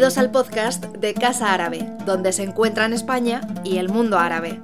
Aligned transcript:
Bienvenidos 0.00 0.24
al 0.24 0.32
podcast 0.32 0.84
de 0.96 1.12
Casa 1.12 1.52
Árabe, 1.52 1.80
donde 2.06 2.32
se 2.32 2.42
encuentran 2.42 2.94
España 2.94 3.42
y 3.64 3.76
el 3.76 3.90
mundo 3.90 4.18
árabe. 4.18 4.58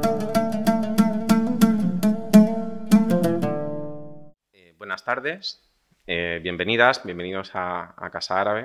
Eh, 4.55 4.75
buenas 4.79 5.05
tardes, 5.05 5.63
eh, 6.07 6.41
bienvenidas, 6.43 7.05
bienvenidos 7.05 7.51
a, 7.53 7.95
Casa 8.11 8.41
Árabe. 8.41 8.65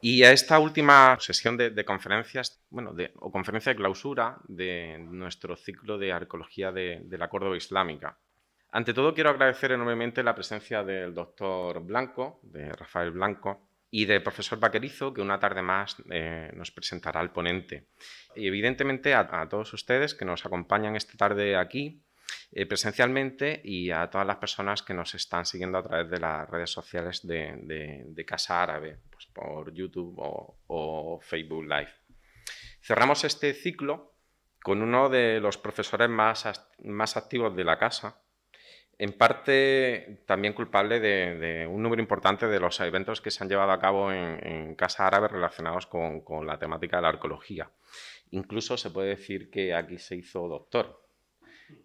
Y 0.00 0.22
a 0.22 0.30
esta 0.30 0.60
última 0.60 1.18
sesión 1.18 1.56
de, 1.56 1.84
conferencias, 1.84 2.64
bueno, 2.70 2.94
o 3.16 3.32
conferencia 3.32 3.72
de 3.72 3.76
clausura 3.76 4.38
de 4.46 4.98
nuestro 5.00 5.56
ciclo 5.56 5.98
de 5.98 6.12
arqueología 6.12 6.70
de, 6.70 7.00
de 7.02 7.18
la 7.18 7.28
Córdoba 7.28 7.56
Islámica. 7.56 8.16
Ante 8.70 8.94
todo, 8.94 9.12
quiero 9.12 9.30
agradecer 9.30 9.72
enormemente 9.72 10.22
la 10.22 10.36
presencia 10.36 10.84
del 10.84 11.12
doctor 11.12 11.80
Blanco, 11.80 12.38
de 12.44 12.70
Rafael 12.70 13.10
Blanco, 13.10 13.73
y 13.96 14.06
del 14.06 14.24
profesor 14.24 14.58
Vaquerizo, 14.58 15.14
que 15.14 15.20
una 15.20 15.38
tarde 15.38 15.62
más 15.62 16.02
eh, 16.10 16.50
nos 16.56 16.72
presentará 16.72 17.20
al 17.20 17.30
ponente. 17.30 17.90
Y 18.34 18.48
evidentemente 18.48 19.14
a, 19.14 19.48
todos 19.48 19.72
ustedes 19.72 20.16
que 20.16 20.24
nos 20.24 20.44
acompañan 20.44 20.96
esta 20.96 21.16
tarde 21.16 21.56
aquí 21.56 22.02
eh, 22.50 22.66
presencialmente 22.66 23.60
y 23.62 23.92
a 23.92 24.10
todas 24.10 24.26
las 24.26 24.38
personas 24.38 24.82
que 24.82 24.94
nos 24.94 25.14
están 25.14 25.46
siguiendo 25.46 25.78
a 25.78 25.84
través 25.84 26.10
de 26.10 26.18
las 26.18 26.50
redes 26.50 26.70
sociales 26.70 27.24
de, 27.24 28.24
Casa 28.26 28.64
Árabe, 28.64 28.98
pues 29.12 29.26
por 29.26 29.72
YouTube 29.72 30.16
o, 30.18 31.20
Facebook 31.22 31.62
Live. 31.62 31.92
Cerramos 32.82 33.22
este 33.22 33.54
ciclo 33.54 34.16
con 34.60 34.82
uno 34.82 35.08
de 35.08 35.38
los 35.38 35.56
profesores 35.56 36.08
más, 36.08 36.68
más 36.82 37.16
activos 37.16 37.54
de 37.54 37.62
la 37.62 37.78
casa, 37.78 38.23
en 38.98 39.12
parte 39.12 40.22
también 40.26 40.52
culpable 40.52 41.00
de, 41.00 41.66
un 41.66 41.82
número 41.82 42.00
importante 42.00 42.46
de 42.46 42.60
los 42.60 42.78
eventos 42.80 43.20
que 43.20 43.30
se 43.30 43.42
han 43.42 43.48
llevado 43.48 43.72
a 43.72 43.80
cabo 43.80 44.12
en, 44.12 44.74
Casa 44.76 45.06
Árabe 45.06 45.28
relacionados 45.28 45.86
con, 45.86 46.46
la 46.46 46.58
temática 46.58 46.96
de 46.96 47.02
la 47.02 47.08
arqueología. 47.08 47.70
Incluso 48.30 48.76
se 48.76 48.90
puede 48.90 49.10
decir 49.10 49.50
que 49.50 49.74
aquí 49.74 49.98
se 49.98 50.16
hizo 50.16 50.48
doctor 50.48 51.02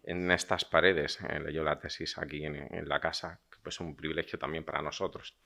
en 0.04 0.30
estas 0.32 0.66
paredes, 0.66 1.20
eh, 1.22 1.40
leyó 1.40 1.64
la 1.64 1.80
tesis 1.80 2.18
aquí 2.18 2.46
en, 2.46 2.88
la 2.88 3.00
casa, 3.00 3.40
que 3.64 3.70
es 3.70 3.80
un 3.80 3.96
privilegio 3.96 4.38
también 4.38 4.66
para 4.66 4.82
nosotros. 4.82 5.38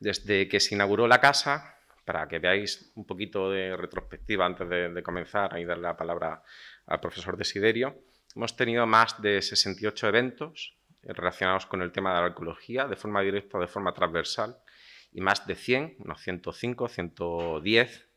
Desde 0.00 0.48
que 0.48 0.60
se 0.60 0.74
inauguró 0.74 1.06
la 1.06 1.20
casa, 1.20 1.78
para 2.04 2.26
que 2.28 2.38
veáis 2.38 2.92
un 2.94 3.06
poquito 3.06 3.50
de 3.50 3.76
retrospectiva 3.76 4.46
antes 4.46 4.68
de, 4.68 4.88
de 4.90 5.02
comenzar 5.02 5.58
y 5.58 5.64
darle 5.64 5.84
la 5.84 5.96
palabra 5.96 6.42
al 6.86 7.00
profesor 7.00 7.36
Desiderio, 7.36 8.02
hemos 8.34 8.56
tenido 8.56 8.86
más 8.86 9.20
de 9.20 9.40
68 9.40 10.08
eventos 10.08 10.76
relacionados 11.06 11.66
con 11.66 11.82
el 11.82 11.92
tema 11.92 12.14
de 12.14 12.20
la 12.20 12.26
arqueología, 12.26 12.86
de 12.86 12.96
forma 12.96 13.20
directa 13.22 13.58
o 13.58 13.60
de 13.60 13.66
forma 13.66 13.92
transversal, 13.92 14.58
y 15.12 15.20
más 15.20 15.46
de 15.46 15.54
100, 15.54 15.96
unos 16.00 16.20
105, 16.20 16.88
110 16.88 18.08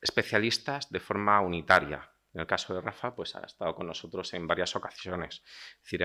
especialistas 0.00 0.90
de 0.90 1.00
forma 1.00 1.40
unitaria. 1.40 2.10
En 2.32 2.40
el 2.42 2.46
caso 2.46 2.74
de 2.74 2.80
Rafa, 2.80 3.14
pues 3.14 3.34
ha 3.34 3.40
estado 3.40 3.74
con 3.74 3.88
nosotros 3.88 4.32
en 4.34 4.46
varias 4.46 4.76
ocasiones. 4.76 5.42
Es, 5.82 6.00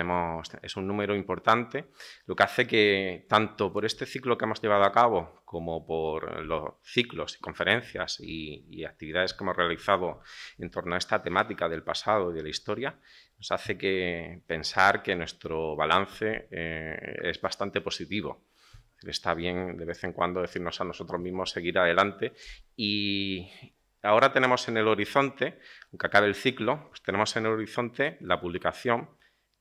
es 0.63 0.75
un 0.75 0.87
número 0.87 1.15
importante, 1.15 1.91
lo 2.25 2.35
que 2.35 2.43
hace 2.43 2.65
que 2.65 3.27
tanto 3.29 3.71
por 3.71 3.85
este 3.85 4.07
ciclo 4.07 4.35
que 4.35 4.45
hemos 4.45 4.59
llevado 4.59 4.85
a 4.85 4.91
cabo 4.91 5.43
como 5.45 5.85
por 5.85 6.43
los 6.43 6.73
ciclos 6.83 7.37
y 7.37 7.41
conferencias 7.41 8.19
y, 8.19 8.83
actividades 8.85 9.33
que 9.33 9.43
hemos 9.43 9.55
realizado 9.55 10.21
en 10.57 10.71
torno 10.71 10.95
a 10.95 10.97
esta 10.97 11.21
temática 11.21 11.69
del 11.69 11.83
pasado 11.83 12.31
y 12.31 12.35
de 12.35 12.43
la 12.43 12.49
historia, 12.49 12.99
nos 13.37 13.51
hace 13.51 13.77
que 13.77 14.41
pensar 14.47 15.03
que 15.03 15.15
nuestro 15.15 15.75
balance 15.75 16.47
eh, 16.51 17.19
es 17.23 17.41
bastante 17.41 17.81
positivo. 17.81 18.45
Está 19.01 19.33
bien 19.33 19.77
de 19.77 19.85
vez 19.85 20.03
en 20.03 20.13
cuando 20.13 20.41
decirnos 20.41 20.79
a 20.81 20.85
nosotros 20.85 21.19
mismos 21.19 21.51
seguir 21.51 21.77
adelante 21.77 22.33
y 22.75 23.47
ahora 24.01 24.31
tenemos 24.31 24.67
en 24.67 24.77
el 24.77 24.87
horizonte, 24.87 25.59
aunque 25.91 26.07
acabe 26.07 26.27
el 26.27 26.35
ciclo, 26.35 26.87
pues 26.89 27.01
tenemos 27.01 27.35
en 27.35 27.45
el 27.45 27.51
horizonte 27.51 28.17
la 28.21 28.39
publicación 28.39 29.09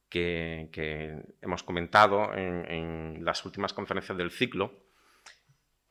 que, 0.08 1.22
hemos 1.42 1.62
comentado 1.64 2.32
en, 2.34 3.24
las 3.24 3.44
últimas 3.44 3.72
conferencias 3.72 4.16
del 4.16 4.30
ciclo 4.30 4.84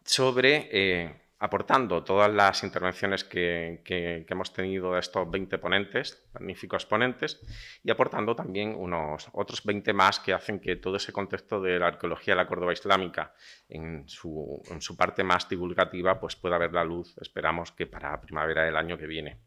sobre 0.05 0.69
eh, 0.71 1.22
aportando 1.43 2.05
todas 2.05 2.33
las 2.33 2.63
intervenciones 2.63 3.25
que, 3.25 3.83
hemos 4.29 4.53
tenido 4.53 4.93
de 4.93 5.01
estos 5.01 5.29
20 5.29 5.57
ponentes, 5.57 6.25
magníficos 6.33 6.85
ponentes, 6.85 7.41
y 7.83 7.91
aportando 7.91 8.33
también 8.33 8.73
unos 8.77 9.27
otros 9.33 9.61
20 9.65 9.91
más 9.91 10.21
que 10.21 10.31
hacen 10.31 10.61
que 10.61 10.77
todo 10.77 10.95
ese 10.95 11.11
contexto 11.11 11.59
de 11.59 11.79
la 11.79 11.87
arqueología 11.87 12.33
de 12.33 12.37
la 12.37 12.47
Córdoba 12.47 12.71
islámica 12.71 13.33
en 13.67 14.07
su, 14.07 14.63
parte 14.97 15.25
más 15.25 15.49
divulgativa 15.49 16.17
pues 16.17 16.37
pueda 16.37 16.57
ver 16.57 16.71
la 16.71 16.85
luz, 16.85 17.13
esperamos 17.17 17.73
que 17.73 17.87
para 17.87 18.21
primavera 18.21 18.63
del 18.63 18.77
año 18.77 18.97
que 18.97 19.07
viene. 19.07 19.41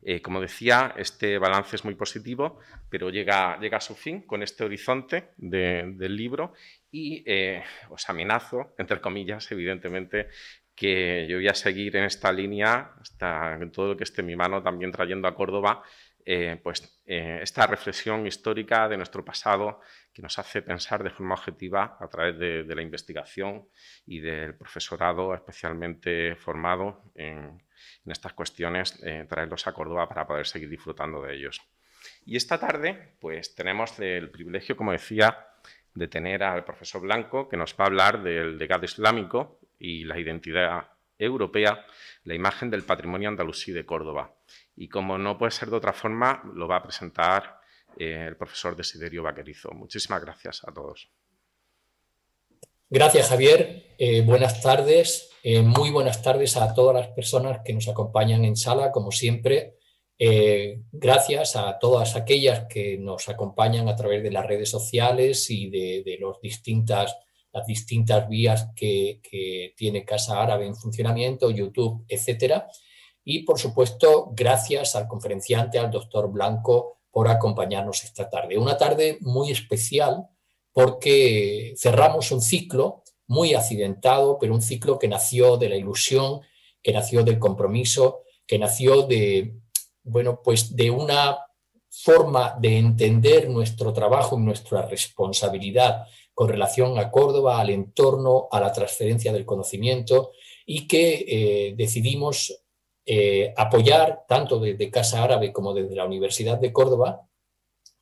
Eh, 0.00 0.22
como 0.22 0.40
decía, 0.40 0.94
este 0.96 1.36
balance 1.36 1.76
es 1.76 1.84
muy 1.84 1.94
positivo, 1.94 2.58
pero 2.88 3.10
llega, 3.10 3.58
llega 3.60 3.76
a 3.76 3.82
su 3.82 3.94
fin 3.94 4.22
con 4.22 4.42
este 4.42 4.64
horizonte 4.64 5.32
del 5.36 6.16
libro 6.16 6.54
y 6.90 7.22
eh, 7.26 7.62
os 7.90 8.08
amenazo, 8.08 8.74
entre 8.78 9.00
comillas, 9.02 9.50
evidentemente, 9.52 10.28
que 10.78 11.26
yo 11.28 11.38
voy 11.38 11.48
a 11.48 11.54
seguir 11.54 11.96
en 11.96 12.04
esta 12.04 12.32
línea 12.32 12.92
hasta 13.00 13.58
todo 13.72 13.88
lo 13.88 13.96
que 13.96 14.04
esté 14.04 14.20
en 14.20 14.28
mi 14.28 14.36
mano, 14.36 14.62
también 14.62 14.92
trayendo 14.92 15.26
a 15.26 15.34
Córdoba 15.34 15.82
eh, 16.24 16.60
pues, 16.62 17.02
eh, 17.04 17.40
esta 17.42 17.66
reflexión 17.66 18.28
histórica 18.28 18.88
de 18.88 18.96
nuestro 18.96 19.24
pasado 19.24 19.80
que 20.12 20.22
nos 20.22 20.38
hace 20.38 20.62
pensar 20.62 21.02
de 21.02 21.10
forma 21.10 21.34
objetiva 21.34 21.96
a 21.98 22.06
través 22.06 22.38
de, 22.38 22.74
la 22.76 22.82
investigación 22.82 23.66
y 24.06 24.20
del 24.20 24.54
profesorado 24.54 25.34
especialmente 25.34 26.36
formado 26.36 27.10
en, 27.16 27.60
estas 28.06 28.34
cuestiones, 28.34 29.02
eh, 29.02 29.26
traerlos 29.28 29.66
a 29.66 29.72
Córdoba 29.72 30.08
para 30.08 30.28
poder 30.28 30.46
seguir 30.46 30.68
disfrutando 30.68 31.22
de 31.22 31.34
ellos. 31.34 31.60
Y 32.24 32.36
esta 32.36 32.60
tarde 32.60 33.16
pues 33.18 33.56
tenemos 33.56 33.98
el 33.98 34.30
privilegio, 34.30 34.76
como 34.76 34.92
decía, 34.92 35.48
de 35.92 36.06
tener 36.06 36.44
al 36.44 36.64
profesor 36.64 37.02
Blanco 37.02 37.48
que 37.48 37.56
nos 37.56 37.74
va 37.74 37.84
a 37.84 37.86
hablar 37.88 38.22
del 38.22 38.58
legado 38.58 38.84
islámico 38.84 39.58
y 39.78 40.04
la 40.04 40.18
identidad 40.18 40.88
europea, 41.18 41.84
la 42.24 42.34
imagen 42.34 42.70
del 42.70 42.84
patrimonio 42.84 43.28
andalusí 43.28 43.72
de 43.72 43.84
Córdoba. 43.84 44.36
Y 44.76 44.88
como 44.88 45.18
no 45.18 45.36
puede 45.36 45.50
ser 45.50 45.70
de 45.70 45.76
otra 45.76 45.92
forma, 45.92 46.42
lo 46.54 46.68
va 46.68 46.76
a 46.76 46.82
presentar 46.82 47.58
eh, 47.96 48.26
el 48.28 48.36
profesor 48.36 48.76
Desiderio 48.76 49.22
Vaquerizo. 49.22 49.70
Muchísimas 49.72 50.22
gracias 50.22 50.62
a 50.66 50.72
todos. 50.72 51.10
Gracias, 52.90 53.28
Javier. 53.28 53.94
Eh, 53.98 54.22
buenas 54.22 54.62
tardes. 54.62 55.30
Eh, 55.42 55.62
muy 55.62 55.90
buenas 55.90 56.22
tardes 56.22 56.56
a 56.56 56.72
todas 56.74 56.94
las 56.94 57.08
personas 57.08 57.60
que 57.64 57.72
nos 57.74 57.88
acompañan 57.88 58.44
en 58.44 58.56
sala, 58.56 58.90
como 58.92 59.10
siempre. 59.10 59.74
gracias 60.90 61.54
a 61.54 61.78
todas 61.78 62.16
aquellas 62.16 62.66
que 62.68 62.98
nos 62.98 63.28
acompañan 63.28 63.88
a 63.88 63.94
través 63.94 64.20
de 64.24 64.32
las 64.32 64.44
redes 64.46 64.68
sociales 64.68 65.48
y 65.48 65.70
de, 65.70 66.02
de 66.04 66.18
los 66.18 66.40
distintas 66.40 67.16
las 67.58 67.66
distintas 67.66 68.28
vías 68.28 68.68
que, 68.74 69.20
tiene 69.76 70.04
Casa 70.04 70.40
Árabe 70.42 70.66
en 70.66 70.76
funcionamiento, 70.76 71.50
YouTube, 71.50 72.04
etcétera. 72.08 72.68
Y 73.24 73.40
por 73.40 73.58
supuesto, 73.58 74.32
gracias 74.34 74.96
al 74.96 75.06
conferenciante, 75.06 75.78
al 75.78 75.90
doctor 75.90 76.30
Blanco, 76.30 76.98
por 77.10 77.28
acompañarnos 77.28 78.04
esta 78.04 78.30
tarde. 78.30 78.58
Una 78.58 78.76
tarde 78.76 79.18
muy 79.20 79.50
especial 79.50 80.28
porque 80.72 81.74
cerramos 81.76 82.30
un 82.30 82.40
ciclo 82.40 83.02
muy 83.26 83.54
accidentado, 83.54 84.38
pero 84.38 84.54
un 84.54 84.62
ciclo 84.62 84.98
que 84.98 85.08
nació 85.08 85.56
de 85.56 85.68
la 85.68 85.76
ilusión, 85.76 86.40
que 86.82 86.92
nació 86.92 87.24
del 87.24 87.38
compromiso, 87.38 88.22
que 88.46 88.58
nació 88.58 89.02
de, 89.02 89.54
bueno, 90.02 90.40
pues 90.42 90.74
de 90.74 90.90
una 90.90 91.38
forma 91.90 92.56
de 92.60 92.78
entender 92.78 93.50
nuestro 93.50 93.92
trabajo 93.92 94.38
y 94.38 94.42
nuestra 94.42 94.82
responsabilidad 94.82 96.06
con 96.38 96.48
relación 96.48 97.00
a 97.00 97.10
Córdoba, 97.10 97.58
al 97.58 97.68
entorno, 97.68 98.46
a 98.52 98.60
la 98.60 98.72
transferencia 98.72 99.32
del 99.32 99.44
conocimiento 99.44 100.30
y 100.64 100.86
que 100.86 101.24
eh, 101.26 101.74
decidimos 101.76 102.62
eh, 103.04 103.52
apoyar 103.56 104.24
tanto 104.28 104.60
desde 104.60 104.88
Casa 104.88 105.24
Árabe 105.24 105.52
como 105.52 105.74
desde 105.74 105.96
la 105.96 106.04
Universidad 106.04 106.60
de 106.60 106.72
Córdoba, 106.72 107.28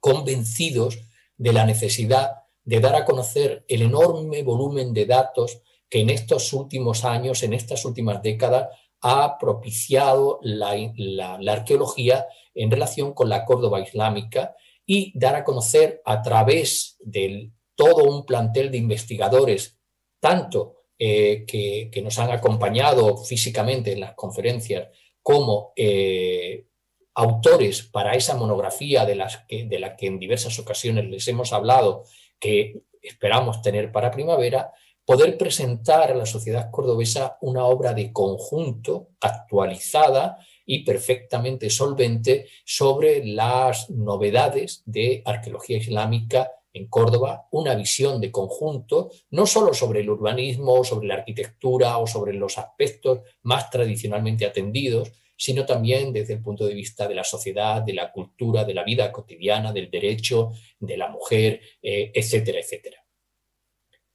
convencidos 0.00 0.98
de 1.38 1.54
la 1.54 1.64
necesidad 1.64 2.32
de 2.62 2.80
dar 2.80 2.96
a 2.96 3.06
conocer 3.06 3.64
el 3.68 3.80
enorme 3.80 4.42
volumen 4.42 4.92
de 4.92 5.06
datos 5.06 5.62
que 5.88 6.00
en 6.00 6.10
estos 6.10 6.52
últimos 6.52 7.06
años, 7.06 7.42
en 7.42 7.54
estas 7.54 7.86
últimas 7.86 8.20
décadas, 8.20 8.68
ha 9.00 9.38
propiciado 9.38 10.40
la, 10.42 10.76
la 10.94 11.52
arqueología 11.52 12.26
en 12.54 12.70
relación 12.70 13.14
con 13.14 13.30
la 13.30 13.46
Córdoba 13.46 13.80
islámica 13.80 14.54
y 14.84 15.18
dar 15.18 15.36
a 15.36 15.44
conocer 15.44 16.02
a 16.04 16.20
través 16.20 16.98
del 17.00 17.55
todo 17.76 18.04
un 18.04 18.26
plantel 18.26 18.70
de 18.72 18.78
investigadores, 18.78 19.78
tanto 20.18 20.76
eh, 20.98 21.44
que, 21.46 22.02
nos 22.02 22.18
han 22.18 22.30
acompañado 22.30 23.16
físicamente 23.18 23.92
en 23.92 24.00
las 24.00 24.14
conferencias 24.14 24.88
como 25.22 25.72
eh, 25.76 26.66
autores 27.14 27.82
para 27.82 28.14
esa 28.14 28.34
monografía 28.34 29.04
de, 29.04 29.14
las 29.16 29.44
de 29.48 29.78
la 29.78 29.94
que 29.96 30.06
en 30.06 30.18
diversas 30.18 30.58
ocasiones 30.58 31.04
les 31.06 31.28
hemos 31.28 31.52
hablado, 31.52 32.04
que 32.38 32.82
esperamos 33.02 33.62
tener 33.62 33.92
para 33.92 34.10
primavera, 34.10 34.72
poder 35.04 35.38
presentar 35.38 36.10
a 36.10 36.16
la 36.16 36.26
sociedad 36.26 36.70
cordobesa 36.70 37.38
una 37.40 37.64
obra 37.64 37.94
de 37.94 38.12
conjunto 38.12 39.10
actualizada 39.20 40.38
y 40.66 40.84
perfectamente 40.84 41.70
solvente 41.70 42.48
sobre 42.64 43.24
las 43.24 43.88
novedades 43.88 44.82
de 44.84 45.22
arqueología 45.24 45.76
islámica 45.76 46.50
en 46.76 46.88
Córdoba, 46.88 47.48
una 47.52 47.74
visión 47.74 48.20
de 48.20 48.30
conjunto, 48.30 49.10
no 49.30 49.46
solo 49.46 49.72
sobre 49.72 50.00
el 50.00 50.10
urbanismo, 50.10 50.84
sobre 50.84 51.08
la 51.08 51.14
arquitectura 51.14 51.96
o 51.98 52.06
sobre 52.06 52.34
los 52.34 52.58
aspectos 52.58 53.20
más 53.42 53.70
tradicionalmente 53.70 54.44
atendidos, 54.44 55.10
sino 55.38 55.64
también 55.64 56.12
desde 56.12 56.34
el 56.34 56.42
punto 56.42 56.66
de 56.66 56.74
vista 56.74 57.08
de 57.08 57.14
la 57.14 57.24
sociedad, 57.24 57.82
de 57.82 57.94
la 57.94 58.12
cultura, 58.12 58.64
de 58.64 58.74
la 58.74 58.84
vida 58.84 59.10
cotidiana, 59.10 59.72
del 59.72 59.90
derecho, 59.90 60.52
de 60.78 60.96
la 60.96 61.08
mujer, 61.08 61.60
eh, 61.82 62.12
etcétera, 62.14 62.60
etcétera. 62.60 62.98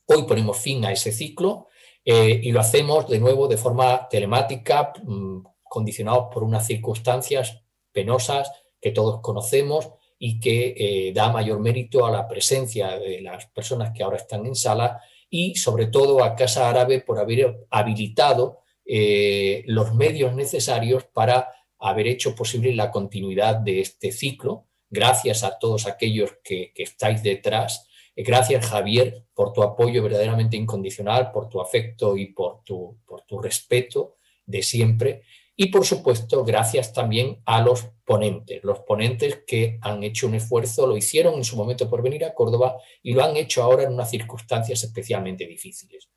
Hoy 0.05 0.23
ponemos 0.23 0.57
fin 0.57 0.85
a 0.85 0.91
ese 0.91 1.11
ciclo 1.11 1.67
eh, 2.05 2.41
y 2.43 2.51
lo 2.51 2.59
hacemos 2.59 3.07
de 3.07 3.19
nuevo 3.19 3.47
de 3.47 3.57
forma 3.57 4.07
telemática, 4.07 4.93
mm, 5.03 5.43
condicionados 5.63 6.27
por 6.31 6.43
unas 6.43 6.67
circunstancias 6.67 7.63
penosas 7.91 8.51
que 8.79 8.91
todos 8.91 9.21
conocemos 9.21 9.89
y 10.23 10.39
que 10.39 10.75
eh, 10.77 11.13
da 11.13 11.31
mayor 11.31 11.59
mérito 11.59 12.06
a 12.06 12.12
la 12.12 12.27
presencia 12.27 13.00
de 13.00 13.21
las 13.21 13.47
personas 13.47 13.91
que 13.91 14.03
ahora 14.03 14.18
están 14.18 14.45
en 14.45 14.53
sala 14.53 15.01
y 15.31 15.56
sobre 15.56 15.88
todo 15.88 16.23
a 16.23 16.35
Casa 16.35 16.69
Árabe 16.69 17.01
por 17.01 17.18
haber 17.18 17.65
habilitado 17.71 18.59
eh, 18.85 19.63
los 19.65 19.95
medios 19.95 20.35
necesarios 20.35 21.06
para 21.06 21.51
haber 21.79 22.06
hecho 22.06 22.35
posible 22.35 22.71
la 22.75 22.91
continuidad 22.91 23.56
de 23.56 23.81
este 23.81 24.12
ciclo. 24.12 24.68
Gracias 24.91 25.44
a 25.44 25.57
todos 25.57 25.88
aquellos 25.88 26.33
que, 26.44 26.71
estáis 26.75 27.23
detrás. 27.23 27.88
Eh, 28.15 28.21
gracias, 28.21 28.68
Javier, 28.68 29.25
por 29.33 29.53
tu 29.53 29.63
apoyo 29.63 30.03
verdaderamente 30.03 30.56
incondicional, 30.56 31.31
por 31.31 31.50
tu 31.50 31.59
afecto 31.59 32.15
y 32.15 32.27
por 32.27 32.63
tu, 32.63 33.00
por 33.07 33.23
tu 33.23 33.41
respeto 33.41 34.18
de 34.45 34.62
siempre. 34.62 35.23
Y 35.61 35.67
por 35.67 35.85
supuesto, 35.85 36.43
gracias 36.43 36.91
también 36.91 37.37
a 37.45 37.61
los 37.61 37.85
ponentes, 38.03 38.63
los 38.63 38.79
ponentes 38.79 39.43
que 39.45 39.77
han 39.83 40.03
hecho 40.03 40.25
un 40.25 40.33
esfuerzo, 40.33 40.87
lo 40.87 40.97
hicieron 40.97 41.35
en 41.35 41.43
su 41.43 41.55
momento 41.55 41.87
por 41.87 42.01
venir 42.01 42.25
a 42.25 42.33
Córdoba 42.33 42.77
y 43.03 43.13
lo 43.13 43.23
han 43.23 43.37
hecho 43.37 43.61
ahora 43.61 43.83
en 43.83 43.93
unas 43.93 44.09
circunstancias 44.09 44.83
especialmente 44.83 45.45
difíciles. 45.45 46.09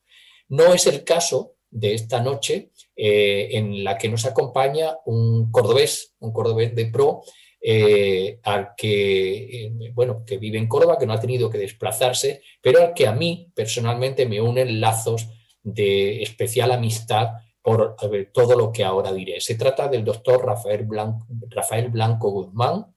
No 0.48 0.72
es 0.72 0.86
el 0.86 1.04
caso 1.04 1.56
de 1.68 1.92
esta 1.92 2.22
noche 2.22 2.70
eh, 2.96 3.50
en 3.50 3.84
la 3.84 3.98
que 3.98 4.08
nos 4.08 4.24
acompaña 4.24 4.96
un 5.04 5.52
cordobés, 5.52 6.14
un 6.20 6.32
cordobés 6.32 6.74
de 6.74 6.86
pro, 6.86 7.20
eh, 7.60 8.40
al 8.44 8.70
que, 8.74 9.66
eh, 9.66 9.72
bueno, 9.92 10.24
que 10.24 10.38
vive 10.38 10.56
en 10.56 10.68
Córdoba, 10.68 10.96
que 10.98 11.04
no 11.04 11.12
ha 11.12 11.20
tenido 11.20 11.50
que 11.50 11.58
desplazarse, 11.58 12.40
pero 12.62 12.80
al 12.80 12.94
que 12.94 13.06
a 13.06 13.12
mí 13.12 13.52
personalmente 13.54 14.24
me 14.24 14.40
unen 14.40 14.80
lazos 14.80 15.28
de 15.62 16.22
especial 16.22 16.72
amistad 16.72 17.43
por 17.64 17.96
todo 18.30 18.56
lo 18.58 18.70
que 18.70 18.84
ahora 18.84 19.10
diré. 19.10 19.40
Se 19.40 19.54
trata 19.54 19.88
del 19.88 20.04
doctor 20.04 20.44
Rafael 20.44 20.84
Blanco, 20.84 21.26
Rafael 21.48 21.88
Blanco 21.88 22.30
Guzmán. 22.30 22.94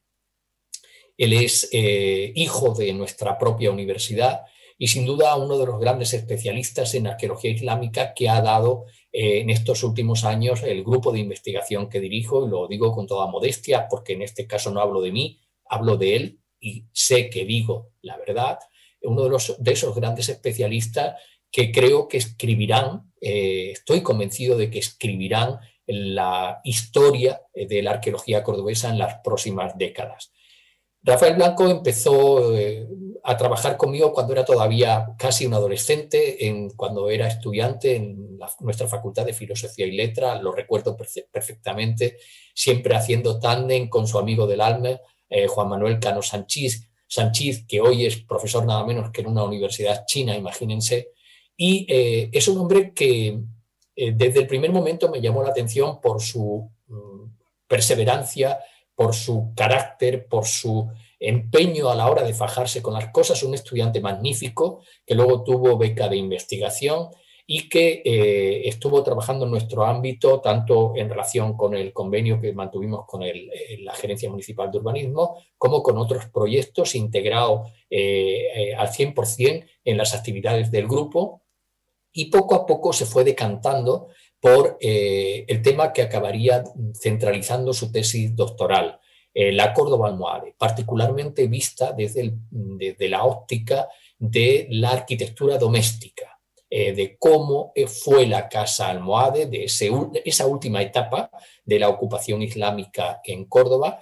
Él 1.15 1.31
es 1.31 1.69
eh, 1.71 2.33
hijo 2.35 2.73
de 2.73 2.91
nuestra 2.91 3.37
propia 3.37 3.71
universidad 3.71 4.41
y 4.77 4.89
sin 4.89 5.05
duda 5.05 5.37
uno 5.37 5.57
de 5.57 5.65
los 5.65 5.79
grandes 5.79 6.13
especialistas 6.13 6.93
en 6.95 7.07
arqueología 7.07 7.51
islámica 7.51 8.13
que 8.13 8.27
ha 8.27 8.41
dado 8.41 8.87
eh, 9.13 9.39
en 9.39 9.51
estos 9.51 9.85
últimos 9.85 10.25
años 10.25 10.61
el 10.63 10.83
grupo 10.83 11.13
de 11.13 11.19
investigación 11.19 11.87
que 11.87 12.01
dirijo, 12.01 12.45
y 12.45 12.49
lo 12.49 12.67
digo 12.67 12.91
con 12.91 13.07
toda 13.07 13.27
modestia 13.27 13.87
porque 13.89 14.13
en 14.13 14.21
este 14.21 14.47
caso 14.47 14.69
no 14.71 14.81
hablo 14.81 14.99
de 14.99 15.13
mí, 15.13 15.39
hablo 15.63 15.95
de 15.95 16.17
él 16.17 16.39
y 16.59 16.83
sé 16.91 17.29
que 17.29 17.45
digo 17.45 17.93
la 18.01 18.17
verdad, 18.17 18.59
uno 19.03 19.23
de, 19.23 19.29
los, 19.29 19.55
de 19.63 19.71
esos 19.71 19.95
grandes 19.95 20.27
especialistas 20.27 21.15
que 21.57 21.71
creo 21.71 22.07
que 22.07 22.17
escribirán, 22.17 23.11
eh, 23.19 23.71
estoy 23.71 24.03
convencido 24.03 24.59
de 24.59 24.69
que 24.69 24.77
escribirán 24.77 25.57
la 25.87 26.61
historia 26.63 27.41
eh, 27.51 27.65
de 27.65 27.81
la 27.81 27.93
arqueología 27.93 28.43
cordobesa 28.43 28.91
en 28.91 28.99
las 28.99 29.21
próximas 29.23 29.75
décadas. 29.75 30.31
Rafael 31.01 31.33
Blanco 31.33 31.67
empezó 31.67 32.55
eh, 32.55 32.87
a 33.23 33.35
trabajar 33.37 33.75
conmigo 33.75 34.13
cuando 34.13 34.33
era 34.33 34.45
todavía 34.45 35.07
casi 35.17 35.47
un 35.47 35.55
adolescente, 35.55 36.45
en, 36.45 36.69
cuando 36.75 37.09
era 37.09 37.27
estudiante 37.27 37.95
en 37.95 38.37
nuestra 38.59 38.87
Facultad 38.87 39.25
de 39.25 39.33
Filosofía 39.33 39.87
y 39.87 39.93
Letra, 39.93 40.39
lo 40.39 40.51
recuerdo 40.51 40.95
perfectamente, 40.95 42.19
siempre 42.53 42.95
haciendo 42.95 43.39
tándem 43.39 43.89
con 43.89 44.05
su 44.05 44.19
amigo 44.19 44.45
del 44.45 44.61
alma, 44.61 45.01
Juan 45.49 45.69
Manuel 45.69 45.99
Cano 45.99 46.21
Sánchez, 46.21 47.65
que 47.67 47.81
hoy 47.81 48.05
es 48.05 48.17
profesor 48.17 48.63
nada 48.63 48.85
menos 48.85 49.09
que 49.09 49.21
en 49.21 49.27
una 49.27 49.43
universidad 49.43 50.05
china, 50.05 50.37
imagínense, 50.37 51.13
y 51.57 51.87
eh, 51.89 52.29
es 52.31 52.47
un 52.47 52.59
hombre 52.59 52.93
que 52.93 53.39
eh, 53.95 54.11
desde 54.15 54.41
el 54.41 54.47
primer 54.47 54.71
momento 54.71 55.09
me 55.09 55.19
llamó 55.19 55.41
la 55.41 55.49
atención 55.49 55.99
por 55.99 56.21
su 56.21 56.69
mm, 56.87 57.23
perseverancia, 57.67 58.59
por 58.93 59.15
su 59.15 59.53
carácter, 59.55 60.27
por 60.27 60.45
su 60.45 60.87
empeño 61.19 61.89
a 61.89 61.95
la 61.95 62.09
hora 62.09 62.23
de 62.23 62.35
fajarse 62.35 62.83
con 62.83 62.93
las 62.93 63.11
cosas, 63.11 63.41
un 63.41 63.55
estudiante 63.55 63.99
magnífico 63.99 64.81
que 65.03 65.15
luego 65.15 65.43
tuvo 65.43 65.77
beca 65.77 66.07
de 66.07 66.17
investigación 66.17 67.09
y 67.47 67.69
que 67.69 68.03
eh, 68.05 68.67
estuvo 68.67 69.01
trabajando 69.01 69.45
en 69.45 69.51
nuestro 69.51 69.83
ámbito, 69.83 70.41
tanto 70.41 70.93
en 70.95 71.09
relación 71.09 71.57
con 71.57 71.73
el 71.73 71.91
convenio 71.91 72.39
que 72.39 72.53
mantuvimos 72.53 73.05
con 73.07 73.21
la 73.21 73.93
Gerencia 73.95 74.29
Municipal 74.29 74.69
de 74.69 74.77
Urbanismo, 74.77 75.37
como 75.57 75.81
con 75.81 75.97
otros 75.97 76.25
proyectos 76.27 76.93
integrados 76.93 77.71
al 77.71 78.89
100% 78.89 79.65
en 79.85 79.97
las 79.97 80.13
actividades 80.13 80.69
del 80.71 80.87
grupo 80.87 81.41
y 82.17 82.25
poco 82.31 82.55
a 82.55 82.65
poco 82.65 82.93
se 82.93 83.05
fue 83.05 83.23
decantando 83.23 84.07
por 84.39 84.77
eh, 84.81 85.45
el 85.47 85.61
tema 85.61 85.93
que 85.93 86.01
acabaría 86.01 86.63
centralizando 86.99 87.73
su 87.73 87.91
tesis 87.91 88.35
doctoral, 88.35 88.99
eh, 89.31 89.51
la 89.51 89.71
Córdoba 89.71 90.07
almohade, 90.07 90.55
particularmente 90.57 91.45
vista 91.47 91.91
desde, 91.91 92.33
la 93.07 93.23
óptica 93.23 93.87
de 94.17 94.65
la 94.71 94.93
arquitectura 94.93 95.59
doméstica, 95.59 96.39
eh, 96.67 96.91
de 96.93 97.17
cómo 97.19 97.71
fue 97.85 98.25
la 98.25 98.49
casa 98.49 98.89
almohade, 98.89 99.45
de 99.45 99.65
esa 100.25 100.47
última 100.47 100.81
etapa 100.81 101.29
de 101.63 101.77
la 101.77 101.87
ocupación 101.87 102.41
islámica 102.41 103.21
en 103.23 103.45
Córdoba, 103.45 103.99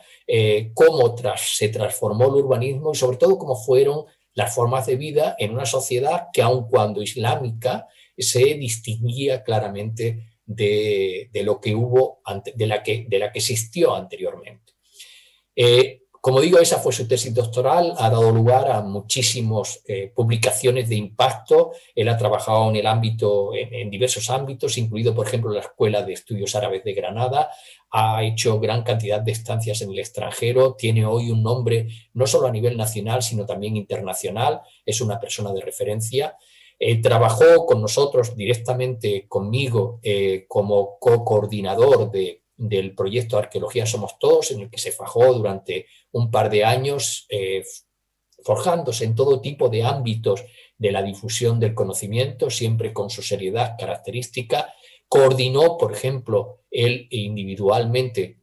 cómo 0.74 1.14
tras, 1.16 1.42
se 1.58 1.68
transformó 1.68 2.28
el 2.28 2.46
urbanismo 2.46 2.94
y 2.94 2.96
sobre 2.96 3.18
todo 3.18 3.38
cómo 3.38 3.58
fueron 3.58 4.06
las 4.36 4.56
formas 4.56 4.86
de 4.86 4.96
vida 4.96 5.36
en 5.38 5.54
una 5.54 5.66
sociedad 5.66 6.28
que 6.32 6.42
aun 6.42 6.70
cuando 6.70 7.02
islámica, 7.02 7.88
se 8.18 8.56
distinguía 8.56 9.44
claramente 9.44 10.28
de, 10.46 11.30
lo 11.44 11.60
que 11.60 11.76
hubo, 11.76 12.22
de 12.56 12.68
la 12.68 12.84
que, 12.84 13.06
de 13.08 13.20
la 13.20 13.32
que 13.32 13.40
existió 13.40 13.96
anteriormente. 13.96 14.74
Eh, 15.56 16.02
como 16.26 16.42
digo, 16.42 16.58
esa 16.58 16.80
fue 16.80 16.92
su 16.92 17.08
tesis 17.08 17.36
doctoral, 17.36 17.94
ha 18.00 18.10
dado 18.10 18.32
lugar 18.32 18.72
a 18.72 18.82
muchísimas 18.82 19.84
eh, 19.88 20.12
publicaciones 20.16 20.90
de 20.90 20.96
impacto. 20.96 21.74
Él 21.94 22.10
ha 22.10 22.18
trabajado 22.18 22.68
en 22.72 22.78
el 22.78 22.88
ámbito, 22.88 23.52
en, 23.54 23.92
diversos 23.92 24.32
ámbitos, 24.32 24.76
incluido, 24.80 25.14
por 25.14 25.28
ejemplo, 25.28 25.52
la 25.52 25.60
Escuela 25.60 26.02
de 26.02 26.14
Estudios 26.14 26.56
Árabes 26.56 26.84
de 26.84 26.94
Granada. 26.94 27.52
Ha 27.92 28.24
hecho 28.24 28.60
gran 28.60 28.82
cantidad 28.82 29.22
de 29.22 29.34
estancias 29.34 29.84
en 29.84 29.92
el 29.92 30.00
extranjero. 30.00 30.74
Tiene 30.74 31.06
hoy 31.06 31.30
un 31.30 31.44
nombre 31.44 31.90
no 32.16 32.26
solo 32.26 32.48
a 32.48 32.52
nivel 32.52 32.76
nacional, 32.76 33.22
sino 33.22 33.46
también 33.46 33.78
internacional. 33.78 34.62
Es 34.84 35.02
una 35.02 35.20
persona 35.20 35.54
de 35.54 35.62
referencia. 35.62 36.36
Trabajó 37.02 37.66
con 37.66 37.82
nosotros 37.82 38.36
directamente 38.36 39.28
conmigo 39.28 40.00
eh, 40.04 40.46
como 40.48 41.00
co-coordinador 41.00 42.12
del 42.12 42.94
proyecto 42.94 43.38
Arqueología 43.38 43.86
Somos 43.86 44.20
Todos, 44.20 44.52
en 44.52 44.62
el 44.62 44.70
que 44.70 44.78
se 44.78 44.92
fajó 44.92 45.34
durante 45.34 45.88
un 46.12 46.30
par 46.30 46.50
de 46.50 46.66
años, 46.66 47.28
eh, 47.30 47.64
forjándose 48.44 49.06
en 49.06 49.16
todo 49.16 49.40
tipo 49.40 49.70
de 49.70 49.84
ámbitos 49.84 50.44
de 50.78 50.92
la 50.92 51.02
difusión 51.02 51.60
del 51.62 51.74
conocimiento, 51.74 52.50
siempre 52.50 52.92
con 52.92 53.10
su 53.10 53.22
seriedad 53.22 53.76
característica. 53.80 54.74
Coordinó, 55.08 55.78
por 55.78 55.94
ejemplo, 55.94 56.64
él 56.70 57.08
individualmente 57.10 58.42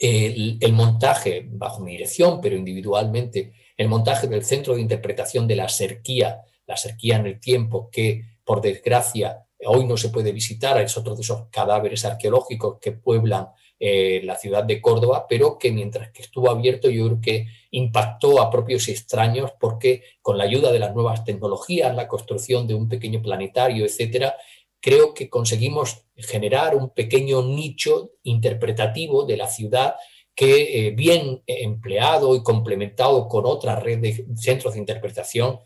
el, 0.00 0.58
el 0.60 0.72
montaje, 0.72 1.46
bajo 1.48 1.80
mi 1.80 1.92
dirección, 1.92 2.40
pero 2.40 2.56
individualmente, 2.56 3.52
el 3.76 3.88
montaje 3.88 4.26
del 4.26 4.44
Centro 4.44 4.74
de 4.74 4.80
Interpretación 4.80 5.46
de 5.46 5.56
la 5.56 5.68
Serquía 5.68 6.42
la 6.66 6.76
sequía 6.76 7.16
en 7.16 7.26
el 7.26 7.40
tiempo 7.40 7.88
que, 7.90 8.22
por 8.44 8.60
desgracia, 8.60 9.46
hoy 9.64 9.86
no 9.86 9.96
se 9.96 10.10
puede 10.10 10.32
visitar, 10.32 10.80
es 10.80 10.96
otro 10.96 11.14
de 11.14 11.22
esos 11.22 11.48
cadáveres 11.50 12.04
arqueológicos 12.04 12.78
que 12.80 12.92
pueblan 12.92 13.48
eh, 13.78 14.22
la 14.24 14.36
ciudad 14.36 14.64
de 14.64 14.80
Córdoba, 14.80 15.26
pero 15.28 15.58
que 15.58 15.70
mientras 15.70 16.10
que 16.10 16.22
estuvo 16.22 16.50
abierto 16.50 16.88
yo 16.88 17.06
creo 17.06 17.20
que 17.20 17.46
impactó 17.70 18.40
a 18.40 18.50
propios 18.50 18.88
y 18.88 18.92
extraños 18.92 19.52
porque 19.60 20.02
con 20.22 20.38
la 20.38 20.44
ayuda 20.44 20.72
de 20.72 20.78
las 20.78 20.94
nuevas 20.94 21.24
tecnologías, 21.24 21.94
la 21.94 22.08
construcción 22.08 22.66
de 22.66 22.74
un 22.74 22.88
pequeño 22.88 23.20
planetario, 23.20 23.84
etcétera, 23.84 24.34
creo 24.80 25.12
que 25.12 25.28
conseguimos 25.28 26.04
generar 26.16 26.74
un 26.74 26.90
pequeño 26.90 27.42
nicho 27.42 28.12
interpretativo 28.22 29.24
de 29.26 29.36
la 29.36 29.48
ciudad 29.48 29.96
que, 30.34 30.88
eh, 30.88 30.90
bien 30.92 31.42
empleado 31.46 32.34
y 32.34 32.42
complementado 32.42 33.28
con 33.28 33.44
otra 33.46 33.80
red 33.80 33.98
de 33.98 34.26
centros 34.36 34.74
de 34.74 34.80
interpretación, 34.80 35.60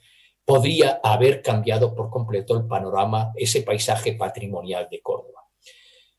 podría 0.51 0.99
haber 1.05 1.43
cambiado 1.43 1.95
por 1.95 2.11
completo 2.11 2.57
el 2.57 2.67
panorama, 2.67 3.31
ese 3.37 3.63
paisaje 3.63 4.15
patrimonial 4.15 4.89
de 4.91 5.01
Córdoba. 5.01 5.45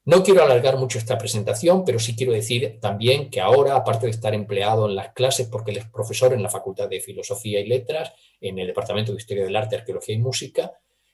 No 0.05 0.23
quiero 0.23 0.41
alargar 0.41 0.77
mucho 0.77 0.99
esta 0.99 1.17
presentación, 1.17 1.83
pero 1.83 1.99
sí 1.99 2.15
quiero 2.15 2.31
decir 2.31 2.79
también 2.79 3.29
que 3.29 3.41
ahora, 3.41 3.75
aparte 3.75 4.05
de 4.05 4.11
estar 4.11 4.33
empleado 4.33 4.87
en 4.87 4.95
las 4.95 5.11
clases, 5.11 5.49
porque 5.49 5.71
él 5.71 5.79
es 5.79 5.89
profesor 5.89 6.31
en 6.31 6.41
la 6.41 6.49
Facultad 6.49 6.87
de 6.87 7.01
Filosofía 7.01 7.59
y 7.59 7.67
Letras, 7.67 8.13
en 8.39 8.57
el 8.57 8.67
Departamento 8.67 9.11
de 9.11 9.17
Historia 9.17 9.43
del 9.43 9.55
Arte, 9.57 9.75
Arqueología 9.75 10.15
y 10.15 10.19
Música, 10.19 10.71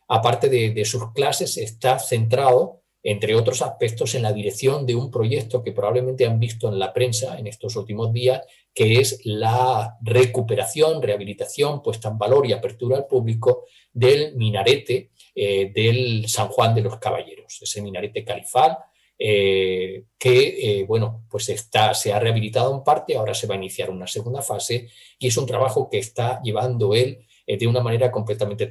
aparte 0.07 0.47
de, 0.47 0.86
sus 0.86 1.12
clases, 1.12 1.57
está 1.57 1.97
centrado, 1.97 2.83
entre 3.01 3.33
otros 3.33 3.63
aspectos, 3.63 4.13
en 4.13 4.21
la 4.21 4.31
dirección 4.31 4.86
de 4.86 4.93
un 4.93 5.09
proyecto 5.09 5.63
que 5.63 5.71
probablemente 5.71 6.27
han 6.27 6.39
visto 6.39 6.69
en 6.69 6.77
la 6.77 6.93
prensa 6.93 7.39
en 7.39 7.47
estos 7.47 7.75
últimos 7.77 8.13
días, 8.13 8.43
que 8.77 9.00
es 9.00 9.22
la 9.24 9.98
recuperación, 10.01 11.01
rehabilitación, 11.01 11.81
puesta 11.81 12.10
en 12.10 12.19
valor 12.19 12.46
y 12.46 12.53
apertura 12.53 12.96
al 12.96 13.07
público 13.07 13.65
del 13.91 14.36
minarete 14.36 15.10
eh, 15.34 15.72
del 15.74 16.29
San 16.29 16.50
Juan 16.50 16.75
de 16.75 16.81
los 16.81 17.00
Caballeros, 17.00 17.57
ese 17.60 17.81
minarete 17.81 18.24
califal. 18.24 18.77
Eh, 19.17 20.03
que 20.19 20.81
eh, 20.81 20.86
bueno, 20.86 21.24
pues 21.27 21.50
está, 21.50 21.96
se 21.96 22.13
ha 22.13 22.19
rehabilitado 22.19 22.72
en 22.72 22.84
parte, 22.84 23.17
ahora 23.17 23.34
se 23.34 23.48
va 23.48 23.55
a 23.55 23.57
iniciar 23.57 23.89
una 23.89 24.05
segunda 24.05 24.43
fase 24.43 24.88
y 25.17 25.25
es 25.25 25.38
un 25.38 25.48
trabajo 25.48 25.89
que 25.89 25.98
está 25.98 26.39
llevando 26.43 26.93
él 26.93 27.25
de 27.48 27.65
una 27.65 27.81
manera 27.81 28.12
completamente 28.12 28.69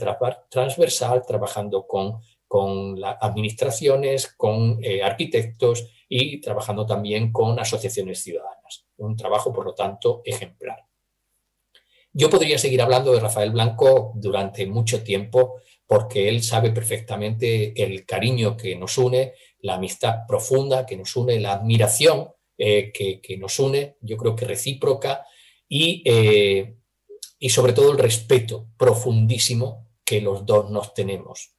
transversal, 0.49 1.25
trabajando 1.27 1.85
con, 1.85 2.21
con 2.47 3.01
las 3.01 3.17
administraciones, 3.21 4.29
con 4.37 4.79
arquitectos 5.03 5.89
y 6.09 6.41
trabajando 6.41 6.87
también 6.87 7.33
con 7.33 7.59
asociaciones 7.59 8.23
ciudadanas. 8.23 8.56
Un 8.99 9.17
trabajo, 9.17 9.53
por 9.53 9.65
lo 9.65 9.75
tanto, 9.75 10.23
ejemplar. 10.25 10.87
Yo 12.13 12.31
podría 12.31 12.59
seguir 12.59 12.81
hablando 12.81 13.13
de 13.13 13.21
Rafael 13.21 13.51
Blanco 13.51 14.13
durante 14.15 14.67
mucho 14.67 15.03
tiempo 15.03 15.61
porque 15.87 16.29
él 16.29 16.43
sabe 16.43 16.71
perfectamente 16.71 17.75
el 17.83 18.07
cariño 18.07 18.57
que 18.57 18.75
nos 18.75 18.99
une, 18.99 19.35
la 19.61 19.75
amistad 19.75 20.27
profunda 20.27 20.87
que 20.87 20.97
nos 20.97 21.15
une, 21.15 21.39
la 21.39 21.53
admiración 21.53 22.31
eh, 22.59 22.91
que, 22.91 23.37
nos 23.37 23.59
une, 23.59 23.97
yo 24.01 24.17
creo 24.17 24.35
que 24.35 24.47
recíproca, 24.47 25.27
y 25.69 26.03
eh, 26.07 26.77
y 27.39 27.51
sobre 27.51 27.75
todo 27.75 27.93
el 27.93 27.99
respeto 27.99 28.69
profundísimo 28.79 29.91
que 30.05 30.23
los 30.23 30.47
dos 30.47 30.71
nos 30.71 30.95
tenemos. 30.95 31.55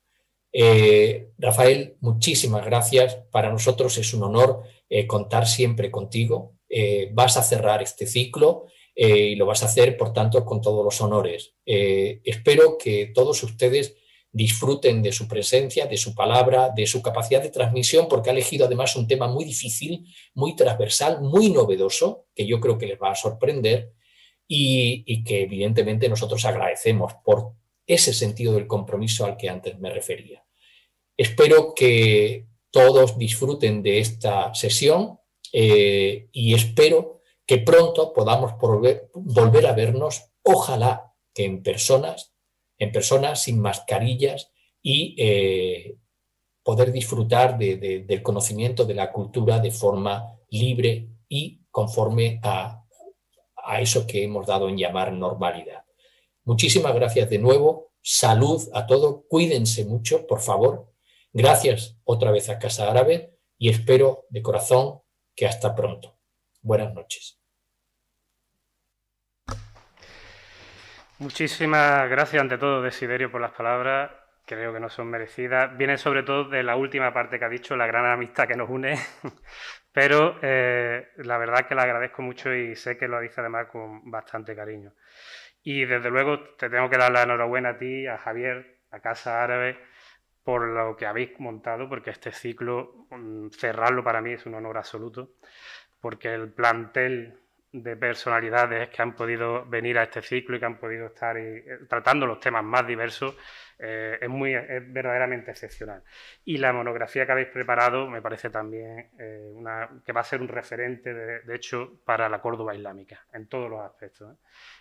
Eh, 0.51 1.33
Rafael, 1.37 1.97
muchísimas 1.99 2.65
gracias. 2.65 3.15
Para 3.29 3.51
nosotros 3.51 3.95
es 3.99 4.11
un 4.15 4.23
honor 4.23 4.63
contar 5.05 5.45
siempre 5.45 5.91
contigo. 5.91 6.56
Eh, 6.69 7.09
vas 7.13 7.37
a 7.37 7.43
cerrar 7.43 7.81
este 7.81 8.05
ciclo 8.05 8.65
y 8.99 9.35
lo 9.35 9.45
vas 9.45 9.61
a 9.61 9.67
hacer, 9.67 9.95
por 9.95 10.11
tanto, 10.11 10.43
con 10.43 10.59
todos 10.59 10.83
los 10.83 10.99
honores. 11.01 11.53
espero 11.63 12.79
que 12.79 13.11
todos 13.13 13.43
ustedes 13.43 13.95
disfruten 14.31 15.01
de 15.01 15.11
su 15.11 15.27
presencia, 15.27 15.87
de 15.87 15.97
su 15.97 16.13
palabra, 16.13 16.69
de 16.75 16.85
su 16.85 17.01
capacidad 17.01 17.41
de 17.41 17.49
transmisión, 17.49 18.07
porque 18.07 18.29
ha 18.29 18.33
elegido 18.33 18.65
además 18.65 18.95
un 18.95 19.07
tema 19.07 19.27
muy 19.27 19.45
difícil, 19.45 20.05
muy 20.33 20.55
transversal, 20.55 21.21
muy 21.21 21.49
novedoso, 21.49 22.25
que 22.35 22.45
yo 22.45 22.59
creo 22.59 22.77
que 22.77 22.87
les 22.87 22.99
va 23.01 23.11
a 23.11 23.15
sorprender 23.15 23.93
y, 24.47 25.23
que 25.23 25.41
evidentemente 25.41 26.07
nosotros 26.07 26.45
agradecemos 26.45 27.13
por 27.23 27.53
ese 27.85 28.13
sentido 28.13 28.53
del 28.53 28.67
compromiso 28.67 29.25
al 29.25 29.37
que 29.37 29.49
antes 29.49 29.77
me 29.79 29.89
refería. 29.89 30.43
Espero 31.17 31.73
que 31.75 32.45
todos 32.69 33.17
disfruten 33.17 33.81
de 33.81 33.99
esta 33.99 34.53
sesión 34.53 35.19
eh, 35.53 36.29
y 36.31 36.53
espero 36.53 37.21
que 37.45 37.59
pronto 37.59 38.13
podamos 38.13 38.53
volver, 38.59 39.65
a 39.65 39.73
vernos, 39.73 40.31
ojalá 40.43 41.13
que 41.33 41.45
en 41.45 41.63
personas, 41.63 42.33
en 42.77 42.91
personas 42.91 43.41
sin 43.43 43.61
mascarillas 43.61 44.51
y 44.81 45.15
eh, 45.17 45.97
poder 46.63 46.91
disfrutar 46.91 47.57
del 47.57 48.21
conocimiento 48.21 48.85
de 48.85 48.93
la 48.93 49.11
cultura 49.11 49.59
de 49.59 49.71
forma 49.71 50.37
libre 50.49 51.07
y 51.29 51.61
conforme 51.71 52.39
a 52.43 52.83
a 53.67 53.81
eso 53.81 54.07
que 54.07 54.23
hemos 54.23 54.47
dado 54.47 54.69
en 54.69 54.77
llamar 54.77 55.11
normalidad. 55.11 55.83
Muchísimas 56.45 56.95
gracias 56.95 57.29
de 57.29 57.37
nuevo, 57.37 57.91
salud 58.01 58.61
a 58.73 58.87
todos, 58.87 59.25
cuídense 59.27 59.83
mucho, 59.83 60.25
por 60.25 60.39
favor. 60.39 60.93
Gracias 61.33 61.97
otra 62.05 62.31
vez 62.31 62.49
a 62.49 62.59
Casa 62.59 62.89
Árabe 62.89 63.37
y 63.57 63.69
espero 63.69 64.25
de 64.29 64.41
corazón 64.41 65.01
que 65.37 65.45
hasta 65.45 65.73
pronto. 65.75 66.17
Buenas 66.63 66.93
noches. 66.93 67.39
Muchísimas 71.19 72.09
gracias 72.09 72.41
ante 72.41 72.57
todo, 72.57 72.81
Desiderio, 72.81 73.31
por 73.31 73.39
las 73.39 73.51
palabras. 73.51 74.11
Creo 74.45 74.73
que 74.73 74.79
no 74.79 74.89
son 74.89 75.07
merecidas. 75.07 75.77
Viene 75.77 75.97
sobre 75.97 76.23
todo 76.23 76.49
de 76.49 76.63
la 76.63 76.75
última 76.75 77.13
parte 77.13 77.37
que 77.37 77.45
ha 77.45 77.49
dicho, 77.49 77.75
la 77.75 77.85
gran 77.85 78.05
amistad 78.05 78.47
que 78.47 78.55
nos 78.55 78.69
une. 78.69 78.95
Pero 79.91 80.39
eh, 80.41 81.09
la 81.17 81.37
verdad 81.37 81.67
que 81.67 81.75
le 81.75 81.81
agradezco 81.81 82.21
mucho 82.21 82.53
y 82.53 82.75
sé 82.75 82.97
que 82.97 83.07
lo 83.07 83.19
dice 83.19 83.41
además 83.41 83.67
con 83.67 84.09
bastante 84.09 84.55
cariño. 84.55 84.93
Y 85.61 85.85
desde 85.85 86.09
luego 86.09 86.55
te 86.55 86.69
tengo 86.69 86.89
que 86.89 86.97
dar 86.97 87.11
la 87.11 87.23
enhorabuena 87.23 87.69
a 87.69 87.77
ti, 87.77 88.07
a 88.07 88.17
Javier, 88.17 88.79
a 88.89 88.99
Casa 89.01 89.43
Árabe, 89.43 89.77
por 90.47 90.65
lo 90.65 90.95
que 90.95 91.05
habéis 91.05 91.37
montado, 91.41 91.89
porque 91.89 92.11
este 92.11 92.31
ciclo, 92.31 93.05
mm, 93.09 93.49
cerrarlo 93.49 94.01
para 94.01 94.21
mí 94.21 94.31
es 94.31 94.45
un 94.45 94.53
honor 94.53 94.77
absoluto, 94.77 95.31
porque 95.99 96.33
el 96.33 96.53
plantel 96.53 97.37
de 97.73 97.97
personalidades 97.97 98.87
que 98.87 99.01
han 99.01 99.13
podido 99.13 99.65
venir 99.65 99.97
a 99.97 100.03
este 100.03 100.21
ciclo 100.21 100.55
y 100.55 100.59
que 100.59 100.65
han 100.65 100.79
podido 100.79 101.07
estar 101.07 101.35
eh, 101.37 101.79
tratando 101.89 102.25
los 102.25 102.39
temas 102.39 102.63
más 102.63 102.87
diversos 102.87 103.35
eh, 103.79 104.17
es, 104.21 104.29
muy, 104.29 104.53
verdaderamente 104.53 105.51
excepcional. 105.51 106.01
Y 106.45 106.57
la 106.57 106.73
monografía 106.73 107.25
que 107.25 107.31
habéis 107.31 107.49
preparado 107.49 108.07
me 108.07 108.21
parece 108.21 108.49
también 108.49 109.11
eh, 109.19 109.51
una, 109.53 110.01
que 110.03 110.13
va 110.13 110.21
a 110.21 110.23
ser 110.23 110.41
un 110.41 110.47
referente, 110.47 111.13
de, 111.13 111.55
hecho, 111.55 111.99
para 112.03 112.27
la 112.27 112.41
Córdoba 112.41 112.73
islámica, 112.73 113.25
en 113.33 113.47
todos 113.47 113.69
los 113.69 113.81
aspectos. 113.81 114.33
¿eh? 114.33 114.37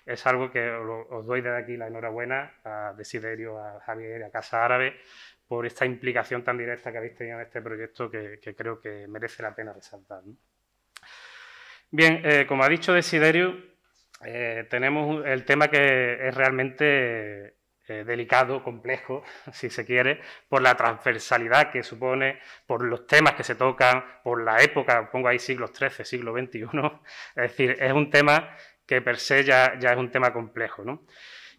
Es 0.06 0.26
algo 0.26 0.50
que 0.50 0.70
os, 0.70 1.26
doy 1.26 1.42
desde 1.42 1.58
aquí 1.58 1.76
la 1.76 1.88
enhorabuena 1.88 2.54
a 2.64 2.94
Desiderio, 2.96 3.58
a 3.58 3.80
Javier, 3.80 4.25
a 4.25 4.30
Casa 4.30 4.64
Árabe, 4.64 4.96
por 5.48 5.66
esta 5.66 5.86
implicación 5.86 6.42
tan 6.42 6.58
directa 6.58 6.90
que 6.90 6.98
habéis 6.98 7.14
tenido 7.14 7.38
en 7.38 7.46
este 7.46 7.62
proyecto 7.62 8.10
que, 8.10 8.38
creo 8.56 8.80
que 8.80 9.06
merece 9.08 9.42
la 9.42 9.54
pena 9.54 9.72
resaltar. 9.72 10.22
Bien, 11.90 12.46
como 12.46 12.64
ha 12.64 12.68
dicho 12.68 12.92
Desiderio, 12.92 13.56
tenemos 14.68 15.24
el 15.24 15.44
tema 15.44 15.68
que 15.68 16.28
es 16.28 16.34
realmente 16.34 17.56
eh, 17.88 18.02
delicado, 18.02 18.64
complejo, 18.64 19.22
si 19.52 19.70
se 19.70 19.84
quiere, 19.84 20.20
por 20.48 20.60
la 20.60 20.74
transversalidad 20.74 21.70
que 21.70 21.84
supone, 21.84 22.40
por 22.66 22.82
los 22.82 23.06
temas 23.06 23.34
que 23.34 23.44
se 23.44 23.54
tocan, 23.54 24.04
por 24.24 24.42
la 24.42 24.60
época, 24.60 25.08
pongo 25.08 25.28
ahí 25.28 25.38
siglos 25.38 25.70
XIII, 25.72 26.04
siglo 26.04 26.32
XXI, 26.32 26.62
es 27.36 27.42
decir, 27.42 27.76
es 27.78 27.92
un 27.92 28.10
tema 28.10 28.56
que 28.84 29.02
per 29.02 29.18
se 29.18 29.44
ya, 29.44 29.66
es 29.80 29.96
un 29.96 30.10
tema 30.10 30.32
complejo, 30.32 30.82
¿no? 30.82 31.04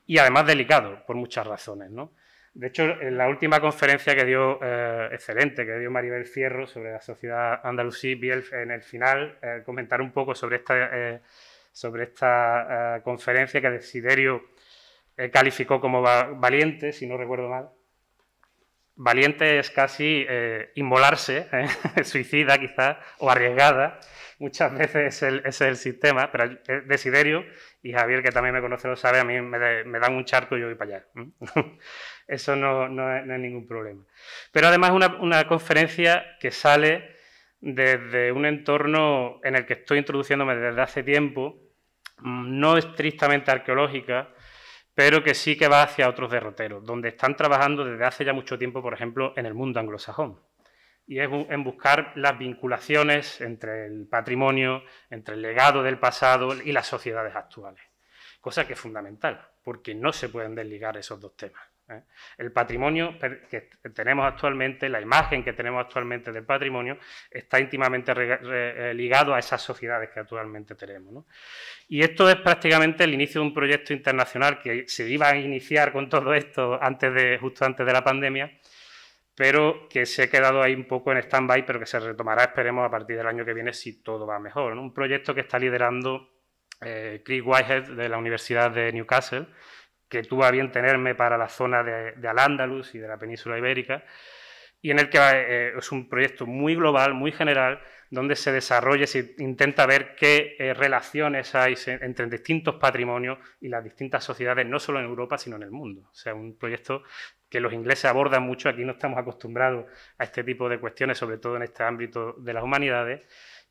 Y 0.06 0.18
además 0.18 0.46
delicado, 0.46 1.06
por 1.06 1.16
muchas 1.16 1.48
razones, 1.48 1.92
¿no? 1.92 2.12
De 2.58 2.68
hecho, 2.68 2.84
en 2.84 3.18
la 3.18 3.30
última 3.30 3.60
conferencia 3.60 4.16
que 4.16 4.26
dio, 4.26 4.60
eh, 4.64 5.10
excelente, 5.12 5.66
que 5.66 5.78
dio 5.78 5.92
Maribel 5.92 6.26
Fierro 6.26 6.66
sobre 6.66 6.92
la 6.92 7.02
sociedad 7.02 7.62
andalusí, 7.64 8.16
vi 8.16 8.32
en 8.32 8.72
el 8.72 8.82
final 8.82 9.38
eh, 9.42 9.62
comentar 9.64 10.02
un 10.02 10.12
poco 10.12 10.34
sobre 10.34 10.58
esta, 10.58 11.22
sobre 11.72 12.04
esta 12.06 13.02
conferencia 13.04 13.62
que 13.62 13.70
Desiderio 13.70 14.44
eh, 15.18 15.32
calificó 15.32 15.82
como 15.82 16.02
valiente, 16.02 16.94
si 16.94 17.08
no 17.08 17.18
recuerdo 17.18 17.50
mal. 17.50 17.70
Valiente 18.96 19.58
es 19.58 19.72
casi 19.72 20.26
eh, 20.30 20.72
inmolarse, 20.76 21.48
¿eh? 21.52 22.04
suicida 22.04 22.58
quizás, 22.60 22.98
o 23.18 23.30
arriesgada. 23.30 24.00
Muchas 24.40 24.72
veces 24.74 25.16
es 25.16 25.24
el, 25.24 25.42
es 25.46 25.62
el 25.62 25.78
sistema, 25.78 26.32
pero 26.32 26.58
Desiderio, 26.86 27.44
y 27.82 27.92
Javier, 27.92 28.22
que 28.22 28.32
también 28.32 28.54
me 28.54 28.62
conoce, 28.62 28.88
lo 28.88 28.96
sabe, 28.96 29.20
a 29.20 29.24
mí 29.24 29.42
me, 29.42 29.58
dan 30.00 30.16
un 30.16 30.26
charco 30.26 30.56
y 30.56 30.62
yo 30.62 30.68
voy 30.68 30.76
para 30.76 30.98
allá. 30.98 31.08
Eso 32.28 32.56
no, 32.56 32.88
no, 32.88 33.16
es, 33.16 33.26
ningún 33.26 33.68
problema. 33.68 34.04
Pero 34.52 34.68
además 34.68 34.92
una, 34.92 35.16
una 35.22 35.48
conferencia 35.48 36.38
que 36.40 36.52
sale 36.52 37.16
desde 37.60 38.32
un 38.32 38.46
entorno 38.46 39.40
en 39.44 39.56
el 39.56 39.66
que 39.66 39.74
estoy 39.74 39.98
introduciéndome 39.98 40.56
desde 40.56 40.82
hace 40.82 41.02
tiempo, 41.02 41.60
mm, 42.20 42.60
no 42.60 42.78
estrictamente 42.78 43.50
arqueológica, 43.50 44.30
pero 44.94 45.24
que 45.24 45.34
sí 45.34 45.58
que 45.58 45.68
va 45.68 45.84
hacia 45.84 46.10
otros 46.10 46.30
derroteros, 46.32 46.84
donde 46.86 47.10
están 47.10 47.36
trabajando 47.36 47.86
desde 47.86 48.06
hace 48.06 48.26
ya 48.26 48.34
mucho 48.34 48.58
tiempo, 48.58 48.82
por 48.82 48.94
ejemplo, 48.94 49.34
en 49.36 49.48
el 49.48 49.56
mundo 49.56 49.80
anglosajón. 49.80 50.40
Y 51.08 51.20
es 51.20 51.30
en 51.32 51.64
buscar 51.64 52.12
las 52.16 52.38
vinculaciones 52.38 53.42
entre 53.42 53.86
el 53.86 54.08
patrimonio, 54.08 54.84
entre 55.10 55.36
el 55.36 55.42
legado 55.42 55.82
del 55.82 55.98
pasado 55.98 56.54
y 56.62 56.72
las 56.74 56.86
sociedades 56.86 57.36
actuales. 57.36 57.82
Cosa 58.42 58.68
que 58.68 58.74
es 58.74 58.80
fundamental, 58.80 59.48
porque 59.64 59.96
no 59.96 60.12
se 60.12 60.30
pueden 60.30 60.54
desligar 60.54 60.98
esos 60.98 61.20
dos 61.20 61.36
temas. 61.36 61.62
¿eh? 61.90 62.02
El 62.38 62.52
patrimonio 62.52 63.18
que 63.50 63.70
tenemos 63.94 64.26
actualmente, 64.26 64.90
la 64.90 65.02
imagen 65.02 65.44
que 65.44 65.54
tenemos 65.54 65.86
actualmente 65.86 66.32
del 66.32 66.46
patrimonio, 66.46 66.98
está 67.30 67.60
íntimamente 67.60 68.14
eh, 68.16 68.94
ligado 68.94 69.34
a 69.34 69.40
esas 69.40 69.62
sociedades 69.62 70.10
que 70.10 70.20
actualmente 70.20 70.76
tenemos. 70.76 71.26
Y 71.88 72.02
esto 72.02 72.30
es 72.30 72.36
prácticamente 72.38 73.04
el 73.04 73.14
inicio 73.14 73.42
de 73.42 73.48
un 73.48 73.54
proyecto 73.54 73.94
internacional 73.94 74.60
que 74.60 74.88
se 74.88 75.10
iba 75.10 75.30
a 75.30 75.38
iniciar 75.38 75.92
con 75.92 76.10
todo 76.10 76.34
esto 76.34 76.82
antes 76.82 77.14
de, 77.14 77.38
justo 77.38 77.66
antes 77.66 77.86
de 77.86 77.94
la 77.94 78.04
pandemia, 78.04 78.52
pero 79.38 79.88
que 79.88 80.08
se 80.08 80.24
ha 80.24 80.30
quedado 80.32 80.64
ahí 80.64 80.74
un 80.74 80.88
poco 80.88 81.12
en 81.12 81.20
stand-by, 81.20 81.64
pero 81.64 81.80
que 81.80 81.86
se 81.86 82.00
retomará, 82.00 82.46
esperemos, 82.46 82.84
a 82.84 82.90
partir 82.90 83.18
del 83.18 83.28
año 83.28 83.46
que 83.46 83.54
viene 83.54 83.72
si 83.72 84.02
todo 84.02 84.26
va 84.26 84.40
mejor. 84.40 84.74
Un 84.74 84.92
proyecto 84.96 85.36
que 85.36 85.42
está 85.42 85.60
liderando 85.60 86.28
eh, 86.82 87.22
Chris 87.24 87.44
Whitehead 87.46 87.92
de 87.92 88.10
la 88.10 88.18
Universidad 88.18 88.72
de 88.72 88.92
Newcastle, 88.92 89.46
que 90.10 90.24
tuvo 90.24 90.44
a 90.44 90.50
bien 90.50 90.72
tenerme 90.72 91.14
para 91.14 91.38
la 91.38 91.50
zona 91.50 91.84
de, 91.84 92.28
Al-Ándalus 92.28 92.96
y 92.96 92.98
de 92.98 93.08
la 93.08 93.20
península 93.20 93.60
ibérica, 93.60 94.04
y 94.82 94.90
en 94.90 94.98
el 94.98 95.08
que 95.08 95.20
eh, 95.20 95.74
es 95.78 95.92
un 95.92 96.10
proyecto 96.10 96.48
muy 96.48 96.74
global, 96.74 97.14
muy 97.14 97.32
general, 97.32 97.80
donde 98.10 98.36
se 98.36 98.52
desarrolla 98.52 99.08
se 99.08 99.36
intenta 99.38 99.86
ver 99.86 100.16
qué 100.16 100.56
eh, 100.60 100.74
relaciones 100.74 101.54
hay 101.56 101.76
entre 101.86 102.28
distintos 102.28 102.76
patrimonios 102.76 103.38
y 103.60 103.70
las 103.70 103.84
distintas 103.84 104.24
sociedades, 104.24 104.66
no 104.66 104.80
solo 104.80 105.00
en 105.00 105.06
Europa, 105.06 105.38
sino 105.38 105.56
en 105.56 105.64
el 105.64 105.72
mundo. 105.72 106.10
O 106.12 106.16
sea, 106.16 106.34
un 106.34 106.58
proyecto 106.58 107.04
que 107.50 107.60
los 107.60 107.74
ingleses 107.74 108.06
abordan 108.06 108.44
mucho, 108.44 108.70
aquí 108.70 108.84
no 108.84 108.94
estamos 108.94 109.18
acostumbrados 109.18 109.86
a 110.18 110.24
este 110.24 110.44
tipo 110.44 110.68
de 110.70 110.80
cuestiones, 110.80 111.18
sobre 111.18 111.38
todo 111.38 111.56
en 111.56 111.64
este 111.64 111.84
ámbito 111.84 112.34
de 112.34 112.54
las 112.54 112.64
humanidades, 112.64 113.22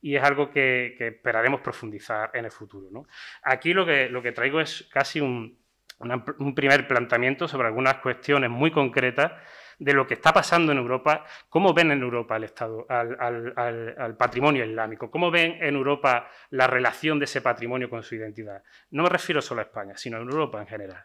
y 0.00 0.16
es 0.16 0.22
algo 0.22 0.50
que, 0.50 0.96
esperaremos 0.98 1.60
profundizar 1.60 2.30
en 2.34 2.44
el 2.44 2.50
futuro. 2.50 3.06
Aquí 3.42 3.74
lo 3.74 3.84
que, 3.84 4.08
lo 4.08 4.22
que 4.22 4.32
traigo 4.32 4.60
es 4.60 4.88
casi 4.92 5.20
un, 5.20 5.58
un 5.98 6.54
primer 6.54 6.86
planteamiento 6.86 7.48
sobre 7.48 7.68
algunas 7.68 7.96
cuestiones 7.96 8.50
muy 8.50 8.70
concretas 8.70 9.32
de 9.78 9.92
lo 9.92 10.06
que 10.06 10.14
está 10.14 10.32
pasando 10.32 10.72
en 10.72 10.78
Europa, 10.78 11.24
cómo 11.48 11.74
ven 11.74 11.90
en 11.90 12.02
Europa 12.02 12.36
el 12.36 12.44
Estado, 12.44 12.86
al, 12.88 14.16
patrimonio 14.18 14.64
islámico, 14.64 15.10
cómo 15.10 15.30
ven 15.30 15.58
en 15.60 15.74
Europa 15.74 16.28
la 16.50 16.66
relación 16.66 17.18
de 17.18 17.26
ese 17.26 17.42
patrimonio 17.42 17.90
con 17.90 18.02
su 18.02 18.14
identidad. 18.14 18.62
No 18.90 19.02
me 19.02 19.08
refiero 19.08 19.42
solo 19.42 19.60
a 19.60 19.64
España, 19.64 19.96
sino 19.96 20.16
a 20.16 20.20
Europa 20.20 20.60
en 20.60 20.66
general. 20.66 21.04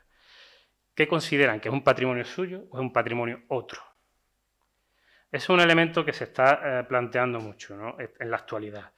¿Qué 0.95 1.07
consideran? 1.07 1.59
¿Que 1.59 1.69
es 1.69 1.73
un 1.73 1.83
patrimonio 1.83 2.23
suyo 2.23 2.65
o 2.69 2.77
es 2.77 2.81
un 2.81 2.93
patrimonio 2.93 3.43
otro? 3.49 3.81
Es 5.31 5.47
un 5.49 5.61
elemento 5.61 6.03
que 6.03 6.11
se 6.11 6.25
está 6.25 6.79
eh, 6.79 6.83
planteando 6.83 7.39
mucho 7.39 7.97
en 7.97 8.31
la 8.31 8.37
actualidad. 8.37 8.91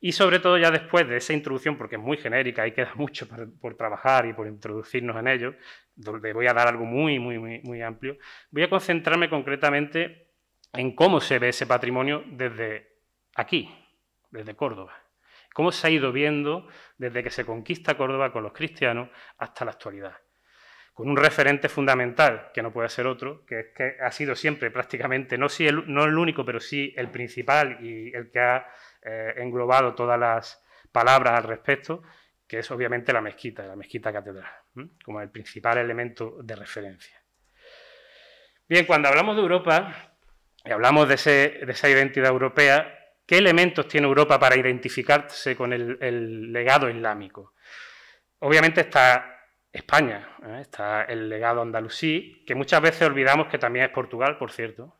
Y 0.00 0.12
sobre 0.12 0.38
todo 0.38 0.56
ya 0.58 0.70
después 0.70 1.08
de 1.08 1.16
esa 1.16 1.32
introducción, 1.32 1.76
porque 1.76 1.96
es 1.96 2.02
muy 2.02 2.16
genérica 2.16 2.66
y 2.66 2.72
queda 2.72 2.92
mucho 2.96 3.26
por, 3.60 3.76
trabajar 3.76 4.26
y 4.26 4.32
por 4.32 4.46
introducirnos 4.46 5.16
en 5.16 5.28
ello, 5.28 5.54
donde 5.94 6.32
voy 6.32 6.46
a 6.46 6.54
dar 6.54 6.68
algo 6.68 6.84
muy, 6.84 7.18
muy, 7.18 7.38
muy, 7.38 7.60
muy 7.62 7.82
amplio, 7.82 8.16
voy 8.50 8.62
a 8.62 8.70
concentrarme 8.70 9.28
concretamente 9.28 10.28
en 10.72 10.94
cómo 10.94 11.20
se 11.20 11.38
ve 11.38 11.48
ese 11.48 11.66
patrimonio 11.66 12.22
desde 12.26 13.00
aquí, 13.34 13.68
desde 14.30 14.54
Córdoba. 14.54 14.94
Cómo 15.54 15.72
se 15.72 15.86
ha 15.86 15.90
ido 15.90 16.12
viendo 16.12 16.68
desde 16.98 17.22
que 17.22 17.30
se 17.30 17.44
conquista 17.44 17.96
Córdoba 17.96 18.32
con 18.32 18.44
los 18.44 18.52
cristianos 18.52 19.08
hasta 19.38 19.64
la 19.64 19.72
actualidad 19.72 20.14
con 20.98 21.08
un 21.08 21.16
referente 21.16 21.68
fundamental, 21.68 22.50
que 22.52 22.60
no 22.60 22.72
puede 22.72 22.88
ser 22.88 23.06
otro, 23.06 23.46
que 23.46 23.60
es 23.60 23.66
que 23.72 23.94
ha 24.02 24.10
sido 24.10 24.34
siempre 24.34 24.72
prácticamente, 24.72 25.38
no, 25.38 25.48
si 25.48 25.64
el, 25.64 25.84
no 25.86 26.02
el 26.02 26.18
único, 26.18 26.44
pero 26.44 26.58
sí 26.58 26.92
el 26.96 27.08
principal 27.08 27.78
y 27.80 28.12
el 28.12 28.32
que 28.32 28.40
ha 28.40 28.66
eh, 29.02 29.34
englobado 29.36 29.94
todas 29.94 30.18
las 30.18 30.62
palabras 30.90 31.34
al 31.34 31.44
respecto, 31.44 32.02
que 32.46 32.60
es 32.60 32.70
obviamente 32.70 33.12
la 33.12 33.20
mezquita, 33.20 33.66
la 33.66 33.76
mezquita 33.76 34.12
catedral, 34.12 34.50
como 35.04 35.20
el 35.20 35.30
principal 35.30 35.78
elemento 35.78 36.38
de 36.42 36.56
referencia. 36.56 37.22
Bien, 38.68 38.86
cuando 38.86 39.08
hablamos 39.08 39.36
de 39.36 39.42
Europa 39.42 40.14
y 40.64 40.70
hablamos 40.70 41.08
de, 41.08 41.14
esa 41.14 41.88
identidad 41.88 42.30
europea, 42.30 42.98
¿qué 43.26 43.38
elementos 43.38 43.86
tiene 43.86 44.06
Europa 44.06 44.38
para 44.38 44.56
identificarse 44.56 45.56
con 45.56 45.72
el, 45.72 46.52
legado 46.52 46.88
islámico? 46.88 47.54
Obviamente 48.40 48.80
está 48.82 49.44
España, 49.72 50.36
¿eh? 50.42 50.58
está 50.60 51.02
el 51.02 51.28
legado 51.28 51.62
andalusí, 51.62 52.44
que 52.46 52.54
muchas 52.54 52.80
veces 52.80 53.02
olvidamos 53.02 53.48
que 53.48 53.58
también 53.58 53.86
es 53.86 53.90
Portugal, 53.92 54.38
por 54.38 54.50
cierto 54.50 54.96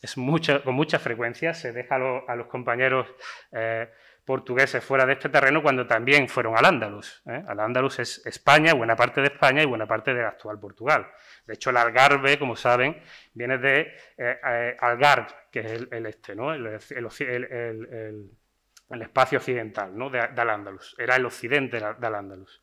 es 0.00 0.14
con 0.14 0.74
mucha 0.74 0.98
frecuencia, 0.98 1.52
se 1.52 1.72
deja 1.72 1.96
a, 1.96 2.36
los 2.36 2.46
compañeros 2.46 3.06
eh, 3.52 3.90
portugueses 4.24 4.82
fuera 4.82 5.04
de 5.04 5.14
este 5.14 5.28
terreno 5.28 5.62
cuando 5.62 5.86
también 5.86 6.28
fueron 6.28 6.56
al 6.56 6.64
Ándalus. 6.64 7.22
¿eh? 7.26 7.42
Al 7.46 7.60
Ándalus 7.60 7.98
es 7.98 8.24
España, 8.26 8.72
buena 8.72 8.96
parte 8.96 9.20
de 9.20 9.26
España 9.26 9.62
y 9.62 9.66
buena 9.66 9.86
parte 9.86 10.14
del 10.14 10.24
actual 10.24 10.58
Portugal. 10.58 11.06
De 11.46 11.54
hecho, 11.54 11.70
el 11.70 11.76
Algarve, 11.76 12.38
como 12.38 12.56
saben, 12.56 13.02
viene 13.34 13.58
de 13.58 13.92
eh, 14.16 14.76
Algarve, 14.80 15.34
que 15.50 15.60
es 15.60 15.86
el, 15.90 16.06
este, 16.06 16.34
¿no? 16.34 16.54
el, 16.54 16.66
espacio 19.02 19.38
occidental 19.38 19.96
¿no? 19.96 20.08
de, 20.08 20.20
Ándalus. 20.20 20.96
Era 20.98 21.16
el 21.16 21.26
occidente 21.26 21.78
de 21.78 22.06
Al 22.06 22.14
Ándalus. 22.14 22.62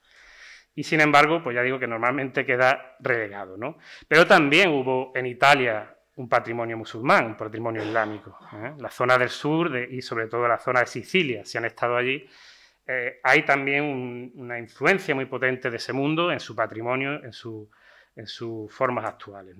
Y 0.73 0.84
sin 0.84 1.02
embargo, 1.02 1.43
pues 1.43 1.56
ya 1.56 1.63
digo 1.63 1.80
que 1.80 1.88
normalmente 1.88 2.45
queda 2.45 2.95
relegado. 3.00 3.58
¿no? 3.58 3.78
Pero 4.08 4.26
también 4.26 4.69
hubo 4.69 5.12
en 5.15 5.26
Italia 5.26 5.96
un 6.17 6.27
patrimonio 6.27 6.77
musulmán, 6.77 7.27
un 7.27 7.38
patrimonio 7.38 7.84
islámico. 7.84 8.38
¿eh? 8.53 8.73
La 8.80 8.89
zona 8.89 9.17
del 9.17 9.30
sur 9.30 9.75
y 9.77 10.01
sobre 10.01 10.27
todo 10.27 10.47
la 10.47 10.58
zona 10.58 10.82
de 10.82 10.88
Sicilia, 10.88 11.45
si 11.45 11.58
han 11.58 11.65
estado 11.65 11.95
allí, 11.95 12.27
eh, 12.88 13.19
hay 13.23 13.43
también 13.43 14.32
una 14.36 14.58
influencia 14.58 15.13
muy 15.13 15.25
potente 15.25 15.69
de 15.69 15.77
ese 15.77 15.93
mundo 15.93 16.32
en 16.32 16.39
su 16.39 16.56
patrimonio, 16.56 17.23
en, 17.23 17.34
sus 17.34 18.73
formas 18.73 19.06
actuales. 19.06 19.58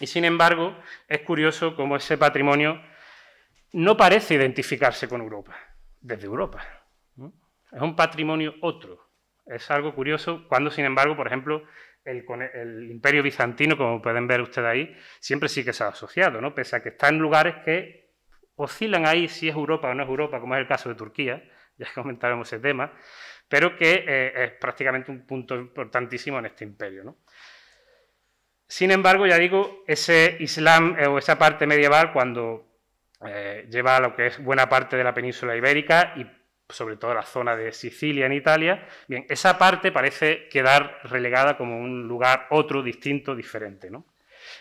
Y 0.00 0.06
sin 0.06 0.24
embargo, 0.24 0.74
es 1.06 1.20
curioso 1.20 1.76
cómo 1.76 1.96
ese 1.96 2.16
patrimonio 2.16 2.80
no 3.72 3.96
parece 3.96 4.34
identificarse 4.34 5.06
con 5.06 5.20
Europa, 5.20 5.54
desde 6.00 6.26
Europa. 6.26 6.64
Es 7.70 7.82
un 7.82 7.94
patrimonio 7.94 8.54
otro. 8.62 9.10
Es 9.44 9.70
algo 9.70 9.94
curioso 9.94 10.46
cuando, 10.48 10.70
sin 10.70 10.86
embargo, 10.86 11.14
por 11.14 11.26
ejemplo, 11.26 11.64
el, 12.04 12.90
imperio 12.90 13.22
bizantino, 13.22 13.76
como 13.76 14.02
pueden 14.02 14.26
ver 14.26 14.40
ustedes 14.40 14.68
ahí, 14.68 14.96
siempre 15.20 15.48
sí 15.48 15.64
que 15.64 15.72
se 15.72 15.84
ha 15.84 15.88
asociado, 15.88 16.40
¿no? 16.40 16.54
pese 16.54 16.76
a 16.76 16.82
que 16.82 16.90
está 16.90 17.08
en 17.08 17.18
lugares 17.18 17.56
que 17.64 18.12
oscilan 18.56 19.06
ahí 19.06 19.28
si 19.28 19.48
es 19.48 19.54
Europa 19.54 19.88
o 19.88 19.94
no 19.94 20.02
es 20.02 20.08
Europa, 20.08 20.40
como 20.40 20.54
es 20.54 20.60
el 20.60 20.68
caso 20.68 20.88
de 20.88 20.94
Turquía, 20.94 21.42
ya 21.78 21.88
comentaremos 21.94 22.46
ese 22.52 22.60
tema, 22.60 22.92
pero 23.48 23.76
que 23.76 24.04
eh, 24.06 24.44
es 24.44 24.52
prácticamente 24.52 25.10
un 25.10 25.26
punto 25.26 25.56
importantísimo 25.56 26.38
en 26.38 26.46
este 26.46 26.64
imperio. 26.64 27.04
¿no? 27.04 27.18
Sin 28.66 28.90
embargo, 28.90 29.26
ya 29.26 29.38
digo, 29.38 29.84
ese 29.86 30.36
Islam 30.40 30.96
eh, 30.98 31.06
o 31.06 31.18
esa 31.18 31.38
parte 31.38 31.66
medieval, 31.66 32.12
cuando 32.12 32.74
eh, 33.26 33.66
lleva 33.70 33.96
a 33.96 34.00
lo 34.00 34.14
que 34.14 34.26
es 34.26 34.42
buena 34.42 34.68
parte 34.68 34.96
de 34.96 35.04
la 35.04 35.14
península 35.14 35.56
ibérica 35.56 36.14
y 36.16 36.26
sobre 36.68 36.96
todo 36.96 37.14
la 37.14 37.22
zona 37.22 37.56
de 37.56 37.72
Sicilia 37.72 38.26
en 38.26 38.32
Italia, 38.32 38.86
bien, 39.06 39.26
esa 39.28 39.58
parte 39.58 39.92
parece 39.92 40.48
quedar 40.48 41.00
relegada 41.04 41.56
como 41.56 41.78
un 41.78 42.08
lugar 42.08 42.46
otro, 42.50 42.82
distinto, 42.82 43.34
diferente, 43.34 43.90
¿no? 43.90 44.06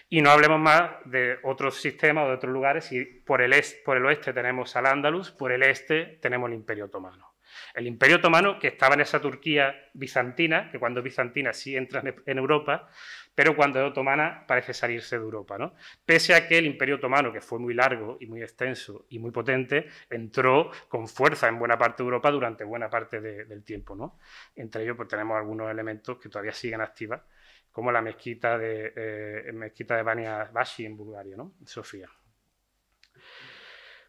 Y 0.10 0.22
no 0.22 0.30
hablemos 0.30 0.60
más 0.60 0.92
de 1.06 1.40
otros 1.44 1.76
sistemas 1.76 2.26
o 2.26 2.30
de 2.30 2.36
otros 2.36 2.54
lugares, 2.54 2.92
y 2.92 3.04
por 3.04 3.42
el, 3.42 3.54
por 3.84 3.98
el 3.98 4.06
oeste 4.06 4.34
tenemos 4.34 4.76
al 4.76 4.86
Andalus, 4.86 5.32
por 5.32 5.52
el 5.52 5.64
este 5.64 6.20
tenemos 6.22 6.50
el 6.50 6.56
Imperio 6.56 6.86
Otomano. 6.86 7.34
El 7.74 7.88
Imperio 7.88 8.18
Otomano, 8.18 8.60
que 8.60 8.68
estaba 8.68 8.96
en 8.96 9.02
esa 9.02 9.20
Turquía 9.20 9.90
bizantina, 9.94 10.70
que 10.72 10.80
cuando 10.80 11.02
bizantina 11.02 11.54
sí 11.54 11.76
entra 11.76 12.04
en 12.26 12.38
Europa, 12.38 12.90
pero 13.36 13.56
cuando 13.56 13.80
es 13.80 13.90
otomana 13.90 14.46
parece 14.48 14.74
salirse 14.74 15.18
de 15.18 15.24
Europa. 15.24 15.58
¿no? 15.58 15.74
Pese 16.06 16.36
a 16.36 16.48
que 16.48 16.58
el 16.58 16.66
Imperio 16.66 16.96
Otomano, 16.96 17.32
que 17.32 17.42
fue 17.42 17.60
muy 17.60 17.74
largo 17.74 18.18
y 18.20 18.28
muy 18.28 18.42
extenso 18.42 19.06
y 19.10 19.20
muy 19.20 19.32
potente, 19.32 19.88
entró 20.10 20.72
con 20.88 21.08
fuerza 21.08 21.48
en 21.48 21.58
buena 21.58 21.78
parte 21.78 22.04
de 22.04 22.08
Europa 22.08 22.32
durante 22.32 22.64
buena 22.64 22.90
parte 22.90 23.22
del 23.22 23.64
tiempo. 23.64 23.96
¿no? 23.96 24.20
Entre 24.56 24.84
ellos 24.84 24.96
pues, 24.96 25.10
tenemos 25.10 25.38
algunos 25.38 25.70
elementos 25.70 26.18
que 26.18 26.30
todavía 26.30 26.54
siguen 26.54 26.82
activas, 26.82 27.22
como 27.72 27.92
la 27.92 28.02
mezquita 28.02 28.58
de, 28.58 28.94
eh, 28.96 29.52
mezquita 29.54 29.96
de 29.96 30.04
Bania 30.04 30.50
Bashi 30.54 30.86
en 30.86 30.96
Bulgaria, 30.96 31.36
¿no? 31.36 31.54
Sofía. 31.66 32.08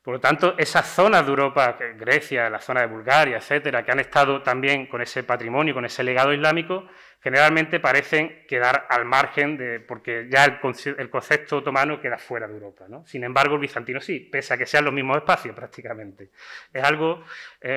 Por 0.04 0.12
lo 0.12 0.20
tanto, 0.20 0.54
esas 0.58 0.86
zonas 0.86 1.24
de 1.24 1.30
Europa, 1.30 1.78
Grecia, 1.96 2.50
la 2.50 2.60
zona 2.60 2.82
de 2.82 2.88
Bulgaria, 2.88 3.38
etcétera, 3.38 3.82
que 3.82 3.90
han 3.90 4.00
estado 4.00 4.42
también 4.42 4.86
con 4.86 5.00
ese 5.00 5.24
patrimonio, 5.24 5.72
con 5.72 5.86
ese 5.86 6.04
legado 6.04 6.34
islámico, 6.34 6.86
generalmente 7.24 7.80
parecen 7.80 8.44
quedar 8.46 8.86
al 8.90 9.06
margen 9.06 9.56
de, 9.56 9.80
porque 9.80 10.28
ya 10.30 10.44
el, 10.44 10.60
concepto 11.08 11.56
otomano 11.56 11.98
queda 11.98 12.18
fuera 12.18 12.46
de 12.46 12.52
Europa. 12.52 12.84
Sin 13.06 13.24
embargo, 13.24 13.54
el 13.54 13.62
bizantino 13.62 13.98
sí, 13.98 14.20
pese 14.20 14.52
a 14.52 14.58
que 14.58 14.66
sean 14.66 14.84
los 14.84 14.92
mismos 14.92 15.16
espacios 15.16 15.56
prácticamente. 15.56 16.30
Es 16.70 16.84
algo, 16.84 17.24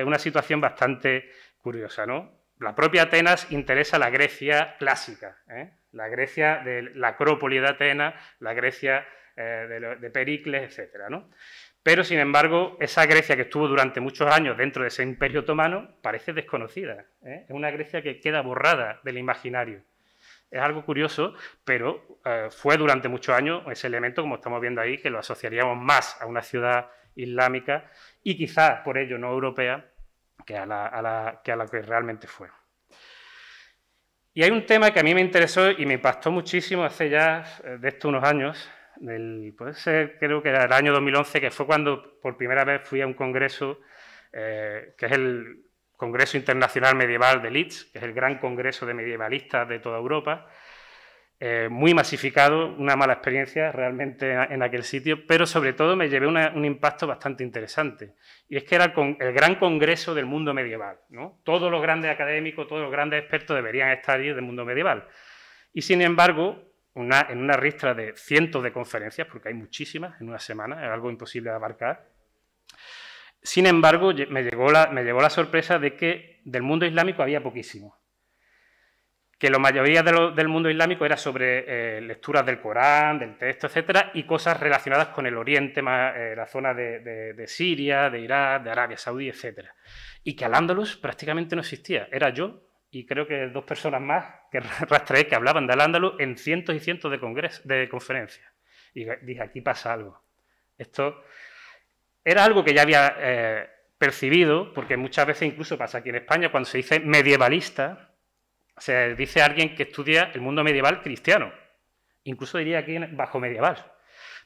una 0.04 0.18
situación 0.18 0.60
bastante 0.60 1.30
curiosa. 1.62 2.04
¿no? 2.04 2.30
La 2.60 2.74
propia 2.74 3.04
Atenas 3.04 3.50
interesa 3.50 3.98
la 3.98 4.10
Grecia 4.10 4.76
clásica, 4.78 5.38
¿eh? 5.48 5.70
la 5.92 6.08
Grecia 6.08 6.60
de 6.62 6.82
la 6.94 7.08
Acrópoli 7.08 7.58
de 7.58 7.68
Atenas, 7.68 8.14
la 8.40 8.52
Grecia 8.52 9.06
eh, 9.34 9.96
de, 10.00 10.10
Pericles, 10.10 10.64
etcétera, 10.64 11.08
¿no? 11.08 11.30
Pero, 11.88 12.04
sin 12.04 12.18
embargo, 12.18 12.76
esa 12.80 13.06
Grecia 13.06 13.34
que 13.34 13.40
estuvo 13.48 13.66
durante 13.66 13.98
muchos 13.98 14.30
años 14.30 14.58
dentro 14.58 14.82
de 14.82 14.88
ese 14.88 15.02
imperio 15.02 15.40
otomano 15.40 15.88
parece 16.02 16.34
desconocida. 16.34 17.06
¿eh? 17.24 17.46
Es 17.48 17.50
una 17.50 17.70
Grecia 17.70 18.02
que 18.02 18.20
queda 18.20 18.42
borrada 18.42 19.00
del 19.04 19.16
imaginario. 19.16 19.80
Es 20.50 20.60
algo 20.60 20.84
curioso, 20.84 21.32
pero 21.64 22.20
eh, 22.26 22.48
fue 22.50 22.76
durante 22.76 23.08
muchos 23.08 23.34
años 23.34 23.62
ese 23.70 23.86
elemento, 23.86 24.20
como 24.20 24.34
estamos 24.34 24.60
viendo 24.60 24.82
ahí, 24.82 24.98
que 24.98 25.08
lo 25.08 25.18
asociaríamos 25.18 25.78
más 25.78 26.20
a 26.20 26.26
una 26.26 26.42
ciudad 26.42 26.90
islámica 27.14 27.90
y 28.22 28.36
quizás 28.36 28.82
por 28.82 28.98
ello 28.98 29.16
no 29.16 29.32
europea 29.32 29.86
que 30.44 30.58
a 30.58 30.66
la 30.66 31.40
que, 31.42 31.52
a 31.52 31.56
la 31.56 31.66
que 31.68 31.80
realmente 31.80 32.26
fue. 32.26 32.48
Y 34.34 34.42
hay 34.42 34.50
un 34.50 34.66
tema 34.66 34.90
que 34.90 35.00
a 35.00 35.02
mí 35.02 35.14
me 35.14 35.22
interesó 35.22 35.70
y 35.70 35.86
me 35.86 35.94
impactó 35.94 36.30
muchísimo 36.30 36.84
hace 36.84 37.08
ya 37.08 37.46
eh, 37.64 37.78
de 37.80 37.88
estos 37.88 38.10
unos 38.10 38.24
años, 38.24 38.70
del, 39.00 39.54
puede 39.56 39.74
ser 39.74 40.18
creo 40.18 40.42
que 40.42 40.50
era 40.50 40.64
el 40.64 40.72
año 40.72 40.92
2011, 40.92 41.40
que 41.40 41.50
fue 41.50 41.66
cuando 41.66 42.18
por 42.20 42.36
primera 42.36 42.64
vez 42.64 42.82
fui 42.84 43.00
a 43.00 43.06
un 43.06 43.14
congreso, 43.14 43.80
eh, 44.32 44.94
que 44.96 45.06
es 45.06 45.12
el 45.12 45.64
Congreso 45.96 46.36
Internacional 46.36 46.94
Medieval 46.94 47.42
de 47.42 47.50
Leeds, 47.50 47.86
que 47.86 47.98
es 47.98 48.04
el 48.04 48.12
gran 48.12 48.38
congreso 48.38 48.86
de 48.86 48.94
medievalistas 48.94 49.68
de 49.68 49.80
toda 49.80 49.98
Europa, 49.98 50.46
eh, 51.40 51.68
muy 51.70 51.94
masificado, 51.94 52.74
una 52.74 52.96
mala 52.96 53.14
experiencia 53.14 53.70
realmente 53.70 54.32
en 54.32 54.62
aquel 54.62 54.82
sitio, 54.82 55.24
pero 55.26 55.46
sobre 55.46 55.72
todo 55.72 55.94
me 55.94 56.08
llevé 56.08 56.26
un 56.26 56.64
impacto 56.64 57.06
bastante 57.06 57.44
interesante. 57.44 58.14
Y 58.48 58.56
es 58.56 58.64
que 58.64 58.74
era 58.74 58.92
el, 58.96 59.32
gran 59.32 59.56
congreso 59.56 60.14
del 60.14 60.26
mundo 60.26 60.52
medieval. 60.52 60.98
¿no? 61.10 61.40
Todos 61.44 61.70
los 61.70 61.80
grandes 61.80 62.10
académicos, 62.10 62.66
todos 62.66 62.82
los 62.82 62.90
grandes 62.90 63.20
expertos 63.20 63.56
deberían 63.56 63.90
estar 63.90 64.18
allí 64.18 64.28
del 64.28 64.42
mundo 64.42 64.64
medieval. 64.64 65.06
Y 65.72 65.82
sin 65.82 66.02
embargo, 66.02 66.67
en 67.02 67.38
una 67.38 67.54
ristra 67.54 67.94
de 67.94 68.14
cientos 68.16 68.62
de 68.62 68.72
conferencias, 68.72 69.26
porque 69.30 69.48
hay 69.48 69.54
muchísimas 69.54 70.20
en 70.20 70.28
una 70.28 70.38
semana, 70.38 70.84
es 70.84 70.90
algo 70.90 71.10
imposible 71.10 71.50
de 71.50 71.56
abarcar, 71.56 72.08
sin 73.42 73.66
embargo, 73.66 74.12
me 74.30 74.42
llegó 74.42 74.70
la, 74.70 74.88
me 74.88 75.04
llegó 75.04 75.20
la 75.20 75.30
sorpresa 75.30 75.78
de 75.78 75.94
que 75.94 76.40
del 76.44 76.62
mundo 76.62 76.86
islámico 76.86 77.22
había 77.22 77.42
poquísimo 77.42 77.98
que 79.38 79.50
la 79.50 79.58
mayoría 79.58 80.02
del 80.02 80.48
mundo 80.48 80.68
islámico 80.68 81.04
era 81.06 81.16
sobre 81.16 81.98
eh, 81.98 82.00
lecturas 82.00 82.44
del 82.44 82.60
Corán, 82.60 83.20
del 83.20 83.38
texto, 83.38 83.68
etcétera, 83.68 84.10
y 84.14 84.24
cosas 84.24 84.58
relacionadas 84.58 85.08
con 85.08 85.26
el 85.26 85.36
Oriente, 85.36 85.80
eh, 85.80 86.34
la 86.36 86.46
zona 86.46 86.74
de, 86.74 87.44
Siria, 87.46 88.10
de 88.10 88.20
Irak, 88.20 88.64
de 88.64 88.70
Arabia 88.70 88.96
Saudí, 88.96 89.28
etcétera. 89.28 89.72
Y 90.24 90.34
que 90.34 90.44
al 90.44 90.54
Andalus 90.54 90.96
prácticamente 90.96 91.54
no 91.54 91.62
existía. 91.62 92.08
Era 92.10 92.30
yo 92.30 92.67
y 92.90 93.06
creo 93.06 93.26
que 93.26 93.48
dos 93.48 93.64
personas 93.64 94.00
más 94.00 94.24
que 94.50 94.60
rastreé 94.88 95.26
que 95.26 95.34
hablaban 95.34 95.66
del 95.66 95.80
Andalus 95.80 96.14
en 96.18 96.36
cientos 96.36 96.74
y 96.74 96.80
cientos 96.80 97.10
de, 97.10 97.18
de 97.64 97.88
conferencias. 97.88 98.46
Y 98.94 99.04
dije, 99.22 99.42
aquí 99.42 99.60
pasa 99.60 99.92
algo. 99.92 100.22
Esto 100.76 101.22
era 102.24 102.44
algo 102.44 102.64
que 102.64 102.74
ya 102.74 102.82
había 102.82 103.16
eh, 103.18 103.68
percibido, 103.98 104.72
porque 104.72 104.96
muchas 104.96 105.26
veces 105.26 105.48
incluso 105.48 105.76
pasa 105.76 105.98
aquí 105.98 106.08
en 106.08 106.16
España, 106.16 106.50
cuando 106.50 106.68
se 106.68 106.78
dice 106.78 107.00
medievalista, 107.00 108.14
se 108.76 109.14
dice 109.14 109.42
alguien 109.42 109.74
que 109.74 109.84
estudia 109.84 110.30
el 110.34 110.40
mundo 110.40 110.62
medieval 110.62 111.02
cristiano, 111.02 111.52
incluso 112.24 112.58
diría 112.58 112.78
aquí 112.78 112.96
bajo 113.12 113.40
medieval. 113.40 113.92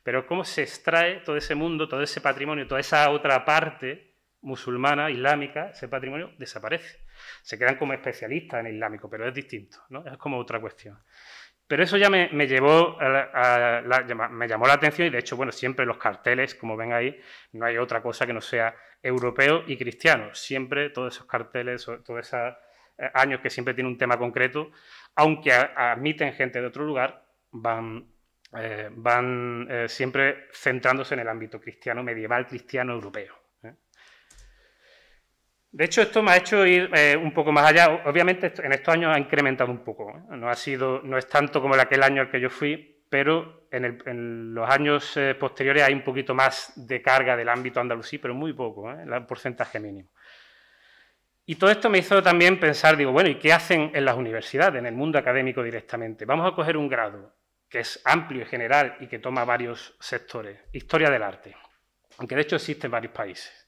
Pero 0.03 0.27
cómo 0.27 0.45
se 0.45 0.63
extrae 0.63 1.21
todo 1.21 1.37
ese 1.37 1.55
mundo, 1.55 1.89
todo 1.89 2.03
ese 2.03 2.21
patrimonio, 2.21 2.67
toda 2.67 2.81
esa 2.81 3.09
otra 3.11 3.45
parte 3.45 4.17
musulmana, 4.41 5.11
islámica, 5.11 5.71
ese 5.71 5.87
patrimonio 5.87 6.33
desaparece. 6.39 7.02
Se 7.43 7.59
quedan 7.59 7.77
como 7.77 7.93
especialistas 7.93 8.61
en 8.61 8.75
islámico, 8.75 9.11
pero 9.11 9.29
es 9.29 9.35
distinto, 9.35 9.79
¿no? 9.91 10.05
es 10.07 10.17
como 10.17 10.39
otra 10.39 10.61
cuestión. 10.61 10.99
Pero 11.67 11.85
eso 11.85 11.97
ya 11.97 12.11
me, 12.11 12.29
llevó 12.47 12.99
me 12.99 14.49
llamó 14.49 14.67
la 14.67 14.75
atención 14.75 15.09
y 15.09 15.11
de 15.11 15.19
hecho, 15.19 15.37
bueno, 15.37 15.53
siempre 15.53 15.87
los 15.87 15.97
carteles, 15.97 16.55
como 16.55 16.77
ven 16.77 16.93
ahí, 16.93 17.19
no 17.53 17.65
hay 17.65 17.79
otra 17.79 18.03
cosa 18.03 18.27
que 18.27 18.33
no 18.33 18.41
sea 18.43 18.75
europeo 19.03 19.65
y 19.67 19.77
cristiano. 19.77 20.35
Siempre 20.35 20.91
todos 20.91 21.15
esos 21.15 21.27
carteles, 21.27 21.87
toda 22.05 22.21
esa 22.21 22.59
eh, 22.99 23.11
años 23.15 23.41
que 23.41 23.51
siempre 23.51 23.75
tiene 23.75 23.89
un 23.89 23.99
tema 23.99 24.19
concreto, 24.19 24.71
aunque 25.15 25.53
admiten 25.53 26.35
gente 26.35 26.61
de 26.61 26.67
otro 26.67 26.85
lugar, 26.85 27.25
van, 27.51 28.07
eh, 28.55 28.91
van 28.93 29.67
eh, 29.71 29.89
siempre 29.89 30.49
centrándose 30.53 31.15
en 31.15 31.21
el 31.21 31.29
ámbito 31.29 31.61
cristiano, 31.61 32.03
medieval, 32.03 32.47
cristiano, 32.47 32.93
europeo. 32.93 33.42
De 35.73 35.87
hecho, 35.87 36.03
esto 36.03 36.23
me 36.23 36.33
ha 36.33 36.37
hecho 36.37 36.67
ir 36.67 36.91
un 37.21 37.33
poco 37.33 37.51
más 37.51 37.67
allá. 37.71 38.03
Obviamente, 38.05 38.53
en 38.63 38.73
estos 38.73 38.93
años 38.93 39.15
ha 39.15 39.19
incrementado 39.19 39.71
un 39.71 39.83
poco. 39.83 40.13
No, 40.31 40.51
ha 40.51 40.55
sido, 40.55 41.01
no 41.03 41.17
es 41.17 41.27
tanto 41.27 41.63
como 41.63 41.75
en 41.75 41.81
aquel 41.81 42.03
año 42.03 42.21
al 42.21 42.31
que 42.31 42.41
yo 42.41 42.51
fui, 42.51 43.03
pero 43.09 43.69
en, 43.71 44.55
los 44.55 44.69
años 44.69 45.19
posteriores 45.41 45.83
hay 45.83 45.95
un 45.95 46.05
poquito 46.05 46.35
más 46.35 46.73
de 46.77 47.01
carga 47.01 47.37
del 47.37 47.49
ámbito 47.49 47.81
andalusí, 47.81 48.19
pero 48.19 48.35
muy 48.35 48.53
poco, 48.53 48.91
el 48.91 49.25
porcentaje 49.25 49.81
mínimo. 49.81 50.11
Y 51.45 51.57
todo 51.57 51.71
esto 51.71 51.91
me 51.91 51.99
hizo 51.99 52.23
también 52.23 52.61
pensar, 52.61 52.97
digo, 52.97 53.11
bueno, 53.11 53.31
¿y 53.31 53.37
qué 53.37 53.53
hacen 53.53 53.91
en 53.95 54.05
las 54.05 54.17
universidades, 54.17 54.79
en 54.79 54.87
el 54.87 54.95
mundo 54.95 55.19
académico 55.19 55.63
directamente? 55.63 56.25
Vamos 56.25 56.53
a 56.53 56.55
coger 56.55 56.77
un 56.77 56.89
grado 56.89 57.35
que 57.69 57.81
es 57.81 58.01
amplio 58.05 58.43
y 58.43 58.45
general 58.45 58.97
y 59.01 59.07
que 59.07 59.19
toma 59.19 59.45
varios 59.47 59.97
sectores. 59.99 60.61
Historia 60.73 61.11
del 61.11 61.23
arte, 61.23 61.57
aunque 62.19 62.35
de 62.35 62.43
hecho 62.43 62.57
existe 62.57 62.87
en 62.87 62.91
varios 62.91 63.13
países. 63.13 63.62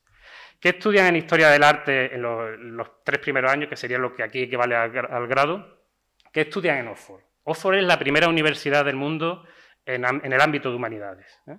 ¿Qué 0.65 0.71
estudian 0.71 1.09
en 1.09 1.17
Historia 1.17 1.51
del 1.51 1.63
Arte 1.63 2.15
en 2.15 2.23
los, 2.23 3.05
tres 3.05 3.21
primeros 3.21 3.53
años, 3.53 3.69
que 3.69 3.77
sería 3.77 3.99
lo 3.99 4.15
que 4.15 4.23
aquí 4.23 4.45
equivale 4.45 4.75
al, 4.75 5.27
grado? 5.27 5.85
¿Qué 6.33 6.41
estudian 6.41 6.79
en 6.79 6.89
Oxford? 6.89 7.21
Oxford 7.43 7.75
es 7.75 7.85
la 7.85 7.99
primera 7.99 8.31
universidad 8.31 8.83
del 8.83 8.97
mundo 8.97 9.47
en, 9.85 10.07
el 10.07 10.41
ámbito 10.41 10.71
de 10.71 10.77
humanidades. 10.77 11.39
¿eh? 11.49 11.59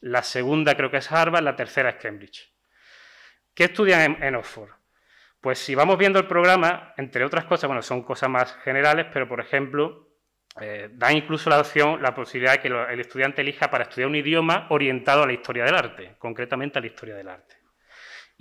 La 0.00 0.22
segunda 0.22 0.74
creo 0.74 0.90
que 0.90 0.96
es 0.96 1.12
Harvard, 1.12 1.44
la 1.44 1.54
tercera 1.56 1.90
es 1.90 1.96
Cambridge. 1.96 2.56
¿Qué 3.52 3.64
estudian 3.64 4.16
en 4.22 4.34
Oxford? 4.36 4.70
Pues 5.38 5.58
si 5.58 5.74
vamos 5.74 5.98
viendo 5.98 6.18
el 6.18 6.26
programa, 6.26 6.94
entre 6.96 7.26
otras 7.26 7.44
cosas, 7.44 7.68
bueno, 7.68 7.82
son 7.82 8.02
cosas 8.02 8.30
más 8.30 8.56
generales, 8.64 9.08
pero 9.12 9.28
por 9.28 9.40
ejemplo, 9.40 10.08
eh, 10.58 10.88
dan 10.90 11.18
incluso 11.18 11.50
la 11.50 11.60
opción, 11.60 12.00
la 12.00 12.14
posibilidad 12.14 12.52
de 12.52 12.60
que 12.60 12.68
el 12.68 12.98
estudiante 12.98 13.42
elija 13.42 13.70
para 13.70 13.84
estudiar 13.84 14.08
un 14.08 14.16
idioma 14.16 14.68
orientado 14.70 15.22
a 15.22 15.26
la 15.26 15.34
historia 15.34 15.64
del 15.64 15.74
arte, 15.74 16.14
concretamente 16.18 16.78
a 16.78 16.80
la 16.80 16.86
historia 16.86 17.14
del 17.14 17.28
arte. 17.28 17.61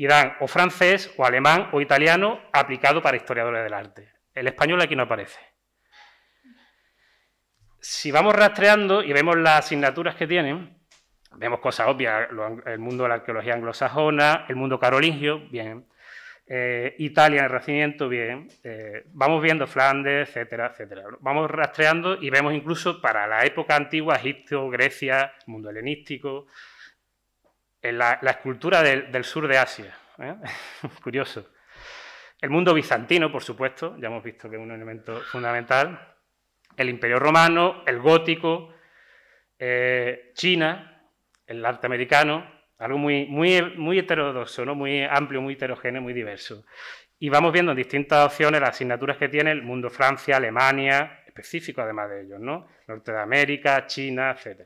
Y 0.02 0.08
dan 0.08 0.36
o 0.40 0.48
francés, 0.48 1.14
o 1.16 1.24
alemán, 1.24 1.70
o 1.74 1.80
italiano 1.80 2.42
aplicado 2.52 3.04
para 3.04 3.18
historiadores 3.18 3.64
del 3.64 3.72
arte. 3.76 4.12
El 4.34 4.48
español 4.48 4.82
aquí 4.82 4.96
no 4.96 5.04
aparece. 5.04 5.40
Si 7.80 8.10
vamos 8.10 8.34
rastreando 8.34 9.04
y 9.04 9.14
vemos 9.14 9.38
las 9.38 9.60
asignaturas 9.60 10.16
que 10.16 10.26
tienen, 10.26 10.76
vemos 11.36 11.60
cosas 11.60 11.88
obvias, 11.88 12.30
el 12.66 12.80
mundo 12.80 13.04
de 13.04 13.10
la 13.10 13.16
arqueología 13.16 13.54
anglosajona, 13.54 14.48
el 14.50 14.56
mundo 14.56 14.80
carolingio, 14.80 15.48
bien, 15.52 15.88
eh, 16.48 16.96
Italia 16.98 17.38
en 17.38 17.44
el 17.44 17.52
Renacimiento, 17.52 18.10
bien, 18.10 18.48
eh, 18.64 19.04
vamos 19.14 19.40
viendo 19.40 19.68
Flandes, 19.68 20.30
etcétera, 20.30 20.72
etcétera. 20.72 21.04
Vamos 21.20 21.52
rastreando 21.52 22.20
y 22.20 22.32
vemos 22.32 22.56
incluso 22.56 23.00
para 23.02 23.28
la 23.28 23.46
época 23.46 23.76
antigua, 23.76 24.16
Egipto, 24.16 24.68
Grecia, 24.68 25.32
mundo 25.46 25.70
helenístico, 25.70 26.48
en 27.82 27.98
la, 27.98 28.20
escultura 28.22 28.84
del, 28.84 29.24
sur 29.24 29.48
de 29.48 29.58
Asia. 29.58 29.96
¿eh? 30.20 30.36
Curioso. 31.04 31.52
El 32.40 32.50
mundo 32.50 32.74
bizantino, 32.74 33.32
por 33.32 33.44
supuesto, 33.44 33.96
ya 34.00 34.08
hemos 34.08 34.24
visto 34.24 34.50
que 34.50 34.56
es 34.56 34.62
un 34.62 34.72
elemento 34.72 35.22
fundamental. 35.22 36.16
El 36.76 36.90
Imperio 36.90 37.20
Romano, 37.20 37.84
el 37.86 38.00
gótico, 38.00 38.74
China, 40.34 40.92
el 41.46 41.64
arte 41.64 41.86
americano, 41.86 42.50
algo 42.80 42.98
muy, 42.98 43.28
muy, 43.28 43.62
muy 43.78 44.00
heterodoxo, 44.00 44.66
¿no? 44.66 44.74
muy 44.74 45.04
amplio, 45.04 45.40
muy 45.40 45.54
heterogéneo, 45.54 46.02
muy 46.02 46.14
diverso. 46.14 46.66
Y 47.20 47.30
vamos 47.30 47.54
viendo 47.54 47.74
en 47.74 47.78
distintas 47.78 48.26
opciones 48.26 48.60
las 48.60 48.72
asignaturas 48.72 49.18
que 49.18 49.30
tiene 49.30 49.52
el 49.52 49.62
mundo 49.62 49.92
Francia, 49.92 50.38
Alemania, 50.38 51.20
específico 51.28 51.82
además 51.82 52.10
de 52.10 52.24
ellos, 52.24 52.40
¿no? 52.40 52.68
Norte 52.88 53.12
de 53.12 53.20
América, 53.20 53.86
China, 53.86 54.32
etc. 54.32 54.62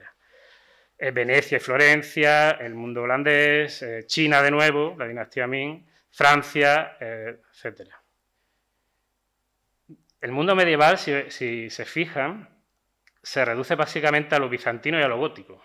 Eh, 0.97 1.11
Venecia 1.11 1.57
y 1.57 1.59
Florencia, 1.59 2.51
el 2.51 2.73
mundo 2.73 3.01
holandés, 3.01 3.81
eh, 3.81 4.05
China 4.05 4.41
de 4.41 4.51
nuevo, 4.51 4.95
la 4.97 5.07
dinastía 5.07 5.45
Ming, 5.45 5.85
Francia, 6.09 6.95
eh, 7.01 7.41
etc. 7.63 7.89
El 10.21 10.31
mundo 10.31 10.55
medieval, 10.55 10.97
si, 10.97 11.69
se 11.69 11.85
fijan, 11.85 12.49
se 13.21 13.43
reduce 13.43 13.75
básicamente 13.75 14.35
a 14.35 14.39
lo 14.39 14.47
bizantino 14.47 14.97
y 14.97 15.03
a 15.03 15.07
lo 15.07 15.17
gótico. 15.17 15.61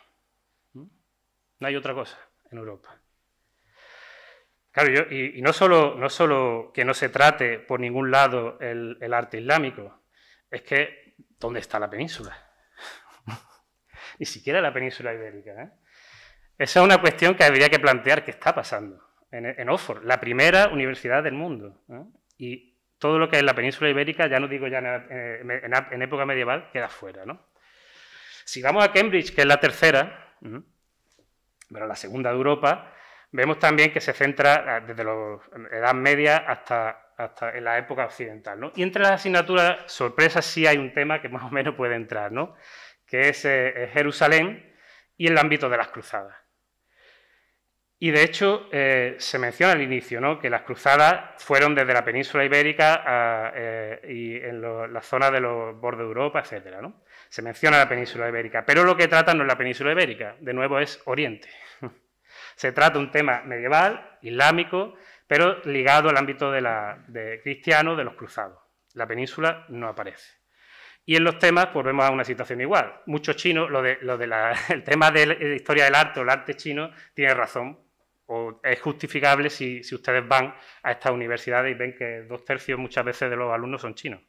No 0.75 1.67
hay 1.67 1.77
otra 1.77 1.95
cosa 1.95 2.19
en 2.51 2.59
Europa. 2.59 2.99
Claro, 4.73 5.15
y, 5.15 5.41
no 5.43 5.53
solo 5.53 6.73
que 6.73 6.85
no 6.85 6.95
se 6.95 7.09
trate 7.09 7.61
por 7.61 7.79
ningún 7.79 8.11
lado 8.11 8.59
el, 8.61 9.13
arte 9.15 9.39
islámico, 9.39 10.03
es 10.51 10.63
que 10.63 11.15
¿dónde 11.39 11.61
está 11.61 11.79
la 11.79 11.91
península? 11.91 12.50
Ni 14.21 14.27
siquiera 14.27 14.61
la 14.61 14.71
península 14.71 15.15
ibérica. 15.15 15.51
¿eh? 15.63 15.71
Esa 16.59 16.81
es 16.81 16.85
una 16.85 17.01
cuestión 17.01 17.35
que 17.35 17.43
habría 17.43 17.71
que 17.71 17.79
plantear 17.79 18.23
qué 18.23 18.31
está 18.31 18.55
pasando 18.55 19.03
en, 19.33 19.69
Oxford, 19.71 20.05
la 20.05 20.21
primera 20.21 20.69
universidad 20.69 21.23
del 21.23 21.33
mundo. 21.33 21.81
¿eh? 21.89 22.05
Y 22.37 22.75
todo 22.99 23.19
lo 23.19 23.31
que 23.31 23.39
es 23.39 23.43
la 23.43 23.55
península 23.55 23.89
ibérica, 23.89 24.27
ya 24.27 24.39
no 24.39 24.47
digo 24.47 24.69
ya 24.69 24.79
en, 24.81 26.03
época 26.03 26.27
medieval, 26.27 26.71
queda 26.71 26.91
fuera. 26.91 27.25
¿no? 27.25 27.47
Si 28.45 28.61
vamos 28.61 28.85
a 28.85 28.93
Cambridge, 28.93 29.35
que 29.35 29.41
es 29.41 29.47
la 29.47 29.59
tercera, 29.59 30.35
pero 31.73 31.87
la 31.87 31.97
segunda 31.97 32.29
de 32.29 32.37
Europa, 32.37 32.93
vemos 33.33 33.59
también 33.59 33.91
que 33.91 34.03
se 34.03 34.13
centra 34.13 34.77
eh, 34.77 34.83
desde 34.87 35.03
la 35.03 35.39
Edad 35.73 35.95
Media 35.95 36.37
hasta, 36.37 37.15
hasta 37.17 37.57
en 37.57 37.65
la 37.65 37.79
época 37.79 38.05
occidental. 38.05 38.61
¿no? 38.61 38.73
Y 38.75 38.83
entre 38.83 39.03
las 39.03 39.13
asignaturas, 39.13 39.91
sorpresas, 39.91 40.45
sí 40.45 40.67
hay 40.67 40.77
un 40.77 40.93
tema 40.93 41.21
que 41.23 41.29
más 41.31 41.45
o 41.45 41.51
menos 41.51 41.75
puede 41.75 41.95
entrar, 41.95 42.33
¿no? 42.33 42.55
Que 43.11 43.29
es 43.29 43.45
eh, 43.45 43.91
Jerusalén 43.93 44.73
y 45.17 45.27
el 45.27 45.37
ámbito 45.37 45.69
de 45.69 45.77
las 45.77 45.89
cruzadas. 45.89 46.37
Y 48.03 48.13
de 48.13 48.23
hecho, 48.23 48.69
eh, 48.73 49.17
se 49.19 49.39
menciona 49.39 49.75
al 49.75 49.83
inicio 49.83 50.23
¿no? 50.23 50.39
que 50.39 50.49
las 50.49 50.63
cruzadas 50.63 51.43
fueron 51.45 51.75
desde 51.75 51.93
la 51.93 52.03
península 52.03 52.47
ibérica 52.47 53.53
eh, 53.55 54.01
y 54.09 54.37
en 54.37 54.63
la 54.63 55.03
zona 55.03 55.31
de 55.31 55.41
los 55.41 55.79
bordes 55.79 55.99
de 55.99 56.07
Europa, 56.07 56.41
etc. 56.41 56.79
¿no? 56.81 57.03
Se 57.29 57.43
menciona 57.43 57.77
la 57.77 57.89
península 57.91 58.27
ibérica, 58.27 58.65
pero 58.65 58.85
lo 58.85 58.97
que 58.97 59.07
trata 59.07 59.35
no 59.35 59.43
es 59.43 59.49
la 59.49 59.59
península 59.59 59.93
ibérica, 59.93 60.37
de 60.41 60.55
nuevo 60.55 60.79
es 60.79 61.03
Oriente. 61.05 61.51
se 62.57 62.73
trata 62.73 62.99
un 62.99 63.11
tema 63.11 63.43
medieval, 63.43 64.19
islámico, 64.23 64.95
pero 65.27 65.61
ligado 65.65 66.09
al 66.09 66.17
ámbito 66.17 66.51
de, 66.51 66.63
la, 66.63 67.05
de 67.07 67.43
cristiano 67.43 67.97
de 67.97 68.05
los 68.05 68.15
cruzados. 68.15 68.59
La 68.95 69.07
península 69.07 69.67
no 69.69 69.89
aparece. 69.89 70.40
Y 71.11 71.17
en 71.17 71.25
los 71.25 71.41
temas, 71.41 71.67
pues 71.73 71.85
vemos 71.85 72.05
a 72.05 72.13
una 72.13 72.23
situación 72.23 72.61
igual. 72.61 73.01
Muchos 73.07 73.35
chinos, 73.35 73.69
lo 73.69 73.83
de, 73.83 73.99
lo 74.03 74.17
de 74.17 74.27
el 74.69 74.85
tema 74.85 75.11
de 75.11 75.27
la 75.27 75.55
historia 75.57 75.83
del 75.87 75.97
arte 75.97 76.21
o 76.21 76.23
el 76.23 76.31
arte 76.31 76.55
chino, 76.55 76.93
tiene 77.15 77.35
razón, 77.35 77.81
o 78.27 78.61
es 78.63 78.81
justificable 78.81 79.51
si, 79.51 79.81
ustedes 79.93 80.29
van 80.29 80.55
a 80.85 80.93
estas 80.93 81.11
universidades 81.11 81.73
y 81.73 81.75
ven 81.75 81.97
que 81.97 82.23
dos 82.29 82.45
tercios 82.45 82.79
muchas 82.79 83.05
veces 83.05 83.29
de 83.29 83.35
los 83.35 83.53
alumnos 83.53 83.81
son 83.81 83.97
chinos. 83.97 84.21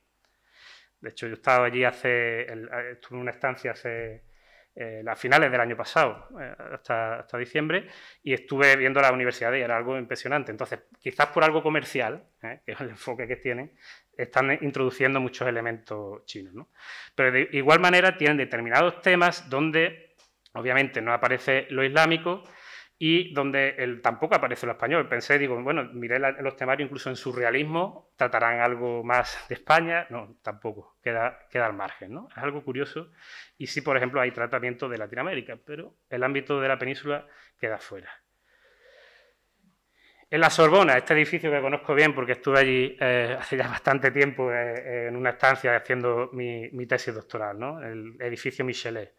De 1.00 1.12
hecho, 1.12 1.28
yo 1.28 1.34
he 1.34 1.36
estado 1.36 1.66
allí 1.66 1.84
hace, 1.84 2.52
estuve 2.94 3.16
en 3.18 3.22
una 3.22 3.32
estancia 3.32 3.74
hace, 3.74 4.24
eh, 4.74 5.04
a 5.06 5.16
finales 5.16 5.52
del 5.52 5.62
año 5.62 5.78
pasado, 5.78 6.30
eh, 6.42 6.56
hasta, 6.74 7.20
hasta, 7.20 7.38
diciembre, 7.38 7.90
y 8.24 8.34
estuve 8.34 8.76
viendo 8.76 9.00
la 9.02 9.12
universidad 9.12 9.54
y 9.54 9.60
era 9.60 9.78
algo 9.78 10.00
impresionante. 10.00 10.50
Entonces, 10.50 10.80
quizás 11.00 11.28
por 11.28 11.44
algo 11.44 11.62
comercial, 11.62 12.24
eh, 12.42 12.62
que 12.66 12.72
es 12.72 12.82
el 12.82 12.90
enfoque 12.90 13.28
que 13.28 13.36
tienen, 13.36 13.72
están 14.24 14.58
introduciendo 14.62 15.20
muchos 15.20 15.48
elementos 15.48 16.26
chinos. 16.26 16.54
¿no? 16.54 16.70
Pero 17.16 17.32
de 17.32 17.50
igual 17.54 17.80
manera 17.80 18.18
tienen 18.18 18.38
determinados 18.38 19.02
temas 19.02 19.50
donde, 19.50 20.16
obviamente, 20.54 21.02
no 21.02 21.14
aparece 21.14 21.68
lo 21.70 21.84
islámico, 21.84 22.44
y 23.04 23.34
donde 23.34 23.70
el, 23.80 24.00
tampoco 24.00 24.36
aparece 24.36 24.68
lo 24.68 24.74
español. 24.74 25.10
Pensé, 25.10 25.40
digo, 25.40 25.60
bueno, 25.64 25.86
miré 25.92 26.20
los 26.20 26.56
temarios 26.56 26.86
incluso 26.86 27.10
en 27.10 27.16
surrealismo, 27.16 28.12
tratarán 28.16 28.60
algo 28.60 29.04
más 29.04 29.44
de 29.50 29.56
España. 29.56 30.06
No, 30.12 30.38
tampoco, 30.44 31.00
queda, 31.02 31.48
queda 31.50 31.66
al 31.66 31.74
margen, 31.74 32.14
¿no? 32.14 32.28
Es 32.30 32.38
algo 32.38 32.64
curioso. 32.64 33.10
Y 33.58 33.66
sí, 33.66 33.82
por 33.82 33.98
ejemplo, 33.98 34.22
hay 34.22 34.30
tratamiento 34.30 34.88
de 34.88 35.00
Latinoamérica, 35.00 35.58
pero 35.66 35.96
el 36.12 36.24
ámbito 36.24 36.62
de 36.62 36.68
la 36.68 36.78
península 36.78 37.26
queda 37.60 37.80
fuera. 37.80 38.21
En 40.34 40.40
la 40.40 40.50
Sorbona, 40.50 40.98
este 40.98 41.14
edificio 41.14 41.52
que 41.52 41.60
conozco 41.60 41.94
bien 41.94 42.16
porque 42.16 42.32
estuve 42.32 42.60
allí 42.60 42.98
eh, 43.02 43.36
hace 43.38 43.58
ya 43.58 43.68
bastante 43.68 44.12
tiempo 44.12 44.50
eh, 44.50 45.10
en 45.10 45.18
una 45.18 45.32
estancia 45.32 45.76
haciendo 45.76 46.30
mi, 46.32 46.86
tesis 46.88 47.14
doctoral, 47.14 47.60
¿no? 47.60 47.84
el 47.84 48.16
edificio 48.18 48.64
Michelet. 48.64 49.14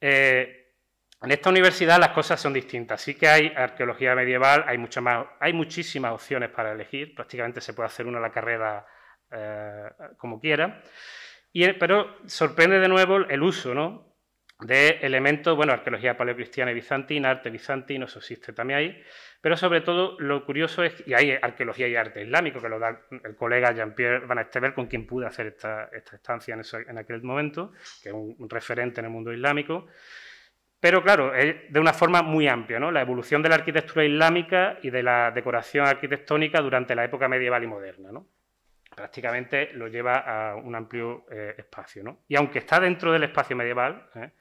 Eh, 0.00 0.72
en 1.20 1.30
esta 1.32 1.50
universidad 1.50 1.98
las 1.98 2.10
cosas 2.10 2.40
son 2.40 2.52
distintas. 2.52 3.00
Sí 3.00 3.16
que 3.16 3.26
hay 3.26 3.52
arqueología 3.56 4.14
medieval, 4.14 4.64
hay, 4.68 4.78
más, 4.78 5.26
hay 5.40 5.52
muchísimas 5.52 6.12
opciones 6.12 6.50
para 6.50 6.70
elegir, 6.70 7.12
prácticamente 7.12 7.60
se 7.60 7.74
puede 7.74 7.88
hacer 7.88 8.06
una 8.06 8.20
la 8.20 8.30
carrera 8.30 8.86
eh, 9.32 9.88
como 10.16 10.38
quiera, 10.38 10.80
pero 11.80 12.18
sorprende 12.26 12.78
de 12.78 12.86
nuevo 12.86 13.16
el 13.16 13.42
uso 13.42 13.74
¿no? 13.74 14.13
De 14.60 14.98
elementos, 15.02 15.56
bueno, 15.56 15.72
arqueología 15.72 16.16
paleocristiana 16.16 16.70
y 16.70 16.74
bizantina, 16.74 17.30
arte 17.30 17.50
bizantino, 17.50 18.06
eso 18.06 18.18
existe 18.20 18.52
también 18.52 18.78
ahí, 18.78 19.02
pero 19.40 19.56
sobre 19.56 19.80
todo 19.80 20.16
lo 20.20 20.44
curioso 20.46 20.82
es, 20.82 21.02
y 21.06 21.14
hay 21.14 21.32
arqueología 21.32 21.88
y 21.88 21.96
arte 21.96 22.22
islámico, 22.22 22.60
que 22.60 22.68
lo 22.68 22.78
da 22.78 23.00
el 23.10 23.36
colega 23.36 23.72
Jean-Pierre 23.72 24.26
Van 24.26 24.38
Estever, 24.38 24.72
con 24.72 24.86
quien 24.86 25.06
pude 25.06 25.26
hacer 25.26 25.48
esta, 25.48 25.90
estancia 25.92 26.54
en, 26.54 26.98
aquel 26.98 27.22
momento, 27.22 27.72
que 28.02 28.10
es 28.10 28.14
un 28.14 28.48
referente 28.48 29.00
en 29.00 29.06
el 29.06 29.12
mundo 29.12 29.32
islámico, 29.32 29.88
pero 30.84 31.02
claro, 31.02 31.32
de 31.32 31.80
una 31.80 31.94
forma 31.94 32.20
muy 32.20 32.46
amplia, 32.46 32.78
¿no? 32.78 32.92
La 32.92 33.00
evolución 33.00 33.42
de 33.42 33.48
la 33.48 33.54
arquitectura 33.54 34.04
islámica 34.04 34.78
y 34.82 34.90
de 34.90 35.02
la 35.02 35.30
decoración 35.30 35.86
arquitectónica 35.86 36.60
durante 36.60 36.94
la 36.94 37.06
época 37.06 37.26
medieval 37.26 37.64
y 37.64 37.66
moderna, 37.66 38.12
¿no? 38.12 38.28
Prácticamente 38.94 39.72
lo 39.72 39.88
lleva 39.88 40.18
a 40.18 40.56
un 40.56 40.74
amplio 40.74 41.24
eh, 41.30 41.54
espacio, 41.56 42.04
¿no? 42.04 42.24
Y 42.28 42.36
aunque 42.36 42.58
está 42.58 42.80
dentro 42.80 43.12
del 43.12 43.22
espacio 43.22 43.56
medieval, 43.56 44.10
¿eh? 44.14 44.32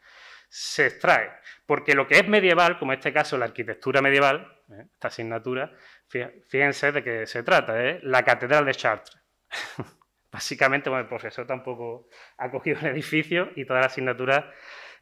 Se 0.56 0.86
extrae, 0.86 1.32
porque 1.66 1.96
lo 1.96 2.08
que 2.08 2.20
es 2.20 2.28
medieval, 2.28 2.78
como 2.78 2.94
en 2.94 3.00
este 3.00 3.12
caso 3.12 3.40
la 3.40 3.46
arquitectura 3.46 4.04
medieval, 4.04 4.62
¿eh? 4.70 4.86
esta 4.94 5.08
asignatura, 5.08 5.72
fíjense 6.08 6.92
de 6.92 7.04
qué 7.04 7.26
se 7.26 7.42
trata, 7.42 7.84
¿eh? 7.84 8.00
la 8.04 8.22
Catedral 8.22 8.64
de 8.64 8.76
Chartres. 8.76 9.18
Básicamente, 10.32 10.92
bueno, 10.92 11.02
el 11.02 11.10
profesor 11.10 11.48
tampoco 11.48 12.08
ha 12.38 12.52
cogido 12.52 12.82
el 12.82 12.86
edificio 12.94 13.50
y 13.56 13.66
toda 13.66 13.80
la 13.80 13.88
asignatura 13.88 14.54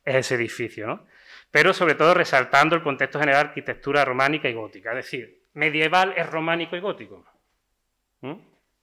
es 0.05 0.15
ese 0.15 0.35
edificio, 0.35 0.87
¿no? 0.87 1.05
pero 1.51 1.73
sobre 1.73 1.95
todo 1.95 2.13
resaltando 2.13 2.77
el 2.77 2.81
contexto 2.81 3.19
general 3.19 3.47
arquitectura 3.47 4.05
románica 4.05 4.47
y 4.47 4.53
gótica. 4.53 4.91
Es 4.91 5.05
decir, 5.05 5.47
medieval 5.51 6.13
es 6.15 6.29
románico 6.29 6.77
y 6.77 6.79
gótico. 6.79 7.25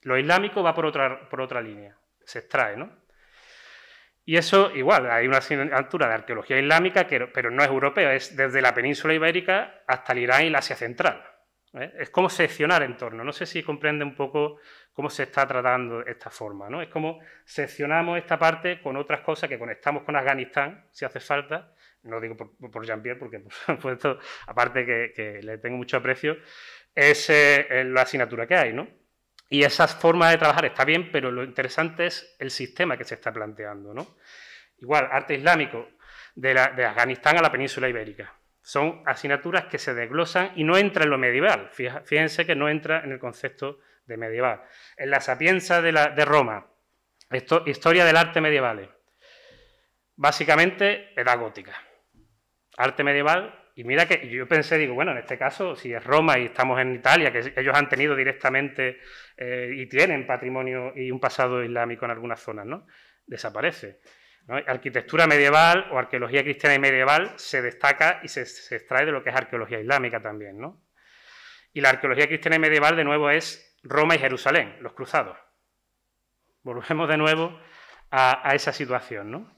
Lo 0.02 0.18
islámico 0.18 0.62
va 0.62 0.74
por 0.74 0.84
otra, 0.84 1.30
por 1.30 1.40
otra 1.40 1.62
línea, 1.62 1.96
se 2.24 2.40
extrae, 2.40 2.76
¿no? 2.76 2.90
Y 4.28 4.36
eso, 4.36 4.70
igual, 4.76 5.10
hay 5.10 5.26
una 5.26 5.38
asignatura 5.38 6.06
de 6.06 6.12
arqueología 6.12 6.58
islámica, 6.58 7.06
pero 7.32 7.50
no 7.50 7.62
es 7.62 7.68
europea, 7.70 8.12
es 8.12 8.36
desde 8.36 8.60
la 8.60 8.74
península 8.74 9.14
ibérica 9.14 9.80
hasta 9.86 10.12
el 10.12 10.18
Irán 10.18 10.44
y 10.44 10.50
la 10.50 10.58
Asia 10.58 10.76
Central. 10.76 11.24
¿eh? 11.72 11.94
Es 11.98 12.10
como 12.10 12.28
seccionar 12.28 12.82
entorno. 12.82 13.24
No 13.24 13.32
sé 13.32 13.46
si 13.46 13.62
comprende 13.62 14.04
un 14.04 14.14
poco 14.14 14.58
cómo 14.92 15.08
se 15.08 15.22
está 15.22 15.46
tratando 15.46 16.04
esta 16.04 16.28
forma. 16.28 16.68
¿no? 16.68 16.82
Es 16.82 16.88
como 16.88 17.20
seccionamos 17.46 18.18
esta 18.18 18.38
parte 18.38 18.82
con 18.82 18.98
otras 18.98 19.22
cosas 19.22 19.48
que 19.48 19.58
conectamos 19.58 20.02
con 20.02 20.14
Afganistán, 20.14 20.84
si 20.90 21.06
hace 21.06 21.20
falta, 21.20 21.72
no 22.02 22.20
digo 22.20 22.36
por, 22.36 22.84
Jean-Pierre, 22.84 23.18
porque 23.18 23.38
por 23.40 23.52
supuesto, 23.54 24.18
aparte 24.46 24.84
que, 24.84 25.40
le 25.42 25.56
tengo 25.56 25.78
mucho 25.78 25.96
aprecio, 25.96 26.36
es 26.94 27.30
eh, 27.30 27.82
la 27.86 28.02
asignatura 28.02 28.46
que 28.46 28.56
hay, 28.56 28.74
¿no? 28.74 28.88
Y 29.48 29.62
esa 29.62 29.88
forma 29.88 30.30
de 30.30 30.38
trabajar 30.38 30.66
está 30.66 30.84
bien, 30.84 31.10
pero 31.10 31.30
lo 31.30 31.42
interesante 31.42 32.06
es 32.06 32.36
el 32.38 32.50
sistema 32.50 32.96
que 32.96 33.04
se 33.04 33.14
está 33.14 33.32
planteando, 33.32 33.94
¿no? 33.94 34.16
Igual, 34.78 35.08
arte 35.10 35.34
islámico, 35.34 35.88
de, 36.34 36.54
de 36.54 36.84
Afganistán 36.84 37.38
a 37.38 37.42
la 37.42 37.50
península 37.50 37.88
ibérica. 37.88 38.34
Son 38.60 39.02
asignaturas 39.06 39.64
que 39.64 39.78
se 39.78 39.94
desglosan 39.94 40.52
y 40.56 40.64
no 40.64 40.76
entra 40.76 41.04
en 41.04 41.10
lo 41.10 41.18
medieval. 41.18 41.70
Fíjense 41.72 42.44
que 42.44 42.54
no 42.54 42.68
entra 42.68 43.00
en 43.02 43.12
el 43.12 43.18
concepto 43.18 43.80
de 44.04 44.16
medieval. 44.16 44.62
En 44.96 45.10
la 45.10 45.20
sapienza 45.20 45.80
de, 45.80 45.92
de 45.92 46.24
Roma, 46.24 46.66
historia 47.66 48.04
del 48.04 48.16
arte 48.16 48.40
medieval. 48.40 48.94
Básicamente, 50.16 51.18
edad 51.18 51.38
gótica 51.38 51.88
arte 52.78 53.04
medieval. 53.04 53.57
Y 53.78 53.84
mira 53.84 54.08
que 54.08 54.28
yo 54.28 54.48
pensé, 54.48 54.76
digo, 54.76 54.94
bueno, 54.94 55.12
en 55.12 55.18
este 55.18 55.38
caso, 55.38 55.76
si 55.76 55.92
es 55.92 56.02
Roma 56.02 56.36
y 56.36 56.46
estamos 56.46 56.80
en 56.80 56.96
Italia, 56.96 57.30
que 57.30 57.52
ellos 57.54 57.76
han 57.76 57.88
tenido 57.88 58.16
directamente 58.16 58.98
eh, 59.36 59.70
y 59.72 59.86
tienen 59.86 60.26
patrimonio 60.26 60.92
y 60.96 61.12
un 61.12 61.20
pasado 61.20 61.62
islámico 61.62 62.04
en 62.04 62.10
algunas 62.10 62.40
zonas, 62.40 62.66
¿no? 62.66 62.88
Desaparece. 63.24 64.00
Arquitectura 64.48 65.28
medieval 65.28 65.86
o 65.92 65.98
arqueología 65.98 66.42
cristiana 66.42 66.74
y 66.74 66.80
medieval 66.80 67.34
se 67.36 67.62
destaca 67.62 68.18
y 68.24 68.26
se, 68.26 68.40
extrae 68.40 69.06
de 69.06 69.12
lo 69.12 69.22
que 69.22 69.30
es 69.30 69.36
arqueología 69.36 69.78
islámica 69.78 70.20
también, 70.20 70.58
¿no? 70.58 70.82
Y 71.72 71.80
la 71.80 71.90
arqueología 71.90 72.26
cristiana 72.26 72.56
y 72.56 72.58
medieval, 72.58 72.96
de 72.96 73.04
nuevo, 73.04 73.30
es 73.30 73.78
Roma 73.84 74.16
y 74.16 74.18
Jerusalén, 74.18 74.76
los 74.80 74.94
cruzados. 74.94 75.38
Volvemos 76.64 77.08
de 77.08 77.16
nuevo 77.16 77.60
a, 78.10 78.50
a 78.50 78.56
esa 78.56 78.72
situación, 78.72 79.30
¿no? 79.30 79.57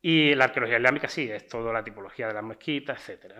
Y 0.00 0.34
la 0.34 0.44
arqueología 0.44 0.76
islámica 0.76 1.08
sí, 1.08 1.30
es 1.30 1.46
toda 1.48 1.72
la 1.72 1.82
tipología 1.82 2.28
de 2.28 2.34
las 2.34 2.44
mezquitas, 2.44 3.08
etc. 3.08 3.34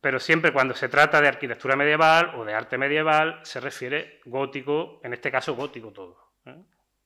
Pero 0.00 0.20
siempre 0.20 0.52
cuando 0.52 0.74
se 0.74 0.88
trata 0.88 1.20
de 1.20 1.28
arquitectura 1.28 1.74
medieval 1.74 2.34
o 2.36 2.44
de 2.44 2.54
arte 2.54 2.76
medieval, 2.76 3.40
se 3.42 3.60
refiere 3.60 4.20
gótico, 4.26 5.00
en 5.02 5.14
este 5.14 5.30
caso 5.30 5.54
gótico 5.54 5.92
todo, 5.92 6.32
¿eh? 6.44 6.56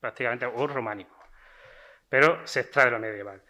prácticamente, 0.00 0.46
o 0.46 0.66
románico. 0.66 1.16
Pero 2.08 2.44
se 2.46 2.60
extrae 2.60 2.90
lo 2.90 2.98
medieval. 2.98 3.42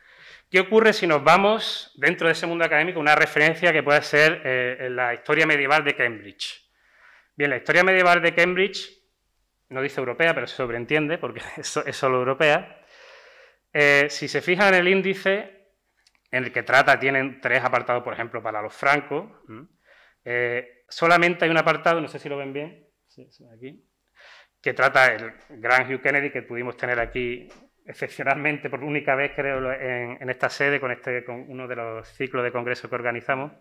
¿Qué 0.51 0.61
ocurre 0.61 0.93
si 0.93 1.07
nos 1.07 1.25
vamos 1.25 1.93
dentro 1.97 2.27
de 2.27 2.35
ese 2.35 2.47
mundo 2.47 2.65
académico 2.65 3.01
una 3.01 3.15
referencia 3.15 3.73
que 3.73 3.83
puede 3.83 4.03
ser 4.03 4.43
eh, 4.45 4.89
la 4.91 5.15
historia 5.15 5.47
medieval 5.47 5.83
de 5.83 5.97
Cambridge? 5.97 6.71
Bien, 7.35 7.49
la 7.49 7.57
historia 7.57 7.83
medieval 7.83 8.21
de 8.21 8.35
Cambridge 8.35 8.91
no 9.71 9.81
dice 9.81 9.99
europea, 9.99 10.35
pero 10.35 10.47
se 10.47 10.55
sobreentiende 10.55 11.17
porque 11.17 11.41
es 11.57 11.97
solo 11.97 12.19
europea 12.19 12.82
eh, 13.73 14.07
si 14.11 14.29
se 14.29 14.41
fijan 14.41 14.75
en 14.75 14.81
el 14.81 14.89
índice, 14.89 15.63
en 16.31 16.45
el 16.45 16.53
que 16.53 16.63
trata, 16.63 16.99
tienen 16.99 17.41
tres 17.41 17.63
apartados, 17.65 18.03
por 18.03 18.13
ejemplo, 18.13 18.43
para 18.43 18.63
los 18.63 18.75
francos. 18.75 19.31
Eh, 20.25 20.85
solamente 20.89 21.45
hay 21.45 21.51
un 21.51 21.59
apartado, 21.59 22.01
no 22.01 22.09
sé 22.09 22.19
si 22.19 22.29
lo 22.29 22.37
ven 22.37 22.53
bien, 22.53 22.87
aquí, 23.55 23.85
que 24.61 24.75
trata 24.75 25.15
el 25.15 25.33
gran 25.61 25.93
Hugh 25.93 26.01
Kennedy 26.01 26.31
que 26.31 26.43
pudimos 26.43 26.77
tener 26.77 27.01
aquí 27.01 27.49
excepcionalmente 27.85 28.71
por 28.71 28.83
única 28.85 29.15
vez, 29.15 29.33
creo, 29.35 29.73
en, 29.73 30.31
esta 30.31 30.49
sede, 30.49 30.81
con, 30.81 30.93
este, 30.93 31.25
con 31.25 31.45
uno 31.49 31.67
de 31.67 31.77
los 31.77 32.09
ciclos 32.09 32.45
de 32.45 32.53
congreso 32.53 32.89
que 32.89 32.95
organizamos. 32.95 33.53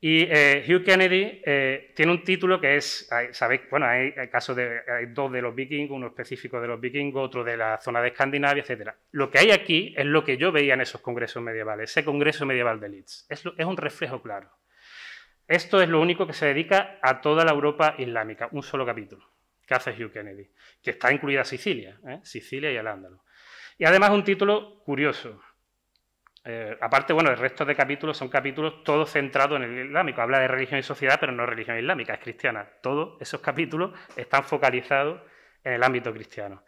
Y 0.00 0.22
eh, 0.28 0.64
Hugh 0.68 0.84
Kennedy 0.84 1.40
eh, 1.44 1.92
tiene 1.96 2.12
un 2.12 2.22
título 2.22 2.60
que 2.60 2.76
es, 2.76 3.08
¿sabéis? 3.32 3.62
Bueno, 3.70 3.86
hay, 3.86 4.12
casos 4.30 4.54
de, 4.54 4.80
hay 4.88 5.06
dos 5.06 5.32
de 5.32 5.40
los 5.40 5.54
vikingos, 5.54 5.96
uno 5.96 6.08
específico 6.08 6.60
de 6.60 6.68
los 6.68 6.80
vikingos, 6.80 7.24
otro 7.24 7.42
de 7.42 7.56
la 7.56 7.80
zona 7.80 8.02
de 8.02 8.08
Escandinavia, 8.08 8.62
etc. 8.66 8.90
Lo 9.12 9.30
que 9.30 9.38
hay 9.38 9.50
aquí 9.50 9.94
es 9.96 10.04
lo 10.04 10.22
que 10.22 10.36
yo 10.36 10.52
veía 10.52 10.74
en 10.74 10.82
esos 10.82 11.00
congresos 11.00 11.42
medievales, 11.42 11.90
ese 11.90 12.04
congreso 12.04 12.44
medieval 12.44 12.78
de 12.78 12.88
Leeds. 12.90 13.26
Es, 13.30 13.44
es 13.56 13.66
un 13.66 13.76
reflejo 13.76 14.22
claro. 14.22 14.50
Esto 15.48 15.80
es 15.80 15.88
lo 15.88 16.00
único 16.00 16.26
que 16.26 16.32
se 16.32 16.46
dedica 16.46 16.98
a 17.02 17.20
toda 17.20 17.44
la 17.44 17.52
Europa 17.52 17.94
islámica, 17.98 18.48
un 18.52 18.62
solo 18.62 18.84
capítulo 18.84 19.36
que 19.66 19.74
hace 19.74 19.90
Hugh 19.90 20.12
Kennedy, 20.12 20.48
que 20.82 20.92
está 20.92 21.12
incluida 21.12 21.44
Sicilia, 21.44 21.98
¿eh? 22.06 22.20
Sicilia 22.22 22.70
y 22.70 22.76
el 22.76 22.86
Ándalo. 22.86 23.24
Y 23.78 23.84
además 23.84 24.10
un 24.10 24.24
título 24.24 24.80
curioso, 24.84 25.42
eh, 26.48 26.78
aparte, 26.80 27.12
bueno, 27.12 27.30
el 27.30 27.36
resto 27.36 27.64
de 27.64 27.74
capítulos 27.74 28.16
son 28.16 28.28
capítulos 28.28 28.84
todos 28.84 29.10
centrados 29.10 29.56
en 29.56 29.64
el 29.64 29.86
islámico. 29.86 30.22
Habla 30.22 30.38
de 30.38 30.46
religión 30.46 30.78
y 30.78 30.82
sociedad, 30.84 31.18
pero 31.18 31.32
no 31.32 31.44
religión 31.44 31.76
islámica, 31.76 32.14
es 32.14 32.20
cristiana. 32.20 32.68
Todos 32.80 33.20
esos 33.20 33.40
capítulos 33.40 33.92
están 34.14 34.44
focalizados 34.44 35.22
en 35.64 35.72
el 35.72 35.82
ámbito 35.82 36.12
cristiano. 36.12 36.62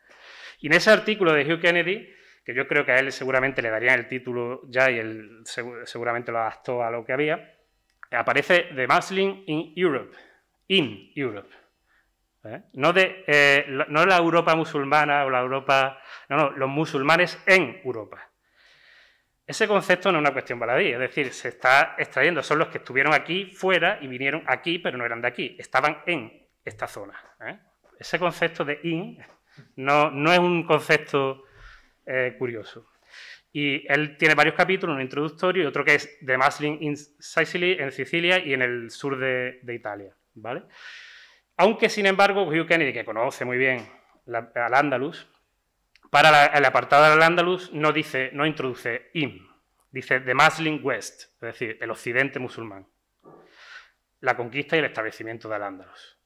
Y 0.59 0.67
en 0.67 0.73
ese 0.73 0.91
artículo 0.91 1.33
de 1.33 1.45
Hugh 1.45 1.61
Kennedy, 1.61 2.13
que 2.45 2.55
yo 2.55 2.67
creo 2.67 2.85
que 2.85 2.91
a 2.91 2.99
él 2.99 3.13
seguramente 3.13 3.63
le 3.63 3.71
darían 3.71 4.01
el 4.01 4.09
título 4.09 4.63
ya 4.69 4.91
y 4.91 4.99
él 4.99 5.43
seguramente 5.85 6.33
lo 6.33 6.39
adaptó 6.39 6.83
a 6.83 6.91
lo 6.91 7.05
que 7.05 7.13
había, 7.13 7.55
aparece 8.11 8.71
The 8.75 8.89
Muslim 8.89 9.45
in 9.47 9.75
Europe. 9.77 10.17
In 10.67 11.13
Europe. 11.15 11.51
¿Eh? 12.45 12.63
No, 12.75 12.93
de, 12.93 13.25
eh, 13.29 13.67
no 13.89 14.05
la 14.05 14.17
Europa 14.17 14.57
musulmana 14.57 15.25
o 15.25 15.31
la 15.31 15.41
Europa. 15.41 16.01
No, 16.29 16.37
no, 16.37 16.51
los 16.51 16.69
musulmanes 16.69 17.41
en 17.47 17.81
Europa. 17.85 18.28
Ese 19.49 19.67
concepto 19.67 20.13
no 20.13 20.19
es 20.19 20.21
una 20.21 20.33
cuestión 20.35 20.59
baladí, 20.59 20.93
es 20.93 20.99
decir, 20.99 21.33
se 21.33 21.49
está 21.49 21.95
extrayendo, 21.97 22.43
son 22.43 22.59
los 22.59 22.69
que 22.69 22.77
estuvieron 22.77 23.15
aquí 23.15 23.47
fuera 23.47 23.99
y 23.99 24.07
vinieron 24.07 24.45
aquí, 24.47 24.79
pero 24.79 24.99
no 24.99 25.07
eran 25.07 25.23
de 25.23 25.29
aquí, 25.29 25.57
estaban 25.59 26.03
en 26.05 26.47
esta 26.63 26.87
zona. 26.87 27.19
¿eh? 27.41 27.59
Ese 27.99 28.19
concepto 28.19 28.63
de 28.63 28.79
in 28.83 29.19
no, 29.77 30.31
es 30.31 30.39
un 30.39 30.65
concepto 30.65 31.45
eh, 32.05 32.37
curioso. 32.39 32.91
Y 33.51 33.91
él 33.91 34.19
tiene 34.19 34.35
varios 34.35 34.55
capítulos, 34.55 34.95
un 34.95 35.01
introductorio 35.01 35.63
y 35.63 35.67
otro 35.67 35.83
que 35.83 35.95
es 35.95 36.19
The 36.27 36.37
Muslim 36.37 36.77
in 36.83 36.95
Sicily, 36.99 37.79
en 37.81 37.91
Sicilia 37.91 38.39
y 38.39 38.53
en 38.53 38.61
el 38.61 38.91
sur 38.91 39.17
de, 39.17 39.61
Italia. 39.67 40.15
¿vale? 40.35 40.65
Aunque, 41.57 41.89
sin 41.89 42.05
embargo, 42.05 42.43
Hugh 42.43 42.67
Kennedy, 42.67 42.93
que 42.93 43.07
conoce 43.07 43.47
muy 43.47 43.57
bien 43.57 43.89
al 44.27 44.75
Andalus, 44.75 45.27
para 46.11 46.47
el 46.47 46.65
apartado 46.65 47.11
del 47.11 47.23
Andalus 47.23 47.73
no 47.73 47.93
dice, 47.93 48.31
no 48.33 48.47
introduce 48.47 49.11
im, 49.15 49.47
dice 49.91 50.21
the 50.21 50.35
Muslim 50.35 50.81
West, 50.83 51.23
es 51.35 51.41
decir, 51.41 51.79
el 51.81 51.91
occidente 51.91 52.39
musulmán. 52.39 52.87
La 54.21 54.37
conquista 54.37 54.77
y 54.77 54.81
el 54.81 54.87
establecimiento 54.87 55.49
del 55.49 55.63
Andalus. 55.63 56.19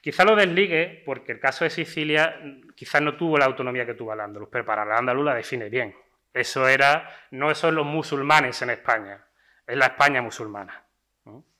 Quizá 0.00 0.24
lo 0.24 0.36
desligue 0.36 1.02
porque 1.06 1.32
el 1.32 1.40
caso 1.40 1.64
de 1.64 1.70
Sicilia 1.70 2.40
quizás 2.76 3.00
no 3.02 3.16
tuvo 3.16 3.38
la 3.38 3.46
autonomía 3.46 3.86
que 3.86 3.94
tuvo 3.94 4.12
el 4.12 4.20
Andalus, 4.20 4.48
pero 4.50 4.64
para 4.64 4.82
el 4.82 4.92
Andalus 4.92 5.24
la 5.24 5.34
define 5.34 5.68
bien. 5.68 5.94
Eso 6.32 6.66
era, 6.68 7.08
no 7.30 7.54
son 7.54 7.74
los 7.74 7.86
musulmanes 7.86 8.62
en 8.62 8.70
España, 8.70 9.24
es 9.66 9.76
la 9.76 9.86
España 9.86 10.22
musulmana, 10.22 10.86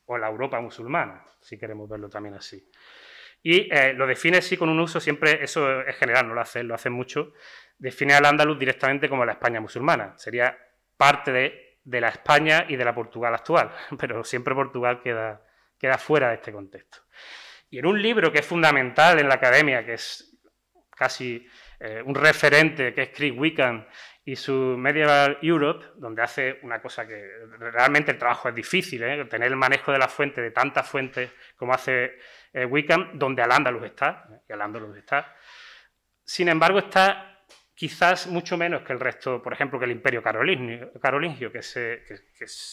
o 0.06 0.18
la 0.18 0.28
Europa 0.28 0.60
musulmana, 0.60 1.24
si 1.40 1.58
queremos 1.58 1.88
verlo 1.88 2.08
también 2.08 2.34
así. 2.34 2.68
Y 3.42 3.68
eh, 3.74 3.92
lo 3.94 4.06
define 4.06 4.38
así 4.38 4.56
con 4.56 4.68
un 4.68 4.78
uso, 4.78 5.00
siempre, 5.00 5.42
eso 5.42 5.80
es 5.82 5.96
general, 5.96 6.28
no 6.28 6.34
lo 6.34 6.40
hace, 6.40 6.62
lo 6.62 6.74
hace 6.74 6.90
mucho, 6.90 7.32
define 7.76 8.14
al 8.14 8.24
andaluz 8.24 8.58
directamente 8.58 9.08
como 9.08 9.24
la 9.24 9.32
España 9.32 9.60
musulmana. 9.60 10.14
Sería 10.16 10.56
parte 10.96 11.32
de, 11.32 12.00
la 12.00 12.08
España 12.08 12.66
y 12.68 12.76
de 12.76 12.84
la 12.84 12.94
Portugal 12.94 13.34
actual, 13.34 13.72
pero 13.98 14.22
siempre 14.22 14.54
Portugal 14.54 15.00
queda, 15.02 15.42
queda 15.78 15.98
fuera 15.98 16.28
de 16.28 16.36
este 16.36 16.52
contexto. 16.52 16.98
Y 17.70 17.78
en 17.78 17.86
un 17.86 18.00
libro 18.00 18.30
que 18.30 18.40
es 18.40 18.46
fundamental 18.46 19.18
en 19.18 19.28
la 19.28 19.34
academia, 19.34 19.84
que 19.84 19.94
es 19.94 20.38
casi 20.94 21.44
eh, 21.80 22.00
un 22.04 22.14
referente, 22.14 22.94
que 22.94 23.02
es 23.02 23.08
Chris 23.08 23.32
Wickham 23.36 23.84
y 24.24 24.36
su 24.36 24.52
Medieval 24.52 25.38
Europe, 25.42 25.84
donde 25.96 26.22
hace 26.22 26.60
una 26.62 26.80
cosa 26.80 27.08
que 27.08 27.28
realmente 27.58 28.12
el 28.12 28.18
trabajo 28.18 28.48
es 28.48 28.54
difícil, 28.54 29.02
¿eh? 29.02 29.24
tener 29.24 29.48
el 29.48 29.56
manejo 29.56 29.90
de 29.90 29.98
la 29.98 30.06
fuente, 30.06 30.40
de 30.40 30.52
tantas 30.52 30.88
fuentes 30.88 31.30
como 31.56 31.74
hace 31.74 32.18
eh, 32.52 32.64
Wickham, 32.64 33.18
donde 33.18 33.42
Al-Ándalus 33.42 33.84
está, 33.84 34.28
y 34.48 34.52
Al-Ándalus 34.52 34.96
está. 34.96 35.34
Sin 36.24 36.48
embargo, 36.48 36.78
está 36.78 37.32
quizás 37.74 38.26
mucho 38.26 38.56
menos 38.56 38.82
que 38.82 38.92
el 38.92 39.00
resto, 39.00 39.42
por 39.42 39.52
ejemplo, 39.52 39.78
que 39.78 39.86
el 39.86 39.90
imperio 39.92 40.22
carolingio, 40.22 41.50
que, 41.50 41.62
se, 41.62 42.04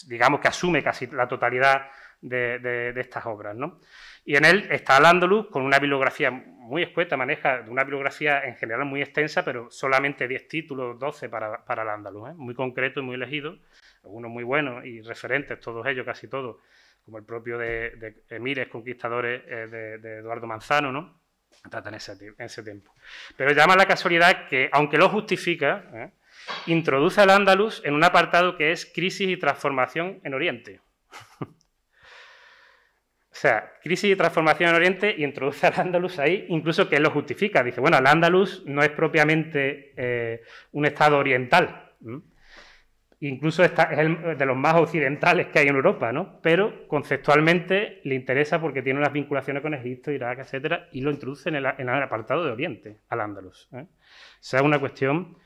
digamos 0.06 0.40
que 0.40 0.48
asume 0.48 0.82
casi 0.82 1.06
la 1.08 1.26
totalidad 1.26 1.88
de, 2.20 2.92
estas 2.96 3.26
obras. 3.26 3.56
¿no? 3.56 3.80
Y 4.24 4.36
en 4.36 4.44
él 4.44 4.68
está 4.70 4.98
Al-Ándalus 4.98 5.48
con 5.48 5.62
una 5.62 5.78
bibliografía 5.78 6.30
muy 6.30 6.82
escueta, 6.82 7.16
maneja 7.16 7.64
una 7.66 7.82
bibliografía 7.82 8.44
en 8.44 8.56
general 8.56 8.84
muy 8.84 9.02
extensa, 9.02 9.44
pero 9.44 9.70
solamente 9.70 10.28
10 10.28 10.46
títulos, 10.46 10.98
12 10.98 11.28
para, 11.28 11.64
para 11.64 11.82
Al-Ándalus, 11.82 12.30
¿eh? 12.30 12.34
muy 12.36 12.54
concreto 12.54 13.00
y 13.00 13.02
muy 13.02 13.16
elegido, 13.16 13.58
algunos 14.04 14.30
muy 14.30 14.44
buenos 14.44 14.84
y 14.84 15.00
referentes, 15.00 15.58
todos 15.58 15.84
ellos, 15.86 16.06
casi 16.06 16.28
todos, 16.28 16.58
como 17.10 17.18
el 17.18 17.24
propio 17.24 17.58
de, 17.58 18.22
Emires 18.30 18.68
Conquistadores 18.68 19.42
eh, 19.48 19.98
de, 20.00 20.18
Eduardo 20.18 20.46
Manzano, 20.46 20.92
¿no? 20.92 21.20
trata 21.68 21.88
en 21.88 21.96
ese, 21.96 22.62
tiempo. 22.62 22.94
Pero 23.36 23.50
llama 23.50 23.74
la 23.74 23.86
casualidad 23.86 24.46
que, 24.46 24.70
aunque 24.72 24.96
lo 24.96 25.08
justifica, 25.08 25.90
¿eh? 25.92 26.10
introduce 26.66 27.20
al 27.20 27.30
Andalus 27.30 27.82
en 27.84 27.94
un 27.94 28.04
apartado 28.04 28.56
que 28.56 28.70
es 28.70 28.86
crisis 28.86 29.28
y 29.28 29.36
transformación 29.36 30.20
en 30.22 30.34
Oriente. 30.34 30.80
o 31.40 31.46
sea, 33.32 33.72
crisis 33.82 34.12
y 34.12 34.16
transformación 34.16 34.70
en 34.70 34.76
Oriente 34.76 35.12
y 35.18 35.24
introduce 35.24 35.66
al 35.66 35.74
Andalus 35.80 36.20
ahí, 36.20 36.46
incluso 36.48 36.88
que 36.88 37.00
lo 37.00 37.10
justifica. 37.10 37.64
Dice, 37.64 37.80
bueno, 37.80 37.98
el 37.98 38.06
Andalus 38.06 38.64
no 38.66 38.84
es 38.84 38.90
propiamente 38.90 39.94
eh, 39.96 40.42
un 40.70 40.86
estado 40.86 41.18
oriental. 41.18 41.90
Incluso 43.22 43.62
es 43.62 43.76
de 43.76 44.46
los 44.46 44.56
más 44.56 44.76
occidentales 44.76 45.48
que 45.48 45.58
hay 45.58 45.68
en 45.68 45.76
Europa, 45.76 46.10
¿no? 46.10 46.40
Pero 46.40 46.88
conceptualmente 46.88 48.00
le 48.04 48.14
interesa 48.14 48.58
porque 48.58 48.80
tiene 48.80 48.98
unas 48.98 49.12
vinculaciones 49.12 49.62
con 49.62 49.74
Egipto, 49.74 50.10
Irak, 50.10 50.38
etcétera, 50.38 50.88
y 50.92 51.02
lo 51.02 51.10
introduce 51.10 51.50
en 51.50 51.56
el, 51.56 51.66
apartado 51.66 52.46
de 52.46 52.52
Oriente, 52.52 53.00
al 53.10 53.20
Andalus. 53.20 53.68
¿eh? 53.74 53.82
O 53.82 53.86
sea, 54.40 54.62
una 54.62 54.78
cuestión 54.78 55.36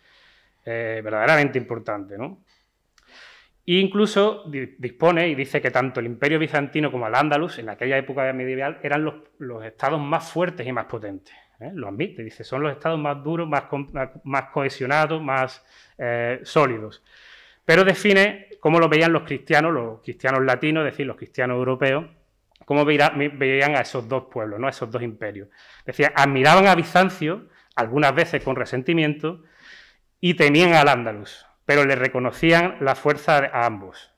eh, 0.64 1.00
verdaderamente 1.02 1.58
importante, 1.58 2.16
¿no? 2.16 2.44
E 3.66 3.72
incluso 3.74 4.44
dispone 4.78 5.26
y 5.28 5.34
dice 5.34 5.60
que 5.60 5.72
tanto 5.72 5.98
el 5.98 6.06
Imperio 6.06 6.38
Bizantino 6.38 6.92
como 6.92 7.08
el 7.08 7.14
Andalus, 7.14 7.58
en 7.58 7.70
aquella 7.70 7.98
época 7.98 8.32
medieval, 8.32 8.78
eran 8.84 9.02
los, 9.02 9.64
estados 9.64 10.00
más 10.00 10.30
fuertes 10.30 10.64
y 10.64 10.70
más 10.70 10.84
potentes. 10.84 11.34
¿eh? 11.58 11.72
Lo 11.74 11.88
admite, 11.88 12.22
dice, 12.22 12.44
son 12.44 12.62
los 12.62 12.70
estados 12.70 13.00
más 13.00 13.24
duros, 13.24 13.48
más, 13.48 13.64
más 14.22 14.44
cohesionados, 14.50 15.20
más 15.20 15.64
sólidos 16.44 17.02
pero 17.64 17.84
define 17.84 18.48
cómo 18.60 18.78
lo 18.78 18.88
veían 18.88 19.12
los 19.12 19.22
cristianos, 19.24 19.72
los 19.72 20.00
cristianos 20.02 20.42
latinos, 20.44 20.86
es 20.86 20.92
decir, 20.92 21.06
los 21.06 21.16
cristianos 21.16 21.56
europeos, 21.56 22.06
cómo 22.64 22.84
veían 22.84 23.76
a 23.76 23.80
esos 23.80 24.08
dos 24.08 24.24
pueblos, 24.30 24.58
¿no? 24.58 24.66
a 24.66 24.70
esos 24.70 24.90
dos 24.90 25.02
imperios. 25.02 25.48
Decía, 25.84 26.12
admiraban 26.14 26.66
a 26.66 26.74
Bizancio, 26.74 27.48
algunas 27.76 28.14
veces 28.14 28.42
con 28.42 28.56
resentimiento, 28.56 29.42
y 30.20 30.34
temían 30.34 30.74
al 30.74 30.88
Andalus, 30.88 31.46
pero 31.66 31.84
le 31.84 31.96
reconocían 31.96 32.78
la 32.80 32.94
fuerza 32.94 33.38
a 33.52 33.66
ambos. 33.66 34.12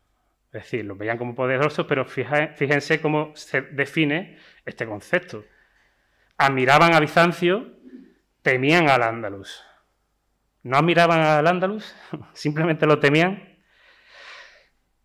Es 0.52 0.62
decir, 0.62 0.85
los 0.85 0.96
veían 0.96 1.18
como 1.18 1.35
poderosos, 1.35 1.87
pero 1.87 2.06
fíjense 2.06 3.00
cómo 3.00 3.32
se 3.35 3.62
define 3.62 4.38
este 4.64 4.87
concepto. 4.87 5.44
Admiraban 6.38 6.94
a 6.94 7.00
Bizancio, 7.00 7.72
temían 8.42 8.88
al 8.88 9.02
Andalus 9.02 9.64
no 10.66 10.76
admiraban 10.76 11.20
al 11.20 11.46
Andalus, 11.46 11.94
simplemente 12.33 12.87
lo 12.87 12.98
temían. 12.98 13.57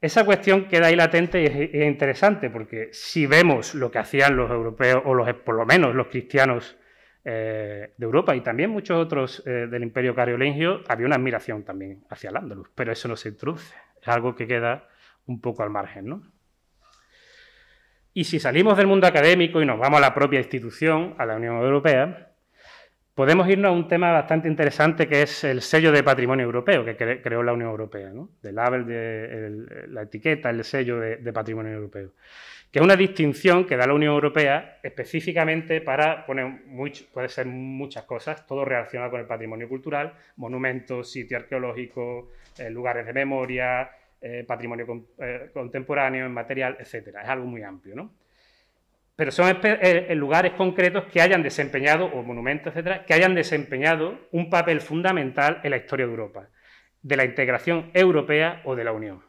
Esa 0.02 0.26
cuestión 0.26 0.68
queda 0.68 0.88
ahí 0.88 0.96
latente 0.96 1.44
y 1.44 1.46
es, 1.46 1.86
interesante 1.88 2.50
porque 2.50 2.90
si 2.92 3.28
vemos 3.28 3.76
lo 3.76 3.92
que 3.92 4.00
hacían 4.00 4.36
los 4.36 4.50
europeos, 4.50 5.04
o 5.06 5.14
los, 5.14 5.32
por 5.36 5.56
lo 5.56 5.66
menos 5.66 5.94
los 5.94 6.08
cristianos 6.08 6.76
eh, 7.24 7.94
de 7.96 8.04
Europa 8.04 8.36
y 8.36 8.42
también 8.42 8.72
muchos 8.72 8.98
otros 8.98 9.44
eh, 9.46 9.68
del 9.70 9.84
imperio 9.84 10.16
carolingio, 10.16 10.82
había 10.88 11.06
una 11.06 11.18
admiración 11.18 11.64
también 11.64 12.04
hacia 12.10 12.32
el 12.32 12.38
Andalus, 12.38 12.70
pero 12.74 12.92
eso 12.92 13.08
no 13.08 13.16
se 13.16 13.30
introduce, 13.30 13.76
es 14.02 14.08
algo 14.08 14.36
que 14.36 14.48
queda 14.48 14.88
un 15.28 15.40
poco 15.40 15.62
al 15.62 15.70
margen. 15.70 16.08
¿no? 16.08 16.24
Y 18.16 18.24
si 18.24 18.40
salimos 18.40 18.76
del 18.76 18.88
mundo 18.88 19.06
académico 19.06 19.62
y 19.62 19.68
nos 19.68 19.78
vamos 19.78 20.00
a 20.00 20.02
la 20.02 20.16
propia 20.16 20.40
institución, 20.40 21.14
a 21.20 21.28
la 21.28 21.36
Unión 21.36 21.58
Europea, 21.58 22.31
podemos 23.16 23.48
irnos 23.50 23.70
a 23.70 23.72
un 23.72 23.88
tema 23.88 24.12
bastante 24.12 24.48
interesante 24.48 25.08
que 25.08 25.24
es 25.24 25.44
el 25.44 25.62
sello 25.62 25.92
de 25.92 26.04
patrimonio 26.04 26.46
europeo 26.46 26.86
que 26.86 26.96
creó 27.22 27.44
la 27.44 27.54
Unión 27.54 27.70
Europea, 27.70 28.10
¿no? 28.10 28.30
del 28.42 28.56
label, 28.56 28.86
de, 28.86 29.88
la 29.88 30.04
etiqueta, 30.04 30.50
el 30.50 30.64
sello 30.64 31.00
de, 31.00 31.34
patrimonio 31.34 31.74
europeo, 31.74 32.12
que 32.72 32.80
es 32.80 32.84
una 32.84 32.96
distinción 32.96 33.66
que 33.66 33.76
da 33.76 33.86
la 33.88 33.94
Unión 33.94 34.14
Europea 34.14 34.80
específicamente 34.82 35.82
para 35.82 36.26
poner, 36.26 36.62
puede 37.14 37.30
ser 37.30 37.48
muchas 37.48 38.06
cosas, 38.06 38.46
todo 38.48 38.64
relacionado 38.64 39.12
con 39.12 39.20
el 39.20 39.28
patrimonio 39.28 39.68
cultural, 39.68 40.14
monumentos, 40.38 41.12
sitios 41.12 41.44
arqueológicos, 41.44 42.26
eh, 42.58 42.70
lugares 42.70 43.06
de 43.06 43.14
memoria, 43.14 43.90
eh, 44.22 44.46
patrimonio 44.48 44.86
contemporáneo, 45.54 46.26
inmaterial, 46.26 46.78
etc. 46.80 47.08
Es 47.24 47.30
algo 47.30 47.46
muy 47.46 47.64
amplio, 47.64 47.96
¿no? 47.96 48.21
Pero 49.22 49.32
son 49.32 49.56
lugares 50.16 50.54
concretos 50.54 51.04
que 51.06 51.22
hayan 51.22 51.44
desempeñado, 51.44 52.06
o 52.06 52.24
monumentos, 52.24 52.74
etcétera, 52.74 53.06
que 53.06 53.14
hayan 53.14 53.36
desempeñado 53.36 54.18
un 54.32 54.50
papel 54.50 54.82
fundamental 54.82 55.62
en 55.64 55.70
la 55.70 55.78
historia 55.78 56.08
de 56.08 56.12
Europa, 56.12 56.50
de 57.04 57.18
la 57.18 57.24
integración 57.24 57.92
europea 57.94 58.64
o 58.66 58.76
de 58.76 58.84
la 58.84 58.94
Unión. 58.94 59.24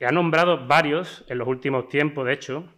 Y 0.00 0.04
ha 0.04 0.10
nombrado 0.10 0.66
varios 0.66 1.24
en 1.28 1.38
los 1.38 1.46
últimos 1.46 1.88
tiempos, 1.88 2.26
de 2.26 2.32
hecho. 2.32 2.74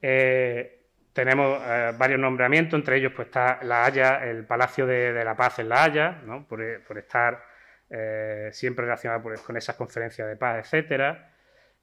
Eh, 0.00 0.86
tenemos 1.12 1.60
eh, 1.60 1.90
varios 1.98 2.20
nombramientos, 2.20 2.78
entre 2.78 2.98
ellos 2.98 3.10
pues, 3.16 3.26
está 3.26 3.64
La 3.64 3.86
Haya, 3.86 4.24
el 4.24 4.46
Palacio 4.46 4.86
de, 4.86 5.24
la 5.24 5.34
Paz 5.34 5.58
en 5.58 5.70
La 5.70 5.82
Haya, 5.82 6.22
por, 6.48 6.62
estar 6.96 7.42
eh, 7.90 8.50
siempre 8.52 8.84
relacionado 8.84 9.24
con 9.44 9.56
esas 9.56 9.74
conferencias 9.74 10.28
de 10.28 10.36
paz, 10.36 10.64
etcétera. 10.64 11.32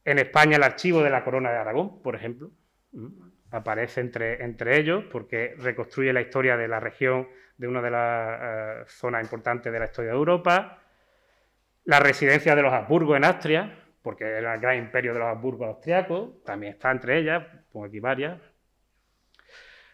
En 0.05 0.17
España 0.17 0.55
el 0.55 0.63
Archivo 0.63 1.03
de 1.03 1.09
la 1.09 1.25
Corona 1.25 1.51
de 1.51 1.57
Aragón, 1.57 2.01
por 2.01 2.15
ejemplo, 2.15 2.51
aparece 3.51 4.01
entre, 4.01 4.43
entre 4.43 4.79
ellos 4.79 5.05
porque 5.11 5.55
reconstruye 5.57 6.13
la 6.13 6.21
historia 6.21 6.57
de 6.57 6.67
la 6.67 6.79
región 6.79 7.27
de 7.57 7.67
una 7.67 7.81
de 7.81 7.91
las 7.91 8.91
zonas 8.91 9.23
importantes 9.23 9.71
de 9.71 9.79
la 9.79 9.85
historia 9.85 10.11
de 10.11 10.17
Europa 10.17 10.81
la 11.85 11.99
residencia 11.99 12.55
de 12.55 12.61
los 12.61 12.73
Habsburgo 12.73 13.15
en 13.15 13.25
Austria, 13.25 13.77
porque 14.01 14.25
era 14.25 14.55
el 14.55 14.61
gran 14.61 14.77
imperio 14.77 15.13
de 15.13 15.19
los 15.19 15.27
Habsburgo 15.27 15.65
austriacos, 15.65 16.43
también 16.43 16.73
está 16.73 16.91
entre 16.91 17.19
ellas, 17.19 17.43
pongo 17.71 17.85
aquí 17.85 17.99
varias. 17.99 18.39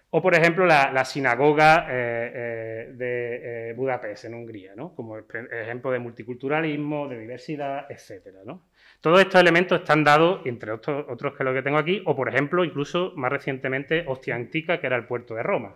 O, 0.09 0.21
por 0.21 0.35
ejemplo, 0.35 0.65
la, 0.65 1.03
sinagoga 1.03 1.85
eh, 1.89 2.31
eh, 2.33 2.93
de 2.93 3.69
eh, 3.69 3.73
Budapest, 3.73 4.25
en 4.25 4.35
Hungría, 4.35 4.73
¿no? 4.75 4.95
como 4.95 5.17
ejemplo 5.17 5.91
de 5.91 5.99
multiculturalismo, 5.99 7.09
de 7.09 7.19
diversidad, 7.19 7.91
etc. 7.91 8.37
¿no? 8.45 8.67
Todos 9.01 9.21
estos 9.21 9.39
elementos 9.39 9.79
están 9.79 10.03
dados, 10.03 10.41
entre 10.45 10.71
otros, 10.71 11.05
otros 11.07 11.35
que 11.35 11.43
lo 11.43 11.53
que 11.53 11.61
tengo 11.61 11.77
aquí, 11.77 12.01
o, 12.05 12.15
por 12.15 12.29
ejemplo, 12.29 12.63
incluso 12.63 13.13
más 13.15 13.31
recientemente, 13.31 14.03
Ostia 14.07 14.35
Antica, 14.35 14.79
que 14.79 14.87
era 14.87 14.95
el 14.95 15.05
puerto 15.05 15.35
de 15.35 15.43
Roma. 15.43 15.75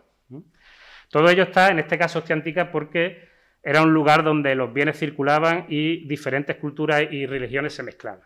Todo 1.10 1.30
ello 1.30 1.44
está, 1.44 1.70
en 1.70 1.80
este 1.80 1.98
caso, 1.98 2.20
Ostia 2.20 2.36
Antica, 2.36 2.72
porque 2.72 3.30
era 3.64 3.84
un 3.84 3.94
lugar 3.94 4.24
donde 4.24 4.56
los 4.56 4.74
bienes 4.74 4.98
circulaban 4.98 5.66
y 5.70 6.08
diferentes 6.08 6.56
culturas 6.56 7.04
y 7.12 7.26
religiones 7.28 7.74
se 7.74 7.84
mezclaban. 7.84 8.22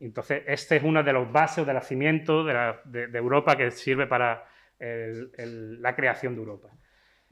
Entonces, 0.00 0.42
este 0.46 0.76
es 0.76 0.82
uno 0.82 1.02
de 1.04 1.12
los 1.12 1.30
bases 1.30 1.64
de 1.64 1.72
nacimiento 1.72 2.44
de, 2.44 3.08
Europa 3.14 3.56
que 3.56 3.70
sirve 3.70 4.06
para 4.06 4.44
la 4.78 5.94
creación 5.94 6.34
de 6.34 6.40
Europa. 6.40 6.68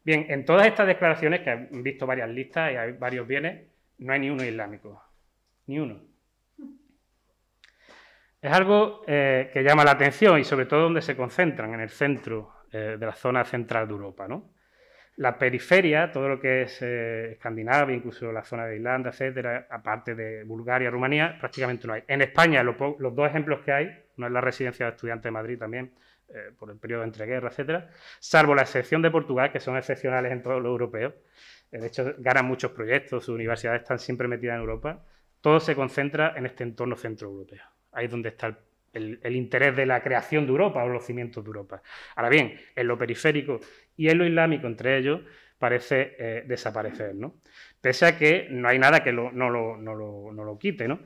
Bien, 0.05 0.27
en 0.29 0.45
todas 0.45 0.67
estas 0.67 0.87
declaraciones, 0.87 1.41
que 1.41 1.51
han 1.51 1.83
visto 1.83 2.07
varias 2.07 2.31
listas 2.31 2.73
y 2.73 2.77
hay 2.77 2.93
varios 2.93 3.27
bienes, 3.27 3.67
no 3.99 4.13
hay 4.13 4.21
ni 4.21 4.31
uno 4.31 4.45
islámico. 4.45 5.03
Ni 5.67 5.81
uno. 5.81 6.01
Es 8.41 8.53
algo 8.53 9.03
eh, 9.07 9.51
que 9.53 9.63
llama 9.63 9.85
la 9.85 9.93
atención 9.93 10.39
y 10.39 10.45
sobre 10.45 10.67
todo 10.67 10.83
donde 10.83 11.03
se 11.03 11.17
concentran, 11.17 11.75
en 11.75 11.81
el 11.81 11.91
centro 11.91 12.53
eh, 12.73 12.97
de 12.99 13.07
la 13.07 13.15
zona 13.15 13.45
central 13.45 13.89
de 13.89 13.95
Europa. 13.95 14.29
¿no? 14.29 14.53
La 15.19 15.37
periferia, 15.37 16.13
todo 16.13 16.29
lo 16.29 16.39
que 16.39 16.63
es 16.63 16.81
eh, 16.81 17.33
Escandinavia, 17.33 17.97
incluso 17.97 18.31
la 18.31 18.45
zona 18.45 18.67
de 18.67 18.77
Irlanda, 18.77 19.11
etcétera, 19.11 19.67
aparte 19.69 20.15
de 20.15 20.45
Bulgaria, 20.45 20.91
Rumanía, 20.91 21.37
prácticamente 21.41 21.89
no 21.89 21.95
hay. 21.95 22.05
En 22.07 22.23
España, 22.23 22.63
los 22.63 22.77
dos 22.79 23.29
ejemplos 23.29 23.61
que 23.65 23.73
hay, 23.73 24.05
uno 24.17 24.29
es 24.29 24.33
la 24.33 24.41
residencia 24.41 24.87
de 24.87 24.93
estudiantes 24.93 25.25
de 25.25 25.31
Madrid 25.33 25.59
también, 25.59 25.93
eh, 26.29 26.53
por 26.57 26.71
el 26.71 26.77
periodo 26.77 27.03
entre 27.03 27.27
guerras, 27.27 27.55
etcétera, 27.55 27.89
salvo 28.21 28.55
la 28.55 28.63
excepción 28.63 29.03
de 29.03 29.11
Portugal, 29.11 29.51
que 29.51 29.59
son 29.59 29.77
excepcionales 29.77 30.31
en 30.31 30.41
todos 30.41 30.63
los 30.63 30.71
europeos. 30.71 31.15
Eh, 31.73 31.79
de 31.79 31.87
hecho, 31.89 32.15
ganan 32.19 32.45
muchos 32.45 32.71
proyectos, 32.71 33.25
sus 33.25 33.35
universidades 33.35 33.83
están 33.83 33.99
siempre 33.99 34.29
metidas 34.29 34.55
en 34.55 34.61
Europa. 34.61 35.05
Todo 35.41 35.59
se 35.59 35.75
concentra 35.75 36.35
en 36.37 36.47
este 36.47 36.63
entorno 36.63 36.95
centroeuropeo. 36.95 37.78
Ahí 37.99 38.05
es 38.05 38.11
donde 38.11 38.29
está 38.29 38.57
el 38.93 39.37
interés 39.37 39.77
de 39.77 39.87
la 39.87 40.03
creación 40.03 40.45
de 40.45 40.51
Europa 40.51 40.83
o 40.83 40.89
los 40.89 41.05
cimientos 41.05 41.45
de 41.45 41.49
Europa. 41.49 41.83
Ahora 42.17 42.31
bien, 42.31 42.59
en 42.75 42.87
lo 42.87 42.97
periférico 42.97 43.61
y 43.97 44.09
en 44.09 44.19
lo 44.19 44.25
islámico, 44.25 44.67
entre 44.67 44.97
ellos, 44.97 45.21
parece 45.59 46.17
eh, 46.19 46.45
desaparecer, 46.47 47.15
¿no? 47.15 47.35
Pese 47.81 48.07
a 48.07 48.17
que 48.17 48.49
no 48.51 48.69
hay 48.69 48.79
nada 48.79 49.03
que 49.03 49.13
no, 49.13 49.31
lo, 49.31 49.77
no, 49.77 49.95
lo, 49.95 50.59
quite, 50.59 50.87
¿no? 50.87 51.01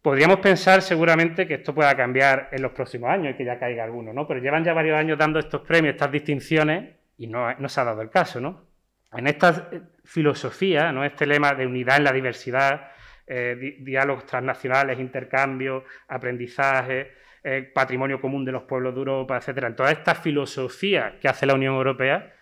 Podríamos 0.00 0.38
pensar 0.38 0.82
seguramente 0.82 1.46
que 1.46 1.54
esto 1.54 1.74
pueda 1.74 1.96
cambiar 1.96 2.48
en 2.52 2.62
los 2.62 2.72
próximos 2.72 3.10
años 3.10 3.34
y 3.34 3.36
que 3.36 3.44
ya 3.44 3.58
caiga 3.58 3.84
alguno, 3.84 4.12
¿no? 4.12 4.26
Pero 4.26 4.40
llevan 4.40 4.64
ya 4.64 4.72
varios 4.72 4.98
años 4.98 5.18
dando 5.18 5.38
estos 5.38 5.62
premios, 5.62 5.94
estas 5.94 6.10
distinciones, 6.10 6.96
y 7.18 7.26
no, 7.26 7.54
no 7.54 7.68
se 7.68 7.80
ha 7.80 7.84
dado 7.84 8.02
el 8.02 8.10
caso, 8.10 8.40
¿no? 8.40 8.66
En 9.12 9.26
esta 9.26 9.68
eh, 9.70 9.80
filosofía, 10.04 10.90
¿no? 10.92 11.04
este 11.04 11.26
lema 11.26 11.54
de 11.54 11.66
unidad 11.66 11.98
en 11.98 12.04
la 12.04 12.12
diversidad, 12.12 12.91
eh, 13.26 13.76
diálogos 13.80 14.26
transnacionales, 14.26 14.98
intercambios, 14.98 15.84
aprendizaje, 16.08 17.12
eh, 17.44 17.70
patrimonio 17.74 18.20
común 18.20 18.44
de 18.44 18.52
los 18.52 18.62
pueblos 18.64 18.94
de 18.94 19.00
Europa, 19.00 19.36
etc. 19.36 19.64
En 19.64 19.76
toda 19.76 19.90
esta 19.90 20.14
filosofía 20.14 21.18
que 21.20 21.28
hace 21.28 21.46
la 21.46 21.54
Unión 21.54 21.74
Europea, 21.74 22.34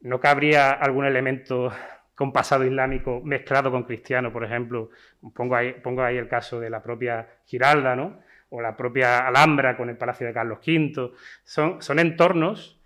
¿no 0.00 0.20
cabría 0.20 0.72
algún 0.72 1.04
elemento 1.04 1.72
con 2.14 2.32
pasado 2.32 2.64
islámico 2.64 3.20
mezclado 3.24 3.70
con 3.70 3.84
cristiano, 3.84 4.32
por 4.32 4.44
ejemplo? 4.44 4.90
Pongo 5.34 5.54
ahí, 5.56 6.16
el 6.16 6.28
caso 6.28 6.58
de 6.58 6.70
la 6.70 6.82
propia 6.82 7.28
Giralda, 7.46 7.94
¿no? 7.94 8.20
o 8.54 8.60
la 8.60 8.76
propia 8.76 9.26
Alhambra 9.26 9.76
con 9.76 9.88
el 9.88 9.96
Palacio 9.96 10.26
de 10.26 10.34
Carlos 10.34 10.58
V. 10.58 11.12
Son, 11.44 11.98
entornos 11.98 12.80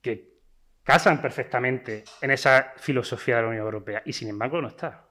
que 0.00 0.32
casan 0.82 1.22
perfectamente 1.22 2.02
en 2.20 2.32
esa 2.32 2.72
filosofía 2.76 3.36
de 3.36 3.42
la 3.42 3.48
Unión 3.48 3.64
Europea 3.64 4.02
y 4.04 4.12
sin 4.12 4.28
embargo 4.28 4.60
no 4.60 4.68
está. 4.68 5.06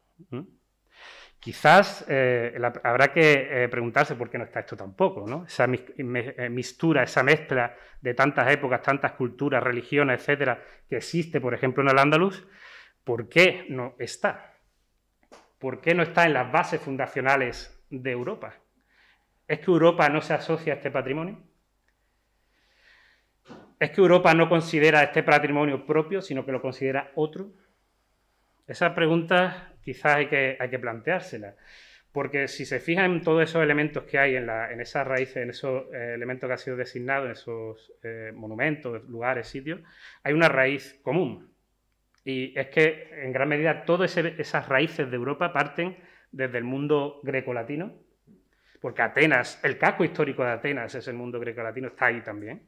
Quizás 1.42 2.06
eh, 2.08 2.56
habrá 2.84 3.12
que 3.12 3.64
eh, 3.64 3.68
preguntarse 3.68 4.14
por 4.14 4.30
qué 4.30 4.38
no 4.38 4.44
está 4.44 4.60
esto 4.60 4.78
tampoco, 4.78 5.26
¿no? 5.28 5.46
Esa 5.46 5.66
eh, 5.66 6.50
mistura, 6.52 7.02
esa 7.02 7.24
mezcla 7.24 7.76
de 8.00 8.14
tantas 8.14 8.52
épocas, 8.52 8.84
tantas 8.84 9.14
culturas, 9.14 9.64
religiones, 9.64 10.22
etcétera, 10.22 10.64
que 10.88 10.98
existe, 10.98 11.42
por 11.42 11.56
ejemplo, 11.56 11.82
en 11.82 11.90
el 11.90 11.98
Andaluz, 11.98 12.48
¿por 13.04 13.28
qué 13.28 13.66
no 13.70 13.96
está? 13.98 14.54
¿Por 15.58 15.82
qué 15.82 15.96
no 15.96 16.04
está 16.04 16.28
en 16.28 16.34
las 16.34 16.52
bases 16.52 16.80
fundacionales 16.80 17.84
de 17.90 18.12
Europa? 18.12 18.54
¿Es 19.48 19.62
que 19.62 19.72
Europa 19.72 20.10
no 20.10 20.22
se 20.22 20.36
asocia 20.36 20.74
a 20.74 20.76
este 20.76 20.92
patrimonio? 20.92 21.42
¿Es 23.80 23.90
que 23.90 24.00
Europa 24.00 24.32
no 24.36 24.48
considera 24.48 25.02
este 25.02 25.24
patrimonio 25.24 25.88
propio, 25.88 26.22
sino 26.22 26.46
que 26.46 26.52
lo 26.52 26.62
considera 26.62 27.12
otro? 27.16 27.52
Esa 28.68 28.94
pregunta 28.94 29.71
quizás 29.84 30.18
hay 30.18 30.28
que, 30.28 30.58
hay 30.60 30.70
que 30.70 30.80
planteársela. 30.80 31.56
Porque 32.12 32.48
si 32.50 32.66
se 32.66 32.80
fijan 32.80 33.12
en 33.12 33.22
todos 33.22 33.44
esos 33.44 33.64
elementos 33.64 34.04
que 34.04 34.20
hay 34.20 34.36
en, 34.36 34.50
en 34.50 34.82
esas 34.82 35.08
raíces, 35.08 35.38
en 35.38 35.50
esos 35.52 35.86
eh, 35.94 36.14
elementos 36.16 36.48
que 36.48 36.52
han 36.52 36.60
sido 36.60 36.76
designados, 36.76 37.26
en 37.26 37.32
esos 37.32 37.94
eh, 38.04 38.32
monumentos, 38.36 39.08
lugares, 39.08 39.48
sitios, 39.48 39.80
hay 40.24 40.34
una 40.34 40.50
raíz 40.50 41.00
común. 41.04 41.54
Y 42.26 42.58
es 42.60 42.68
que 42.68 43.10
en 43.24 43.32
gran 43.32 43.48
medida 43.48 43.86
todas 43.86 44.16
esas 44.18 44.68
raíces 44.68 45.10
de 45.10 45.16
Europa 45.16 45.54
parten 45.54 45.98
desde 46.32 46.58
el 46.58 46.66
mundo 46.66 47.20
greco-latino, 47.24 47.94
porque 48.80 49.02
Atenas, 49.02 49.64
el 49.64 49.78
casco 49.78 50.04
histórico 50.04 50.44
de 50.44 50.52
Atenas 50.52 50.94
es 50.96 51.08
el 51.08 51.16
mundo 51.16 51.40
greco-latino, 51.40 51.88
está 51.88 52.08
ahí 52.08 52.22
también. 52.22 52.68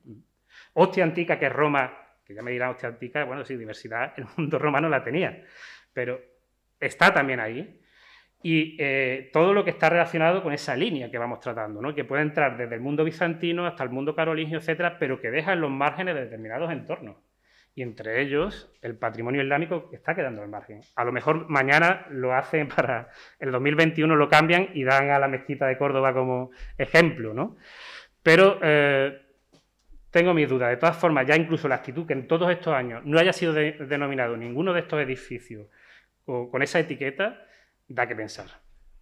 Hostia 0.74 1.04
antica, 1.04 1.38
que 1.38 1.48
es 1.48 1.54
Roma, 1.54 1.92
que 2.26 2.34
ya 2.34 2.42
me 2.42 2.52
dirán 2.52 2.70
hostia 2.70 2.90
antica, 2.90 3.26
bueno, 3.26 3.44
sí, 3.44 3.58
diversidad, 3.58 4.14
el 4.18 4.26
mundo 4.38 4.58
romano 4.58 4.90
la 4.90 5.04
tenía, 5.04 5.44
pero 5.92 6.33
está 6.86 7.14
también 7.14 7.40
ahí. 7.40 7.80
Y 8.46 8.76
eh, 8.78 9.30
todo 9.32 9.54
lo 9.54 9.64
que 9.64 9.70
está 9.70 9.90
relacionado 9.90 10.44
con 10.44 10.52
esa 10.52 10.76
línea 10.76 11.10
que 11.10 11.18
vamos 11.18 11.40
tratando, 11.40 11.82
¿no? 11.82 11.96
que 11.96 12.04
puede 12.04 12.24
entrar 12.24 12.58
desde 12.58 12.76
el 12.76 12.82
mundo 12.82 13.06
bizantino 13.06 13.66
hasta 13.66 13.84
el 13.86 13.90
mundo 13.90 14.16
carolingio, 14.16 14.58
etcétera, 14.58 14.98
pero 15.00 15.22
que 15.22 15.32
deja 15.32 15.54
en 15.54 15.62
los 15.62 15.72
márgenes 15.72 16.16
de 16.16 16.26
determinados 16.26 16.70
entornos. 16.70 17.16
Y 17.76 17.82
entre 17.82 18.22
ellos, 18.22 18.70
el 18.82 18.98
patrimonio 18.98 19.42
islámico 19.42 19.90
está 19.94 20.14
quedando 20.14 20.44
al 20.44 20.50
margen. 20.50 20.82
A 20.96 21.06
lo 21.06 21.12
mejor 21.12 21.50
mañana 21.50 22.06
lo 22.10 22.34
hacen 22.34 22.68
para 22.76 23.10
el 23.40 23.52
2021, 23.52 24.14
lo 24.16 24.30
cambian 24.30 24.70
y 24.74 24.84
dan 24.84 25.10
a 25.10 25.20
la 25.20 25.30
mezquita 25.30 25.66
de 25.66 25.78
Córdoba 25.78 26.14
como 26.14 26.52
ejemplo, 26.78 27.34
¿no? 27.34 27.56
Pero 28.22 28.60
eh, 28.62 29.22
tengo 30.12 30.34
mis 30.34 30.50
dudas. 30.50 30.70
De 30.70 30.78
todas 30.78 30.98
formas, 30.98 31.26
ya 31.26 31.36
incluso 31.36 31.68
la 31.68 31.76
actitud 31.76 32.06
que 32.06 32.14
en 32.14 32.28
todos 32.28 32.52
estos 32.52 32.74
años 32.74 33.04
no 33.06 33.20
haya 33.20 33.34
sido 33.34 33.54
denominado 33.54 34.38
ninguno 34.38 34.74
de 34.74 34.82
estos 34.82 35.02
edificios 35.02 35.68
con 36.26 36.62
esa 36.62 36.80
etiqueta, 36.80 37.46
da 37.88 38.08
que 38.08 38.16
pensar. 38.16 38.48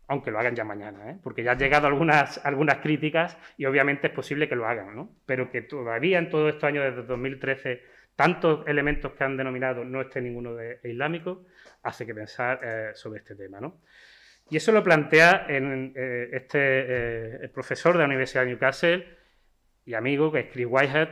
Aunque 0.07 0.31
lo 0.31 0.39
hagan 0.39 0.55
ya 0.55 0.63
mañana, 0.63 1.11
¿eh? 1.11 1.17
porque 1.23 1.43
ya 1.43 1.53
han 1.53 1.59
llegado 1.59 1.87
algunas, 1.87 2.43
algunas 2.45 2.79
críticas 2.79 3.37
y 3.57 3.65
obviamente 3.65 4.07
es 4.07 4.13
posible 4.13 4.49
que 4.49 4.55
lo 4.55 4.67
hagan, 4.67 4.95
¿no? 4.95 5.15
Pero 5.25 5.49
que 5.49 5.61
todavía 5.61 6.19
en 6.19 6.29
todos 6.29 6.49
estos 6.49 6.65
años, 6.65 6.83
desde 6.83 7.07
2013, 7.07 7.81
tantos 8.15 8.67
elementos 8.67 9.13
que 9.13 9.23
han 9.23 9.37
denominado 9.37 9.85
no 9.85 10.01
esté 10.01 10.19
ninguno 10.21 10.55
de 10.55 10.81
islámico, 10.83 11.45
hace 11.83 12.05
que 12.05 12.13
pensar 12.13 12.59
eh, 12.61 12.91
sobre 12.93 13.19
este 13.19 13.35
tema, 13.35 13.61
¿no? 13.61 13.79
Y 14.49 14.57
eso 14.57 14.73
lo 14.73 14.83
plantea 14.83 15.45
eh, 15.47 16.29
este 16.33 17.47
profesor 17.53 17.93
de 17.93 17.99
la 17.99 18.05
Universidad 18.05 18.43
de 18.43 18.49
Newcastle 18.49 19.17
y 19.85 19.93
amigo, 19.93 20.29
que 20.29 20.41
es 20.41 20.45
Chris 20.51 20.67
Whitehead, 20.69 21.07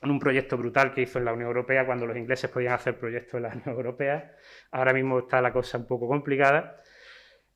en 0.00 0.10
un 0.10 0.18
proyecto 0.18 0.56
brutal 0.56 0.92
que 0.92 1.02
hizo 1.02 1.18
en 1.18 1.24
la 1.24 1.32
Unión 1.32 1.48
Europea 1.48 1.86
cuando 1.86 2.06
los 2.06 2.16
ingleses 2.16 2.50
podían 2.50 2.74
hacer 2.74 2.98
proyectos 2.98 3.34
en 3.34 3.42
la 3.42 3.48
Unión 3.48 3.70
Europea. 3.70 4.34
Ahora 4.70 4.92
mismo 4.92 5.20
está 5.20 5.40
la 5.40 5.52
cosa 5.52 5.78
un 5.78 5.86
poco 5.86 6.08
complicada. 6.08 6.82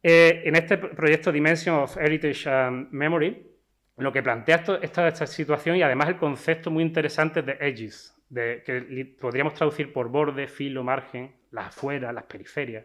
Eh, 0.03 0.43
en 0.45 0.57
este 0.57 0.79
proyecto 0.79 1.33
Dimension 1.33 1.77
of 1.77 1.97
Heritage 1.97 2.49
and 2.49 2.93
Memory, 2.93 3.57
lo 3.97 4.13
que 4.13 4.23
plantea 4.23 4.63
esta, 4.83 5.27
situación 5.27 5.77
y 5.77 5.83
además 5.83 6.09
el 6.09 6.17
concepto 6.17 6.71
muy 6.71 6.83
interesante 6.85 7.43
de 7.43 7.57
edges, 7.61 8.15
que 8.33 9.17
podríamos 9.19 9.55
traducir 9.55 9.93
por 9.93 10.09
borde, 10.09 10.49
filo, 10.49 10.85
margen, 10.85 11.35
las 11.51 11.69
afueras, 11.69 12.15
las 12.15 12.25
periferias, 12.25 12.85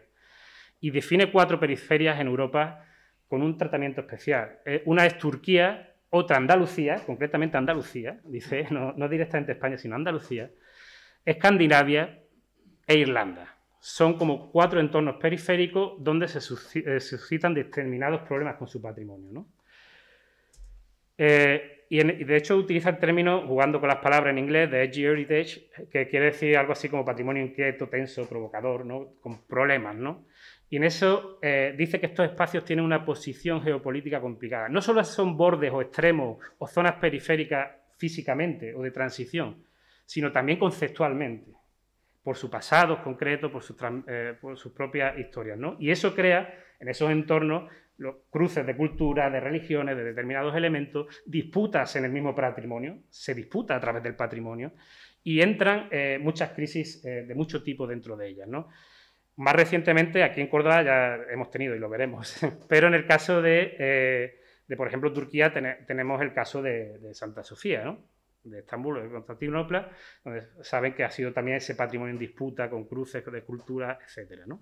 y 0.80 0.90
define 0.90 1.30
cuatro 1.30 1.60
periferias 1.60 2.18
en 2.18 2.26
Europa 2.26 2.86
con 3.28 3.42
un 3.42 3.56
tratamiento 3.56 4.00
especial. 4.00 4.58
Eh, 4.64 4.82
una 4.86 5.06
es 5.06 5.18
Turquía, 5.18 5.91
otra 6.14 6.36
Andalucía, 6.36 7.02
concretamente 7.06 7.56
Andalucía, 7.56 8.20
dice, 8.24 8.66
no, 8.70 9.08
directamente 9.08 9.52
España, 9.52 9.78
sino 9.78 9.96
Andalucía, 9.96 10.50
Escandinavia 11.24 12.20
e 12.86 12.96
Irlanda. 12.98 13.56
Son 13.80 14.18
como 14.18 14.52
cuatro 14.52 14.78
entornos 14.78 15.16
periféricos 15.16 15.94
donde 15.98 16.28
se 16.28 16.38
eh, 16.38 17.00
suscitan 17.00 17.54
determinados 17.54 18.22
problemas 18.22 18.56
con 18.56 18.68
su 18.68 18.80
patrimonio. 18.80 19.32
¿no? 19.32 19.48
Eh, 21.16 21.81
y, 21.92 22.02
de 22.02 22.36
hecho 22.38 22.56
utiliza 22.56 22.88
el 22.88 22.98
término, 22.98 23.46
jugando 23.46 23.78
con 23.78 23.86
las 23.90 23.98
palabras 23.98 24.32
en 24.32 24.38
inglés, 24.38 24.70
de 24.70 24.82
edgy 24.82 25.04
heritage, 25.04 25.68
que 25.90 26.08
quiere 26.08 26.26
decir 26.26 26.56
algo 26.56 26.72
así 26.72 26.88
como 26.88 27.04
patrimonio 27.04 27.42
inquieto, 27.42 27.86
tenso, 27.86 28.26
provocador, 28.26 28.86
¿no? 28.86 29.16
con 29.20 29.46
problemas. 29.46 29.94
¿no? 29.96 30.24
Y 30.70 30.76
en 30.76 30.84
eso 30.84 31.38
eh, 31.42 31.74
dice 31.76 32.00
que 32.00 32.06
estos 32.06 32.24
espacios 32.24 32.64
tienen 32.64 32.82
una 32.82 33.04
posición 33.04 33.60
geopolítica 33.60 34.22
complicada. 34.22 34.70
No 34.70 34.80
solo 34.80 35.04
son 35.04 35.36
bordes 35.36 35.70
o 35.70 35.82
extremos 35.82 36.38
o 36.56 36.66
zonas 36.66 36.94
periféricas 36.94 37.72
físicamente 37.98 38.74
o 38.74 38.80
de 38.80 38.90
transición, 38.90 39.62
sino 40.06 40.32
también 40.32 40.58
conceptualmente, 40.58 41.52
por 42.22 42.38
su 42.38 42.48
pasado 42.48 43.02
concreto, 43.04 43.52
por, 43.52 43.62
eh, 44.06 44.34
por 44.40 44.56
sus 44.56 44.72
propias 44.72 45.18
historias. 45.18 45.58
¿no? 45.58 45.76
Y 45.78 45.90
eso 45.90 46.14
crea 46.14 46.58
en 46.80 46.88
esos 46.88 47.10
entornos 47.10 47.70
los 47.98 48.16
cruces 48.30 48.66
de 48.66 48.76
cultura, 48.76 49.30
de 49.30 49.40
religiones, 49.40 49.96
de 49.96 50.04
determinados 50.04 50.54
elementos, 50.54 51.22
disputas 51.26 51.94
en 51.96 52.04
el 52.04 52.12
mismo 52.12 52.34
patrimonio, 52.34 52.98
se 53.08 53.34
disputa 53.34 53.76
a 53.76 53.80
través 53.80 54.02
del 54.02 54.16
patrimonio 54.16 54.72
y 55.22 55.40
entran 55.40 55.88
eh, 55.90 56.18
muchas 56.20 56.50
crisis 56.50 57.04
eh, 57.04 57.24
de 57.26 57.34
mucho 57.34 57.62
tipo 57.62 57.86
dentro 57.86 58.16
de 58.16 58.28
ellas. 58.28 58.48
¿no? 58.48 58.68
Más 59.36 59.54
recientemente, 59.54 60.22
aquí 60.22 60.40
en 60.40 60.48
Córdoba 60.48 60.82
ya 60.82 61.14
hemos 61.30 61.50
tenido, 61.50 61.74
y 61.74 61.78
lo 61.78 61.88
veremos, 61.88 62.36
pero 62.68 62.88
en 62.88 62.94
el 62.94 63.06
caso 63.06 63.40
de, 63.40 63.76
eh, 63.78 64.76
por 64.76 64.88
ejemplo, 64.88 65.12
Turquía 65.12 65.52
tenemos 65.86 66.20
el 66.22 66.32
caso 66.32 66.62
de, 66.62 67.14
Santa 67.14 67.42
Sofía, 67.42 67.96
de 68.42 68.58
Estambul, 68.58 69.02
de 69.02 69.08
Constantinopla, 69.08 69.90
donde 70.24 70.42
saben 70.62 70.94
que 70.94 71.04
ha 71.04 71.10
sido 71.10 71.32
también 71.32 71.58
ese 71.58 71.76
patrimonio 71.76 72.12
en 72.12 72.18
disputa 72.18 72.68
con 72.68 72.86
cruces 72.86 73.24
de 73.24 73.42
cultura, 73.42 73.98
etcétera, 74.04 74.44
¿no? 74.46 74.60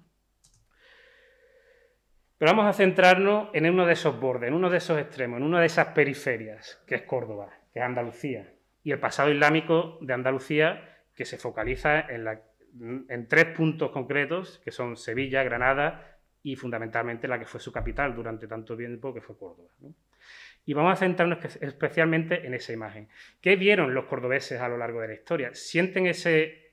Pero 2.41 2.53
vamos 2.53 2.65
a 2.65 2.73
centrarnos 2.73 3.51
en 3.53 3.69
uno 3.69 3.85
de 3.85 3.93
esos 3.93 4.19
bordes, 4.19 4.49
en 4.49 4.55
uno 4.55 4.71
de 4.71 4.79
esos 4.79 4.99
extremos, 4.99 5.37
en 5.37 5.43
una 5.43 5.61
de 5.61 5.67
esas 5.67 5.89
periferias, 5.89 6.83
que 6.87 6.95
es 6.95 7.03
Córdoba, 7.03 7.51
que 7.71 7.81
es 7.81 7.85
Andalucía, 7.85 8.51
y 8.83 8.93
el 8.93 8.99
pasado 8.99 9.31
islámico 9.31 9.99
de 10.01 10.15
Andalucía, 10.15 11.03
que 11.15 11.27
se 11.27 11.37
focaliza 11.37 12.01
en, 12.01 13.29
tres 13.29 13.45
puntos 13.55 13.91
concretos, 13.91 14.59
que 14.65 14.71
son 14.71 14.97
Sevilla, 14.97 15.43
Granada 15.43 16.19
y 16.43 16.57
fundamentalmente 16.57 17.29
la 17.29 17.39
que 17.39 17.45
fue 17.45 17.61
su 17.61 17.73
capital 17.73 18.15
durante 18.15 18.47
tanto 18.47 18.75
tiempo, 18.75 19.13
que 19.13 19.21
fue 19.21 19.37
Córdoba. 19.37 19.69
Y 20.65 20.73
vamos 20.73 20.95
a 20.95 20.97
centrarnos 20.97 21.45
especialmente 21.61 22.47
en 22.47 22.55
esa 22.55 22.73
imagen. 22.73 23.11
¿Qué 23.43 23.57
vieron 23.57 23.93
los 23.93 24.07
cordobeses 24.07 24.63
a 24.63 24.69
lo 24.71 24.79
largo 24.79 25.03
de 25.03 25.09
la 25.09 25.15
historia? 25.15 25.51
¿Sienten 25.55 26.07
ese 26.07 26.70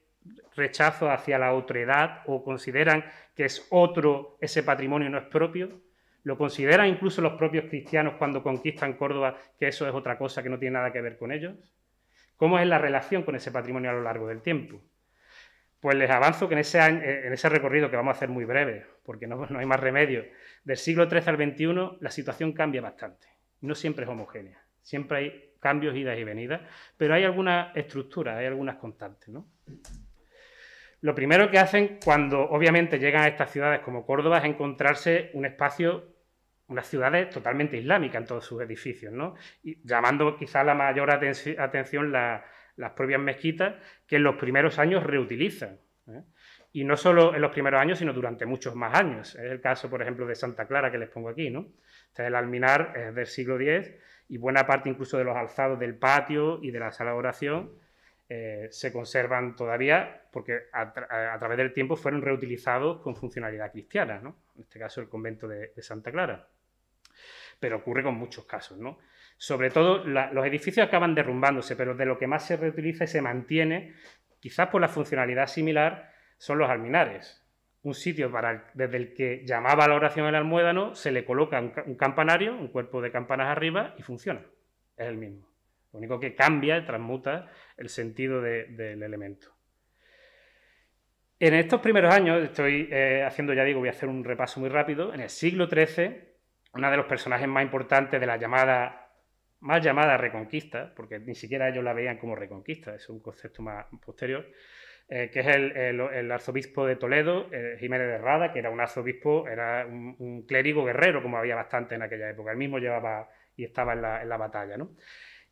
rechazo 0.56 1.10
hacia 1.12 1.38
la 1.38 1.54
otredad 1.54 2.22
o 2.26 2.44
consideran 2.44 3.06
que 3.36 3.46
es 3.46 3.68
otro, 3.70 4.38
ese 4.42 4.64
patrimonio 4.64 5.10
no 5.10 5.18
es 5.18 5.26
propio? 5.26 5.82
¿Lo 6.24 6.38
consideran 6.38 6.88
incluso 6.88 7.22
los 7.22 7.34
propios 7.34 7.66
cristianos 7.66 8.16
cuando 8.18 8.44
conquistan 8.44 8.94
Córdoba 8.94 9.38
que 9.58 9.68
eso 9.68 9.88
es 9.88 9.94
otra 9.94 10.18
cosa 10.18 10.44
que 10.44 10.50
no 10.50 10.60
tiene 10.60 10.74
nada 10.74 10.92
que 10.92 11.02
ver 11.02 11.18
con 11.18 11.32
ellos? 11.32 11.56
¿Cómo 12.36 12.60
es 12.60 12.68
la 12.68 12.78
relación 12.78 13.24
con 13.24 13.36
ese 13.36 13.52
patrimonio 13.52 13.90
a 13.90 13.94
lo 13.94 14.04
largo 14.04 14.28
del 14.28 14.42
tiempo? 14.42 14.82
Pues 15.80 15.96
les 15.96 16.10
avanzo 16.10 16.48
que 16.48 16.56
en 16.56 16.60
ese, 16.60 16.80
en 16.80 17.32
ese 17.32 17.50
recorrido, 17.50 17.90
que 17.90 17.96
vamos 17.96 18.14
a 18.14 18.18
hacer 18.18 18.30
muy 18.30 18.46
breve, 18.46 18.86
porque 19.04 19.28
no, 19.28 19.46
no 19.46 19.60
hay 19.60 19.66
más 19.66 19.80
remedio, 19.80 20.26
del 20.64 20.78
siglo 20.78 21.10
XIII 21.10 21.24
al 21.28 21.38
XXI 21.38 21.98
la 22.02 22.12
situación 22.12 22.52
cambia 22.54 22.82
bastante. 22.82 23.28
No 23.62 23.74
siempre 23.76 24.04
es 24.04 24.10
homogénea, 24.10 24.62
siempre 24.82 25.18
hay 25.18 25.54
cambios, 25.60 25.96
idas 25.96 26.18
y 26.18 26.24
venidas, 26.24 26.62
pero 26.98 27.14
hay 27.14 27.24
algunas 27.24 27.76
estructuras, 27.76 28.38
hay 28.38 28.46
algunas 28.46 28.78
constantes. 28.78 29.30
¿no? 29.30 29.48
Lo 31.02 31.14
primero 31.14 31.52
que 31.52 31.60
hacen 31.60 32.00
cuando 32.04 32.42
obviamente 32.42 32.98
llegan 32.98 33.24
a 33.24 33.28
estas 33.28 33.52
ciudades 33.52 33.82
como 33.82 34.06
Córdoba 34.06 34.40
es 34.40 34.46
encontrarse 34.46 35.30
un 35.34 35.46
espacio, 35.46 36.16
unas 36.68 36.88
ciudades 36.88 37.30
totalmente 37.30 37.78
islámicas 37.78 38.22
en 38.22 38.28
todos 38.28 38.46
sus 38.46 38.62
edificios, 38.62 39.14
¿no? 39.14 39.36
Y 39.64 39.80
llamando 39.88 40.36
quizás 40.38 40.66
la 40.66 40.74
mayor 40.74 41.12
atención 41.12 42.12
las 42.12 42.92
propias 42.96 43.22
mezquitas 43.22 43.76
que 44.08 44.16
en 44.16 44.24
los 44.24 44.36
primeros 44.38 44.80
años 44.80 45.04
reutilizan. 45.04 45.80
¿eh? 46.08 46.24
Y 46.74 46.84
no 46.84 46.98
solo 46.98 47.36
en 47.36 47.42
los 47.42 47.52
primeros 47.52 47.80
años, 47.80 48.00
sino 48.00 48.12
durante 48.12 48.46
muchos 48.46 48.76
más 48.76 48.96
años. 48.96 49.36
Es 49.36 49.52
el 49.52 49.62
caso, 49.62 49.90
por 49.90 50.02
ejemplo, 50.02 50.26
de 50.26 50.36
Santa 50.36 50.68
Clara 50.68 50.92
que 50.92 50.98
les 50.98 51.10
pongo 51.10 51.30
aquí, 51.30 51.50
¿no? 51.50 51.68
Este 52.08 52.26
el 52.26 52.36
alminar 52.36 52.94
es 52.96 53.14
del 53.14 53.28
siglo 53.28 53.60
X 53.60 53.94
y 54.30 54.38
buena 54.38 54.66
parte 54.66 54.90
incluso 54.90 55.18
de 55.18 55.24
los 55.24 55.38
alzados 55.38 55.80
del 55.80 55.96
patio 55.96 56.60
y 56.62 56.72
de 56.72 56.80
la 56.80 56.92
sala 56.92 57.12
de 57.12 57.18
oración 57.18 57.72
eh, 58.30 58.68
se 58.72 58.92
conservan 58.92 59.56
todavía 59.56 60.24
porque 60.34 60.64
a, 60.74 60.92
través 60.92 61.58
del 61.58 61.72
tiempo 61.72 61.96
fueron 61.96 62.22
reutilizados 62.22 63.02
con 63.02 63.16
funcionalidad 63.16 63.72
cristiana, 63.72 64.20
¿no? 64.20 64.36
en 64.56 64.64
este 64.64 64.80
caso 64.80 65.00
el 65.00 65.08
convento 65.08 65.48
de, 65.48 65.72
Santa 65.82 66.12
Clara. 66.12 66.50
Pero 67.60 67.78
ocurre 67.78 68.04
con 68.04 68.16
muchos 68.16 68.46
casos. 68.46 68.78
¿no? 68.78 69.00
Sobre 69.38 69.70
todo 69.70 70.04
los 70.04 70.46
edificios 70.46 70.86
acaban 70.86 71.16
derrumbándose, 71.16 71.76
pero 71.78 71.96
de 71.96 72.06
lo 72.06 72.18
que 72.18 72.28
más 72.28 72.46
se 72.46 72.58
reutiliza 72.58 73.06
y 73.06 73.08
se 73.08 73.22
mantiene, 73.22 73.96
quizás 74.40 74.68
por 74.68 74.82
la 74.82 74.90
funcionalidad 74.90 75.48
similar, 75.48 76.12
son 76.38 76.58
los 76.58 76.70
alminares. 76.70 77.44
Un 77.84 77.94
sitio 77.94 78.30
desde 78.74 78.98
el 78.98 79.14
que 79.14 79.46
llamaba 79.46 79.88
la 79.88 79.96
oración 79.96 80.28
el 80.28 80.36
almuédano, 80.36 80.96
se 80.96 81.12
le 81.12 81.24
coloca 81.24 81.60
un 81.60 81.96
campanario, 81.96 82.56
un 82.56 82.68
cuerpo 82.68 83.02
de 83.02 83.12
campanas 83.12 83.48
arriba 83.48 83.96
y 83.98 84.02
funciona. 84.02 84.42
Es 84.98 85.08
el 85.08 85.16
mismo. 85.16 85.48
Lo 85.92 86.00
único 86.00 86.20
que 86.20 86.36
cambia, 86.36 86.86
transmuta 86.86 87.50
el 87.78 87.90
sentido 87.90 88.42
del 88.42 89.04
elemento. 89.04 89.58
En 91.40 91.54
estos 91.54 91.82
primeros 91.82 92.14
años, 92.14 92.44
estoy 92.44 92.90
eh, 92.92 93.24
haciendo, 93.24 93.54
ya 93.54 93.64
digo, 93.64 93.80
voy 93.80 93.90
a 93.90 93.92
hacer 93.92 94.10
un 94.10 94.24
repaso 94.24 94.60
muy 94.60 94.70
rápido, 94.70 95.14
en 95.14 95.22
el 95.22 95.30
siglo 95.30 95.68
XIII, 95.68 96.28
uno 96.74 96.92
de 96.92 96.98
los 96.98 97.06
personajes 97.06 97.48
más 97.48 97.64
importantes 97.64 98.20
de 98.20 98.26
la 98.26 98.38
llamada, 98.38 99.12
más 99.60 99.84
llamada 99.84 100.18
reconquista, 100.18 100.94
porque 100.96 101.20
ni 101.20 101.36
siquiera 101.36 101.70
ellos 101.70 101.84
la 101.84 101.94
veían 101.94 102.18
como 102.18 102.36
reconquista, 102.36 102.96
es 102.96 103.08
un 103.10 103.20
concepto 103.20 103.62
más 103.62 103.86
posterior, 104.04 104.48
eh, 105.10 105.30
que 105.32 105.42
es 105.42 105.48
el, 105.48 106.32
arzobispo 106.32 106.88
de 106.88 106.96
Toledo, 106.96 107.48
eh, 107.52 107.78
Jiménez 107.80 108.08
de 108.08 108.18
Rada, 108.18 108.52
que 108.52 108.58
era 108.60 108.72
un 108.72 108.80
arzobispo, 108.82 109.48
era 109.48 109.86
un, 109.86 110.44
clérigo 110.48 110.84
guerrero, 110.84 111.22
como 111.22 111.38
había 111.38 111.56
bastante 111.56 111.96
en 111.96 112.02
aquella 112.02 112.32
época. 112.32 112.52
Él 112.52 112.58
mismo 112.58 112.80
llevaba 112.80 113.30
y 113.56 113.64
estaba 113.64 113.94
en 113.94 114.02
la, 114.02 114.24
en 114.24 114.30
la 114.30 114.38
batalla. 114.38 114.76
¿no? 114.76 114.96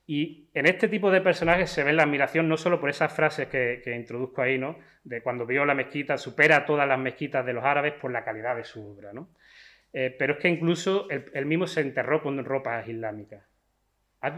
Y 0.07 0.49
en 0.53 0.67
este 0.67 0.87
tipo 0.87 1.09
de 1.09 1.21
personajes 1.21 1.69
se 1.69 1.83
ve 1.83 1.91
la 1.93 2.03
admiración 2.03 2.47
no 2.47 2.57
solo 2.57 2.79
por 2.79 2.89
esas 2.89 3.11
frases 3.11 3.47
que, 3.47 3.95
introduzco 3.95 4.41
ahí, 4.41 4.57
¿no? 4.57 4.77
De 5.03 5.21
cuando 5.21 5.45
vio 5.45 5.65
la 5.65 5.73
mezquita, 5.73 6.17
supera 6.17 6.65
todas 6.65 6.87
las 6.87 6.99
mezquitas 6.99 7.45
de 7.45 7.53
los 7.53 7.63
árabes 7.63 7.93
por 7.93 8.11
la 8.11 8.23
calidad 8.23 8.55
de 8.55 8.63
su 8.63 8.85
obra, 8.85 9.13
¿no? 9.13 9.29
Eh, 9.93 10.15
pero 10.17 10.33
es 10.33 10.39
que 10.39 10.49
incluso 10.49 11.07
él, 11.09 11.45
mismo 11.45 11.67
se 11.67 11.81
enterró 11.81 12.21
con 12.21 12.43
ropas 12.43 12.87
islámicas. 12.87 13.43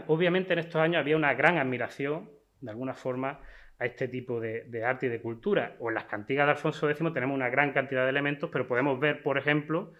Obviamente 0.06 0.52
en 0.52 0.60
estos 0.60 0.80
años 0.80 1.00
había 1.00 1.16
una 1.16 1.34
gran 1.34 1.58
admiración, 1.58 2.30
de 2.60 2.70
alguna 2.70 2.94
forma, 2.94 3.40
a 3.78 3.86
este 3.86 4.08
tipo 4.08 4.40
de, 4.40 4.84
arte 4.84 5.06
y 5.06 5.08
de 5.08 5.20
cultura. 5.20 5.76
O 5.80 5.88
en 5.88 5.94
las 5.94 6.04
cantigas 6.04 6.46
de 6.46 6.52
Alfonso 6.52 6.88
X 6.88 7.12
tenemos 7.12 7.34
una 7.34 7.48
gran 7.48 7.72
cantidad 7.72 8.04
de 8.04 8.10
elementos, 8.10 8.50
pero 8.52 8.66
podemos 8.66 8.98
ver, 9.00 9.22
por 9.22 9.38
ejemplo, 9.38 9.92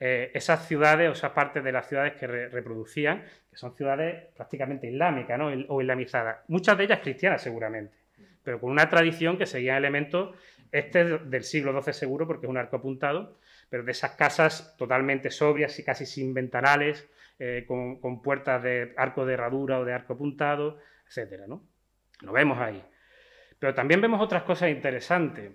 eh, 0.00 0.30
esas 0.34 0.66
ciudades 0.66 1.08
o 1.08 1.12
esas 1.12 1.32
partes 1.32 1.62
de 1.64 1.72
las 1.72 1.88
ciudades 1.88 2.14
que 2.14 2.26
reproducían, 2.26 3.24
que 3.50 3.56
son 3.56 3.74
ciudades 3.74 4.26
prácticamente 4.36 4.88
islámicas 4.88 5.40
o 5.68 5.80
islamizadas, 5.80 6.38
muchas 6.48 6.78
de 6.78 6.84
ellas 6.84 7.00
cristianas 7.00 7.42
seguramente, 7.42 7.94
pero 8.42 8.60
con 8.60 8.70
una 8.70 8.88
tradición 8.88 9.38
que 9.38 9.46
seguía 9.46 9.76
elementos, 9.76 10.36
este 10.70 11.18
del 11.18 11.44
siglo 11.44 11.82
XII 11.82 11.92
seguro 11.92 12.26
porque 12.26 12.46
es 12.46 12.50
un 12.50 12.58
arco 12.58 12.76
apuntado, 12.76 13.38
pero 13.70 13.82
de 13.82 13.92
esas 13.92 14.12
casas 14.12 14.76
totalmente 14.76 15.30
sobrias 15.30 15.78
y 15.78 15.84
casi 15.84 16.06
sin 16.06 16.34
ventanales, 16.34 17.08
eh, 17.40 17.64
con, 17.68 18.20
puertas 18.20 18.60
de 18.64 18.94
arco 18.96 19.24
de 19.24 19.34
herradura 19.34 19.78
o 19.78 19.84
de 19.84 19.92
arco 19.92 20.14
apuntado, 20.14 20.78
etc. 21.06 21.46
¿no? 21.46 21.62
Lo 22.22 22.32
vemos 22.32 22.58
ahí. 22.58 22.82
Pero 23.60 23.74
también 23.74 24.00
vemos 24.00 24.20
otras 24.20 24.42
cosas 24.42 24.70
interesantes. 24.70 25.52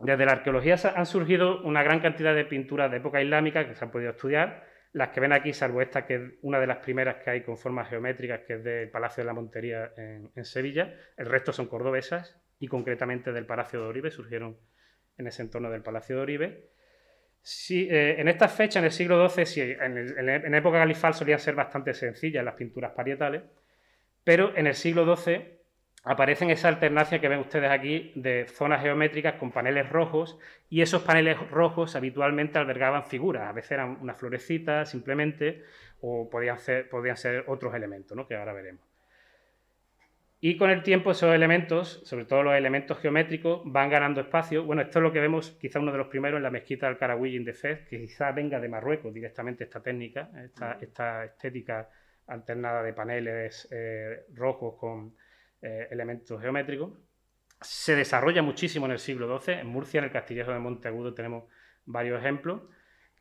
Desde 0.00 0.24
la 0.24 0.32
arqueología 0.32 0.76
han 0.96 1.06
surgido 1.06 1.60
una 1.62 1.82
gran 1.82 2.00
cantidad 2.00 2.34
de 2.34 2.46
pinturas 2.46 2.90
de 2.90 2.96
época 2.96 3.22
islámica 3.22 3.68
que 3.68 3.74
se 3.74 3.84
han 3.84 3.90
podido 3.90 4.10
estudiar. 4.10 4.64
Las 4.92 5.10
que 5.10 5.20
ven 5.20 5.32
aquí, 5.32 5.52
salvo 5.52 5.82
esta, 5.82 6.06
que 6.06 6.14
es 6.14 6.22
una 6.42 6.58
de 6.58 6.66
las 6.66 6.78
primeras 6.78 7.16
que 7.22 7.30
hay 7.30 7.42
con 7.42 7.58
formas 7.58 7.88
geométricas, 7.88 8.40
que 8.40 8.54
es 8.54 8.64
del 8.64 8.90
Palacio 8.90 9.22
de 9.22 9.26
la 9.26 9.34
Montería 9.34 9.92
en, 9.96 10.44
Sevilla. 10.44 10.94
El 11.16 11.26
resto 11.26 11.52
son 11.52 11.66
cordobesas 11.66 12.40
y 12.58 12.66
concretamente 12.66 13.30
del 13.30 13.46
Palacio 13.46 13.80
de 13.80 13.86
Oribe, 13.86 14.10
surgieron 14.10 14.58
en 15.18 15.26
ese 15.26 15.42
entorno 15.42 15.70
del 15.70 15.82
Palacio 15.82 16.16
de 16.16 16.22
Oribe. 16.22 16.70
Eh, 17.70 18.16
en 18.18 18.28
esta 18.28 18.48
fecha, 18.48 18.78
en 18.80 18.86
el 18.86 18.90
siglo 18.90 19.28
XII, 19.28 19.76
en, 19.80 19.96
en, 20.18 20.54
época 20.54 20.78
califal 20.78 21.14
solían 21.14 21.38
ser 21.38 21.54
bastante 21.54 21.94
sencillas 21.94 22.44
las 22.44 22.54
pinturas 22.54 22.92
parietales, 22.92 23.42
pero 24.24 24.56
en 24.56 24.66
el 24.66 24.74
siglo 24.74 25.16
XII 25.16 25.59
aparecen 26.02 26.50
esa 26.50 26.68
alternancia 26.68 27.20
que 27.20 27.28
ven 27.28 27.40
ustedes 27.40 27.70
aquí 27.70 28.12
de 28.14 28.46
zonas 28.46 28.82
geométricas 28.82 29.34
con 29.34 29.52
paneles 29.52 29.88
rojos 29.88 30.38
y 30.68 30.80
esos 30.80 31.02
paneles 31.02 31.38
rojos 31.50 31.94
habitualmente 31.96 32.58
albergaban 32.58 33.04
figuras, 33.04 33.48
a 33.48 33.52
veces 33.52 33.72
eran 33.72 33.98
una 34.00 34.14
florecita 34.14 34.86
simplemente 34.86 35.64
o 36.00 36.30
podían 36.30 36.58
ser, 36.58 36.88
podían 36.88 37.16
ser 37.16 37.44
otros 37.48 37.74
elementos, 37.74 38.16
¿no? 38.16 38.26
que 38.26 38.34
ahora 38.34 38.52
veremos. 38.52 38.90
Y 40.42 40.56
con 40.56 40.70
el 40.70 40.82
tiempo 40.82 41.10
esos 41.10 41.34
elementos, 41.34 42.00
sobre 42.06 42.24
todo 42.24 42.42
los 42.42 42.54
elementos 42.54 42.98
geométricos, 42.98 43.60
van 43.66 43.90
ganando 43.90 44.22
espacio. 44.22 44.64
Bueno, 44.64 44.80
esto 44.80 44.98
es 44.98 45.02
lo 45.02 45.12
que 45.12 45.20
vemos 45.20 45.50
quizá 45.60 45.80
uno 45.80 45.92
de 45.92 45.98
los 45.98 46.06
primeros 46.06 46.38
en 46.38 46.44
la 46.44 46.50
mezquita 46.50 46.86
del 46.86 46.96
Karawiyin 46.96 47.44
de 47.44 47.52
Fez, 47.52 47.86
que 47.86 48.00
quizá 48.00 48.32
venga 48.32 48.58
de 48.58 48.70
Marruecos 48.70 49.12
directamente 49.12 49.64
esta 49.64 49.82
técnica, 49.82 50.30
esta, 50.80 51.24
estética 51.26 51.90
alternada 52.26 52.82
de 52.82 52.94
paneles 52.94 53.68
eh, 53.70 54.24
rojos 54.32 54.76
con 54.78 55.14
eh, 55.62 55.88
elementos 55.90 56.40
geométricos. 56.40 56.92
Se 57.60 57.94
desarrolla 57.94 58.42
muchísimo 58.42 58.86
en 58.86 58.92
el 58.92 58.98
siglo 58.98 59.38
XII. 59.38 59.54
En 59.54 59.66
Murcia, 59.66 59.98
en 59.98 60.04
el 60.04 60.10
Castillejo 60.10 60.52
de 60.52 60.58
Monteagudo, 60.58 61.14
tenemos 61.14 61.44
varios 61.84 62.20
ejemplos 62.20 62.62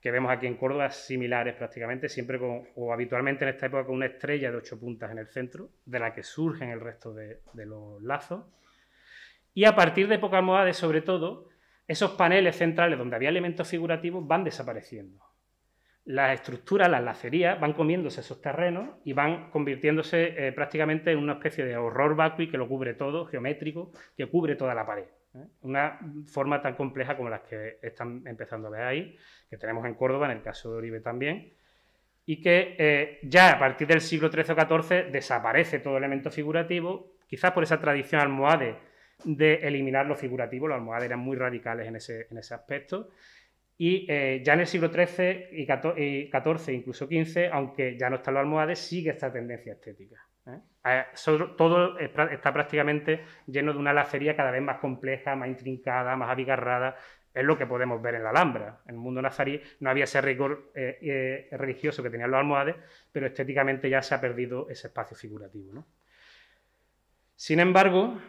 que 0.01 0.11
vemos 0.11 0.31
aquí 0.31 0.47
en 0.47 0.55
Córdoba 0.55 0.89
similares 0.91 1.55
prácticamente, 1.55 2.07
siempre 2.07 2.39
con, 2.39 2.67
o 2.75 2.93
habitualmente 2.93 3.43
en 3.43 3.49
esta 3.49 3.65
época 3.65 3.85
con 3.85 3.95
una 3.95 4.05
estrella 4.05 4.49
de 4.49 4.57
ocho 4.57 4.79
puntas 4.79 5.11
en 5.11 5.17
el 5.17 5.27
centro, 5.27 5.71
de 5.85 5.99
la 5.99 6.13
que 6.13 6.23
surgen 6.23 6.69
el 6.69 6.79
resto 6.79 7.13
de, 7.13 7.41
los 7.53 8.01
lazos. 8.01 8.45
Y 9.53 9.65
a 9.65 9.75
partir 9.75 10.07
de 10.07 10.15
época 10.15 10.37
almohades, 10.37 10.77
sobre 10.77 11.01
todo, 11.01 11.49
esos 11.87 12.11
paneles 12.11 12.55
centrales 12.55 12.97
donde 12.97 13.15
había 13.15 13.29
elementos 13.29 13.67
figurativos 13.67 14.25
van 14.25 14.43
desapareciendo. 14.45 15.19
Las 16.09 16.33
estructuras, 16.33 16.89
las 16.89 17.03
lacerías, 17.03 17.59
van 17.59 17.73
comiéndose 17.73 18.21
esos 18.21 18.41
terrenos 18.41 18.95
y 19.05 19.13
van 19.13 19.51
convirtiéndose 19.51 20.47
eh, 20.47 20.51
prácticamente 20.51 21.11
en 21.11 21.19
una 21.19 21.33
especie 21.33 21.63
de 21.63 21.77
horror 21.77 22.15
vacui 22.15 22.49
que 22.49 22.57
lo 22.57 22.67
cubre 22.67 22.95
todo, 22.95 23.27
geométrico, 23.27 23.91
que 24.17 24.25
cubre 24.25 24.55
toda 24.55 24.73
la 24.73 24.87
pared. 24.87 25.03
¿eh? 25.35 25.45
Una 25.61 25.99
forma 26.25 26.63
tan 26.63 26.73
compleja 26.73 27.15
como 27.15 27.29
las 27.29 27.41
que 27.41 27.77
están 27.83 28.23
empezando 28.25 28.69
a 28.69 28.71
ver 28.71 28.81
ahí, 28.81 29.17
que 29.51 29.57
tenemos 29.57 29.85
en 29.85 29.93
Córdoba, 29.93 30.25
en 30.31 30.37
el 30.37 30.41
caso 30.41 30.71
de 30.71 30.77
Oribe 30.79 30.99
también, 30.99 31.53
y 32.25 32.41
que 32.41 32.75
eh, 32.79 33.19
ya 33.21 33.51
a 33.51 33.59
partir 33.59 33.87
del 33.87 34.01
siglo 34.01 34.31
XIII 34.31 34.55
o 34.57 34.81
XIV 34.81 35.11
desaparece 35.11 35.77
todo 35.77 35.95
elemento 35.95 36.31
figurativo, 36.31 37.17
quizás 37.27 37.51
por 37.51 37.61
esa 37.61 37.79
tradición 37.79 38.19
almohade 38.19 38.77
de 39.25 39.59
eliminar 39.61 40.07
lo 40.07 40.15
figurativo, 40.15 40.67
los 40.67 40.77
almohades 40.77 41.05
eran 41.05 41.19
muy 41.19 41.37
radicales 41.37 41.87
en 41.87 41.97
ese, 41.97 42.25
en 42.31 42.39
ese 42.39 42.55
aspecto, 42.55 43.09
y 43.81 44.05
eh, 44.09 44.41
ya 44.43 44.55
en 44.55 44.59
el 44.59 44.67
siglo 44.67 44.91
XIII 44.91 45.51
y 45.53 45.65
XIV, 45.65 46.73
incluso 46.73 47.07
XV, 47.07 47.49
aunque 47.49 47.97
ya 47.97 48.09
no 48.09 48.17
están 48.17 48.33
los 48.33 48.41
almohades, 48.41 48.77
sigue 48.77 49.11
esta 49.11 49.31
tendencia 49.31 49.71
estética. 49.71 50.17
¿eh? 50.47 51.05
todo 51.57 51.97
está 51.97 52.51
prácticamente 52.51 53.23
lleno 53.47 53.71
de 53.71 53.79
una 53.79 53.93
lacería 53.93 54.35
cada 54.35 54.51
vez 54.51 54.61
más 54.61 54.79
compleja, 54.79 55.33
más 55.37 55.47
intrincada, 55.47 56.17
más 56.17 56.29
abigarrada. 56.29 56.97
Es 57.33 57.45
lo 57.45 57.57
que 57.57 57.65
podemos 57.65 58.01
ver 58.01 58.15
en 58.15 58.23
la 58.23 58.31
Alhambra. 58.31 58.81
En 58.85 58.95
el 58.95 59.01
mundo 59.01 59.21
nazarí 59.21 59.61
no 59.79 59.89
había 59.89 60.03
ese 60.03 60.19
rigor 60.19 60.73
eh, 60.75 61.47
religioso 61.53 62.03
que 62.03 62.09
tenían 62.09 62.31
los 62.31 62.39
almohades, 62.39 62.75
pero 63.13 63.27
estéticamente 63.27 63.89
ya 63.89 64.01
se 64.01 64.13
ha 64.13 64.19
perdido 64.19 64.69
ese 64.69 64.87
espacio 64.87 65.15
figurativo. 65.15 65.85
Sin 67.33 67.61
embargo, 67.61 68.19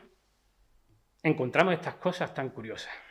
encontramos 1.25 1.75
estas 1.75 1.95
cosas 1.97 2.33
tan 2.33 2.51
curiosas. 2.51 3.10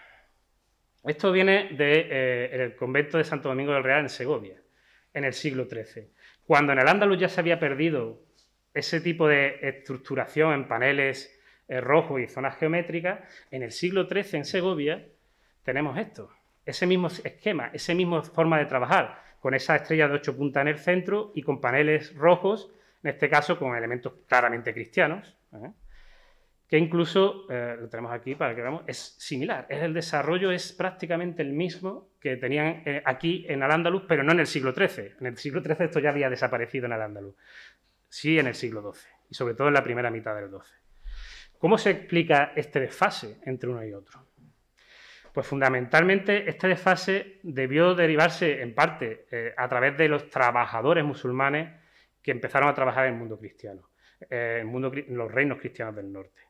Esto 1.05 1.31
viene 1.31 1.69
del 1.69 1.77
de, 1.77 2.75
convento 2.77 3.17
de 3.17 3.23
Santo 3.23 3.49
Domingo 3.49 3.73
del 3.73 3.83
Real 3.83 4.01
en 4.01 4.09
Segovia, 4.09 4.61
en 5.13 5.23
el 5.23 5.33
siglo 5.33 5.65
XIII. 5.65 6.09
Cuando 6.45 6.73
en 6.73 6.79
el 6.79 6.87
Andaluz 6.87 7.19
ya 7.19 7.29
se 7.29 7.39
había 7.39 7.59
perdido 7.59 8.21
ese 8.73 9.01
tipo 9.01 9.27
de 9.27 9.59
estructuración 9.61 10.53
en 10.53 10.67
paneles 10.67 11.39
eh, 11.67 11.81
rojos 11.81 12.21
y 12.21 12.27
zonas 12.27 12.57
geométricas, 12.57 13.19
en 13.51 13.63
el 13.63 13.71
siglo 13.71 14.07
XIII 14.07 14.39
en 14.39 14.45
Segovia 14.45 15.07
tenemos 15.63 15.97
esto, 15.97 16.31
ese 16.65 16.85
mismo 16.85 17.07
esquema, 17.07 17.69
esa 17.73 17.93
misma 17.93 18.23
forma 18.23 18.59
de 18.59 18.65
trabajar, 18.65 19.23
con 19.39 19.53
esa 19.53 19.75
estrella 19.77 20.07
de 20.07 20.15
ocho 20.15 20.35
puntas 20.35 20.61
en 20.61 20.67
el 20.67 20.79
centro 20.79 21.31
y 21.33 21.43
con 21.43 21.61
paneles 21.61 22.13
rojos, 22.15 22.71
en 23.03 23.11
este 23.11 23.29
caso 23.29 23.57
con 23.57 23.75
elementos 23.75 24.13
claramente 24.27 24.73
cristianos. 24.73 25.37
¿eh? 25.53 25.71
Que 26.69 26.77
incluso, 26.77 27.47
eh, 27.49 27.77
lo 27.79 27.89
tenemos 27.89 28.11
aquí 28.11 28.35
para 28.35 28.53
que 28.53 28.61
veamos, 28.61 28.83
es 28.85 29.15
similar. 29.17 29.65
Es 29.69 29.81
el 29.81 29.91
desarrollo 29.91 30.51
es 30.51 30.71
prácticamente 30.71 31.41
el 31.41 31.51
mismo 31.51 32.11
que 32.21 32.37
tenían 32.37 32.83
eh, 32.85 33.01
aquí 33.05 33.43
en 33.49 33.63
Al-Ándalus, 33.63 34.03
pero 34.07 34.23
no 34.23 34.33
en 34.33 34.41
el 34.41 34.45
siglo 34.45 34.71
XIII. 34.71 35.13
En 35.19 35.25
el 35.25 35.37
siglo 35.37 35.63
XIII 35.63 35.85
esto 35.85 35.99
ya 35.99 36.09
había 36.11 36.29
desaparecido 36.29 36.85
en 36.85 36.93
Al-Ándalus. 36.93 37.33
Sí 38.07 38.37
en 38.37 38.45
el 38.45 38.53
siglo 38.53 38.93
XII, 38.93 39.09
y 39.31 39.33
sobre 39.33 39.55
todo 39.55 39.67
en 39.69 39.73
la 39.73 39.83
primera 39.83 40.11
mitad 40.11 40.35
del 40.35 40.49
XII. 40.49 40.59
¿Cómo 41.57 41.77
se 41.79 41.89
explica 41.89 42.53
este 42.55 42.79
desfase 42.79 43.39
entre 43.45 43.69
uno 43.69 43.83
y 43.83 43.91
otro? 43.91 44.27
Pues 45.33 45.47
fundamentalmente 45.47 46.47
este 46.47 46.67
desfase 46.67 47.39
debió 47.41 47.95
derivarse 47.95 48.61
en 48.61 48.75
parte 48.75 49.25
eh, 49.31 49.53
a 49.57 49.67
través 49.67 49.97
de 49.97 50.07
los 50.07 50.29
trabajadores 50.29 51.03
musulmanes 51.03 51.81
que 52.21 52.29
empezaron 52.29 52.69
a 52.69 52.75
trabajar 52.75 53.07
en 53.07 53.13
el 53.13 53.19
mundo 53.19 53.39
cristiano, 53.39 53.89
en 54.29 54.67
mundo, 54.67 54.91
los 55.07 55.31
reinos 55.31 55.57
cristianos 55.59 55.95
del 55.95 56.11
norte. 56.11 56.48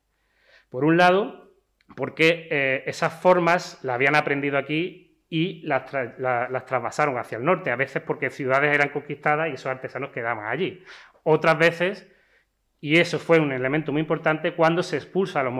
Por 0.70 0.86
un 0.86 0.97
lado, 0.97 1.51
porque 1.95 2.47
eh, 2.51 2.84
esas 2.86 3.13
formas 3.22 3.84
las 3.84 3.95
habían 3.95 4.15
aprendido 4.15 4.57
aquí 4.57 5.26
y 5.30 5.61
las, 5.61 5.86
trasvasaron 5.86 7.17
hacia 7.17 7.38
el 7.38 7.45
norte, 7.45 7.72
a 7.72 7.76
veces 7.76 8.01
porque 8.01 8.30
ciudades 8.30 8.74
eran 8.74 8.89
conquistadas 8.89 9.49
y 9.49 9.53
esos 9.53 9.67
artesanos 9.67 10.11
quedaban 10.11 10.45
allí. 10.45 10.84
Otras 11.24 11.57
veces, 11.57 12.07
y 12.82 12.97
eso 12.97 13.20
fue 13.20 13.39
un 13.39 13.51
elemento 13.51 13.91
muy 13.91 14.01
importante, 14.01 14.55
cuando 14.55 14.82
se 14.82 14.97
expulsa 14.97 15.41
a 15.41 15.43
los, 15.43 15.53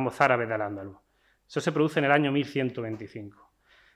mozárabes 0.00 0.48
del 0.48 0.60
Andaluz. 0.60 0.98
Eso 1.48 1.60
se 1.60 1.72
produce 1.72 2.00
en 2.00 2.06
el 2.06 2.12
año 2.12 2.32
1125. 2.32 3.52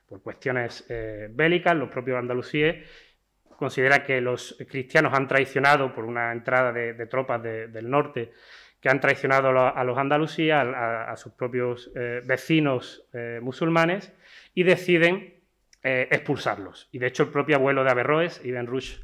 Por 0.06 0.22
cuestiones 0.22 0.86
eh, 0.88 1.28
bélicas, 1.30 1.76
los 1.76 1.90
propios 1.90 2.18
andalusíes 2.18 2.86
consideran 3.56 4.04
que 4.04 4.20
los 4.22 4.56
cristianos 4.70 5.12
han 5.12 5.28
traicionado 5.28 5.92
por 5.92 6.04
una 6.06 6.32
entrada 6.32 6.72
de, 6.72 7.06
tropas 7.06 7.42
del 7.42 7.90
norte 7.90 8.32
que 8.80 8.88
han 8.88 9.00
traicionado 9.00 9.48
a 9.48 9.84
los 9.84 9.98
andalusíes, 9.98 10.54
a, 10.54 11.14
sus 11.16 11.32
propios 11.32 11.90
eh, 11.94 12.22
vecinos 12.24 13.06
eh, 13.12 13.38
musulmanes, 13.42 14.12
y 14.54 14.62
deciden 14.62 15.34
eh, 15.82 16.08
expulsarlos. 16.10 16.88
Y 16.92 16.98
de 16.98 17.08
hecho 17.08 17.24
el 17.24 17.28
propio 17.28 17.56
abuelo 17.56 17.84
de 17.84 17.90
Averroes, 17.90 18.40
Ibn 18.44 18.66
Rushd, 18.66 19.02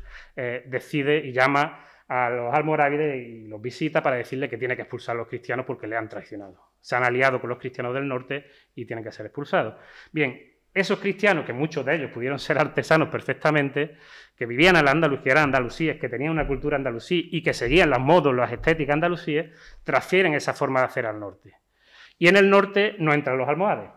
decide 0.66 1.24
y 1.24 1.32
llama 1.32 1.82
a 2.08 2.28
los 2.28 2.54
almorávides 2.54 3.26
y 3.26 3.48
los 3.48 3.60
visita 3.60 4.02
para 4.02 4.16
decirle 4.16 4.50
que 4.50 4.58
tiene 4.58 4.76
que 4.76 4.82
expulsar 4.82 5.16
a 5.16 5.18
los 5.18 5.28
cristianos 5.28 5.64
porque 5.64 5.86
le 5.86 5.96
han 5.96 6.10
traicionado. 6.10 6.72
Se 6.80 6.94
han 6.94 7.04
aliado 7.04 7.40
con 7.40 7.48
los 7.48 7.58
cristianos 7.58 7.94
del 7.94 8.06
norte 8.06 8.44
y 8.74 8.84
tienen 8.84 9.02
que 9.02 9.12
ser 9.12 9.26
expulsados. 9.26 9.76
Bien, 10.12 10.38
esos 10.76 10.98
cristianos, 10.98 11.46
que 11.46 11.54
muchos 11.54 11.86
de 11.86 11.96
ellos 11.96 12.10
pudieron 12.10 12.38
ser 12.38 12.58
artesanos 12.58 13.08
perfectamente, 13.08 13.96
que 14.36 14.44
vivían 14.44 14.76
en 14.76 14.84
la 14.84 14.90
Andaluz, 14.90 15.22
que 15.22 15.30
eran 15.30 15.44
andalusíes, 15.44 15.98
que 15.98 16.10
tenían 16.10 16.32
una 16.32 16.46
cultura 16.46 16.76
andalusí 16.76 17.30
y 17.32 17.42
que 17.42 17.54
seguían 17.54 17.88
los 17.88 17.98
modos, 17.98 18.34
las 18.34 18.52
estéticas 18.52 18.92
andalusíes, 18.92 19.58
transfieren 19.84 20.34
esa 20.34 20.52
forma 20.52 20.80
de 20.80 20.86
hacer 20.86 21.06
al 21.06 21.18
norte. 21.18 21.54
Y 22.18 22.28
en 22.28 22.36
el 22.36 22.50
norte 22.50 22.94
no 22.98 23.14
entran 23.14 23.38
los 23.38 23.48
almohades, 23.48 23.88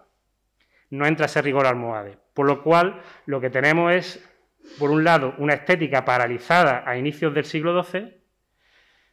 no 0.89 1.05
entra 1.05 1.25
ese 1.25 1.41
rigor 1.41 1.67
almohade. 1.67 2.17
Por 2.33 2.47
lo 2.47 2.63
cual, 2.63 3.01
lo 3.25 3.41
que 3.41 3.49
tenemos 3.49 3.91
es, 3.93 4.25
por 4.79 4.89
un 4.89 5.03
lado, 5.03 5.35
una 5.37 5.55
estética 5.55 6.05
paralizada 6.05 6.83
a 6.85 6.97
inicios 6.97 7.33
del 7.33 7.43
siglo 7.43 7.83
XII, 7.83 8.23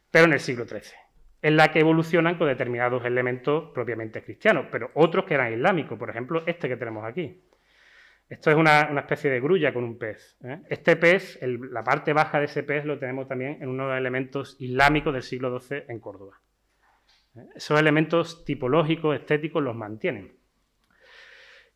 pero 0.09 0.23
en 0.23 0.33
el 0.33 0.39
siglo 0.39 0.65
XIII, 0.65 0.93
en 1.41 1.57
la 1.57 1.69
que 1.73 1.81
evolucionan 1.81 2.37
con 2.37 2.47
determinados 2.47 3.03
elementos 3.03 3.71
propiamente 3.73 4.23
cristianos, 4.23 4.67
pero 4.71 4.91
otros 4.93 5.25
que 5.25 5.33
eran 5.33 5.51
islámicos, 5.51 5.99
por 5.99 6.09
ejemplo, 6.09 6.43
este 6.45 6.69
que 6.69 6.77
tenemos 6.77 7.03
aquí. 7.03 7.43
Esto 8.29 8.51
es 8.51 8.57
una, 8.57 8.81
especie 8.99 9.29
de 9.29 9.39
grulla 9.39 9.73
con 9.73 9.85
un 9.85 9.97
pez. 9.97 10.37
¿eh? 10.43 10.59
Este 10.69 10.97
pez, 10.97 11.39
la 11.41 11.83
parte 11.83 12.11
baja 12.11 12.39
de 12.39 12.45
ese 12.45 12.63
pez, 12.63 12.83
lo 12.83 12.99
tenemos 12.99 13.27
también 13.27 13.57
en 13.61 13.69
uno 13.69 13.83
de 13.83 13.89
los 13.91 13.99
elementos 13.99 14.57
islámicos 14.59 15.13
del 15.13 15.23
siglo 15.23 15.57
XII 15.57 15.83
en 15.87 15.99
Córdoba. 15.99 16.41
¿eh? 17.37 17.45
Esos 17.55 17.79
elementos 17.79 18.43
tipológicos, 18.43 19.15
estéticos, 19.15 19.63
los 19.63 19.75
mantienen. 19.75 20.35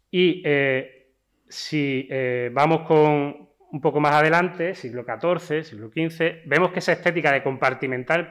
Y 0.10 0.44
eh, 0.46 1.14
si 1.48 2.10
vamos 2.52 2.86
con 2.86 3.50
un 3.72 3.82
poco 3.82 4.02
más 4.02 4.14
adelante, 4.16 4.76
siglo 4.76 5.06
XIV, 5.06 5.64
siglo 5.64 5.88
XV, 5.88 6.46
vemos 6.46 6.74
que 6.74 6.80
esa 6.80 6.92
estética 6.92 7.32
de 7.32 7.44
compartimentar 7.44 8.28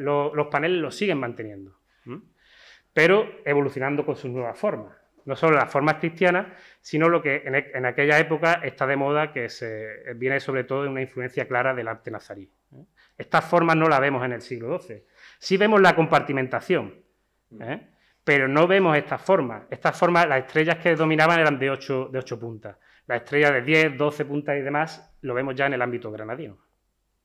los 0.00 0.46
paneles 0.48 0.80
lo 0.80 0.90
siguen 0.90 1.18
manteniendo, 1.18 1.78
pero 2.92 3.28
evolucionando 3.44 4.04
con 4.04 4.16
sus 4.16 4.30
nuevas 4.30 4.58
formas 4.58 5.01
no 5.24 5.36
solo 5.36 5.56
las 5.56 5.70
formas 5.70 5.96
cristianas, 5.96 6.46
sino 6.80 7.08
lo 7.08 7.22
que 7.22 7.42
en, 7.44 7.86
aquella 7.86 8.18
época 8.18 8.60
está 8.62 8.86
de 8.86 8.96
moda, 8.96 9.32
que 9.32 9.48
se, 9.48 10.14
viene 10.16 10.40
sobre 10.40 10.64
todo 10.64 10.82
de 10.82 10.88
una 10.88 11.02
influencia 11.02 11.46
clara 11.46 11.74
del 11.74 11.88
arte 11.88 12.10
nazarí. 12.10 12.50
¿eh? 12.74 12.84
Estas 13.16 13.44
formas 13.44 13.76
no 13.76 13.88
las 13.88 14.00
vemos 14.00 14.24
en 14.24 14.32
el 14.32 14.42
siglo 14.42 14.78
XII. 14.78 15.04
Sí 15.38 15.56
vemos 15.56 15.80
la 15.80 15.94
compartimentación, 15.94 16.94
¿eh? 17.60 17.88
pero 18.24 18.48
no 18.48 18.66
vemos 18.66 18.96
estas 18.96 19.20
formas. 19.20 19.64
Estas 19.70 19.98
formas, 19.98 20.26
las 20.28 20.40
estrellas 20.40 20.78
que 20.78 20.94
dominaban 20.94 21.40
eran 21.40 21.58
de 21.58 21.70
ocho, 21.70 22.08
de 22.10 22.18
ocho 22.18 22.38
puntas. 22.38 22.76
La 23.06 23.16
estrella 23.16 23.50
de 23.50 23.62
10, 23.62 23.96
12 23.98 24.24
puntas 24.24 24.56
y 24.56 24.62
demás 24.62 25.16
lo 25.22 25.34
vemos 25.34 25.54
ya 25.54 25.66
en 25.66 25.74
el 25.74 25.82
ámbito 25.82 26.10
granadino. 26.10 26.58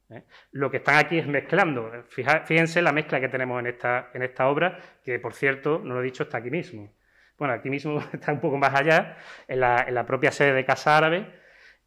¿eh? 0.10 0.24
Lo 0.52 0.70
que 0.72 0.78
están 0.78 0.98
aquí 0.98 1.18
es 1.18 1.28
mezclando. 1.28 1.92
Fíjense 2.10 2.82
la 2.82 2.92
mezcla 2.92 3.20
que 3.20 3.30
tenemos 3.30 3.60
en 3.60 3.68
esta, 3.68 4.10
en 4.14 4.24
esta 4.24 4.48
obra, 4.48 4.80
que 5.04 5.20
por 5.20 5.34
cierto, 5.34 5.82
no 5.84 5.94
lo 5.96 6.02
he 6.02 6.06
dicho, 6.06 6.24
está 6.24 6.40
aquí 6.40 6.50
mismo. 6.50 6.94
Bueno, 7.38 7.54
aquí 7.54 7.70
mismo 7.70 8.00
está 8.14 8.34
un 8.34 8.40
poco 8.40 8.58
más 8.58 8.74
allá, 8.74 9.18
en 9.48 9.60
la, 9.60 10.06
propia 10.06 10.32
sede 10.32 10.54
de 10.54 10.66
Casa 10.66 10.98
Árabe, 10.98 11.28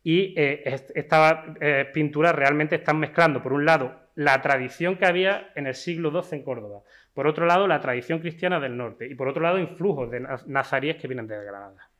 y 0.02 0.34
eh, 0.38 0.62
estas 0.94 1.44
eh, 1.60 1.90
pinturas 1.92 2.34
realmente 2.34 2.76
están 2.76 2.98
mezclando, 2.98 3.42
por 3.42 3.52
un 3.52 3.64
lado, 3.64 4.10
la 4.14 4.40
tradición 4.40 4.96
que 4.96 5.06
había 5.06 5.52
en 5.54 5.66
el 5.66 5.74
siglo 5.74 6.10
XII 6.10 6.38
en 6.38 6.44
Córdoba, 6.44 6.82
por 7.14 7.26
otro 7.26 7.46
lado, 7.46 7.66
la 7.66 7.80
tradición 7.80 8.20
cristiana 8.20 8.60
del 8.60 8.76
norte, 8.76 9.06
y 9.06 9.14
por 9.14 9.28
otro 9.28 9.42
lado, 9.42 9.58
influjos 9.58 10.10
de 10.10 10.26
nazaríes 10.46 10.96
que 10.96 11.08
vienen 11.08 11.26
de 11.26 11.44
Granada 11.44 11.90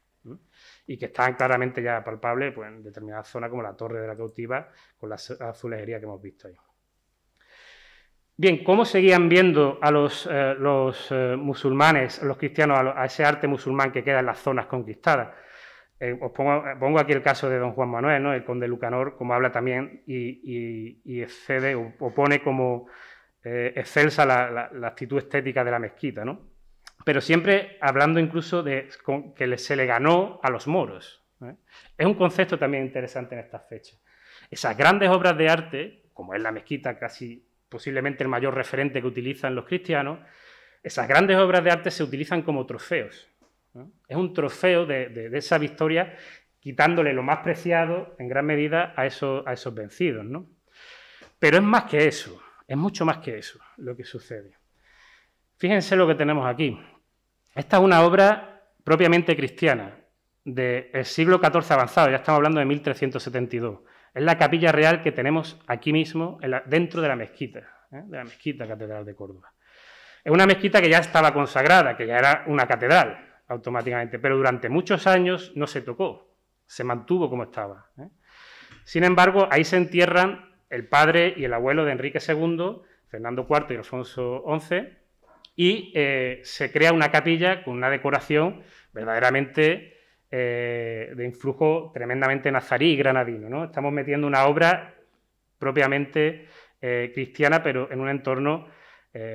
y 0.87 0.99
que 0.99 1.07
están 1.07 1.35
claramente 1.35 1.83
ya 1.83 2.03
palpables 2.05 2.53
pues, 2.53 2.69
en 2.69 2.83
determinadas 2.83 3.29
zonas 3.29 3.49
como 3.51 3.63
la 3.63 3.75
Torre 3.75 4.01
de 4.01 4.09
la 4.09 4.17
Cautiva, 4.17 4.69
con 4.99 5.09
la 5.09 5.17
azulejería 5.17 5.99
que 5.99 6.05
hemos 6.05 6.21
visto 6.21 6.49
ahí. 6.49 6.57
Bien, 8.43 8.64
¿cómo 8.64 8.86
seguían 8.86 9.28
viendo 9.28 9.78
a 9.82 9.91
los, 9.91 10.26
eh, 10.26 10.55
eh, 11.11 11.36
musulmanes, 11.36 12.22
los 12.22 12.38
cristianos, 12.38 12.78
a, 12.97 13.05
ese 13.05 13.22
arte 13.22 13.47
musulmán 13.47 13.93
que 13.93 14.03
queda 14.03 14.20
en 14.20 14.24
las 14.24 14.38
zonas 14.38 14.64
conquistadas? 14.64 15.28
Eh, 16.01 16.16
os 16.18 16.32
pongo, 16.32 16.99
aquí 16.99 17.12
el 17.12 17.20
caso 17.20 17.51
de 17.51 17.59
don 17.59 17.72
Juan 17.72 17.91
Manuel, 17.91 18.24
el 18.24 18.43
conde 18.43 18.66
Lucanor, 18.66 19.18
como 19.18 19.34
habla 19.34 19.53
también 19.53 20.05
y, 20.07 21.20
excede 21.20 21.74
o, 21.74 22.14
pone 22.14 22.43
como 22.43 22.86
excelsa 23.45 24.24
la, 24.24 24.70
actitud 24.88 25.18
estética 25.18 25.62
de 25.62 25.70
la 25.70 25.78
mezquita. 25.78 26.24
¿no? 26.24 26.41
pero 27.05 27.20
siempre 27.20 27.76
hablando 27.82 28.20
incluso 28.20 28.62
de 28.62 28.88
que 29.36 29.59
se 29.59 29.76
le 29.76 29.84
ganó 29.84 30.41
a 30.43 30.49
los 30.49 30.66
moros. 30.66 31.22
Es 31.99 32.07
un 32.07 32.14
concepto 32.14 32.59
también 32.59 32.86
interesante 32.86 33.34
en 33.34 33.43
estas 33.43 33.68
fechas. 33.68 34.01
Esas 34.51 34.78
grandes 34.78 35.11
obras 35.11 35.36
de 35.36 35.51
arte, 35.51 36.03
como 36.14 36.34
es 36.34 36.41
la 36.41 36.53
mezquita, 36.53 36.99
casi 36.99 37.50
posiblemente 37.71 38.23
el 38.23 38.29
mayor 38.29 38.55
referente 38.55 39.01
que 39.01 39.07
utilizan 39.07 39.55
los 39.55 39.64
cristianos, 39.64 40.18
esas 40.83 41.09
grandes 41.09 41.39
obras 41.39 41.64
de 41.64 41.71
arte 41.71 41.91
se 41.91 42.03
utilizan 42.03 42.43
como 42.43 42.66
trofeos. 42.66 43.29
Es 44.09 44.16
un 44.16 44.35
trofeo 44.35 44.85
de, 44.85 45.31
esa 45.33 45.57
victoria, 45.57 46.16
quitándole 46.59 47.12
lo 47.12 47.23
más 47.23 47.39
preciado 47.39 48.16
en 48.18 48.29
gran 48.29 48.45
medida 48.45 48.93
a 48.97 49.07
esos, 49.07 49.75
vencidos. 49.75 50.25
¿no? 50.25 50.49
Pero 51.39 51.59
es 51.59 51.62
más 51.62 51.85
que 51.85 52.09
eso, 52.09 52.43
es 52.66 52.77
mucho 52.77 53.05
más 53.05 53.18
que 53.18 53.39
eso 53.39 53.61
lo 53.77 53.97
que 53.97 54.05
sucede. 54.05 54.59
Fíjense 55.57 55.95
lo 55.95 56.09
que 56.09 56.14
tenemos 56.16 56.47
aquí. 56.47 56.79
Esta 57.55 57.77
es 57.77 57.83
una 57.83 58.03
obra 58.03 58.64
propiamente 58.83 59.37
cristiana 59.37 59.97
del 60.45 61.05
siglo 61.05 61.39
XIV 61.39 61.73
avanzado, 61.73 62.11
ya 62.11 62.16
estamos 62.16 62.39
hablando 62.39 62.59
de 62.59 62.66
1372. 62.66 63.81
Es 64.15 64.23
la 64.23 64.37
capilla 64.37 64.73
real 64.73 65.03
que 65.03 65.13
tenemos 65.13 65.59
aquí 65.67 65.93
mismo, 65.93 66.39
dentro 66.67 67.01
de 67.01 67.09
la 67.09 67.17
mezquita, 67.17 67.61
¿eh? 67.93 68.03
de 68.05 68.17
la 68.17 68.25
mezquita 68.25 68.67
catedral 68.67 69.05
de 69.05 69.15
Córdoba. 69.15 69.53
Es 70.25 70.33
una 70.33 70.47
mezquita 70.47 70.81
que 70.81 70.91
ya 70.91 70.99
estaba 70.99 71.33
consagrada, 71.33 71.97
que 71.97 72.07
ya 72.07 72.19
era 72.19 72.45
una 72.47 72.67
catedral 72.67 73.43
automáticamente, 73.49 74.19
pero 74.19 74.37
durante 74.37 74.69
muchos 74.69 75.07
años 75.07 75.53
no 75.55 75.67
se 75.67 75.81
tocó, 75.81 76.37
se 76.67 76.85
mantuvo 76.85 77.31
como 77.31 77.45
estaba. 77.45 77.91
¿eh? 77.99 78.09
Sin 78.85 79.05
embargo, 79.05 79.49
ahí 79.51 79.65
se 79.65 79.77
entierran 79.77 80.51
el 80.69 80.87
padre 80.87 81.35
y 81.37 81.45
el 81.45 81.55
abuelo 81.55 81.85
de 81.85 81.93
Enrique 81.93 82.19
II, 82.27 82.83
Fernando 83.09 83.47
IV 83.49 83.67
y 83.71 83.77
Alfonso 83.77 84.45
XI, 84.61 84.89
y 85.57 85.93
eh, 85.95 86.41
se 86.45 86.71
crea 86.73 86.93
una 86.93 87.11
capilla 87.11 87.65
con 87.65 87.75
una 87.75 87.91
decoración 87.91 88.63
verdaderamente 88.93 90.00
eh, 90.31 91.12
de 91.14 91.24
influjo 91.24 91.91
tremendamente 91.93 92.51
nazarí 92.53 92.93
y 92.93 92.97
granadino. 92.97 93.49
¿no? 93.49 93.64
Estamos 93.64 93.93
metiendo 93.93 94.26
una 94.26 94.47
obra 94.47 94.95
propiamente 95.59 96.49
eh, 96.81 97.11
cristiana, 97.14 97.62
pero 97.62 97.91
en 97.91 98.01
un 98.01 98.09
entorno 98.09 98.68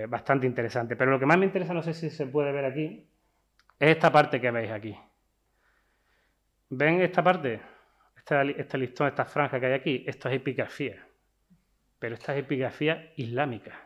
bastante 0.07 0.47
interesante. 0.47 0.95
Pero 0.95 1.11
lo 1.11 1.19
que 1.19 1.25
más 1.25 1.37
me 1.37 1.43
interesa, 1.43 1.73
no 1.73 1.83
sé 1.83 1.93
si 1.93 2.09
se 2.09 2.25
puede 2.27 2.53
ver 2.53 2.63
aquí, 2.63 3.09
es 3.77 3.89
esta 3.89 4.09
parte 4.09 4.39
que 4.39 4.49
veis 4.49 4.71
aquí. 4.71 4.97
¿Ven 6.69 7.01
esta 7.01 7.21
parte? 7.21 7.59
Este, 8.15 8.59
este 8.59 8.77
listón, 8.77 9.07
esta 9.07 9.25
franja 9.25 9.59
que 9.59 9.65
hay 9.65 9.73
aquí, 9.73 10.03
esto 10.07 10.29
es 10.29 10.35
epigrafía. 10.35 11.05
Pero 11.99 12.15
esta 12.15 12.33
es 12.33 12.39
epigrafía 12.39 13.11
islámica. 13.17 13.85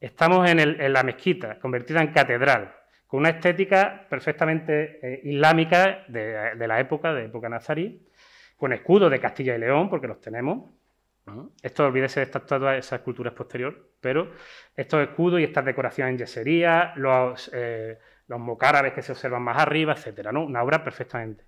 Estamos 0.00 0.48
en, 0.48 0.92
la 0.92 1.02
mezquita, 1.02 1.58
convertida 1.58 2.00
en 2.02 2.12
catedral, 2.12 2.74
con 3.14 3.20
una 3.20 3.28
estética 3.28 4.08
perfectamente 4.10 4.98
eh, 5.00 5.20
islámica 5.22 6.04
de, 6.08 6.66
la 6.66 6.80
época, 6.80 7.14
de 7.14 7.26
época 7.26 7.48
nazarí, 7.48 8.04
con 8.56 8.72
escudos 8.72 9.08
de 9.08 9.20
Castilla 9.20 9.54
y 9.54 9.58
León, 9.60 9.88
porque 9.88 10.08
los 10.08 10.20
tenemos. 10.20 10.68
Esto 11.62 11.86
olvídese 11.86 12.18
de 12.18 12.24
esta 12.24 12.40
estatua, 12.40 12.76
esa 12.76 12.96
escultura 12.96 13.30
es 13.30 13.36
posterior, 13.36 13.90
pero 14.00 14.32
estos 14.74 15.00
escudos 15.00 15.38
y 15.38 15.44
estas 15.44 15.64
decoraciones 15.64 16.10
en 16.10 16.18
yesería, 16.18 16.92
los, 16.96 17.52
eh, 17.54 18.00
los 18.26 18.40
mocárabes 18.40 18.94
que 18.94 19.02
se 19.02 19.12
observan 19.12 19.42
más 19.42 19.58
arriba, 19.58 19.92
etcétera, 19.92 20.32
¿no? 20.32 20.44
Una 20.44 20.64
obra 20.64 20.82
perfectamente. 20.82 21.44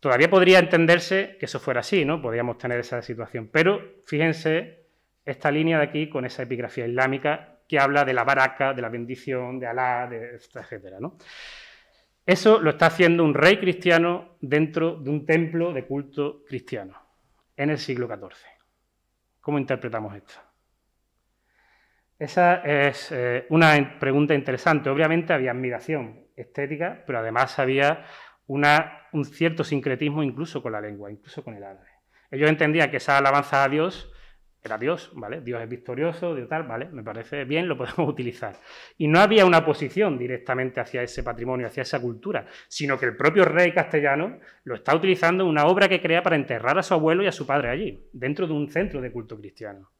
Todavía 0.00 0.28
podría 0.28 0.58
entenderse 0.58 1.36
que 1.38 1.46
eso 1.46 1.60
fuera 1.60 1.78
así, 1.78 2.04
¿no? 2.04 2.20
Podríamos 2.20 2.58
tener 2.58 2.80
esa 2.80 3.02
situación, 3.02 3.48
pero 3.52 3.80
fíjense 4.04 4.88
esta 5.24 5.48
línea 5.52 5.78
de 5.78 5.84
aquí 5.84 6.08
con 6.08 6.24
esa 6.24 6.42
epigrafía 6.42 6.88
islámica 6.88 7.51
que 7.72 7.78
habla 7.78 8.04
de 8.04 8.12
la 8.12 8.22
baraka, 8.22 8.74
de 8.74 8.82
la 8.82 8.90
bendición, 8.90 9.58
de 9.58 9.66
Alá, 9.66 10.06
de, 10.06 10.34
etc. 10.34 10.94
Eso 12.26 12.60
lo 12.60 12.68
está 12.68 12.84
haciendo 12.84 13.24
un 13.24 13.32
rey 13.32 13.56
cristiano 13.56 14.36
dentro 14.42 14.96
de 14.96 15.08
un 15.08 15.24
templo 15.24 15.72
de 15.72 15.86
culto 15.86 16.44
cristiano 16.46 17.00
en 17.56 17.70
el 17.70 17.78
siglo 17.78 18.08
XIV. 18.08 18.36
¿Cómo 19.40 19.58
interpretamos 19.58 20.14
esto? 20.14 20.34
Esa 22.18 22.56
es 22.56 23.10
eh, 23.10 23.46
una 23.48 23.98
pregunta 23.98 24.34
interesante. 24.34 24.90
Obviamente 24.90 25.32
había 25.32 25.52
admiración 25.52 26.26
estética, 26.36 27.02
pero 27.06 27.20
además 27.20 27.58
había 27.58 28.04
un 28.48 29.24
cierto 29.24 29.64
sincretismo 29.64 30.22
incluso 30.22 30.62
con 30.62 30.72
la 30.72 30.80
lengua, 30.82 31.10
incluso 31.10 31.42
con 31.42 31.54
el 31.54 31.64
árabe. 31.64 31.88
Ellos 32.30 32.50
entendían 32.50 32.90
que 32.90 32.98
esa 32.98 33.16
alabanza 33.16 33.64
a 33.64 33.68
Dios 33.70 34.11
era 34.64 34.78
Dios, 34.78 35.10
¿vale? 35.14 35.40
Dios 35.40 35.60
es 35.60 35.68
victorioso, 35.68 36.34
Dios 36.34 36.48
tal, 36.48 36.62
¿vale? 36.64 36.86
Me 36.86 37.02
parece 37.02 37.44
bien, 37.44 37.66
lo 37.66 37.76
podemos 37.76 38.08
utilizar. 38.08 38.56
Y 38.96 39.08
no 39.08 39.20
había 39.20 39.44
una 39.44 39.64
posición 39.64 40.16
directamente 40.16 40.80
hacia 40.80 41.02
ese 41.02 41.22
patrimonio, 41.22 41.66
hacia 41.66 41.82
esa 41.82 42.00
cultura, 42.00 42.46
sino 42.68 42.98
que 42.98 43.06
el 43.06 43.16
propio 43.16 43.44
rey 43.44 43.72
castellano 43.72 44.38
lo 44.64 44.74
está 44.74 44.94
utilizando 44.94 45.42
en 45.42 45.50
una 45.50 45.66
obra 45.66 45.88
que 45.88 46.00
crea 46.00 46.22
para 46.22 46.36
enterrar 46.36 46.78
a 46.78 46.82
su 46.82 46.94
abuelo 46.94 47.24
y 47.24 47.26
a 47.26 47.32
su 47.32 47.46
padre 47.46 47.70
allí, 47.70 48.08
dentro 48.12 48.46
de 48.46 48.52
un 48.52 48.70
centro 48.70 49.00
de 49.00 49.10
culto 49.10 49.36
cristiano. 49.36 49.90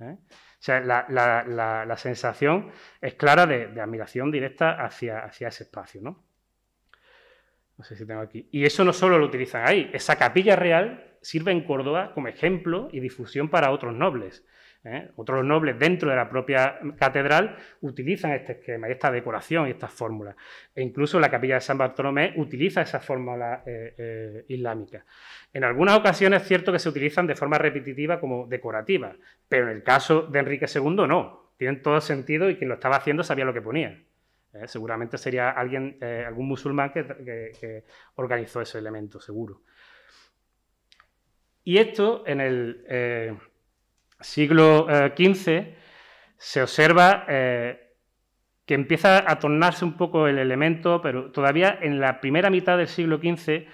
¿eh? 0.00 0.16
O 0.20 0.60
sea, 0.60 0.80
la, 0.80 1.96
sensación 1.96 2.70
es 3.00 3.14
clara 3.14 3.46
de, 3.46 3.80
admiración 3.80 4.32
directa 4.32 4.84
hacia, 4.84 5.20
hacia 5.20 5.48
ese 5.48 5.62
espacio, 5.64 6.00
¿no? 6.02 6.24
No 7.76 7.84
sé 7.84 7.94
si 7.94 8.04
tengo 8.04 8.20
aquí. 8.20 8.48
Y 8.50 8.64
eso 8.64 8.84
no 8.84 8.92
solo 8.92 9.18
lo 9.18 9.26
utilizan 9.26 9.64
ahí, 9.64 9.88
esa 9.92 10.16
capilla 10.16 10.56
real 10.56 11.07
sirve 11.22 11.52
en 11.52 11.64
Córdoba 11.64 12.12
como 12.14 12.28
ejemplo 12.28 12.88
y 12.92 13.00
difusión 13.00 13.48
para 13.48 13.70
otros 13.70 13.94
nobles. 13.94 14.44
¿eh? 14.84 15.10
Otros 15.16 15.44
nobles 15.44 15.78
dentro 15.78 16.10
de 16.10 16.16
la 16.16 16.28
propia 16.28 16.78
catedral 16.98 17.56
utilizan 17.80 18.32
este 18.32 18.52
esquema 18.52 18.88
esta 18.88 19.10
decoración 19.10 19.68
y 19.68 19.70
estas 19.70 19.92
fórmulas. 19.92 20.36
E 20.74 20.82
incluso 20.82 21.20
la 21.20 21.30
capilla 21.30 21.56
de 21.56 21.60
San 21.60 21.78
Bartolomé 21.78 22.34
utiliza 22.36 22.82
esa 22.82 23.00
fórmula 23.00 23.62
eh, 23.66 23.94
eh, 23.96 24.44
islámica. 24.48 25.04
En 25.52 25.64
algunas 25.64 25.96
ocasiones 25.98 26.42
es 26.42 26.48
cierto 26.48 26.72
que 26.72 26.78
se 26.78 26.88
utilizan 26.88 27.26
de 27.26 27.34
forma 27.34 27.58
repetitiva 27.58 28.20
como 28.20 28.46
decorativa, 28.46 29.14
pero 29.48 29.70
en 29.70 29.76
el 29.76 29.82
caso 29.82 30.22
de 30.22 30.38
Enrique 30.38 30.66
II 30.72 31.06
no. 31.08 31.52
Tienen 31.56 31.82
todo 31.82 32.00
sentido 32.00 32.48
y 32.50 32.56
quien 32.56 32.68
lo 32.68 32.74
estaba 32.74 32.96
haciendo 32.96 33.24
sabía 33.24 33.44
lo 33.44 33.52
que 33.52 33.62
ponía. 33.62 34.00
seguramente 34.66 35.18
sería 35.18 35.50
alguien, 35.50 35.98
algún 36.24 36.46
musulmán 36.46 36.92
que 36.92 37.82
organizó 38.14 38.60
ese 38.60 38.78
elemento, 38.78 39.20
seguro. 39.20 39.62
Y 41.68 41.76
esto 41.76 42.22
en 42.24 42.40
el 42.40 42.82
eh, 42.88 43.36
siglo 44.20 44.86
XV 44.88 45.48
eh, 45.48 45.76
se 46.38 46.62
observa 46.62 47.26
eh, 47.28 47.92
que 48.64 48.72
empieza 48.72 49.30
a 49.30 49.38
tornarse 49.38 49.84
un 49.84 49.94
poco 49.98 50.28
el 50.28 50.38
elemento, 50.38 51.02
pero 51.02 51.30
todavía 51.30 51.78
en 51.82 52.00
la 52.00 52.22
primera 52.22 52.48
mitad 52.48 52.78
del 52.78 52.88
siglo 52.88 53.18
XV 53.18 53.66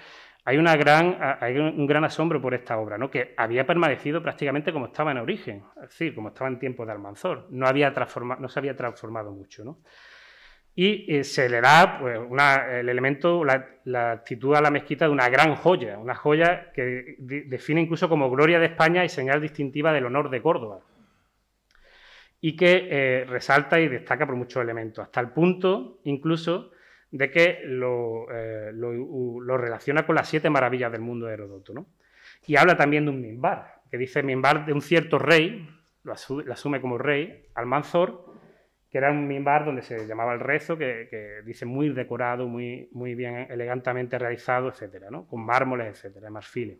hay, 0.43 0.57
un 0.57 1.87
gran 1.87 2.03
asombro 2.03 2.41
por 2.41 2.53
esta 2.53 2.77
obra, 2.77 2.97
¿no? 2.97 3.09
que 3.09 3.33
había 3.37 3.65
permanecido 3.65 4.21
prácticamente 4.21 4.73
como 4.73 4.87
estaba 4.87 5.11
en 5.11 5.19
origen, 5.19 5.63
es 5.77 5.91
decir, 5.91 6.13
como 6.13 6.27
estaba 6.27 6.49
en 6.49 6.59
tiempos 6.59 6.85
de 6.87 6.91
Almanzor, 6.91 7.47
no, 7.51 7.65
había 7.65 7.91
no 7.91 8.49
se 8.49 8.59
había 8.59 8.75
transformado 8.75 9.31
mucho. 9.31 9.63
¿no? 9.63 9.79
Y 10.75 11.05
eh, 11.15 11.23
se 11.23 11.47
le 11.47 11.61
da 11.61 11.99
pues, 11.99 12.19
el 12.19 12.89
elemento, 12.89 13.45
la, 13.45 14.11
actitud 14.11 14.55
a 14.55 14.61
la 14.61 14.71
mezquita 14.71 15.05
de 15.05 15.11
una 15.11 15.29
gran 15.29 15.55
joya, 15.55 15.97
una 15.97 16.15
joya 16.15 16.71
que 16.73 17.15
define 17.17 17.81
incluso 17.81 18.09
como 18.09 18.29
gloria 18.29 18.59
de 18.59 18.65
España 18.65 19.05
y 19.05 19.09
señal 19.09 19.41
distintiva 19.41 19.93
del 19.93 20.05
honor 20.05 20.29
de 20.29 20.41
Córdoba, 20.41 20.81
y 22.41 22.57
que 22.57 22.89
eh, 22.91 23.25
resalta 23.25 23.79
y 23.79 23.87
destaca 23.87 24.25
por 24.25 24.35
muchos 24.35 24.61
elementos, 24.61 25.05
hasta 25.05 25.21
el 25.21 25.29
punto 25.29 25.99
incluso 26.03 26.71
de 27.09 27.31
que 27.31 27.61
lo, 27.63 28.27
relaciona 29.57 30.05
con 30.05 30.15
las 30.15 30.27
siete 30.27 30.49
maravillas 30.49 30.91
del 30.91 31.01
mundo 31.01 31.27
de 31.27 31.33
Herodoto. 31.35 31.73
¿no? 31.73 31.85
Y 32.47 32.57
habla 32.57 32.75
también 32.75 33.05
de 33.05 33.11
un 33.11 33.21
mimbar, 33.21 33.81
que 33.89 33.97
dice 33.97 34.21
mimbar 34.23 34.65
de 34.65 34.73
un 34.73 34.81
cierto 34.81 35.19
rey, 35.19 35.69
lo 36.03 36.11
asume 36.11 36.81
como 36.81 36.97
rey, 36.97 37.47
Almanzor, 37.55 38.34
que 38.95 38.99
era 38.99 39.11
un 39.11 39.27
mimbar 39.27 39.65
donde 39.65 39.81
se 39.81 40.07
llamaba 40.07 40.33
el 40.33 40.39
rezo, 40.39 40.77
que, 40.77 41.41
dice 41.43 41.65
muy 41.65 41.89
decorado, 41.89 42.47
muy, 42.47 42.87
muy 42.93 43.13
bien, 43.13 43.45
elegantemente 43.49 44.17
realizado, 44.17 44.69
etcétera, 44.69 45.11
¿no? 45.11 45.27
con 45.27 45.45
mármoles, 45.45 45.87
etcétera, 45.89 46.29
marfiles. 46.29 46.77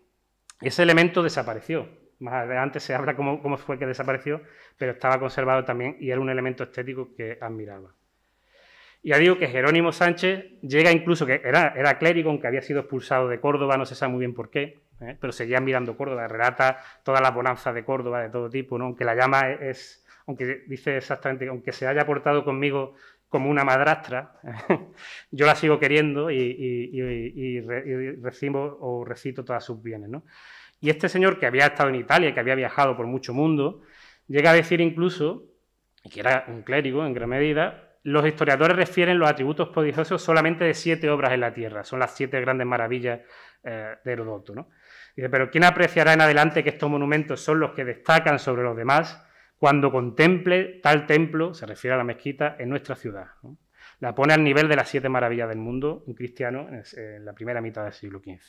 Ese 0.61 0.83
elemento 0.83 1.21
desapareció. 1.21 1.89
Más 2.19 2.45
adelante 2.45 2.79
se 2.79 2.95
habla 2.95 3.17
cómo, 3.17 3.41
cómo 3.41 3.57
fue 3.57 3.77
que 3.77 3.85
desapareció, 3.85 4.41
pero 4.77 4.93
estaba 4.93 5.19
conservado 5.19 5.65
también 5.65 5.97
y 5.99 6.09
era 6.09 6.21
un 6.21 6.29
elemento 6.29 6.63
estético 6.63 7.13
que 7.17 7.37
admiraba. 7.41 7.93
Ya 9.03 9.17
digo 9.17 9.37
que 9.37 9.49
Jerónimo 9.49 9.91
Sánchez 9.91 10.61
llega 10.61 10.93
incluso, 10.93 11.25
que 11.25 11.41
era, 11.43 11.73
era 11.75 11.97
clérigo, 11.97 12.29
aunque 12.29 12.47
había 12.47 12.61
sido 12.61 12.79
expulsado 12.79 13.27
de 13.27 13.41
Córdoba, 13.41 13.75
no 13.75 13.85
se 13.85 13.95
sabe 13.95 14.13
muy 14.13 14.19
bien 14.19 14.33
por 14.33 14.49
qué, 14.49 14.79
¿eh? 15.01 15.17
pero 15.19 15.33
seguía 15.33 15.59
mirando 15.59 15.97
Córdoba, 15.97 16.29
relata 16.29 16.79
todas 17.03 17.19
las 17.19 17.33
bonanzas 17.33 17.75
de 17.75 17.83
Córdoba 17.83 18.21
de 18.21 18.29
todo 18.29 18.49
tipo, 18.49 18.77
¿no? 18.77 18.85
aunque 18.85 19.03
la 19.03 19.15
llama 19.15 19.51
es 19.51 20.04
aunque 20.27 20.63
dice 20.67 20.97
exactamente, 20.97 21.47
aunque 21.47 21.71
se 21.71 21.87
haya 21.87 22.05
portado 22.05 22.43
conmigo 22.43 22.95
como 23.29 23.49
una 23.49 23.63
madrastra, 23.63 24.39
yo 25.31 25.45
la 25.45 25.55
sigo 25.55 25.79
queriendo 25.79 26.31
y, 26.31 27.61
recibo 28.21 28.77
o 28.79 29.03
recito 29.05 29.43
todas 29.43 29.63
sus 29.63 29.81
bienes. 29.81 30.09
Y 30.79 30.89
este 30.89 31.09
señor 31.09 31.39
que 31.39 31.45
había 31.45 31.67
estado 31.67 31.89
en 31.89 31.95
Italia, 31.95 32.33
que 32.33 32.39
había 32.39 32.55
viajado 32.55 32.95
por 32.95 33.07
mucho 33.07 33.33
mundo, 33.33 33.81
llega 34.27 34.51
a 34.51 34.53
decir 34.53 34.81
incluso, 34.81 35.43
y 36.03 36.09
que 36.09 36.19
era 36.19 36.45
un 36.47 36.61
clérigo 36.61 37.05
en 37.05 37.13
gran 37.13 37.29
medida, 37.29 37.85
los 38.03 38.25
historiadores 38.27 38.77
refieren 38.77 39.17
los 39.17 39.29
atributos 39.29 39.69
prodigiosos 39.69 40.21
solamente 40.21 40.63
de 40.63 40.75
siete 40.75 41.09
obras 41.09 41.33
en 41.33 41.39
la 41.39 41.53
tierra, 41.53 41.83
son 41.83 41.99
las 41.99 42.15
siete 42.15 42.39
grandes 42.39 42.67
maravillas 42.67 43.21
eh, 43.63 43.95
de 44.03 44.11
Herodoto. 44.11 44.53
¿no? 44.53 44.69
Dice, 45.15 45.29
pero 45.29 45.49
¿quién 45.49 45.63
apreciará 45.63 46.13
en 46.13 46.21
adelante 46.21 46.63
que 46.63 46.69
estos 46.69 46.89
monumentos 46.89 47.41
son 47.41 47.59
los 47.59 47.71
que 47.71 47.83
destacan 47.83 48.37
sobre 48.37 48.61
los 48.61 48.77
demás? 48.77 49.24
Cuando 49.57 49.91
contemple 49.91 50.79
tal 50.81 51.05
templo, 51.05 51.53
se 51.53 51.65
refiere 51.65 51.95
a 51.95 51.97
la 51.97 52.03
mezquita, 52.03 52.55
en 52.59 52.69
nuestra 52.69 52.95
ciudad. 52.95 53.27
La 53.99 54.13
pone 54.13 54.33
al 54.33 54.43
nivel 54.43 54.67
de 54.67 54.75
las 54.75 54.89
siete 54.89 55.09
maravillas 55.09 55.47
del 55.47 55.59
mundo, 55.59 56.03
un 56.05 56.13
cristiano, 56.13 56.67
en 56.69 57.25
la 57.25 57.33
primera 57.33 57.61
mitad 57.61 57.83
del 57.83 57.93
siglo 57.93 58.19
XV. 58.19 58.41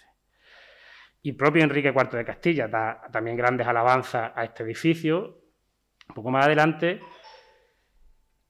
Y 1.23 1.33
propio 1.33 1.63
Enrique 1.63 1.89
IV 1.89 2.11
de 2.11 2.25
Castilla 2.25 2.69
da 2.69 3.03
también 3.13 3.37
grandes 3.37 3.67
alabanzas 3.67 4.33
a 4.35 4.45
este 4.45 4.65
edificio, 4.65 5.43
un 6.09 6.15
poco 6.15 6.31
más 6.31 6.47
adelante, 6.47 7.01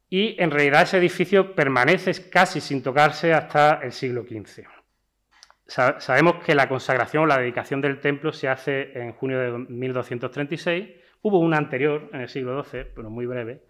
y 0.09 0.41
en 0.43 0.51
realidad 0.51 0.83
ese 0.83 0.99
edificio 0.99 1.55
permanece 1.55 2.31
casi 2.31 2.61
sin 2.61 2.83
tocarse 2.83 3.35
hasta 3.35 3.81
el 3.83 3.93
siglo 3.93 4.23
XV. 4.23 4.65
Sabemos 5.67 6.45
que 6.45 6.55
la 6.55 6.69
consagración 6.69 7.25
o 7.25 7.27
la 7.27 7.39
dedicación 7.39 7.81
del 7.81 8.01
templo 8.01 8.33
se 8.33 8.49
hace 8.49 8.99
en 8.99 9.13
junio 9.13 9.41
de 9.41 9.51
1236 9.59 11.06
Hubo 11.23 11.41
una 11.41 11.57
anterior 11.57 12.11
en 12.13 12.21
el 12.21 12.29
siglo 12.29 12.63
XII, 12.63 12.85
pero 12.95 13.11
muy 13.11 13.27
breve. 13.27 13.63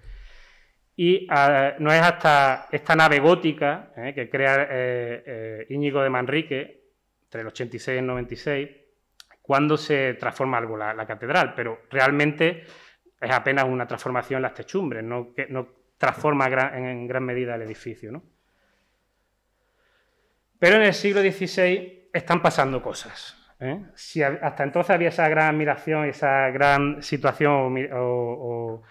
Y 0.97 1.27
ah, 1.31 1.75
no 1.79 1.93
es 1.93 2.01
hasta 2.01 2.69
esta 2.73 2.97
nave 2.97 3.19
gótica 3.19 3.93
eh, 3.97 4.13
que 4.15 4.31
crea 4.31 4.63
eh, 4.63 5.23
eh, 5.27 5.67
Íñigo 5.69 6.03
de 6.03 6.11
Manrique, 6.11 6.85
entre 7.25 7.43
el 7.43 7.47
86 7.49 7.97
y 7.97 7.99
el 7.99 8.07
96, 8.07 8.69
cuando 9.43 9.77
se 9.77 10.15
transforma 10.15 10.59
algo 10.59 10.77
la, 10.77 11.07
catedral, 11.07 11.55
pero 11.55 11.83
realmente 11.91 12.65
es 13.21 13.31
apenas 13.31 13.65
una 13.65 13.87
transformación 13.87 14.39
en 14.39 14.43
las 14.43 14.55
techumbres, 14.55 15.05
no, 15.05 15.35
no 15.51 15.69
transforma 15.99 16.47
en 16.47 17.07
gran 17.07 17.25
medida 17.25 17.55
el 17.55 17.63
edificio. 17.63 18.23
Pero 20.59 20.77
en 20.77 20.83
el 20.83 20.95
siglo 20.95 21.21
XVI 21.21 22.09
están 22.13 22.41
pasando 22.41 22.81
cosas. 22.81 23.46
¿Eh? 23.61 23.85
Si 23.95 24.23
hasta 24.23 24.65
entonces 24.65 24.91
había 24.91 25.09
esa 25.09 25.29
gran 25.29 25.55
admiración, 25.55 26.05
esa 26.05 26.51
gran 26.51 27.03
situación 27.03 27.89
o, 27.93 28.83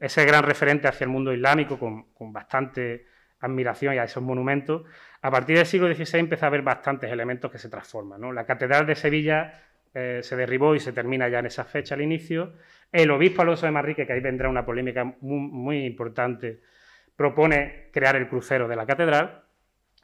ese 0.00 0.24
gran 0.24 0.44
referente 0.44 0.88
hacia 0.88 1.04
el 1.04 1.10
mundo 1.10 1.32
islámico 1.32 1.78
con, 1.78 2.32
bastante 2.32 3.06
admiración 3.40 3.94
y 3.94 3.98
a 3.98 4.04
esos 4.04 4.22
monumentos, 4.22 4.82
a 5.22 5.30
partir 5.30 5.56
del 5.56 5.66
siglo 5.66 5.92
XVI 5.92 6.20
empieza 6.20 6.46
a 6.46 6.48
haber 6.48 6.62
bastantes 6.62 7.10
elementos 7.10 7.50
que 7.50 7.58
se 7.58 7.68
transforman. 7.68 8.34
La 8.34 8.44
Catedral 8.44 8.86
de 8.86 8.94
Sevilla 8.94 9.62
eh, 9.94 10.20
se 10.22 10.36
derribó 10.36 10.74
y 10.74 10.80
se 10.80 10.92
termina 10.92 11.28
ya 11.28 11.40
en 11.40 11.46
esa 11.46 11.64
fecha 11.64 11.94
al 11.94 12.02
inicio. 12.02 12.52
El 12.92 13.10
obispo 13.10 13.42
Alonso 13.42 13.66
de 13.66 13.72
Manrique, 13.72 14.06
que 14.06 14.12
ahí 14.12 14.20
vendrá 14.20 14.48
una 14.48 14.64
polémica 14.64 15.04
muy 15.20 15.84
importante, 15.84 16.60
propone 17.16 17.88
crear 17.92 18.16
el 18.16 18.28
crucero 18.28 18.68
de 18.68 18.76
la 18.76 18.86
catedral 18.86 19.47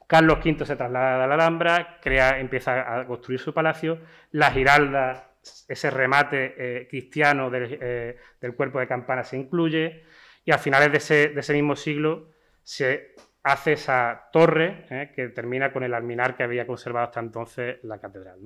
Carlos 0.07 0.39
V 0.43 0.65
se 0.65 0.75
traslada 0.75 1.23
a 1.23 1.27
la 1.27 1.33
Alhambra, 1.33 1.99
crea, 2.01 2.39
empieza 2.39 2.99
a 2.99 3.05
construir 3.05 3.39
su 3.39 3.53
palacio, 3.53 3.99
la 4.31 4.51
Giralda, 4.51 5.31
ese 5.67 5.89
remate 5.89 6.55
eh, 6.57 6.87
cristiano 6.87 7.51
eh, 7.53 8.17
del, 8.39 8.55
cuerpo 8.55 8.79
de 8.79 8.87
campana 8.87 9.23
se 9.23 9.37
incluye, 9.37 10.03
y 10.43 10.51
a 10.51 10.57
finales 10.57 10.91
de 10.91 11.39
ese, 11.39 11.53
mismo 11.53 11.75
siglo 11.75 12.29
se 12.63 13.15
hace 13.43 13.73
esa 13.73 14.29
torre 14.31 14.85
eh, 14.89 15.11
que 15.15 15.29
termina 15.29 15.71
con 15.71 15.83
el 15.83 15.93
alminar 15.93 16.35
que 16.35 16.43
había 16.43 16.67
conservado 16.67 17.07
hasta 17.07 17.19
entonces 17.19 17.77
la 17.83 17.99
catedral. 17.99 18.39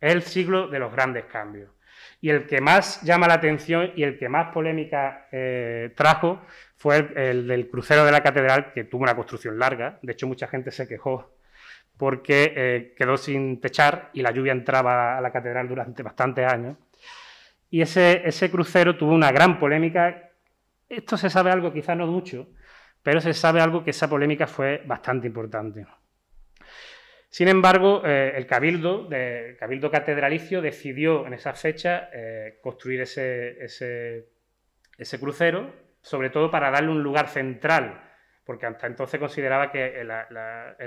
Es 0.00 0.12
el 0.12 0.22
siglo 0.22 0.68
de 0.68 0.78
los 0.78 0.92
grandes 0.92 1.24
cambios. 1.26 1.70
Y 2.20 2.30
el 2.30 2.46
que 2.46 2.60
más 2.60 3.02
llama 3.02 3.28
la 3.28 3.34
atención 3.34 3.92
y 3.94 4.02
el 4.02 4.18
que 4.18 4.28
más 4.28 4.52
polémica 4.52 5.28
trajo 5.94 6.40
fue 6.76 7.12
el, 7.16 7.46
del 7.46 7.68
crucero 7.68 8.04
de 8.04 8.12
la 8.12 8.22
catedral, 8.22 8.72
que 8.72 8.84
tuvo 8.84 9.02
una 9.02 9.14
construcción 9.14 9.58
larga. 9.58 9.98
De 10.02 10.12
hecho, 10.12 10.26
mucha 10.26 10.48
gente 10.48 10.70
se 10.70 10.88
quejó 10.88 11.38
porque 11.98 12.52
eh, 12.56 12.94
quedó 12.96 13.16
sin 13.16 13.60
techar 13.60 14.10
y 14.14 14.22
la 14.22 14.30
lluvia 14.30 14.52
entraba 14.52 15.18
a 15.18 15.20
la 15.20 15.32
catedral 15.32 15.68
durante 15.68 16.02
bastantes 16.02 16.46
años. 16.46 16.76
Y 17.70 17.82
ese, 17.82 18.22
ese 18.24 18.50
crucero 18.50 18.96
tuvo 18.96 19.12
una 19.12 19.32
gran 19.32 19.58
polémica. 19.58 20.30
Esto 20.88 21.16
se 21.16 21.28
sabe 21.28 21.50
algo, 21.50 21.72
quizás 21.72 21.96
no 21.96 22.06
mucho, 22.06 22.48
pero 23.02 23.20
se 23.20 23.34
sabe 23.34 23.60
algo 23.60 23.84
que 23.84 23.90
esa 23.90 24.08
polémica 24.08 24.46
fue 24.46 24.82
bastante 24.86 25.26
importante. 25.26 25.84
Sin 27.30 27.48
embargo, 27.48 28.02
eh, 28.04 28.32
el 28.36 28.46
cabildo, 28.46 29.04
de, 29.04 29.56
cabildo 29.58 29.90
catedralicio 29.90 30.62
decidió 30.62 31.26
en 31.26 31.34
esa 31.34 31.52
fecha 31.52 32.08
eh, 32.12 32.58
construir 32.62 33.02
ese, 33.02 34.28
crucero 35.20 35.72
sobre 36.00 36.30
todo 36.30 36.50
para 36.50 36.70
darle 36.70 36.90
un 36.90 37.02
lugar 37.02 37.28
central, 37.28 38.02
porque 38.44 38.64
hasta 38.66 38.86
entonces 38.86 39.20
consideraba 39.20 39.70
que 39.70 40.00
el, 40.00 40.10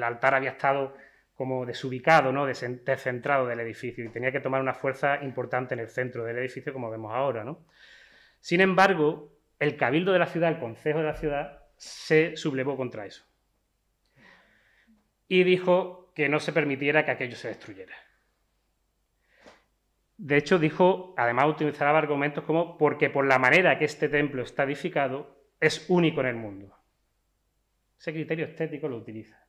altar 0.04 0.34
había 0.34 0.52
estado 0.52 0.96
como 1.36 1.66
desubicado, 1.66 2.32
¿no? 2.32 2.46
descentrado 2.46 3.46
del 3.46 3.60
edificio 3.60 4.04
y 4.04 4.10
tenía 4.10 4.32
que 4.32 4.40
tomar 4.40 4.62
una 4.62 4.74
fuerza 4.74 5.22
importante 5.22 5.76
en 5.76 5.80
el 5.80 5.90
centro 5.90 6.24
del 6.24 6.38
edificio, 6.38 6.74
como 6.74 6.90
vemos 6.90 7.14
ahora. 7.14 7.46
Sin 8.40 8.62
embargo, 8.62 9.32
el 9.60 9.78
cabildo 9.78 10.12
de 10.12 10.20
la 10.20 10.26
ciudad, 10.26 10.50
el 10.50 10.60
consejo 10.60 11.00
de 11.00 11.06
la 11.06 11.16
ciudad, 11.16 11.60
se 11.78 12.36
sublevó 12.36 12.78
contra 12.78 13.06
eso 13.06 13.26
y 15.32 15.46
dijo 15.46 16.01
que 16.14 16.30
no 16.30 16.40
se 16.40 16.54
permitiera 16.54 17.06
que 17.06 17.12
aquello 17.12 17.36
se 17.36 17.50
destruyera. 17.50 17.96
De 20.18 20.38
hecho, 20.38 20.60
dijo, 20.60 21.16
además 21.18 21.48
utilizaba 21.48 21.98
argumentos 21.98 22.44
como 22.44 22.78
porque 22.78 23.10
por 23.10 23.26
la 23.26 23.40
manera 23.40 23.80
que 23.80 23.86
este 23.86 24.08
templo 24.08 24.44
está 24.44 24.64
edificado, 24.64 25.36
es 25.60 25.90
único 25.90 26.22
en 26.22 26.28
el 26.28 26.36
mundo. 26.36 26.78
Ese 28.00 28.14
criterio 28.14 28.46
estético 28.46 28.88
lo 28.88 28.98
utiliza. 28.98 29.42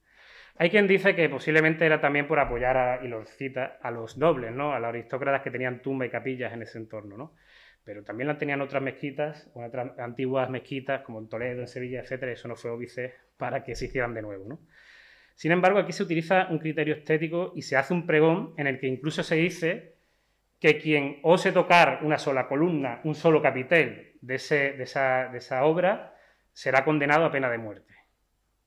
Hay 0.57 0.71
quien 0.71 0.87
dice 0.87 1.15
que 1.15 1.29
posiblemente 1.29 1.87
era 1.87 2.01
también 2.01 2.27
por 2.27 2.39
apoyar, 2.39 2.77
a, 2.77 3.05
y 3.05 3.09
lo 3.09 3.25
cita, 3.25 3.79
a 3.83 3.91
los 3.91 4.19
nobles, 4.19 4.53
¿no? 4.53 4.73
a 4.73 4.81
los 4.81 4.89
aristócratas 4.89 5.43
que 5.43 5.51
tenían 5.51 5.81
tumba 5.81 6.07
y 6.07 6.11
capillas 6.11 6.53
en 6.53 6.63
ese 6.63 6.79
entorno. 6.79 7.17
¿no? 7.17 7.35
Pero 7.85 8.05
también 8.05 8.29
la 8.29 8.39
tenían 8.39 8.61
otras 8.61 8.83
mezquitas, 8.83 9.51
otras 9.55 9.99
antiguas 9.99 10.51
mezquitas, 10.51 11.03
como 11.03 11.19
en 11.19 11.29
Toledo, 11.29 11.61
en 11.61 11.69
Sevilla, 11.69 12.01
etc. 12.01 12.23
Eso 12.25 12.49
no 12.49 12.57
fue 12.57 12.71
óbice 12.71 13.15
para 13.37 13.65
que 13.65 13.75
se 13.75 13.87
hicieran 13.87 14.15
de 14.15 14.23
nuevo. 14.23 14.47
¿no? 14.47 14.61
Sin 15.35 15.53
embargo, 15.53 15.79
aquí 15.79 15.93
se 15.93 16.03
utiliza 16.03 16.47
un 16.51 16.59
criterio 16.59 16.95
estético 16.95 17.53
y 17.55 17.63
se 17.63 17.77
hace 17.77 17.95
un 17.95 18.07
pregón 18.07 18.55
en 18.57 18.67
el 18.67 18.79
que 18.79 18.87
incluso 18.87 19.23
se 19.23 19.37
dice 19.37 19.97
que 20.63 20.79
quien 20.79 21.19
ose 21.25 21.51
tocar 21.51 22.01
una 22.03 22.19
sola 22.19 22.47
columna, 22.47 23.01
un 23.03 23.17
solo 23.17 23.43
capitel 23.43 24.13
de, 24.21 24.37
esa, 24.37 25.65
obra, 25.65 26.15
será 26.53 26.85
condenado 26.85 27.25
a 27.25 27.33
pena 27.33 27.51
de 27.51 27.59
muerte. 27.59 27.93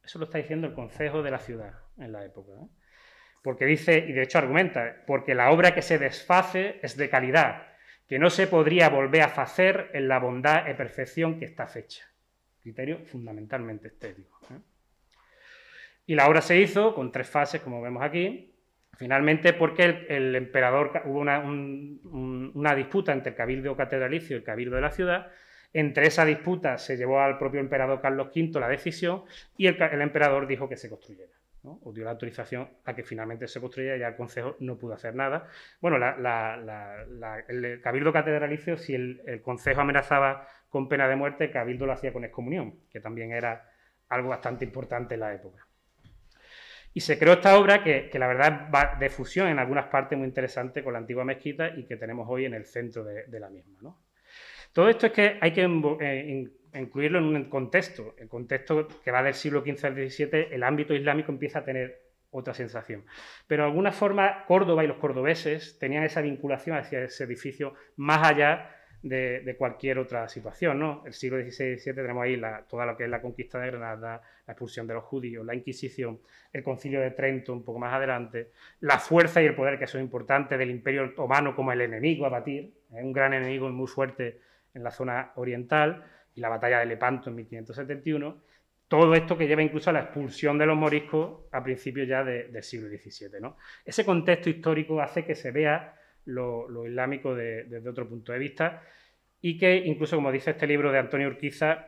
Eso 0.03 0.19
lo 0.19 0.25
está 0.25 0.37
diciendo 0.37 0.67
el 0.67 0.73
Consejo 0.73 1.23
de 1.23 1.31
la 1.31 1.39
Ciudad 1.39 1.73
en 1.97 2.11
la 2.11 2.25
época. 2.25 2.51
Porque 3.41 3.65
dice, 3.65 3.97
y 3.97 4.11
de 4.11 4.23
hecho 4.23 4.39
argumenta, 4.39 5.03
porque 5.07 5.35
la 5.35 5.51
obra 5.51 5.73
que 5.73 5.81
se 5.81 5.97
desface 5.97 6.79
es 6.83 6.97
de 6.97 7.09
calidad, 7.09 7.67
que 8.09 8.19
no 8.19 8.29
se 8.29 8.47
podría 8.47 8.89
volver 8.89 9.21
a 9.21 9.27
hacer 9.27 9.91
en 9.93 10.09
la 10.09 10.19
bondad 10.19 10.67
y 10.67 10.73
perfección 10.73 11.39
que 11.39 11.45
está 11.45 11.65
fecha. 11.65 12.05
Criterio 12.61 13.05
fundamentalmente 13.05 13.87
estético. 13.87 14.37
¿eh? 14.51 14.59
Y 16.05 16.15
la 16.15 16.27
obra 16.27 16.41
se 16.41 16.59
hizo 16.59 16.93
con 16.93 17.11
tres 17.11 17.29
fases, 17.29 17.61
como 17.61 17.81
vemos 17.81 18.03
aquí, 18.03 18.55
Finalmente, 18.97 19.53
porque 19.53 20.05
el, 20.07 20.35
emperador 20.35 21.01
hubo 21.05 21.19
una, 21.19 22.75
disputa 22.75 23.11
entre 23.11 23.31
el 23.31 23.35
cabildo 23.35 23.75
catedralicio 23.75 24.35
y 24.35 24.39
el 24.39 24.43
cabildo 24.43 24.75
de 24.75 24.81
la 24.81 24.91
ciudad. 24.91 25.31
Entre 25.73 26.07
esa 26.07 26.23
disputa 26.23 26.77
se 26.77 26.95
llevó 26.95 27.19
al 27.19 27.37
propio 27.37 27.59
emperador 27.59 27.99
Carlos 28.01 28.29
V 28.33 28.59
la 28.59 28.69
decisión 28.69 29.23
y 29.57 29.67
el, 29.67 30.01
emperador 30.01 30.47
dijo 30.47 30.69
que 30.69 30.77
se 30.77 30.89
construyera. 30.89 31.33
o 31.63 31.91
dio 31.91 32.05
la 32.05 32.11
autorización 32.11 32.69
a 32.85 32.95
que 32.95 33.03
finalmente 33.03 33.47
se 33.47 33.59
construyera 33.59 33.97
ya 33.97 34.07
el 34.07 34.15
Consejo 34.15 34.55
no 34.59 34.77
pudo 34.77 34.93
hacer 34.93 35.13
nada. 35.13 35.47
Bueno, 35.81 35.97
el 35.97 37.81
Cabildo 37.81 38.13
Catedralicio, 38.13 38.77
si 38.77 38.95
el, 38.95 39.21
el 39.25 39.41
Consejo 39.41 39.81
amenazaba 39.81 40.47
con 40.69 40.87
pena 40.87 41.09
de 41.09 41.17
muerte, 41.17 41.45
el 41.45 41.51
Cabildo 41.51 41.85
lo 41.85 41.91
hacía 41.91 42.13
con 42.13 42.23
excomunión, 42.23 42.75
que 42.89 43.01
también 43.01 43.33
era 43.33 43.69
algo 44.07 44.29
bastante 44.29 44.63
importante 44.63 45.15
en 45.15 45.19
la 45.19 45.33
época. 45.33 45.64
Y 46.95 47.01
se 47.01 47.19
creó 47.19 47.33
esta 47.33 47.59
obra 47.59 47.83
que, 47.83 48.09
la 48.13 48.25
verdad 48.25 48.69
va 48.73 48.95
de 48.97 49.09
fusión 49.09 49.49
en 49.49 49.59
algunas 49.59 49.87
partes 49.87 50.17
muy 50.17 50.25
interesante 50.25 50.81
con 50.81 50.93
la 50.93 50.99
antigua 50.99 51.25
mezquita 51.25 51.75
y 51.75 51.83
que 51.83 51.97
tenemos 51.97 52.25
hoy 52.29 52.45
en 52.45 52.53
el 52.53 52.63
centro 52.63 53.03
de, 53.03 53.37
la 53.37 53.49
misma. 53.49 53.93
Todo 54.71 54.87
esto 54.87 55.07
es 55.07 55.11
que 55.11 55.37
hay 55.41 55.51
que 55.51 55.63
eh, 55.99 56.49
incluirlo 56.73 57.19
en 57.19 57.25
un 57.25 57.49
contexto, 57.49 58.15
el 58.17 58.29
contexto 58.29 58.87
que 59.03 59.11
va 59.11 59.21
del 59.21 59.33
siglo 59.33 59.59
XV 59.59 59.85
al 59.85 60.09
XVII, 60.09 60.47
el 60.51 60.63
ámbito 60.63 60.93
islámico 60.93 61.33
empieza 61.33 61.59
a 61.59 61.65
tener 61.65 62.01
otra 62.31 62.53
sensación. 62.53 63.03
Pero 63.45 63.63
de 63.63 63.69
alguna 63.71 63.91
forma 63.91 64.45
Córdoba 64.45 64.85
y 64.85 64.87
los 64.87 64.95
cordobeses 64.95 65.77
tenían 65.77 66.05
esa 66.05 66.21
vinculación 66.21 66.77
hacia 66.77 67.03
ese 67.03 67.25
edificio 67.25 67.73
más 67.97 68.25
allá 68.25 68.73
de, 69.07 69.55
cualquier 69.57 69.99
otra 69.99 70.27
situación. 70.27 70.79
¿no? 70.79 71.03
El 71.05 71.13
siglo 71.13 71.37
XVI 71.37 71.73
y 71.73 71.77
XVII 71.77 71.93
tenemos 71.93 72.23
ahí 72.23 72.41
toda 72.67 72.85
lo 72.85 72.97
que 72.97 73.03
es 73.03 73.09
la 73.09 73.21
conquista 73.21 73.59
de 73.59 73.67
Granada, 73.67 74.21
la 74.47 74.51
expulsión 74.53 74.87
de 74.87 74.95
los 74.95 75.03
judíos, 75.03 75.45
la 75.45 75.55
Inquisición, 75.55 76.19
el 76.51 76.63
concilio 76.63 76.99
de 77.01 77.11
Trento 77.11 77.53
un 77.53 77.63
poco 77.63 77.79
más 77.79 77.93
adelante, 77.93 78.51
la 78.79 78.97
fuerza 78.97 79.41
y 79.41 79.45
el 79.45 79.55
poder 79.55 79.77
que 79.77 79.87
son 79.87 80.01
importantes 80.01 80.57
del 80.57 80.71
imperio 80.71 81.05
otomano 81.05 81.55
como 81.55 81.71
el 81.71 81.81
enemigo 81.81 82.25
a 82.25 82.29
batir, 82.29 82.73
¿eh? 82.91 83.03
un 83.03 83.13
gran 83.13 83.33
enemigo 83.33 83.69
muy 83.69 83.87
fuerte 83.87 84.41
en 84.73 84.83
la 84.83 84.91
zona 84.91 85.31
oriental, 85.35 86.03
y 86.35 86.41
la 86.41 86.49
batalla 86.49 86.79
de 86.79 86.85
Lepanto 86.85 87.29
en 87.29 87.37
1571. 87.37 88.41
Todo 88.87 89.15
esto 89.15 89.37
que 89.37 89.47
lleva 89.47 89.63
incluso 89.63 89.89
a 89.89 89.93
la 89.93 90.01
expulsión 90.01 90.57
de 90.57 90.65
los 90.65 90.77
moriscos 90.77 91.45
a 91.51 91.63
principios 91.63 92.07
ya 92.07 92.23
del 92.23 92.61
siglo 92.61 92.87
XVII. 92.89 93.39
¿no? 93.41 93.57
Ese 93.83 94.05
contexto 94.05 94.49
histórico 94.49 95.01
hace 95.01 95.25
que 95.25 95.33
se 95.33 95.51
vea 95.51 95.95
lo, 96.25 96.87
islámico 96.87 97.35
desde 97.35 97.89
otro 97.89 98.07
punto 98.07 98.31
de 98.31 98.39
vista 98.39 98.81
y 99.41 99.57
que 99.57 99.75
incluso, 99.75 100.15
como 100.15 100.31
dice 100.31 100.51
este 100.51 100.67
libro 100.67 100.91
de 100.91 100.99
Antonio 100.99 101.27
Urquiza, 101.27 101.87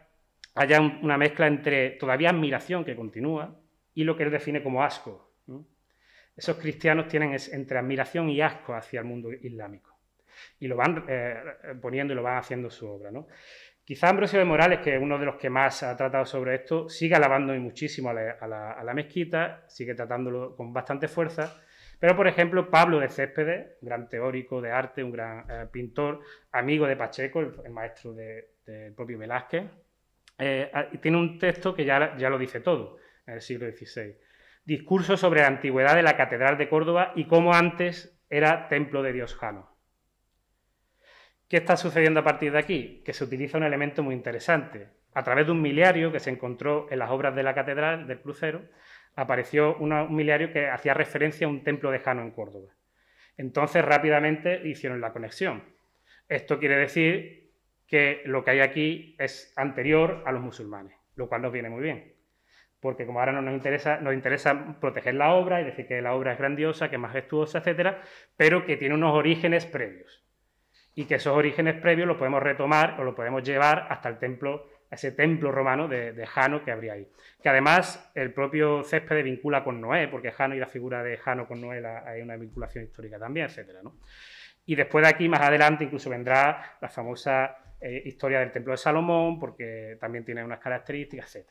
haya 0.56 0.80
una 0.80 1.18
mezcla 1.18 1.48
entre 1.48 1.92
todavía 1.92 2.30
admiración 2.30 2.84
que 2.84 2.96
continúa 2.96 3.60
y 3.94 4.04
lo 4.04 4.16
que 4.16 4.24
él 4.24 4.32
define 4.32 4.62
como 4.62 4.84
asco. 4.84 5.32
Esos 6.36 6.58
cristianos 6.58 7.08
tienen 7.08 7.36
entre 7.52 7.80
admiración 7.80 8.30
y 8.30 8.42
asco 8.42 8.76
hacia 8.76 9.00
el 9.00 9.06
mundo 9.08 9.34
islámico 9.34 9.98
y 10.60 10.68
lo 10.68 10.76
van 10.76 11.04
eh, 11.08 11.36
poniendo 11.82 12.14
y 12.14 12.16
lo 12.16 12.22
van 12.22 12.38
haciendo 12.38 12.70
su 12.70 12.88
obra. 12.88 13.10
¿no? 13.10 13.28
Quizá 13.84 14.10
Ambrosio 14.10 14.38
de 14.38 14.46
Morales, 14.46 14.80
que 14.80 14.96
es 14.96 15.02
uno 15.02 15.18
de 15.18 15.26
los 15.26 15.38
que 15.38 15.50
más 15.50 15.82
ha 15.82 15.98
tratado 15.98 16.26
sobre 16.26 16.54
esto, 16.54 16.90
sigue 16.90 17.16
alabando 17.16 17.54
muchísimo 17.56 18.10
a 18.10 18.84
la 18.84 18.94
mezquita, 18.94 19.64
sigue 19.68 19.96
tratándolo 19.96 20.56
con 20.56 20.72
bastante 20.72 21.08
fuerza, 21.08 21.60
pero, 22.00 22.16
por 22.16 22.28
ejemplo, 22.28 22.70
Pablo 22.70 23.00
de 23.00 23.10
Céspedes, 23.10 23.78
gran 23.82 24.08
teórico 24.08 24.62
de 24.62 24.72
arte, 24.72 25.04
un 25.04 25.12
gran 25.12 25.50
eh, 25.50 25.68
pintor, 25.72 26.22
amigo 26.52 26.86
de 26.86 26.96
Pacheco, 26.96 27.40
el, 27.40 27.72
maestro 27.72 28.14
del 28.14 28.94
propio 28.96 29.18
Velázquez, 29.18 29.64
eh, 30.38 30.72
tiene 31.02 31.18
un 31.18 31.40
texto 31.40 31.74
que 31.74 31.86
ya, 31.86 32.16
ya 32.18 32.30
lo 32.30 32.38
dice 32.38 32.60
todo, 32.60 32.98
en 33.26 33.36
el 33.36 33.42
siglo 33.42 33.68
XVI. 33.72 34.16
Discurso 34.64 35.18
sobre 35.18 35.42
la 35.42 35.48
antigüedad 35.48 35.96
de 35.96 36.04
la 36.04 36.18
Catedral 36.18 36.58
de 36.58 36.70
Córdoba 36.70 37.14
y 37.16 37.26
cómo 37.26 37.54
antes 37.54 38.20
era 38.30 38.68
templo 38.68 39.02
de 39.02 39.14
Dios 39.14 39.36
Jano. 39.36 39.76
¿Qué 41.48 41.58
está 41.58 41.78
sucediendo 41.78 42.20
a 42.20 42.24
partir 42.26 42.52
de 42.52 42.60
aquí? 42.60 43.02
Que 43.06 43.14
se 43.14 43.24
utiliza 43.24 43.58
un 43.58 43.64
elemento 43.64 44.04
muy 44.04 44.14
interesante. 44.14 44.90
A 45.14 45.24
través 45.24 45.46
de 45.46 45.54
un 45.54 45.62
miliario 45.62 46.12
que 46.12 46.20
se 46.20 46.30
encontró 46.30 46.88
en 46.92 47.00
las 47.00 47.10
obras 47.10 47.34
de 47.36 47.44
la 47.44 47.56
catedral 47.56 48.06
del 48.06 48.20
crucero, 48.20 48.64
apareció 49.18 49.76
un 49.78 50.16
miliario 50.16 50.54
que 50.54 50.70
hacía 50.70 50.94
referencia 50.94 51.48
a 51.48 51.50
un 51.50 51.64
templo 51.64 51.92
de 51.92 52.00
Jano 52.00 52.22
en 52.22 52.32
Córdoba. 52.32 52.74
Entonces 53.36 53.84
rápidamente 53.84 54.62
hicieron 54.68 55.02
la 55.02 55.12
conexión. 55.12 55.64
Esto 56.30 56.60
quiere 56.60 56.78
decir 56.78 57.52
que 57.88 58.22
lo 58.26 58.44
que 58.44 58.52
hay 58.52 58.60
aquí 58.60 59.16
es 59.18 59.54
anterior 59.58 60.24
a 60.26 60.32
los 60.32 60.42
musulmanes, 60.42 60.96
lo 61.16 61.28
cual 61.28 61.42
nos 61.42 61.52
viene 61.52 61.70
muy 61.70 61.82
bien. 61.82 62.14
Porque 62.80 63.08
como 63.08 63.20
ahora 63.20 63.32
no 63.32 63.42
nos 63.42 63.56
interesa, 63.56 64.00
nos 64.00 64.14
interesa 64.14 64.80
proteger 64.80 65.16
la 65.16 65.34
obra 65.34 65.62
y 65.62 65.66
decir 65.66 65.88
que 65.88 66.00
la 66.00 66.14
obra 66.14 66.34
es 66.34 66.38
grandiosa, 66.38 66.90
que 66.90 66.98
es 66.98 67.02
majestuosa, 67.02 67.58
etcétera, 67.58 68.04
pero 68.36 68.66
que 68.66 68.78
tiene 68.78 68.94
unos 68.94 69.16
orígenes 69.16 69.66
previos. 69.66 70.24
Y 70.94 71.06
que 71.06 71.16
esos 71.16 71.36
orígenes 71.36 71.82
previos 71.82 72.08
los 72.08 72.18
podemos 72.18 72.44
retomar 72.44 73.00
o 73.00 73.04
los 73.04 73.16
podemos 73.16 73.42
llevar 73.42 73.88
hasta 73.90 74.10
el 74.10 74.20
templo 74.20 74.70
ese 74.90 75.12
templo 75.12 75.52
romano 75.52 75.88
de, 75.88 76.26
Jano 76.26 76.64
que 76.64 76.72
habría 76.72 76.94
ahí. 76.94 77.08
Que 77.42 77.50
además 77.50 78.12
el 78.16 78.34
propio 78.34 78.84
Céspedes 78.84 79.24
vincula 79.24 79.64
con 79.64 79.82
Noé, 79.82 80.08
porque 80.08 80.32
Jano 80.32 80.56
y 80.56 80.60
la 80.60 80.68
figura 80.68 81.04
de 81.04 81.18
Jano 81.18 81.48
con 81.48 81.62
Noé 81.62 81.86
hay 81.86 82.22
una 82.22 82.36
vinculación 82.38 82.86
histórica 82.86 83.20
también, 83.20 83.48
etc. 83.48 83.70
Y 84.66 84.76
después 84.76 85.04
de 85.04 85.10
aquí, 85.10 85.28
más 85.30 85.42
adelante, 85.42 85.84
incluso 85.84 86.10
vendrá 86.10 86.78
la 86.82 86.90
famosa 86.90 87.58
eh, 87.82 88.02
historia 88.06 88.40
del 88.40 88.52
templo 88.52 88.72
de 88.72 88.78
Salomón, 88.78 89.40
porque 89.40 89.98
también 90.00 90.26
tiene 90.26 90.44
unas 90.44 90.60
características, 90.60 91.36
etc. 91.36 91.48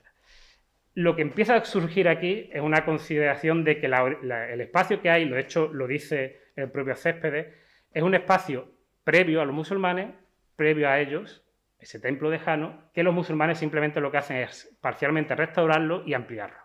Lo 0.95 1.15
que 1.15 1.23
empieza 1.23 1.57
a 1.57 1.65
surgir 1.65 2.09
aquí 2.09 2.49
es 2.53 2.63
una 2.63 2.85
consideración 2.85 3.65
de 3.65 3.79
que 3.79 3.87
el 3.87 4.61
espacio 4.61 5.03
que 5.03 5.11
hay, 5.11 5.27
lo 5.27 5.37
hecho 5.37 5.69
lo 5.73 5.87
dice 5.87 6.41
el 6.57 6.71
propio 6.71 6.97
Céspedes, 6.97 7.49
es 7.93 8.03
un 8.03 8.15
espacio 8.15 8.73
previo 9.05 9.43
a 9.43 9.45
los 9.45 9.55
musulmanes, 9.55 10.09
previo 10.57 10.89
a 10.89 10.99
ellos, 10.99 11.46
ese 11.87 12.01
templo 12.01 12.31
de 12.31 12.41
Jano, 12.41 12.91
que 12.93 13.05
los 13.05 13.15
musulmanes 13.15 13.59
simplemente 13.59 14.01
lo 14.01 14.11
que 14.11 14.19
hacen 14.19 14.39
es 14.39 14.77
parcialmente 14.81 15.37
restaurarlo 15.37 16.03
y 16.05 16.15
ampliarlo. 16.15 16.59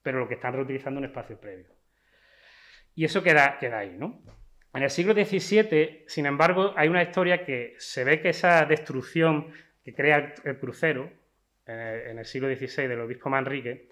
Pero 0.00 0.20
lo 0.20 0.28
que 0.28 0.34
están 0.34 0.52
reutilizando 0.52 0.98
un 0.98 1.06
espacio 1.06 1.40
previo. 1.40 1.66
Y 2.94 3.04
eso 3.04 3.20
queda, 3.20 3.58
queda 3.58 3.78
ahí, 3.78 3.96
¿no? 3.98 4.22
En 4.72 4.84
el 4.84 4.90
siglo 4.90 5.12
XVII, 5.12 6.04
sin 6.06 6.26
embargo, 6.26 6.72
hay 6.76 6.88
una 6.88 7.02
historia 7.02 7.44
que 7.44 7.74
se 7.78 8.04
ve 8.04 8.20
que 8.20 8.28
esa 8.28 8.64
destrucción 8.64 9.52
que 9.84 9.92
crea 9.92 10.34
el 10.44 10.58
crucero 10.58 11.10
en 11.66 12.18
el, 12.18 12.24
siglo 12.24 12.48
XVI 12.48 12.86
del 12.86 13.00
obispo 13.00 13.28
Manrique, 13.28 13.88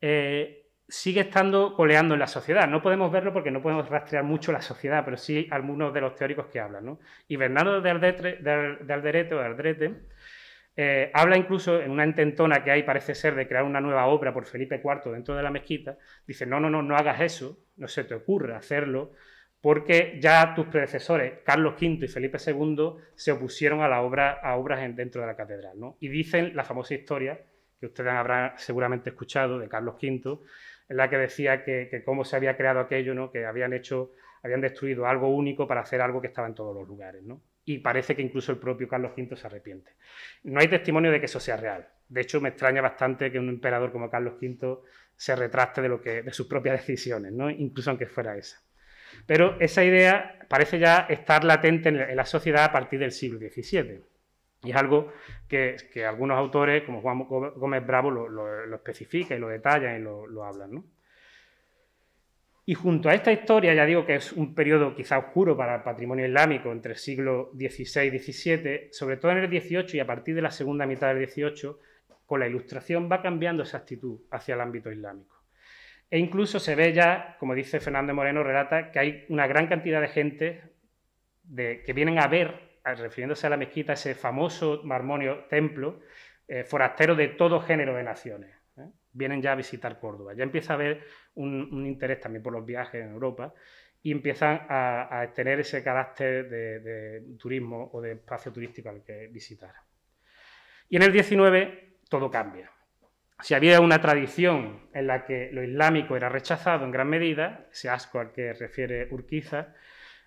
eh, 0.00 0.65
sigue 0.88 1.22
estando 1.22 1.74
coleando 1.74 2.14
en 2.14 2.20
la 2.20 2.26
sociedad. 2.26 2.68
No 2.68 2.82
podemos 2.82 3.10
verlo 3.10 3.32
porque 3.32 3.50
no 3.50 3.62
podemos 3.62 3.88
rastrear 3.88 4.24
mucho 4.24 4.52
la 4.52 4.62
sociedad, 4.62 5.04
pero 5.04 5.16
sí 5.16 5.48
algunos 5.50 5.92
de 5.92 6.00
los 6.00 6.14
teóricos 6.14 6.46
que 6.46 6.60
hablan. 6.60 6.84
¿no? 6.84 7.00
Y 7.28 7.36
Bernardo 7.36 7.80
de, 7.80 7.90
Alderete 7.90 9.34
o 9.34 9.38
de 9.38 9.44
Aldrete 9.44 9.94
eh, 10.76 11.10
habla 11.14 11.36
incluso 11.38 11.80
en 11.80 11.90
una 11.90 12.04
intentona 12.04 12.62
que 12.62 12.70
hay, 12.70 12.82
parece 12.82 13.14
ser, 13.14 13.34
de 13.34 13.48
crear 13.48 13.64
una 13.64 13.80
nueva 13.80 14.06
obra 14.06 14.32
por 14.32 14.44
Felipe 14.44 14.80
IV 14.82 15.12
dentro 15.12 15.34
de 15.34 15.42
la 15.42 15.50
mezquita. 15.50 15.96
Dice, 16.26 16.46
no, 16.46 16.60
no, 16.60 16.68
no, 16.68 16.82
no 16.82 16.96
hagas 16.96 17.20
eso, 17.20 17.64
no 17.76 17.88
se 17.88 18.04
te 18.04 18.14
ocurre 18.14 18.54
hacerlo, 18.54 19.12
porque 19.60 20.18
ya 20.20 20.54
tus 20.54 20.66
predecesores, 20.66 21.40
Carlos 21.44 21.74
V 21.80 22.04
y 22.04 22.08
Felipe 22.08 22.38
II, 22.46 22.92
se 23.14 23.32
opusieron 23.32 23.80
a, 23.80 23.88
la 23.88 24.02
obra, 24.02 24.38
a 24.42 24.56
obras 24.56 24.94
dentro 24.94 25.22
de 25.22 25.26
la 25.26 25.34
catedral. 25.34 25.80
¿no? 25.80 25.96
Y 25.98 26.08
dicen 26.08 26.54
la 26.54 26.62
famosa 26.62 26.94
historia, 26.94 27.40
que 27.80 27.86
ustedes 27.86 28.12
habrán 28.12 28.52
seguramente 28.56 29.10
escuchado, 29.10 29.58
de 29.58 29.68
Carlos 29.68 29.96
V, 30.00 30.40
en 30.88 30.96
la 30.96 31.10
que 31.10 31.18
decía 31.18 31.64
que, 31.64 32.02
cómo 32.04 32.24
se 32.24 32.36
había 32.36 32.56
creado 32.56 32.80
aquello, 32.80 33.14
¿no? 33.14 33.30
que 33.30 33.44
habían 33.44 33.72
hecho, 33.72 34.12
habían 34.42 34.60
destruido 34.60 35.06
algo 35.06 35.28
único 35.28 35.66
para 35.66 35.80
hacer 35.80 36.00
algo 36.00 36.20
que 36.20 36.28
estaba 36.28 36.46
en 36.46 36.54
todos 36.54 36.74
los 36.74 36.86
lugares. 36.86 37.22
¿no? 37.22 37.40
Y 37.64 37.78
parece 37.78 38.14
que 38.14 38.22
incluso 38.22 38.52
el 38.52 38.58
propio 38.58 38.88
Carlos 38.88 39.12
V 39.16 39.36
se 39.36 39.46
arrepiente. 39.46 39.92
No 40.44 40.60
hay 40.60 40.68
testimonio 40.68 41.10
de 41.10 41.20
que 41.20 41.26
eso 41.26 41.40
sea 41.40 41.56
real. 41.56 41.88
De 42.08 42.20
hecho, 42.20 42.40
me 42.40 42.50
extraña 42.50 42.80
bastante 42.80 43.32
que 43.32 43.38
un 43.38 43.48
emperador 43.48 43.90
como 43.90 44.10
Carlos 44.10 44.34
V 44.40 44.78
se 45.16 45.34
retraste 45.34 45.82
de, 45.82 45.88
lo 45.88 46.00
que, 46.00 46.22
de 46.22 46.32
sus 46.32 46.46
propias 46.46 46.78
decisiones, 46.78 47.32
¿no? 47.32 47.50
incluso 47.50 47.90
aunque 47.90 48.06
fuera 48.06 48.36
esa. 48.36 48.62
Pero 49.26 49.56
esa 49.60 49.82
idea 49.82 50.38
parece 50.48 50.78
ya 50.78 51.06
estar 51.08 51.42
latente 51.44 51.88
en 51.88 52.16
la 52.16 52.26
sociedad 52.26 52.64
a 52.64 52.72
partir 52.72 53.00
del 53.00 53.12
siglo 53.12 53.38
XVII. 53.38 54.02
Y 54.62 54.70
es 54.70 54.76
algo 54.76 55.12
que, 55.48 55.76
algunos 56.06 56.38
autores, 56.38 56.82
como 56.84 57.00
Juan 57.00 57.24
Gómez 57.24 57.86
Bravo, 57.86 58.10
lo, 58.10 58.74
especifica 58.74 59.34
y 59.34 59.38
lo 59.38 59.48
detalla 59.48 59.96
y 59.96 60.02
lo, 60.02 60.44
hablan. 60.44 60.84
Y 62.64 62.74
junto 62.74 63.08
a 63.08 63.14
esta 63.14 63.30
historia, 63.30 63.74
ya 63.74 63.86
digo 63.86 64.04
que 64.04 64.16
es 64.16 64.32
un 64.32 64.54
periodo 64.54 64.94
quizá 64.94 65.18
oscuro 65.18 65.56
para 65.56 65.76
el 65.76 65.82
patrimonio 65.82 66.26
islámico 66.26 66.72
entre 66.72 66.92
el 66.92 66.98
siglo 66.98 67.52
XVI 67.54 68.12
y 68.12 68.18
XVII, 68.18 68.88
sobre 68.90 69.18
todo 69.18 69.30
en 69.32 69.38
el 69.38 69.48
XVIII 69.48 69.96
y 69.96 70.00
a 70.00 70.06
partir 70.06 70.34
de 70.34 70.42
la 70.42 70.50
segunda 70.50 70.84
mitad 70.84 71.14
del 71.14 71.28
XVIII, 71.28 71.76
con 72.26 72.40
la 72.40 72.48
ilustración 72.48 73.08
va 73.10 73.22
cambiando 73.22 73.62
esa 73.62 73.78
actitud 73.78 74.18
hacia 74.32 74.56
el 74.56 74.60
ámbito 74.60 74.90
islámico. 74.90 75.36
E 76.10 76.18
incluso 76.18 76.58
se 76.58 76.74
ve 76.74 76.92
ya, 76.92 77.36
como 77.38 77.54
dice 77.54 77.78
Fernando 77.78 78.14
Moreno, 78.14 78.42
relata 78.42 78.90
que 78.90 78.98
hay 78.98 79.24
una 79.28 79.46
gran 79.46 79.68
cantidad 79.68 80.00
de 80.00 80.08
gente 80.08 80.62
de, 81.44 81.82
que 81.84 81.92
vienen 81.92 82.18
a 82.18 82.26
ver 82.26 82.65
refiriéndose 82.94 83.46
a 83.46 83.50
la 83.50 83.56
mezquita, 83.56 83.94
ese 83.94 84.14
famoso 84.14 84.82
marmonio 84.84 85.44
templo, 85.48 86.00
eh, 86.46 86.64
forastero 86.64 87.16
de 87.16 87.28
todo 87.28 87.60
género 87.60 87.94
de 87.94 88.04
naciones. 88.04 88.54
¿eh? 88.76 88.86
Vienen 89.12 89.42
ya 89.42 89.52
a 89.52 89.56
visitar 89.56 89.98
Córdoba. 89.98 90.34
Ya 90.34 90.44
empieza 90.44 90.74
a 90.74 90.76
haber 90.76 91.04
un, 91.34 91.84
interés 91.86 92.20
también 92.20 92.42
por 92.42 92.52
los 92.52 92.64
viajes 92.64 93.02
en 93.02 93.10
Europa 93.10 93.52
y 94.02 94.12
empiezan 94.12 94.66
a, 94.68 95.32
tener 95.34 95.58
ese 95.58 95.82
carácter 95.82 96.48
de, 96.48 97.36
turismo 97.38 97.90
o 97.92 98.00
de 98.00 98.12
espacio 98.12 98.52
turístico 98.52 98.88
al 98.88 99.02
que 99.02 99.26
visitar. 99.26 99.74
Y 100.88 100.96
en 100.96 101.02
el 101.02 101.12
19 101.12 101.98
todo 102.08 102.30
cambia. 102.30 102.70
si 103.42 103.54
había 103.54 103.80
una 103.80 104.00
tradición 104.00 104.88
en 104.94 105.08
la 105.08 105.24
que 105.24 105.50
lo 105.52 105.64
islámico 105.64 106.16
era 106.16 106.28
rechazado 106.28 106.84
en 106.84 106.92
gran 106.92 107.08
medida, 107.08 107.66
ese 107.72 107.88
asco 107.90 108.20
al 108.20 108.30
que 108.30 108.52
refiere 108.52 109.08
Urquiza, 109.10 109.74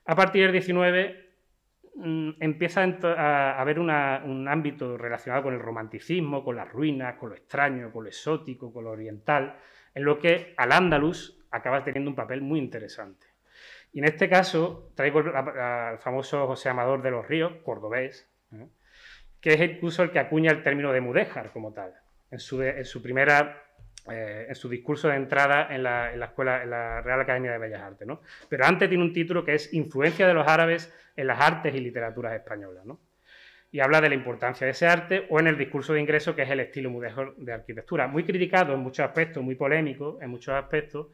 a 0.05 0.15
partir 0.15 0.43
del 0.43 0.51
19 0.51 1.13
mm, 1.13 1.28
empieza 1.95 2.83
a 2.83 3.59
haber 3.59 3.79
un 3.79 3.89
ámbito 4.47 4.97
relacionado 4.97 5.43
con 5.43 5.53
el 5.53 5.59
romanticismo, 5.59 6.43
con 6.43 6.55
las 6.55 6.69
ruinas, 6.71 7.15
con 7.15 7.29
lo 7.29 7.35
extraño, 7.35 7.91
con 7.91 8.03
lo 8.03 8.09
exótico, 8.09 8.71
con 8.71 8.85
lo 8.85 8.91
oriental, 8.91 9.57
en 9.93 10.03
lo 10.03 10.19
que 10.19 10.53
al 10.57 10.71
Andalus 10.71 11.39
acaba 11.51 11.83
teniendo 11.83 12.09
un 12.09 12.15
papel 12.15 12.41
muy 12.41 12.59
interesante. 12.59 13.27
Y 13.91 13.99
en 13.99 14.05
este 14.05 14.29
caso 14.29 14.91
traigo 14.95 15.19
al 15.19 15.97
famoso 15.99 16.45
José 16.47 16.69
Amador 16.69 17.01
de 17.01 17.11
los 17.11 17.27
Ríos, 17.27 17.53
cordobés, 17.63 18.29
¿eh? 18.53 18.67
que 19.41 19.53
es 19.53 19.61
incluso 19.61 20.03
el 20.03 20.11
que 20.11 20.19
acuña 20.19 20.51
el 20.51 20.63
término 20.63 20.91
de 20.91 21.01
mudéjar 21.01 21.51
como 21.51 21.73
tal 21.73 21.93
en 22.31 22.39
su, 22.39 23.01
primera 23.01 23.63
eh, 24.11 24.45
en 24.49 24.55
su 24.55 24.69
discurso 24.69 25.07
de 25.07 25.15
entrada 25.15 25.67
en 25.73 25.83
la, 25.83 26.11
Real 26.11 27.21
Academia 27.21 27.51
de 27.51 27.57
Bellas 27.57 27.81
Artes, 27.81 28.07
¿no? 28.07 28.21
Pero 28.47 28.65
antes 28.65 28.89
tiene 28.89 29.03
un 29.03 29.13
título 29.13 29.43
que 29.43 29.55
es 29.55 29.73
Influencia 29.73 30.27
de 30.27 30.33
los 30.33 30.47
árabes 30.47 30.93
en 31.15 31.27
las 31.27 31.39
artes 31.39 31.73
y 31.75 31.79
literaturas 31.79 32.33
españolas, 32.33 32.85
¿no? 32.85 32.99
Y 33.71 33.81
habla 33.81 34.01
de 34.01 34.09
la 34.09 34.15
importancia 34.15 34.65
de 34.65 34.71
ese 34.71 34.87
arte, 34.87 35.27
o 35.29 35.39
en 35.39 35.47
el 35.47 35.57
discurso 35.57 35.93
de 35.93 36.01
ingreso, 36.01 36.35
que 36.35 36.41
es 36.41 36.49
el 36.49 36.59
estilo 36.59 36.89
mudéjar 36.89 37.35
de 37.35 37.53
arquitectura, 37.53 38.07
muy 38.07 38.23
criticado 38.23 38.73
en 38.73 38.79
muchos 38.79 39.05
aspectos, 39.05 39.43
muy 39.43 39.55
polémico 39.55 40.17
en 40.21 40.29
muchos 40.29 40.55
aspectos, 40.55 41.07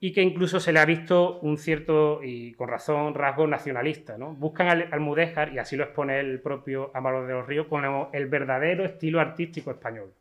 y 0.00 0.12
que 0.12 0.22
incluso 0.22 0.60
se 0.60 0.72
le 0.72 0.78
ha 0.78 0.84
visto 0.84 1.40
un 1.40 1.58
cierto, 1.58 2.20
y 2.22 2.52
con 2.54 2.68
razón, 2.68 3.14
rasgo 3.14 3.46
nacionalista. 3.48 4.16
¿no? 4.16 4.34
Buscan 4.34 4.68
al, 4.68 5.00
mudéjar, 5.00 5.52
y 5.52 5.58
así 5.58 5.76
lo 5.76 5.84
expone 5.84 6.20
el 6.20 6.40
propio 6.40 6.92
Amaro 6.94 7.26
de 7.26 7.32
los 7.32 7.46
Ríos, 7.46 7.66
como 7.66 8.10
el 8.12 8.26
verdadero 8.26 8.84
estilo 8.84 9.20
artístico 9.20 9.72
español. 9.72 10.12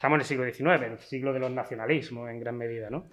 Estamos 0.00 0.16
en 0.16 0.20
el 0.22 0.26
siglo 0.26 0.44
XIX, 0.44 0.86
en 0.86 0.92
el 0.92 0.98
siglo 0.98 1.30
de 1.30 1.40
los 1.40 1.50
nacionalismos 1.50 2.30
en 2.30 2.40
gran 2.40 2.56
medida. 2.56 2.88
¿no? 2.88 3.10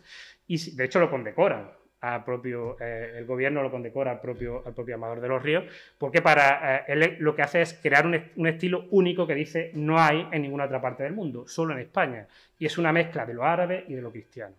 Y 0.47 0.73
de 0.73 0.85
hecho 0.85 1.01
lo 1.01 1.09
condecoran. 1.09 1.69
Eh, 2.01 3.13
el 3.17 3.25
gobierno 3.25 3.61
lo 3.61 3.69
condecora 3.69 4.11
al 4.11 4.21
propio, 4.21 4.63
al 4.65 4.93
Amador 4.93 5.19
de 5.19 5.27
los 5.27 5.43
Ríos, 5.43 5.65
porque 5.97 6.21
para 6.21 6.77
eh, 6.77 6.83
él 6.87 7.17
lo 7.19 7.35
que 7.35 7.41
hace 7.41 7.61
es 7.61 7.73
crear 7.73 8.05
un, 8.05 8.47
estilo 8.47 8.85
único 8.91 9.27
que 9.27 9.35
dice 9.35 9.71
no 9.73 9.99
hay 9.99 10.29
en 10.31 10.43
ninguna 10.43 10.63
otra 10.63 10.79
parte 10.79 11.03
del 11.03 11.11
mundo, 11.11 11.45
solo 11.45 11.73
en 11.73 11.79
España. 11.79 12.25
Y 12.57 12.65
es 12.65 12.77
una 12.77 12.93
mezcla 12.93 13.25
de 13.25 13.33
lo 13.33 13.43
árabe 13.43 13.83
y 13.89 13.93
de 13.93 14.01
lo 14.01 14.09
cristiano. 14.09 14.55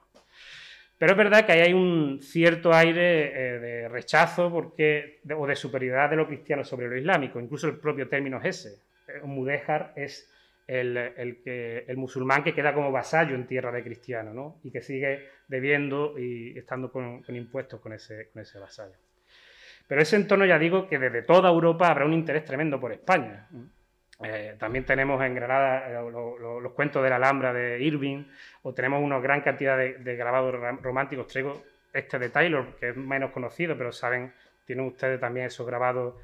Pero 0.98 1.12
es 1.12 1.16
verdad 1.16 1.46
que 1.46 1.52
ahí 1.52 1.60
hay 1.60 1.72
un 1.72 2.20
cierto 2.20 2.74
aire 2.74 3.28
eh, 3.54 3.58
de 3.58 3.88
rechazo 3.88 4.50
porque, 4.52 5.20
o 5.34 5.46
de 5.46 5.56
superioridad 5.56 6.10
de 6.10 6.16
lo 6.16 6.26
cristiano 6.26 6.62
sobre 6.62 6.88
lo 6.88 6.96
islámico. 6.98 7.40
Incluso 7.40 7.68
el 7.68 7.78
propio 7.78 8.06
término 8.06 8.36
es 8.36 8.66
ese. 8.66 8.82
Un 9.22 9.30
mudéjar 9.30 9.94
es 9.96 10.30
el, 10.68 10.96
el, 10.98 11.96
musulmán 11.96 12.44
que 12.44 12.54
queda 12.54 12.74
como 12.74 12.92
vasallo 12.92 13.34
en 13.34 13.46
tierra 13.46 13.72
de 13.72 13.82
cristiano 13.82 14.34
¿no? 14.34 14.60
y 14.62 14.70
que 14.70 14.82
sigue 14.82 15.30
debiendo 15.48 16.18
y 16.18 16.56
estando 16.58 16.92
con, 16.92 17.24
impuestos 17.28 17.80
con 17.80 17.94
ese, 17.94 18.28
con 18.30 18.42
ese 18.42 18.58
vasallo. 18.58 18.94
Pero 19.86 20.02
ese 20.02 20.16
entorno 20.16 20.44
ya 20.44 20.58
digo 20.58 20.86
que 20.86 20.98
desde 20.98 21.22
toda 21.22 21.48
Europa 21.48 21.88
habrá 21.88 22.04
un 22.04 22.12
interés 22.12 22.44
tremendo 22.44 22.78
por 22.78 22.92
España. 22.92 23.48
Eh, 24.22 24.56
también 24.58 24.84
tenemos 24.84 25.24
en 25.24 25.34
Granada 25.34 25.88
eh, 25.88 26.10
los 26.12 26.72
cuentos 26.72 27.02
de 27.02 27.08
la 27.08 27.16
Alhambra 27.16 27.54
de 27.54 27.80
Irving, 27.80 28.24
o 28.62 28.74
tenemos 28.74 29.02
una 29.02 29.18
gran 29.20 29.40
cantidad 29.40 29.78
de, 29.78 30.16
grabados 30.16 30.54
románticos. 30.82 31.28
Traigo 31.28 31.62
este 31.94 32.18
de 32.18 32.28
Taylor, 32.28 32.76
que 32.78 32.90
es 32.90 32.96
menos 32.96 33.30
conocido, 33.30 33.78
pero 33.78 33.90
saben, 33.90 34.34
tienen 34.66 34.84
ustedes 34.84 35.18
también 35.18 35.46
esos 35.46 35.66
grabados 35.66 36.16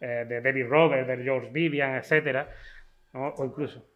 eh, 0.00 0.26
de 0.28 0.40
David 0.40 0.66
Roberts, 0.66 1.06
de 1.06 1.22
George 1.22 1.50
Vivian, 1.52 1.94
etcétera, 1.94 2.48
o 3.12 3.44
incluso. 3.44 3.91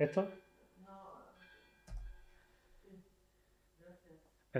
¿Esto? 0.00 0.26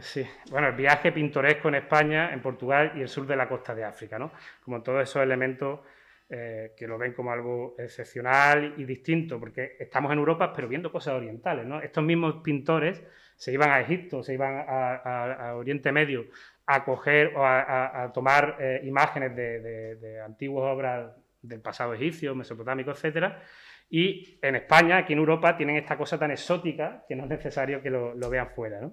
Sí, 0.03 0.25
bueno, 0.51 0.69
el 0.69 0.75
viaje 0.75 1.13
pintoresco 1.13 1.69
en 1.69 1.77
España, 1.77 2.31
en 2.35 2.43
Portugal 2.43 2.93
y 2.95 3.01
el 3.01 3.09
sur 3.09 3.27
de 3.27 3.37
la 3.37 3.49
costa 3.49 3.75
de 3.75 3.83
África, 3.83 4.19
¿no? 4.19 4.33
Como 4.63 4.83
todos 4.83 5.03
esos 5.03 5.23
elementos 5.23 5.81
eh, 6.29 6.75
que 6.77 6.87
lo 6.87 6.99
ven 6.99 7.15
como 7.15 7.33
algo 7.33 7.75
excepcional 7.79 8.75
y 8.77 8.85
distinto, 8.85 9.41
porque 9.41 9.77
estamos 9.81 10.13
en 10.13 10.19
Europa, 10.19 10.53
pero 10.55 10.69
viendo 10.69 10.93
cosas 10.93 11.15
orientales, 11.15 11.65
¿no? 11.65 11.81
Estos 11.81 12.05
mismos 12.05 12.43
pintores 12.45 13.03
se 13.35 13.51
iban 13.51 13.71
a 13.71 13.81
Egipto, 13.81 14.23
se 14.23 14.35
iban 14.35 14.63
a, 14.69 15.55
Oriente 15.57 15.91
Medio 15.91 16.27
a 16.67 16.85
coger 16.85 17.35
o 17.35 17.47
a, 17.47 18.11
tomar 18.13 18.59
eh, 18.61 18.83
imágenes 18.85 19.35
de, 19.35 20.21
antiguas 20.23 20.71
obras 20.71 21.13
del 21.41 21.63
pasado 21.63 21.95
egipcio, 21.95 22.35
mesopotámico, 22.35 22.91
etcétera, 22.91 23.43
y 23.91 24.39
en 24.41 24.57
España, 24.57 24.99
aquí 24.99 25.13
en 25.13 25.19
Europa, 25.19 25.57
tienen 25.57 25.77
esta 25.77 25.97
cosa 25.97 26.19
tan 26.19 26.31
exótica 26.31 27.05
que 27.09 27.17
no 27.17 27.25
es 27.25 27.31
necesario 27.31 27.83
que 27.83 27.91
lo, 27.91 28.15
lo 28.15 28.31
vean 28.31 28.51
fuera, 28.51 28.81
¿no? 28.81 28.93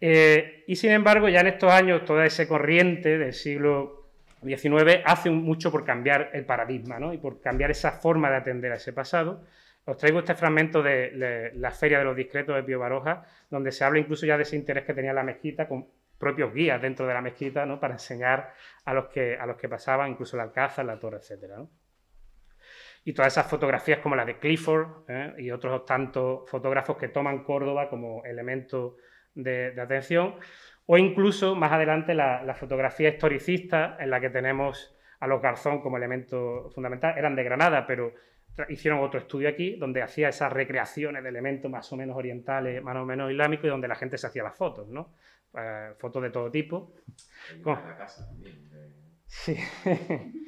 Eh, 0.00 0.64
y 0.66 0.76
sin 0.76 0.90
embargo, 0.90 1.28
ya 1.28 1.40
en 1.40 1.48
estos 1.48 1.72
años, 1.72 2.04
toda 2.04 2.26
esa 2.26 2.46
corriente 2.48 3.18
del 3.18 3.32
siglo 3.32 4.10
XIX 4.42 5.00
hace 5.04 5.30
mucho 5.30 5.70
por 5.70 5.84
cambiar 5.84 6.30
el 6.34 6.44
paradigma 6.44 6.98
¿no? 6.98 7.12
y 7.12 7.18
por 7.18 7.40
cambiar 7.40 7.70
esa 7.70 7.92
forma 7.92 8.30
de 8.30 8.36
atender 8.36 8.72
a 8.72 8.76
ese 8.76 8.92
pasado. 8.92 9.44
Os 9.86 9.96
traigo 9.96 10.18
este 10.18 10.34
fragmento 10.34 10.82
de, 10.82 11.52
la 11.54 11.70
Feria 11.70 11.98
de 11.98 12.04
los 12.04 12.16
Discretos 12.16 12.54
de 12.54 12.62
Pío 12.62 12.78
Baroja, 12.78 13.24
donde 13.50 13.70
se 13.70 13.84
habla 13.84 13.98
incluso 13.98 14.24
ya 14.24 14.36
de 14.36 14.44
ese 14.44 14.56
interés 14.56 14.84
que 14.84 14.94
tenía 14.94 15.12
la 15.12 15.22
mezquita 15.22 15.68
con 15.68 15.86
propios 16.18 16.54
guías 16.54 16.80
dentro 16.80 17.06
de 17.06 17.12
la 17.14 17.20
mezquita 17.20 17.66
¿no? 17.66 17.78
para 17.78 17.94
enseñar 17.94 18.54
a 18.84 18.94
los, 18.94 19.06
que, 19.06 19.36
a 19.36 19.44
los 19.46 19.56
que 19.56 19.68
pasaban, 19.68 20.10
incluso 20.10 20.36
la 20.36 20.44
alcázar, 20.44 20.86
la 20.86 20.98
torre, 20.98 21.18
etc. 21.18 21.66
Y 23.04 23.12
todas 23.12 23.32
esas 23.32 23.46
fotografías 23.46 23.98
como 23.98 24.16
la 24.16 24.24
de 24.24 24.38
Clifford 24.38 25.08
¿eh? 25.08 25.34
y 25.38 25.50
otros 25.50 25.84
tantos 25.84 26.48
fotógrafos 26.48 26.96
que 26.96 27.08
toman 27.08 27.44
Córdoba 27.44 27.88
como 27.90 28.24
elemento 28.24 28.96
de, 29.34 29.78
atención, 29.78 30.36
o 30.86 30.96
incluso 30.96 31.54
más 31.54 31.72
adelante 31.72 32.14
la, 32.14 32.54
fotografía 32.54 33.10
historicista 33.10 33.96
en 33.98 34.10
la 34.10 34.20
que 34.20 34.30
tenemos 34.30 34.96
a 35.20 35.26
los 35.26 35.42
Garzón 35.42 35.80
como 35.80 35.96
elemento 35.96 36.70
fundamental, 36.74 37.18
eran 37.18 37.36
de 37.36 37.44
Granada, 37.44 37.86
pero 37.86 38.14
hicieron 38.68 39.00
otro 39.00 39.20
estudio 39.20 39.48
aquí 39.48 39.76
donde 39.76 40.02
hacía 40.02 40.28
esas 40.28 40.52
recreaciones 40.52 41.22
de 41.22 41.28
elementos 41.28 41.70
más 41.70 41.92
o 41.92 41.96
menos 41.96 42.16
orientales, 42.16 42.82
más 42.82 42.96
o 42.96 43.04
menos 43.04 43.30
islámicos 43.30 43.66
y 43.66 43.68
donde 43.68 43.88
la 43.88 43.96
gente 43.96 44.16
se 44.16 44.26
hacía 44.26 44.44
las 44.44 44.56
fotos, 44.56 44.88
¿no? 44.88 45.14
Eh, 45.56 45.94
fotos 45.98 46.22
de 46.22 46.30
todo 46.30 46.50
tipo. 46.50 46.94
Sí. 49.26 49.56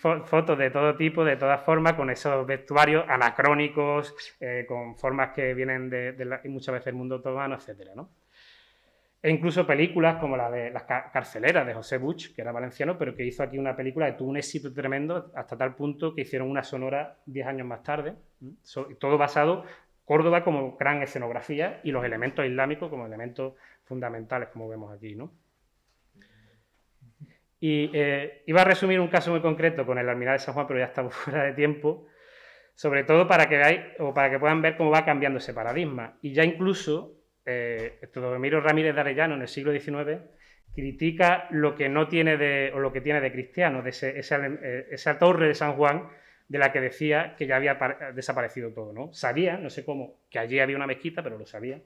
fotos 0.00 0.58
de 0.58 0.70
todo 0.70 0.96
tipo, 0.96 1.24
de 1.24 1.36
todas 1.36 1.62
formas, 1.64 1.94
con 1.94 2.10
esos 2.10 2.46
vestuarios 2.46 3.04
anacrónicos, 3.08 4.14
eh, 4.40 4.64
con 4.66 4.96
formas 4.96 5.30
que 5.34 5.54
vienen 5.54 5.90
de, 5.90 6.12
de 6.12 6.48
muchas 6.48 6.72
veces 6.72 6.86
del 6.86 6.94
mundo 6.94 7.16
otomano, 7.16 7.56
etcétera, 7.56 7.92
¿no? 7.94 8.10
E 9.22 9.30
incluso 9.30 9.66
películas 9.66 10.18
como 10.20 10.36
la 10.36 10.48
de 10.50 10.70
Las 10.70 10.84
carceleras 10.84 11.66
de 11.66 11.74
José 11.74 11.98
Buch, 11.98 12.32
que 12.32 12.42
era 12.42 12.52
valenciano, 12.52 12.96
pero 12.96 13.14
que 13.14 13.24
hizo 13.24 13.42
aquí 13.42 13.58
una 13.58 13.74
película 13.74 14.06
que 14.06 14.12
tuvo 14.12 14.30
un 14.30 14.36
éxito 14.36 14.72
tremendo 14.72 15.32
hasta 15.34 15.56
tal 15.56 15.74
punto 15.74 16.14
que 16.14 16.20
hicieron 16.20 16.48
una 16.48 16.62
sonora 16.62 17.16
10 17.26 17.46
años 17.46 17.66
más 17.66 17.82
tarde. 17.82 18.14
todo 19.00 19.18
basado 19.18 19.64
Córdoba 20.04 20.44
como 20.44 20.76
gran 20.76 21.02
escenografía 21.02 21.80
y 21.82 21.90
los 21.90 22.04
elementos 22.04 22.46
islámicos 22.46 22.88
como 22.88 23.06
elementos 23.06 23.54
fundamentales, 23.84 24.50
como 24.50 24.68
vemos 24.68 24.94
aquí. 24.94 25.16
¿no? 25.16 25.32
Y 27.68 27.90
eh, 27.94 28.44
iba 28.46 28.60
a 28.60 28.64
resumir 28.64 29.00
un 29.00 29.08
caso 29.08 29.32
muy 29.32 29.40
concreto 29.40 29.84
con 29.84 29.98
el 29.98 30.08
almiral 30.08 30.36
de 30.36 30.38
San 30.38 30.54
Juan, 30.54 30.68
pero 30.68 30.78
ya 30.78 30.84
estamos 30.84 31.12
fuera 31.24 31.42
de 31.42 31.52
tiempo, 31.52 32.06
sobre 32.76 33.02
todo 33.02 33.26
para 33.26 33.48
que 33.48 33.56
veáis 33.56 33.80
o 33.98 34.14
para 34.14 34.30
que 34.30 34.38
puedan 34.38 34.62
ver 34.62 34.76
cómo 34.76 34.92
va 34.92 35.04
cambiando 35.04 35.38
ese 35.38 35.52
paradigma. 35.52 36.16
Y 36.22 36.32
ya 36.32 36.44
incluso 36.44 37.18
eh, 37.44 37.98
Ramírez 38.14 38.94
de 38.94 39.00
Arellano 39.00 39.34
en 39.34 39.42
el 39.42 39.48
siglo 39.48 39.72
XIX 39.72 40.20
critica 40.76 41.48
lo 41.50 41.74
que 41.74 41.88
no 41.88 42.06
tiene 42.06 42.36
de, 42.36 42.70
o 42.72 42.78
lo 42.78 42.92
que 42.92 43.00
tiene 43.00 43.20
de 43.20 43.32
cristiano, 43.32 43.82
de 43.82 43.90
eh, 43.90 44.86
esa 44.92 45.18
torre 45.18 45.48
de 45.48 45.54
San 45.56 45.72
Juan 45.72 46.08
de 46.46 46.58
la 46.58 46.70
que 46.70 46.80
decía 46.80 47.34
que 47.36 47.48
ya 47.48 47.56
había 47.56 47.76
desaparecido 48.14 48.72
todo, 48.74 48.92
¿no? 48.92 49.12
Sabía, 49.12 49.56
no 49.56 49.70
sé 49.70 49.84
cómo, 49.84 50.20
que 50.30 50.38
allí 50.38 50.60
había 50.60 50.76
una 50.76 50.86
mezquita, 50.86 51.20
pero 51.24 51.36
lo 51.36 51.46
sabía, 51.46 51.82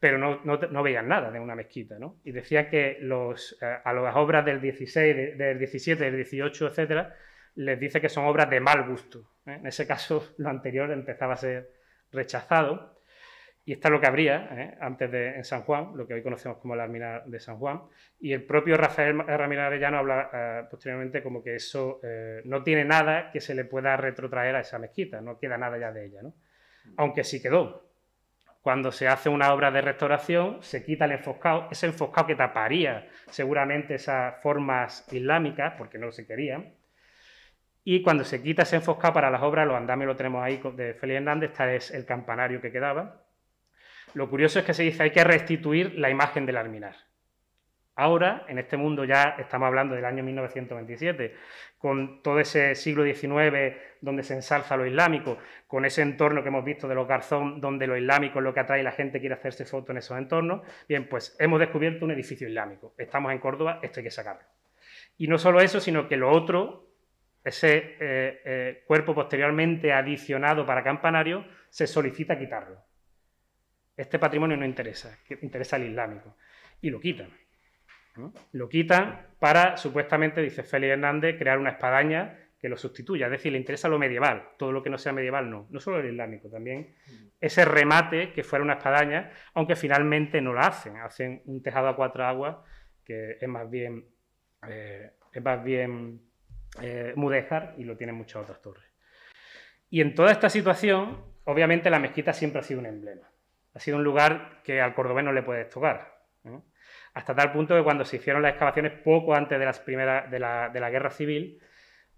pero 0.00 0.18
no, 0.18 0.40
no, 0.42 0.82
veían 0.82 1.08
nada 1.08 1.30
de 1.30 1.38
una 1.38 1.54
mezquita, 1.54 1.98
¿no? 1.98 2.16
Y 2.24 2.32
decía 2.32 2.68
que 2.68 2.98
los, 3.00 3.56
eh, 3.60 3.78
a 3.84 3.92
las 3.92 4.16
obras 4.16 4.44
del 4.44 4.60
16, 4.60 5.38
del 5.38 5.58
17, 5.58 6.02
del 6.02 6.16
18, 6.16 6.66
etcétera, 6.66 7.14
les 7.54 7.78
dice 7.78 8.00
que 8.00 8.08
son 8.08 8.24
obras 8.24 8.48
de 8.48 8.60
mal 8.60 8.88
gusto. 8.88 9.34
¿eh? 9.46 9.58
En 9.60 9.66
ese 9.66 9.86
caso, 9.86 10.34
lo 10.38 10.48
anterior 10.48 10.90
empezaba 10.90 11.34
a 11.34 11.36
ser 11.36 11.70
rechazado. 12.10 12.98
Y 13.64 13.74
está 13.74 13.90
lo 13.90 14.00
que 14.00 14.06
habría 14.06 14.48
¿eh? 14.50 14.78
antes 14.80 15.10
de 15.10 15.36
en 15.36 15.44
San 15.44 15.62
Juan, 15.62 15.92
lo 15.94 16.06
que 16.06 16.14
hoy 16.14 16.22
conocemos 16.22 16.58
como 16.58 16.74
la 16.74 16.84
alminar 16.84 17.24
de 17.26 17.38
San 17.38 17.58
Juan. 17.58 17.82
Y 18.18 18.32
el 18.32 18.44
propio 18.44 18.76
Rafael 18.76 19.18
Ramírez 19.18 19.64
Arellano 19.64 19.98
habla 19.98 20.30
eh, 20.32 20.66
posteriormente 20.70 21.22
como 21.22 21.42
que 21.42 21.56
eso 21.56 22.00
eh, 22.02 22.40
no 22.46 22.62
tiene 22.62 22.84
nada 22.84 23.30
que 23.30 23.40
se 23.40 23.54
le 23.54 23.66
pueda 23.66 23.96
retrotraer 23.96 24.56
a 24.56 24.60
esa 24.60 24.78
mezquita, 24.78 25.20
no 25.20 25.38
queda 25.38 25.58
nada 25.58 25.78
ya 25.78 25.92
de 25.92 26.06
ella. 26.06 26.22
¿no? 26.22 26.34
Aunque 26.96 27.22
sí 27.22 27.40
quedó, 27.42 27.89
cuando 28.62 28.92
se 28.92 29.08
hace 29.08 29.28
una 29.28 29.52
obra 29.52 29.70
de 29.70 29.80
restauración, 29.80 30.62
se 30.62 30.84
quita 30.84 31.06
el 31.06 31.12
enfoscado, 31.12 31.68
ese 31.70 31.86
enfoscado 31.86 32.26
que 32.26 32.34
taparía 32.34 33.08
seguramente 33.30 33.94
esas 33.94 34.40
formas 34.42 35.06
islámicas, 35.12 35.74
porque 35.78 35.98
no 35.98 36.12
se 36.12 36.26
querían. 36.26 36.74
Y 37.84 38.02
cuando 38.02 38.24
se 38.24 38.42
quita 38.42 38.62
ese 38.62 38.76
enfoscado 38.76 39.14
para 39.14 39.30
las 39.30 39.42
obras, 39.42 39.66
los 39.66 39.76
andamios 39.76 40.08
lo 40.08 40.16
tenemos 40.16 40.44
ahí 40.44 40.60
de 40.74 40.94
Félix 40.94 41.16
Hernández, 41.16 41.50
este 41.50 41.76
es 41.76 41.90
el 41.90 42.04
campanario 42.04 42.60
que 42.60 42.70
quedaba. 42.70 43.24
Lo 44.12 44.28
curioso 44.28 44.58
es 44.58 44.64
que 44.64 44.74
se 44.74 44.82
dice 44.82 45.02
hay 45.02 45.12
que 45.12 45.24
restituir 45.24 45.98
la 45.98 46.10
imagen 46.10 46.44
del 46.44 46.58
alminar. 46.58 46.96
Ahora, 47.96 48.46
en 48.48 48.58
este 48.58 48.76
mundo 48.76 49.04
ya 49.04 49.36
estamos 49.38 49.66
hablando 49.66 49.94
del 49.94 50.04
año 50.04 50.22
1927, 50.22 51.34
con 51.76 52.22
todo 52.22 52.40
ese 52.40 52.74
siglo 52.74 53.04
XIX 53.04 53.76
donde 54.00 54.22
se 54.22 54.34
ensalza 54.34 54.76
lo 54.76 54.86
islámico, 54.86 55.38
con 55.66 55.84
ese 55.84 56.02
entorno 56.02 56.42
que 56.42 56.48
hemos 56.48 56.64
visto 56.64 56.88
de 56.88 56.94
los 56.94 57.08
garzón, 57.08 57.60
donde 57.60 57.86
lo 57.86 57.96
islámico 57.96 58.38
es 58.38 58.44
lo 58.44 58.54
que 58.54 58.60
atrae 58.60 58.80
y 58.80 58.84
la 58.84 58.92
gente 58.92 59.20
quiere 59.20 59.34
hacerse 59.34 59.64
fotos 59.64 59.90
en 59.90 59.98
esos 59.98 60.16
entornos, 60.16 60.62
bien, 60.88 61.08
pues 61.08 61.36
hemos 61.38 61.58
descubierto 61.58 62.04
un 62.04 62.10
edificio 62.10 62.48
islámico. 62.48 62.94
Estamos 62.96 63.32
en 63.32 63.38
Córdoba, 63.38 63.80
esto 63.82 64.00
hay 64.00 64.04
que 64.04 64.10
sacarlo. 64.10 64.46
Y 65.18 65.26
no 65.26 65.38
solo 65.38 65.60
eso, 65.60 65.80
sino 65.80 66.08
que 66.08 66.16
lo 66.16 66.30
otro, 66.30 66.90
ese 67.44 67.96
eh, 68.00 68.40
eh, 68.44 68.84
cuerpo 68.86 69.14
posteriormente 69.14 69.92
adicionado 69.92 70.64
para 70.64 70.82
campanario, 70.82 71.44
se 71.68 71.86
solicita 71.86 72.38
quitarlo. 72.38 72.82
Este 73.96 74.18
patrimonio 74.18 74.56
no 74.56 74.64
interesa, 74.64 75.18
interesa 75.42 75.76
al 75.76 75.84
islámico. 75.84 76.36
Y 76.80 76.88
lo 76.88 77.00
quitan. 77.00 77.28
Lo 78.52 78.68
quitan 78.68 79.26
para, 79.38 79.76
supuestamente, 79.76 80.40
dice 80.42 80.62
Félix 80.62 80.92
Hernández, 80.92 81.38
crear 81.38 81.58
una 81.58 81.70
espadaña 81.70 82.38
que 82.60 82.68
lo 82.68 82.76
sustituya. 82.76 83.26
Es 83.26 83.32
decir, 83.32 83.52
le 83.52 83.58
interesa 83.58 83.88
lo 83.88 83.98
medieval. 83.98 84.50
Todo 84.58 84.70
lo 84.70 84.82
que 84.82 84.90
no 84.90 84.98
sea 84.98 85.12
medieval 85.12 85.50
no. 85.50 85.66
No 85.70 85.80
solo 85.80 85.98
el 85.98 86.10
islámico, 86.10 86.48
también 86.50 86.94
ese 87.40 87.64
remate 87.64 88.32
que 88.32 88.44
fuera 88.44 88.62
una 88.62 88.74
espadaña, 88.74 89.30
aunque 89.54 89.76
finalmente 89.76 90.40
no 90.42 90.52
la 90.52 90.66
hacen. 90.66 90.98
Hacen 90.98 91.42
un 91.46 91.62
tejado 91.62 91.88
a 91.88 91.96
cuatro 91.96 92.24
aguas 92.24 92.56
que 93.02 93.38
es 93.40 93.48
más 93.48 93.68
bien, 93.68 94.04
eh, 94.68 95.12
es 95.32 95.42
más 95.42 95.64
bien 95.64 96.20
eh, 96.82 97.12
mudéjar 97.16 97.74
y 97.78 97.84
lo 97.84 97.96
tienen 97.96 98.14
muchas 98.14 98.42
otras 98.42 98.60
torres. 98.60 98.84
Y 99.88 100.02
en 100.02 100.14
toda 100.14 100.30
esta 100.30 100.50
situación, 100.50 101.24
obviamente 101.44 101.88
la 101.88 101.98
mezquita 101.98 102.32
siempre 102.32 102.60
ha 102.60 102.62
sido 102.62 102.80
un 102.80 102.86
emblema. 102.86 103.28
Ha 103.72 103.80
sido 103.80 103.96
un 103.96 104.04
lugar 104.04 104.60
que 104.62 104.80
al 104.80 104.94
cordobés 104.94 105.24
no 105.24 105.32
le 105.32 105.42
puedes 105.42 105.68
tocar 105.70 106.09
hasta 107.14 107.34
tal 107.34 107.52
punto 107.52 107.74
que 107.76 107.82
cuando 107.82 108.04
se 108.04 108.16
hicieron 108.16 108.42
las 108.42 108.52
excavaciones 108.52 108.92
poco 109.02 109.34
antes 109.34 109.58
de, 109.58 109.64
las 109.64 109.80
primeras, 109.80 110.30
de, 110.30 110.38
la, 110.38 110.90
guerra 110.90 111.10
civil, 111.10 111.60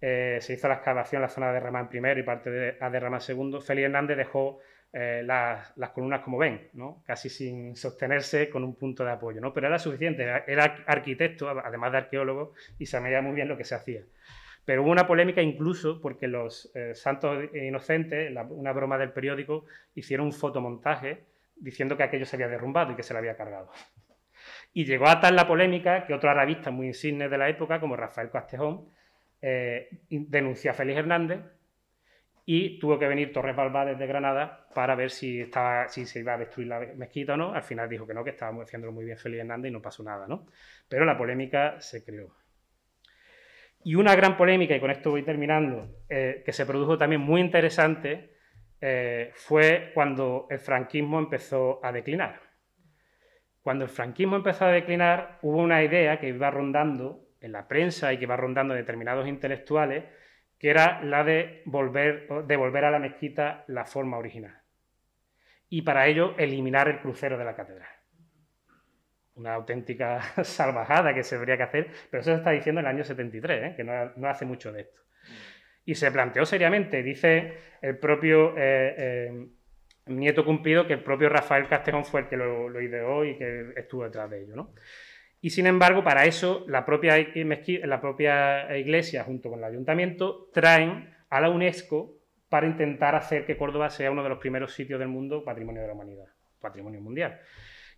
eh, 0.01 0.39
se 0.41 0.55
hizo 0.55 0.69
la 0.69 0.75
excavación 0.75 1.21
en 1.21 1.23
la 1.23 1.29
zona 1.29 1.49
de 1.49 1.55
Derramán 1.55 1.89
primero 1.89 2.21
y 2.21 2.23
parte 2.23 2.51
de 2.51 2.73
Derramán 2.91 3.21
segundo, 3.21 3.61
Félix 3.61 3.87
Hernández 3.87 4.17
dejó 4.17 4.61
eh, 4.95 5.23
las, 5.25 5.73
columnas 5.95 6.21
como 6.21 6.37
ven, 6.37 6.69
casi 7.07 7.31
sin 7.31 7.75
sostenerse 7.77 8.51
con 8.51 8.63
un 8.63 8.75
punto 8.75 9.05
de 9.05 9.13
apoyo, 9.13 9.41
¿no? 9.41 9.55
pero 9.55 9.69
era 9.69 9.79
suficiente, 9.79 10.23
era, 10.47 10.85
arquitecto, 10.87 11.49
además 11.49 11.93
de 11.93 11.99
arqueólogo, 11.99 12.53
y 12.79 12.85
sabía 12.85 13.23
muy 13.23 13.35
bien 13.35 13.49
lo 13.49 13.57
que 13.57 13.65
se 13.65 13.75
hacía. 13.75 14.03
Pero 14.67 14.83
hubo 14.83 14.91
una 14.91 15.07
polémica 15.07 15.41
incluso 15.41 15.99
porque 16.01 16.29
los 16.29 16.71
eh, 16.75 16.95
santos 16.95 17.43
inocentes, 17.55 18.31
una 18.51 18.73
broma 18.73 18.99
del 18.99 19.13
periódico, 19.13 19.65
hicieron 19.95 20.27
un 20.27 20.33
fotomontaje 20.33 21.25
diciendo 21.57 21.97
que 21.97 22.03
aquello 22.03 22.27
se 22.27 22.37
había 22.37 22.49
derrumbado 22.49 22.93
y 22.93 22.95
que 22.95 23.03
se 23.03 23.15
lo 23.15 23.19
había 23.19 23.37
cargado. 23.37 23.71
Y 24.73 24.85
llegó 24.85 25.09
a 25.09 25.21
tal 25.21 25.37
la 25.37 25.47
polémica 25.47 26.07
que 26.07 26.15
otro 26.15 26.31
arabista 26.31 26.71
muy 26.71 26.87
insigne 26.87 27.29
de 27.29 27.39
la 27.39 27.49
época, 27.49 27.79
como 27.81 27.97
Rafael 27.97 28.31
Castejón, 28.31 28.89
eh, 29.41 29.89
denunció 30.09 30.71
a 30.71 30.75
Félix 30.75 30.99
Hernández 30.99 31.41
y 32.45 32.79
tuvo 32.79 32.99
que 32.99 33.07
venir 33.07 33.33
Torres 33.33 33.55
Balbá 33.55 33.85
desde 33.85 34.07
Granada 34.07 34.67
para 34.75 34.95
ver 34.95 35.11
si, 35.11 35.41
estaba, 35.41 35.89
si 35.89 36.07
se 36.07 36.21
iba 36.21 36.35
a 36.35 36.39
destruir 36.39 36.69
la 36.69 36.81
mezquita 36.97 37.35
o 37.35 37.37
no. 37.37 37.55
Al 37.55 37.63
final 37.63 37.89
dijo 37.89 38.07
que 38.07 38.15
no, 38.15 38.25
que 38.25 38.31
estaba 38.31 38.63
haciéndolo 38.63 38.93
muy 38.93 39.05
bien 39.05 39.19
Félix 39.19 39.41
Hernández 39.41 39.71
y 39.71 39.73
no 39.73 39.83
pasó 39.83 40.03
nada, 40.03 40.27
¿no? 40.27 40.47
Pero 40.89 41.05
la 41.05 41.17
polémica 41.17 41.81
se 41.81 42.05
creó. 42.05 42.35
Y 43.85 43.95
una 43.97 44.15
gran 44.15 44.37
polémica, 44.37 44.77
y 44.77 44.81
con 44.81 44.91
esto 44.91 45.11
voy 45.11 45.23
terminando, 45.23 46.05
eh, 46.09 46.43
que 46.45 46.53
se 46.53 46.67
produjo 46.67 46.97
también 46.97 47.21
muy 47.21 47.41
interesante, 47.41 48.33
eh, 48.81 49.31
fue 49.35 49.91
cuando 49.95 50.47
el 50.51 50.59
franquismo 50.59 51.19
empezó 51.19 51.85
a 51.85 51.93
declinar. 51.93 52.41
Cuando 53.63 53.85
el 53.85 53.91
franquismo 53.91 54.37
empezó 54.37 54.65
a 54.65 54.73
declinar, 54.73 55.39
hubo 55.43 55.59
una 55.59 55.83
idea 55.83 56.19
que 56.19 56.29
iba 56.29 56.51
rondando 56.51 57.29
en 57.41 57.53
la 57.53 57.69
prensa 57.69 58.13
y 58.13 58.19
que 58.19 58.25
iba 58.25 58.37
rondando 58.37 58.75
determinados 58.75 59.29
intelectuales, 59.29 60.05
que 60.59 60.71
era 60.71 61.03
la 61.03 61.25
de 61.25 61.63
volver, 61.65 62.29
devolver 62.47 62.85
a 62.85 62.91
la 62.91 62.99
mezquita 62.99 63.65
la 63.69 63.85
forma 63.85 64.19
original. 64.19 64.63
Y 65.69 65.83
para 65.83 66.07
ello 66.07 66.35
eliminar 66.39 66.89
el 66.89 67.01
crucero 67.01 67.39
de 67.39 67.45
la 67.45 67.55
catedral. 67.55 67.89
Una 69.35 69.55
auténtica 69.55 70.21
salvajada 70.45 71.15
que 71.15 71.23
se 71.23 71.37
habría 71.37 71.57
que 71.57 71.63
hacer, 71.63 71.91
pero 72.11 72.21
eso 72.21 72.31
se 72.31 72.39
está 72.39 72.51
diciendo 72.51 72.81
en 72.81 72.87
el 72.87 72.95
año 72.95 73.05
73, 73.05 73.63
¿eh? 73.63 73.75
que 73.77 73.85
no, 73.85 74.29
hace 74.29 74.45
mucho 74.45 74.73
de 74.73 74.83
esto. 74.83 75.01
Y 75.85 75.95
se 75.95 76.11
planteó 76.11 76.45
seriamente, 76.45 77.03
dice 77.03 77.59
el 77.81 77.99
propio 77.99 78.57
eh, 78.57 78.95
eh, 78.97 79.47
nieto 80.07 80.45
cumplido 80.45 80.87
que 80.87 80.95
el 80.95 81.03
propio 81.03 81.29
Rafael 81.29 81.69
Castejón 81.69 82.05
fue 82.05 82.23
el 82.23 82.29
que 82.29 82.37
lo, 82.37 82.81
ideó 82.81 83.25
y 83.25 83.37
que 83.37 83.73
estuvo 83.77 84.05
detrás 84.05 84.31
de 84.31 84.43
ello. 84.43 84.57
¿no? 84.57 84.75
Y 85.41 85.51
sin 85.51 85.67
embargo, 85.67 86.03
para 86.05 86.25
eso, 86.25 86.65
la 86.69 86.85
propia, 86.85 87.17
la 87.17 88.01
propia 88.01 88.77
iglesia, 88.77 89.25
junto 89.25 89.51
con 89.51 89.59
el 89.61 89.65
ayuntamiento, 89.65 90.49
traen 90.53 91.15
a 91.31 91.41
la 91.41 91.51
UNESCO 91.51 92.19
para 92.49 92.67
intentar 92.67 93.15
hacer 93.15 93.47
que 93.47 93.57
Córdoba 93.57 93.91
sea 93.91 94.11
uno 94.11 94.23
de 94.23 94.29
los 94.29 94.39
primeros 94.39 94.75
sitios 94.75 94.99
del 94.99 95.09
mundo 95.09 95.43
patrimonio 95.43 95.81
de 95.83 95.89
la 95.89 95.95
humanidad, 95.95 96.27
patrimonio 96.61 97.01
mundial. 97.01 97.41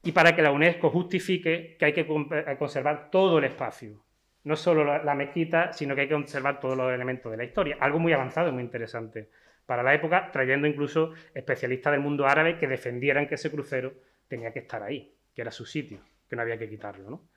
Y 0.02 0.12
para 0.12 0.36
que 0.36 0.42
la 0.42 0.52
UNESCO 0.52 0.90
justifique 0.90 1.76
que 1.78 1.84
hay 1.86 1.92
que 1.92 2.06
conservar 2.58 3.10
todo 3.10 3.38
el 3.38 3.44
espacio, 3.44 4.04
no 4.44 4.54
solo 4.54 5.02
la 5.02 5.14
mezquita, 5.14 5.72
sino 5.72 5.94
que 5.94 6.02
hay 6.02 6.08
que 6.08 6.14
conservar 6.14 6.60
todos 6.60 6.76
los 6.76 6.92
elementos 6.92 7.32
de 7.32 7.38
la 7.38 7.44
historia. 7.44 7.78
Algo 7.80 7.98
muy 7.98 8.12
avanzado 8.12 8.50
y 8.50 8.52
muy 8.52 8.62
interesante 8.62 9.30
para 9.66 9.82
la 9.82 9.94
época, 9.94 10.30
trayendo 10.32 10.66
incluso 10.66 11.12
especialistas 11.34 11.92
del 11.92 12.00
mundo 12.00 12.26
árabe 12.26 12.58
que 12.58 12.66
defendieran 12.66 13.26
que 13.26 13.36
ese 13.36 13.50
crucero 13.50 13.94
tenía 14.28 14.52
que 14.52 14.60
estar 14.60 14.82
ahí, 14.82 15.16
que 15.34 15.42
era 15.42 15.50
su 15.50 15.64
sitio, 15.64 16.00
que 16.28 16.36
no 16.36 16.42
había 16.42 16.58
que 16.58 16.68
quitarlo. 16.68 17.28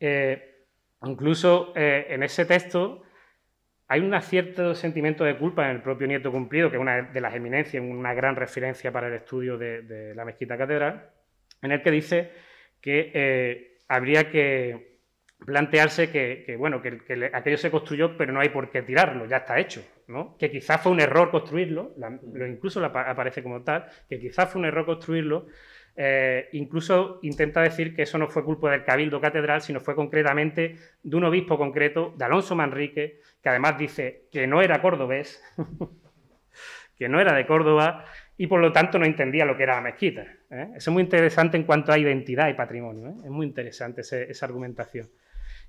Eh, 0.00 0.66
incluso 1.02 1.72
eh, 1.74 2.06
en 2.10 2.22
ese 2.22 2.44
texto 2.44 3.02
hay 3.88 4.00
un 4.00 4.20
cierto 4.20 4.74
sentimiento 4.74 5.24
de 5.24 5.38
culpa 5.38 5.64
en 5.64 5.76
el 5.76 5.82
propio 5.82 6.06
Nieto 6.06 6.30
Cumplido, 6.30 6.70
que 6.70 6.76
es 6.76 6.80
una 6.80 7.02
de 7.02 7.20
las 7.20 7.34
eminencias, 7.34 7.82
una 7.82 8.12
gran 8.12 8.36
referencia 8.36 8.92
para 8.92 9.08
el 9.08 9.14
estudio 9.14 9.56
de, 9.56 10.14
la 10.14 10.26
mezquita 10.26 10.58
catedral, 10.58 11.10
en 11.62 11.72
el 11.72 11.82
que 11.82 11.90
dice 11.90 12.32
que 12.82 13.10
eh, 13.14 13.78
habría 13.88 14.30
que 14.30 14.97
plantearse 15.44 16.10
que, 16.10 16.56
bueno, 16.58 16.82
que, 16.82 17.30
aquello 17.32 17.56
se 17.56 17.70
construyó, 17.70 18.16
pero 18.16 18.32
no 18.32 18.40
hay 18.40 18.48
por 18.48 18.70
qué 18.70 18.82
tirarlo, 18.82 19.26
ya 19.26 19.38
está 19.38 19.58
hecho. 19.58 19.82
¿no? 20.06 20.36
Que 20.38 20.50
quizás 20.50 20.80
fue 20.80 20.92
un 20.92 21.00
error 21.00 21.30
construirlo, 21.30 21.94
lo 22.32 22.46
incluso 22.46 22.84
aparece 22.84 23.42
como 23.42 23.62
tal, 23.62 23.86
que 24.08 24.18
quizás 24.18 24.50
fue 24.50 24.60
un 24.60 24.66
error 24.66 24.86
construirlo. 24.86 25.46
Eh, 26.00 26.48
incluso 26.52 27.18
intenta 27.22 27.60
decir 27.60 27.94
que 27.94 28.02
eso 28.02 28.18
no 28.18 28.28
fue 28.28 28.44
culpa 28.44 28.70
del 28.70 28.84
Cabildo 28.84 29.20
Catedral, 29.20 29.62
sino 29.62 29.80
fue 29.80 29.96
concretamente 29.96 30.76
de 31.02 31.16
un 31.16 31.24
obispo 31.24 31.58
concreto, 31.58 32.14
de 32.16 32.24
Alonso 32.24 32.54
Manrique, 32.54 33.20
que 33.42 33.48
además 33.48 33.76
dice 33.76 34.28
que 34.30 34.46
no 34.46 34.62
era 34.62 34.80
cordobés, 34.80 35.42
que 36.96 37.08
no 37.08 37.20
era 37.20 37.34
de 37.34 37.46
Córdoba 37.46 38.04
y 38.36 38.46
por 38.46 38.60
lo 38.60 38.72
tanto 38.72 38.98
no 38.98 39.06
entendía 39.06 39.44
lo 39.44 39.56
que 39.56 39.64
era 39.64 39.74
la 39.74 39.80
mezquita. 39.80 40.22
¿eh? 40.50 40.68
Eso 40.76 40.90
es 40.90 40.94
muy 40.94 41.02
interesante 41.02 41.56
en 41.56 41.64
cuanto 41.64 41.90
a 41.90 41.98
identidad 41.98 42.48
y 42.48 42.54
patrimonio. 42.54 43.08
¿eh? 43.08 43.14
Es 43.24 43.30
muy 43.30 43.46
interesante 43.46 44.02
esa 44.02 44.46
argumentación 44.46 45.08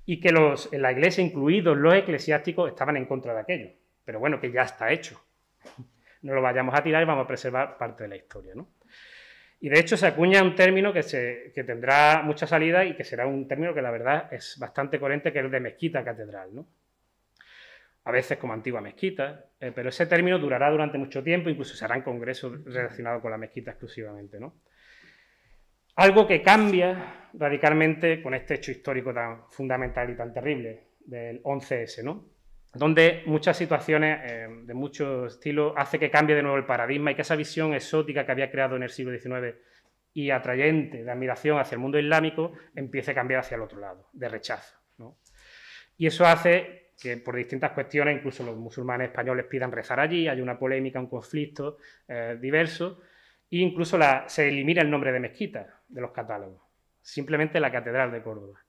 y 0.06 0.20
que 0.20 0.32
los, 0.32 0.72
la 0.72 0.92
iglesia, 0.92 1.22
incluidos 1.22 1.76
los 1.76 1.94
eclesiásticos, 1.94 2.68
estaban 2.68 2.96
en 2.96 3.06
contra 3.06 3.34
de 3.34 3.40
aquello. 3.40 3.70
Pero 4.04 4.18
bueno, 4.18 4.40
que 4.40 4.50
ya 4.50 4.62
está 4.62 4.90
hecho. 4.92 5.20
No 6.22 6.34
lo 6.34 6.42
vayamos 6.42 6.74
a 6.74 6.82
tirar 6.82 7.02
y 7.02 7.06
vamos 7.06 7.24
a 7.24 7.28
preservar 7.28 7.78
parte 7.78 8.02
de 8.02 8.08
la 8.10 8.16
historia. 8.16 8.52
¿no? 8.54 8.68
Y 9.60 9.68
de 9.68 9.78
hecho 9.78 9.96
se 9.96 10.06
acuña 10.06 10.42
un 10.42 10.54
término 10.54 10.92
que, 10.92 11.02
se, 11.02 11.52
que 11.54 11.64
tendrá 11.64 12.22
mucha 12.22 12.46
salida 12.46 12.84
y 12.84 12.94
que 12.96 13.04
será 13.04 13.26
un 13.26 13.46
término 13.46 13.74
que 13.74 13.82
la 13.82 13.90
verdad 13.90 14.32
es 14.32 14.58
bastante 14.58 14.98
coherente, 14.98 15.32
que 15.32 15.38
es 15.38 15.44
el 15.44 15.50
de 15.50 15.60
mezquita 15.60 16.02
catedral. 16.02 16.54
¿no? 16.54 16.66
A 18.04 18.10
veces 18.10 18.38
como 18.38 18.52
antigua 18.52 18.80
mezquita, 18.80 19.46
eh, 19.60 19.72
pero 19.74 19.90
ese 19.90 20.06
término 20.06 20.38
durará 20.38 20.70
durante 20.70 20.98
mucho 20.98 21.22
tiempo, 21.22 21.50
incluso 21.50 21.74
se 21.74 21.84
harán 21.84 22.02
congresos 22.02 22.64
relacionados 22.64 23.20
con 23.20 23.30
la 23.30 23.38
mezquita 23.38 23.72
exclusivamente. 23.72 24.40
¿no? 24.40 24.54
Algo 26.00 26.26
que 26.26 26.40
cambia 26.40 27.28
radicalmente 27.34 28.22
con 28.22 28.32
este 28.32 28.54
hecho 28.54 28.70
histórico 28.70 29.12
tan 29.12 29.42
fundamental 29.50 30.08
y 30.08 30.16
tan 30.16 30.32
terrible 30.32 30.92
del 31.00 31.42
11S, 31.42 32.02
¿no? 32.02 32.24
donde 32.72 33.22
muchas 33.26 33.58
situaciones 33.58 34.18
eh, 34.24 34.48
de 34.62 34.72
muchos 34.72 35.34
estilos 35.34 35.74
hace 35.76 35.98
que 35.98 36.10
cambie 36.10 36.34
de 36.34 36.40
nuevo 36.40 36.56
el 36.56 36.64
paradigma 36.64 37.10
y 37.10 37.14
que 37.16 37.20
esa 37.20 37.36
visión 37.36 37.74
exótica 37.74 38.24
que 38.24 38.32
había 38.32 38.50
creado 38.50 38.76
en 38.76 38.84
el 38.84 38.88
siglo 38.88 39.12
XIX 39.12 39.58
y 40.14 40.30
atrayente 40.30 41.04
de 41.04 41.10
admiración 41.10 41.58
hacia 41.58 41.74
el 41.74 41.82
mundo 41.82 41.98
islámico 41.98 42.52
empiece 42.74 43.10
a 43.10 43.14
cambiar 43.14 43.40
hacia 43.40 43.56
el 43.56 43.60
otro 43.60 43.78
lado, 43.78 44.08
de 44.14 44.28
rechazo. 44.30 44.78
Y 45.98 46.06
eso 46.06 46.24
hace 46.24 46.92
que 46.98 47.18
por 47.18 47.36
distintas 47.36 47.72
cuestiones, 47.72 48.16
incluso 48.16 48.42
los 48.42 48.56
musulmanes 48.56 49.08
españoles 49.08 49.44
pidan 49.50 49.70
rezar 49.70 50.00
allí, 50.00 50.28
hay 50.28 50.40
una 50.40 50.58
polémica, 50.58 50.98
un 50.98 51.10
conflicto 51.10 51.76
eh, 52.08 52.38
diverso, 52.40 53.02
E 53.50 53.58
incluso 53.58 53.98
se 54.26 54.48
elimina 54.48 54.82
el 54.82 54.90
nombre 54.90 55.12
de 55.12 55.20
mezquita 55.20 55.80
de 55.88 56.00
los 56.00 56.12
catálogos, 56.12 56.62
simplemente 57.02 57.58
la 57.60 57.72
Catedral 57.72 58.12
de 58.12 58.22
Córdoba. 58.22 58.60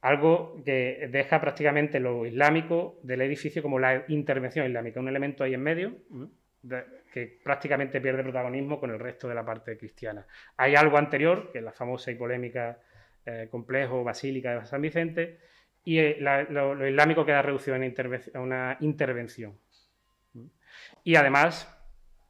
Algo 0.00 0.62
que 0.64 1.08
deja 1.10 1.40
prácticamente 1.40 1.98
lo 2.00 2.26
islámico 2.26 2.98
del 3.02 3.22
edificio 3.22 3.62
como 3.62 3.78
la 3.78 4.04
intervención 4.08 4.66
islámica, 4.66 5.00
un 5.00 5.08
elemento 5.08 5.44
ahí 5.44 5.54
en 5.54 5.62
medio 5.62 5.96
que 7.12 7.38
prácticamente 7.42 8.00
pierde 8.00 8.22
protagonismo 8.22 8.80
con 8.80 8.90
el 8.90 8.98
resto 8.98 9.28
de 9.28 9.34
la 9.34 9.44
parte 9.44 9.76
cristiana. 9.76 10.26
Hay 10.56 10.74
algo 10.74 10.98
anterior, 10.98 11.52
que 11.52 11.58
es 11.58 11.64
la 11.64 11.72
famosa 11.72 12.10
y 12.10 12.16
polémica 12.16 12.78
eh, 13.26 13.48
complejo 13.50 14.02
basílica 14.02 14.58
de 14.58 14.66
San 14.66 14.82
Vicente, 14.82 15.38
y 15.84 15.98
eh, 15.98 16.16
lo, 16.18 16.88
islámico 16.88 17.24
queda 17.24 17.42
reducido 17.42 17.76
a 17.76 18.40
una 18.40 18.76
intervención. 18.80 19.58
Y 21.04 21.14
además 21.16 21.73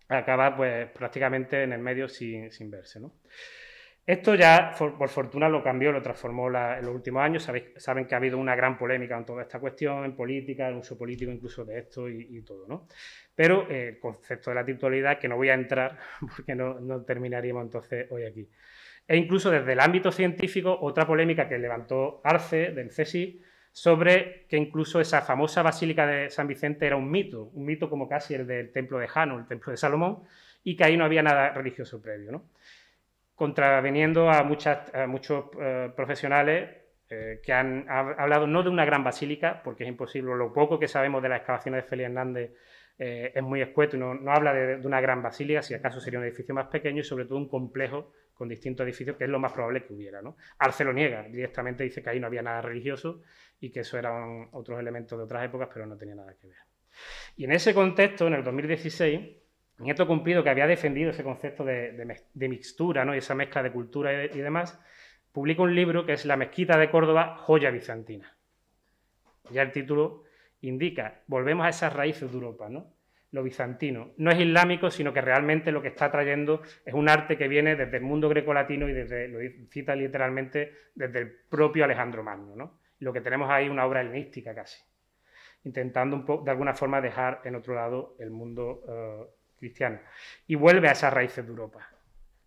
acaba 0.09 0.57
pues, 0.57 0.89
prácticamente 0.91 1.63
en 1.63 1.73
el 1.73 1.81
medio 1.81 2.09
sin, 2.09 2.51
verse. 2.71 3.01
Esto 4.07 4.35
ya, 4.35 4.75
por, 4.79 5.09
fortuna, 5.09 5.49
lo 5.49 5.63
cambió, 5.63 5.91
lo 5.91 6.03
transformó 6.03 6.49
en 6.49 6.85
los 6.85 6.95
últimos 6.95 7.23
años. 7.23 7.49
saben 7.77 8.07
que 8.07 8.15
ha 8.15 8.19
habido 8.19 8.37
una 8.37 8.55
gran 8.55 8.77
polémica 8.77 9.17
en 9.17 9.25
toda 9.25 9.43
esta 9.43 9.59
cuestión, 9.59 10.05
en 10.05 10.15
política, 10.15 10.69
el 10.69 10.77
uso 10.77 10.99
político 10.99 11.31
incluso 11.31 11.65
de 11.65 11.79
esto 11.79 12.09
y, 12.09 12.43
todo. 12.43 12.67
¿no? 12.69 12.87
Pero 13.35 13.69
eh, 13.71 13.89
el 13.89 13.99
concepto 13.99 14.51
de 14.51 14.57
la 14.57 14.65
titularidad, 14.65 15.19
que 15.19 15.29
no 15.29 15.37
voy 15.37 15.49
a 15.49 15.55
entrar 15.55 15.99
porque 16.37 16.55
no, 16.55 16.81
no 16.81 17.03
terminaríamos 17.03 17.65
entonces 17.65 18.07
hoy 18.11 18.25
aquí. 18.25 18.49
E 19.07 19.17
incluso 19.17 19.51
desde 19.51 19.73
el 19.73 19.81
ámbito 19.81 20.13
científico, 20.13 20.79
otra 20.81 21.07
polémica 21.07 21.49
que 21.49 21.59
levantó 21.59 22.21
Arce 22.25 22.73
del 22.73 22.89
CSI 22.89 23.43
sobre 23.75 24.47
que 24.49 24.57
incluso 24.57 25.01
esa 25.01 25.21
famosa 25.23 25.61
basílica 25.61 26.07
de 26.07 26.31
San 26.31 26.47
Vicente 26.47 26.87
era 26.87 26.95
un 26.95 27.11
mito, 27.11 27.51
un 27.55 27.65
mito 27.65 27.91
como 27.91 28.09
casi 28.09 28.33
el 28.33 28.47
del 28.47 28.71
templo 28.71 29.01
de 29.01 29.09
Jano, 29.09 29.37
el 29.37 29.49
templo 29.49 29.73
de 29.73 29.77
Salomón, 29.77 30.23
y 30.63 30.77
que 30.77 30.85
ahí 30.85 30.97
no 30.97 31.05
había 31.05 31.25
nada 31.25 31.51
religioso 31.51 32.01
previo. 32.01 32.31
¿no? 32.31 32.45
Contraveniendo 33.35 34.31
a, 34.31 34.45
muchos 34.45 35.47
eh, 35.61 35.91
profesionales 35.97 36.71
eh, 37.11 37.41
que 37.43 37.53
han 37.53 37.87
hablado 37.89 38.47
no 38.47 38.63
de 38.63 38.69
una 38.69 38.85
gran 38.85 39.03
basílica, 39.03 39.61
porque 39.65 39.83
es 39.83 39.89
imposible, 39.89 40.37
lo 40.37 40.53
poco 40.53 40.79
que 40.79 40.87
sabemos 40.87 41.21
de 41.21 41.31
las 41.31 41.39
excavaciones 41.39 41.83
de 41.83 41.89
Félix 41.89 42.07
Hernández 42.07 42.53
eh, 42.97 43.33
es 43.35 43.43
muy 43.43 43.61
escueto 43.61 43.97
no, 43.97 44.31
habla 44.31 44.55
de, 44.55 44.87
una 44.87 45.01
gran 45.01 45.21
basílica, 45.21 45.63
si 45.63 45.75
acaso 45.75 45.99
sería 45.99 46.21
un 46.21 46.27
edificio 46.27 46.55
más 46.55 46.69
pequeño 46.69 47.01
y 47.01 47.05
sobre 47.05 47.25
todo 47.25 47.39
un 47.39 47.49
complejo 47.49 48.13
con 48.35 48.49
distintos 48.49 48.85
edificios, 48.85 49.17
que 49.17 49.25
es 49.25 49.31
lo 49.31 49.39
más 49.39 49.53
probable 49.53 49.85
que 49.85 49.95
hubiera. 49.95 50.21
¿no? 50.21 50.37
Arce 50.59 50.85
lo 50.85 50.93
niega, 50.93 51.23
directamente 51.23 51.85
dice 51.85 52.03
que 52.03 52.11
ahí 52.11 52.21
no 52.21 52.27
había 52.27 52.43
nada 52.43 52.61
religioso 52.61 53.23
y 53.61 53.71
que 53.71 53.81
eso 53.81 53.97
eran 53.99 54.49
otros 54.53 54.79
elementos 54.79 55.17
de 55.19 55.25
otras 55.25 55.45
épocas, 55.45 55.69
pero 55.73 55.87
no 55.87 55.97
tenía 55.97 56.17
nada 56.17 56.35
que 56.35 56.49
ver. 56.49 56.59
Y 57.37 57.45
en 57.45 57.53
ese 57.53 57.75
contexto, 57.75 58.27
en 58.27 58.35
el 58.35 58.45
2016, 58.45 59.21
Nieto 59.79 60.07
Cumplido, 60.07 60.45
que 60.45 60.51
había 60.51 60.67
defendido 60.67 61.11
ese 61.11 61.25
concepto 61.25 61.65
de, 61.65 62.21
mixtura 62.35 63.05
¿no? 63.05 63.15
y 63.15 63.19
esa 63.19 63.35
mezcla 63.35 63.63
de 63.63 63.73
cultura 63.73 64.25
y, 64.25 64.39
demás, 64.39 64.81
publica 65.33 65.63
un 65.63 65.75
libro 65.75 66.07
que 66.07 66.13
es 66.13 66.25
La 66.25 66.37
Mezquita 66.37 66.79
de 66.79 66.91
Córdoba, 66.91 67.37
joya 67.39 67.71
bizantina. 67.71 68.37
Ya 69.51 69.63
el 69.63 69.73
título 69.73 70.25
indica, 70.61 71.23
volvemos 71.27 71.67
a 71.67 71.71
esas 71.71 71.93
raíces 71.93 72.31
de 72.31 72.35
Europa, 72.35 72.69
¿no? 72.69 72.94
Lo 73.35 73.43
bizantino. 73.43 74.13
No 74.19 74.31
es 74.31 74.39
islámico, 74.39 74.93
sino 74.93 75.13
que 75.13 75.21
realmente 75.21 75.73
lo 75.73 75.83
que 75.83 75.89
está 75.89 76.09
trayendo 76.09 76.63
es 76.85 76.95
un 76.95 77.09
arte 77.09 77.37
que 77.37 77.49
viene 77.49 77.75
desde 77.75 77.97
el 77.97 78.05
mundo 78.05 78.29
grecolatino 78.29 78.89
y 78.89 78.93
desde, 78.93 79.27
lo 79.27 79.41
cita 79.71 79.97
literalmente, 79.97 80.73
desde 80.95 81.19
el 81.19 81.33
propio 81.51 81.85
Alejandro 81.85 82.23
Magno. 82.23 82.55
¿no? 82.55 82.79
Lo 83.01 83.13
que 83.13 83.21
tenemos 83.21 83.51
ahí 83.51 83.65
es 83.65 83.73
una 83.73 83.87
obra 83.87 84.03
helenística 84.03 84.55
casi, 84.55 84.81
intentando 85.65 86.15
un 86.15 86.25
poco, 86.25 86.45
de 86.45 86.53
alguna 86.53 86.75
forma 86.75 87.01
dejar 87.01 87.41
en 87.45 87.57
otro 87.57 87.75
lado 87.75 88.15
el 88.21 88.31
mundo 88.31 88.85
eh, 88.89 89.27
cristiano. 89.59 89.99
Y 90.47 90.55
vuelve 90.55 90.89
a 90.89 90.93
esas 90.93 91.13
raíces 91.13 91.45
de 91.45 91.51
Europa. 91.51 91.89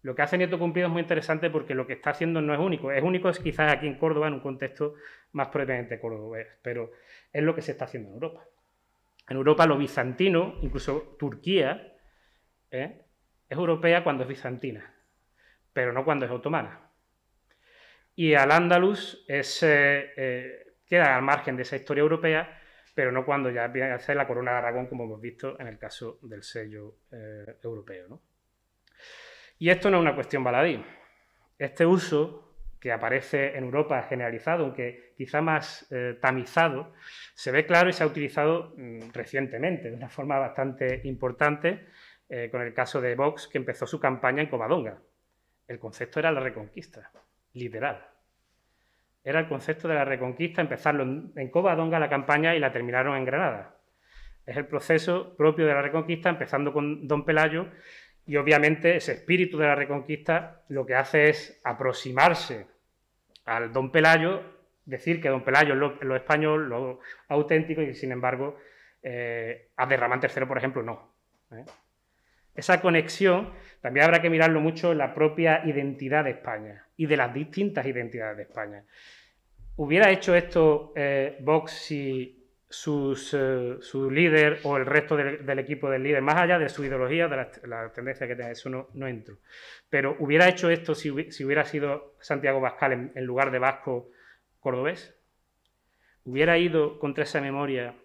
Lo 0.03 0.15
que 0.15 0.21
hace 0.21 0.37
Nieto 0.37 0.57
Cumplido 0.57 0.87
es 0.87 0.93
muy 0.93 1.01
interesante 1.01 1.49
porque 1.49 1.75
lo 1.75 1.85
que 1.85 1.93
está 1.93 2.11
haciendo 2.11 2.41
no 2.41 2.53
es 2.53 2.59
único. 2.61 2.93
Es 2.93 3.03
único 3.03 3.29
quizás 3.31 3.73
aquí 3.73 3.87
en 3.87 3.97
Córdoba, 3.97 4.29
en 4.29 4.35
un 4.35 4.39
contexto 4.39 4.93
más 5.33 5.49
propiamente 5.49 5.99
cordobés, 5.99 6.47
pero 6.61 6.91
es 7.33 7.43
lo 7.43 7.53
que 7.53 7.61
se 7.61 7.73
está 7.73 7.83
haciendo 7.83 8.07
en 8.07 8.13
Europa. 8.13 8.45
En 9.29 9.37
Europa 9.37 9.65
lo 9.65 9.77
bizantino, 9.77 10.55
incluso 10.61 11.15
Turquía, 11.19 11.95
¿eh? 12.71 13.05
es 13.49 13.57
europea 13.57 14.03
cuando 14.03 14.23
es 14.23 14.29
bizantina, 14.29 14.93
pero 15.73 15.91
no 15.91 16.05
cuando 16.05 16.25
es 16.25 16.31
otomana. 16.31 16.89
Y 18.15 18.33
al 18.33 18.51
Andalus 18.51 19.25
eh, 19.27 19.43
eh, 19.63 20.77
queda 20.85 21.15
al 21.15 21.21
margen 21.21 21.55
de 21.55 21.63
esa 21.63 21.75
historia 21.75 22.01
europea, 22.01 22.61
pero 22.95 23.11
no 23.11 23.25
cuando 23.25 23.49
ya 23.51 23.67
viene 23.67 23.91
a 23.91 23.99
ser 23.99 24.15
la 24.15 24.25
corona 24.25 24.51
de 24.51 24.57
Aragón, 24.57 24.87
como 24.87 25.03
hemos 25.03 25.21
visto 25.21 25.59
en 25.59 25.67
el 25.67 25.77
caso 25.77 26.19
del 26.23 26.41
sello 26.41 27.01
europeo. 27.61 28.21
Y 29.59 29.69
esto 29.69 29.91
no 29.91 29.97
es 29.97 30.01
una 30.01 30.15
cuestión 30.15 30.43
baladí. 30.43 30.83
Este 31.59 31.85
uso 31.85 32.46
que 32.79 32.91
aparece 32.91 33.57
en 33.57 33.63
Europa 33.63 34.01
generalizado, 34.03 34.65
aunque 34.65 35.13
quizá 35.17 35.41
más 35.41 35.87
eh, 35.91 36.17
tamizado, 36.21 36.93
se 37.33 37.51
ve 37.51 37.65
claro 37.65 37.89
y 37.89 37.93
se 37.93 38.03
ha 38.03 38.07
utilizado 38.07 38.73
mm, 38.77 39.09
recientemente, 39.13 39.89
de 39.89 39.95
una 39.95 40.09
forma 40.09 40.37
bastante 40.37 41.01
importante, 41.05 41.87
eh, 42.29 42.49
con 42.51 42.61
el 42.61 42.73
caso 42.73 43.01
de 43.01 43.15
Vox, 43.15 43.47
que 43.47 43.57
empezó 43.57 43.87
su 43.87 43.99
campaña 43.99 44.41
en 44.41 44.49
Covadonga. 44.49 44.99
El 45.67 45.79
concepto 45.79 46.19
era 46.19 46.31
la 46.31 46.39
reconquista, 46.39 47.11
literal. 47.53 48.05
Era 49.23 49.41
el 49.41 49.47
concepto 49.47 49.87
de 49.87 49.95
la 49.95 50.05
reconquista, 50.05 50.61
empezarlo 50.61 51.03
en 51.35 51.49
Covadonga 51.49 51.99
la 51.99 52.09
campaña 52.09 52.55
y 52.55 52.59
la 52.59 52.71
terminaron 52.71 53.17
en 53.17 53.25
Granada. 53.25 53.77
Es 54.47 54.55
el 54.55 54.65
proceso 54.65 55.35
propio 55.35 55.67
de 55.67 55.73
la 55.73 55.81
reconquista, 55.81 56.29
empezando 56.29 56.71
con 56.71 57.05
Don 57.05 57.25
Pelayo, 57.25 57.67
y 58.27 58.35
obviamente 58.35 58.97
ese 58.97 59.13
espíritu 59.13 59.57
de 59.57 59.67
la 59.67 59.75
reconquista 59.75 60.61
lo 60.67 60.85
que 60.85 60.95
hace 60.95 61.29
es 61.29 61.59
aproximarse 61.63 62.67
al 63.45 63.71
Don 63.71 63.91
Pelayo, 63.91 64.43
decir 64.85 65.21
que 65.21 65.29
Don 65.29 65.43
Pelayo 65.43 65.73
es 65.73 65.79
lo, 66.01 66.15
español, 66.15 66.67
lo 66.67 66.99
auténtico, 67.29 67.81
y 67.81 67.95
sin 67.95 68.11
embargo 68.11 68.57
eh, 69.01 69.69
a 69.77 69.85
Derramán 69.85 70.19
III, 70.21 70.45
por 70.45 70.57
ejemplo, 70.57 70.83
no. 70.83 71.13
¿eh? 71.51 71.63
Esa 72.53 72.81
conexión 72.81 73.53
también 73.81 74.05
habrá 74.05 74.21
que 74.21 74.29
mirarlo 74.29 74.59
mucho 74.59 74.91
en 74.91 74.97
la 74.97 75.13
propia 75.13 75.61
identidad 75.65 76.25
de 76.25 76.31
España 76.31 76.85
y 76.97 77.05
de 77.05 77.15
las 77.15 77.33
distintas 77.33 77.85
identidades 77.85 78.35
de 78.35 78.43
España. 78.43 78.83
¿Hubiera 79.77 80.09
hecho 80.09 80.35
esto 80.35 80.91
eh, 80.95 81.37
Vox 81.39 81.71
si 81.71 82.36
eh, 82.69 83.77
su 83.81 84.11
líder 84.11 84.59
o 84.63 84.75
el 84.75 84.85
resto 84.85 85.15
del, 85.15 85.59
equipo 85.59 85.89
del 85.89 86.03
líder, 86.03 86.21
más 86.21 86.35
allá 86.35 86.59
de 86.59 86.67
su 86.67 86.83
ideología, 86.83 87.27
de 87.27 87.47
la, 87.67 87.91
tendencia 87.93 88.27
que 88.27 88.35
tiene, 88.35 88.51
eso 88.51 88.69
no, 88.69 88.89
no, 88.93 89.07
entro. 89.07 89.37
Pero 89.89 90.17
¿hubiera 90.19 90.49
hecho 90.49 90.69
esto 90.69 90.93
si, 90.93 91.09
hubiera 91.09 91.63
sido 91.63 92.15
Santiago 92.19 92.59
Bascal 92.59 93.11
en, 93.15 93.25
lugar 93.25 93.51
de 93.51 93.59
Vasco 93.59 94.09
Cordobés? 94.59 95.15
¿Hubiera 96.25 96.57
ido 96.57 96.99
contra 96.99 97.23
esa 97.23 97.39
memoria 97.39 97.95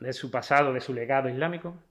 de 0.00 0.12
su 0.12 0.30
pasado, 0.30 0.74
de 0.74 0.80
su 0.80 0.92
legado 0.92 1.30
islámico? 1.30 1.82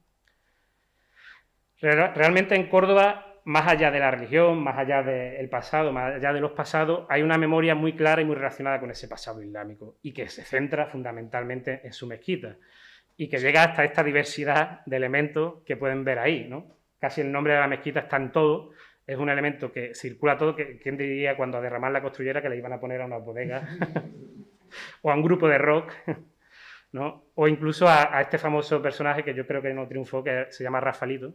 Realmente 1.82 2.56
en 2.56 2.70
Córdoba 2.70 3.33
más 3.46 3.68
allá 3.68 3.92
de 3.92 4.00
la 4.00 4.12
religión, 4.12 4.64
más 4.64 4.78
allá 4.78 5.04
del 5.04 5.50
pasado, 5.50 5.92
más 5.92 6.16
allá 6.16 6.32
de 6.32 6.40
los 6.40 6.52
pasados, 6.52 7.06
hay 7.10 7.22
una 7.22 7.38
memoria 7.38 7.76
muy 7.76 7.94
clara 7.94 8.22
y 8.22 8.26
muy 8.26 8.36
relacionada 8.36 8.80
con 8.80 8.92
ese 8.92 9.08
pasado 9.08 9.42
islámico 9.42 9.98
y 10.02 10.14
que 10.14 10.30
se 10.30 10.44
centra 10.44 10.88
fundamentalmente 10.88 11.82
en 11.84 11.92
su 11.92 12.08
mezquita 12.08 12.56
y 13.18 13.28
que 13.28 13.38
llega 13.40 13.64
hasta 13.64 13.84
esta 13.84 14.04
diversidad 14.04 14.86
de 14.86 14.98
elementos 14.98 15.62
que 15.66 15.76
pueden 15.76 16.04
ver 16.04 16.20
ahí. 16.20 16.48
¿no? 16.48 16.78
Casi 17.00 17.22
el 17.22 17.32
nombre 17.32 17.54
de 17.54 17.60
la 17.60 17.68
mezquita 17.68 18.02
está 18.02 18.18
en 18.18 18.32
todo, 18.32 18.72
es 19.06 19.18
un 19.18 19.30
elemento 19.30 19.72
que 19.72 19.94
circula 19.94 20.38
todo, 20.38 20.56
que 20.56 20.80
quién 20.80 20.96
diría 20.96 21.36
cuando 21.36 21.58
a 21.58 21.62
derramar 21.62 21.92
la 21.92 22.02
construyera 22.02 22.42
que 22.42 22.50
le 22.50 22.58
iban 22.58 22.72
a 22.72 22.80
poner 22.80 23.02
a 23.02 23.06
una 23.06 23.18
bodega 23.18 23.68
o 25.02 25.12
a 25.12 25.16
un 25.16 25.22
grupo 25.22 25.48
de 25.48 25.58
rock. 25.58 25.92
¿no? 26.94 27.26
O 27.36 27.48
incluso 27.48 27.88
a, 27.88 28.16
a 28.16 28.22
este 28.22 28.38
famoso 28.38 28.82
personaje 28.82 29.24
que 29.24 29.34
yo 29.34 29.46
creo 29.48 29.62
que 29.62 29.74
no 29.74 29.88
triunfó, 29.88 30.24
que 30.24 30.46
se 30.52 30.64
llama 30.64 30.80
Rafalito, 30.80 31.34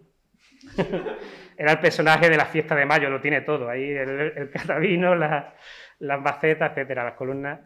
Era 1.56 1.72
el 1.72 1.80
personaje 1.80 2.30
de 2.30 2.36
la 2.36 2.46
fiesta 2.46 2.76
de 2.76 2.86
mayo, 2.86 3.10
lo 3.10 3.20
tiene 3.20 3.40
todo. 3.40 3.68
Ahí 3.68 3.90
el, 3.90 4.48
catabino, 4.50 5.14
las 5.14 6.20
macetas, 6.20 6.70
etcétera, 6.70 7.04
las 7.04 7.14
columnas. 7.14 7.60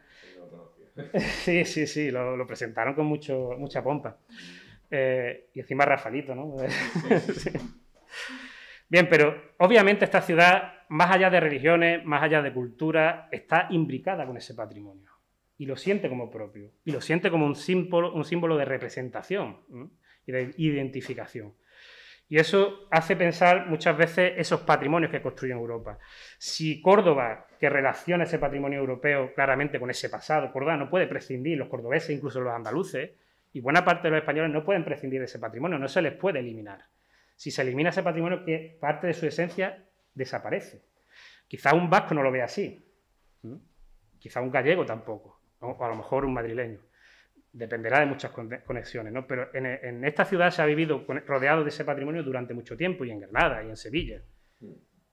Sí, 1.23 1.65
sí, 1.65 1.87
sí, 1.87 2.11
lo, 2.11 2.47
presentaron 2.47 2.95
con 2.95 3.07
mucho, 3.07 3.53
mucha 3.59 3.83
pompa. 3.83 4.19
Eh, 4.91 5.49
y 5.55 5.61
encima 5.61 5.87
Rafalito, 5.87 6.35
¿no? 6.35 6.57
Bien, 8.91 9.09
pero 9.09 9.55
obviamente 9.57 10.05
esta 10.05 10.21
ciudad, 10.21 10.75
más 10.91 11.11
allá 11.11 11.31
de 11.31 11.41
religiones, 11.41 12.05
más 12.05 12.23
allá 12.23 12.43
de 12.43 12.53
cultura, 12.53 13.29
está 13.33 13.69
imbricada 13.71 14.27
con 14.27 14.37
ese 14.37 14.55
patrimonio. 14.55 15.11
Y 15.57 15.65
lo 15.65 15.77
siente 15.77 16.11
como 16.11 16.31
propio. 16.31 16.73
Y 16.85 16.93
lo 16.93 17.01
siente 17.01 17.31
como 17.31 17.47
un 17.47 17.57
símbolo, 17.57 18.13
un 18.13 18.27
símbolo 18.27 18.59
de 18.59 18.67
representación 18.67 19.61
y 20.27 20.33
de 20.33 20.53
identificación. 20.59 21.55
Y 22.33 22.39
eso 22.39 22.87
hace 22.91 23.15
pensar 23.15 23.67
muchas 23.67 23.95
veces 23.95 24.33
esos 24.39 24.63
patrimonios 24.63 25.13
que 25.13 25.21
construyen 25.21 25.59
Europa. 25.59 25.99
Si 26.39 26.81
Córdoba, 26.81 27.47
que 27.61 27.69
relaciona 27.69 28.25
ese 28.25 28.39
patrimonio 28.39 28.79
europeo 28.79 29.35
claramente 29.35 29.79
con 29.79 29.91
ese 29.91 30.09
pasado, 30.09 30.51
Córdoba 30.51 30.79
no 30.79 30.89
puede 30.89 31.07
prescindir, 31.07 31.59
los 31.59 31.69
cordobeses, 31.69 32.17
incluso 32.17 32.41
los 32.41 32.55
andaluces, 32.55 33.11
y 33.53 33.61
buena 33.61 33.85
parte 33.85 34.09
de 34.09 34.13
los 34.13 34.21
españoles 34.21 34.51
no 34.51 34.65
pueden 34.65 34.83
prescindir 34.83 35.21
de 35.21 35.27
ese 35.27 35.39
patrimonio, 35.39 35.79
no 35.79 35.89
se 35.89 36.01
les 36.01 36.15
puede 36.15 36.39
eliminar. 36.39 36.87
Si 37.37 37.51
se 37.51 37.61
elimina 37.61 37.91
ese 37.91 38.03
patrimonio, 38.03 38.47
que 38.47 38.79
parte 38.81 39.09
de 39.09 39.13
su 39.13 39.27
esencia 39.27 39.85
desaparece. 40.15 40.81
Quizá 41.47 41.75
un 41.75 41.91
vasco 41.91 42.15
no 42.15 42.23
lo 42.23 42.33
vea 42.33 42.47
así, 42.47 42.83
quizá 44.19 44.41
un 44.41 44.51
gallego 44.51 44.87
tampoco, 44.87 45.39
o 45.61 45.85
a 45.85 45.89
lo 45.89 45.97
mejor 45.97 46.25
un 46.25 46.33
madrileño. 46.33 46.81
Dependerá 47.53 48.01
de 48.01 48.07
muchas 48.07 48.33
conexiones, 48.65 49.13
¿no? 49.13 49.27
Pero 49.27 49.51
en, 49.55 50.05
esta 50.05 50.25
ciudad 50.25 50.51
se 50.51 50.63
ha 50.63 50.67
vivido 50.67 51.05
rodeado 51.27 51.63
de 51.63 51.69
ese 51.69 51.85
patrimonio 51.85 52.23
durante 52.23 52.55
mucho 52.55 52.77
tiempo, 52.77 53.05
y 53.05 53.11
en 53.11 53.21
Granada, 53.21 53.63
y 53.63 53.69
en 53.69 53.77
Sevilla. 53.77 54.23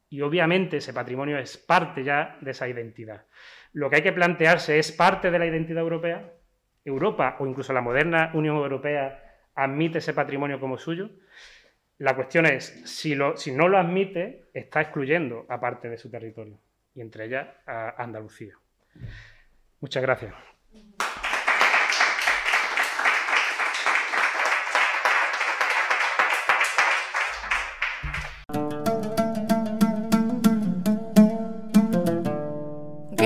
Y 0.10 0.22
obviamente 0.22 0.78
ese 0.78 0.94
patrimonio 0.94 1.38
es 1.38 1.58
parte 1.58 2.04
ya 2.04 2.38
de 2.42 2.52
esa 2.52 2.68
identidad. 2.68 3.26
Lo 3.74 3.90
que 3.90 3.98
hay 3.98 4.02
que 4.02 4.14
plantearse 4.14 4.80
es 4.80 4.92
parte 4.92 5.30
de 5.30 5.40
la 5.40 5.46
identidad 5.46 5.82
europea. 5.82 6.34
Europa 6.86 7.36
o 7.40 7.46
incluso 7.46 7.74
la 7.74 7.82
moderna 7.82 8.32
Unión 8.34 8.56
Europea 8.56 9.30
admite 9.54 10.00
ese 10.00 10.14
patrimonio 10.14 10.60
como 10.60 10.78
suyo. 10.78 11.10
La 11.98 12.16
cuestión 12.16 12.46
es, 12.46 12.66
si, 12.86 13.18
si 13.36 13.52
no 13.52 13.68
lo 13.68 13.78
admite, 13.78 14.50
está 14.54 14.82
excluyendo 14.82 15.46
a 15.50 15.60
parte 15.60 15.90
de 15.90 15.98
su 15.98 16.10
territorio, 16.10 16.58
y 16.96 17.02
entre 17.02 17.26
ellas 17.26 17.48
a 17.66 18.02
Andalucía. 18.02 18.56
Muchas 19.82 20.02
gracias. 20.02 20.34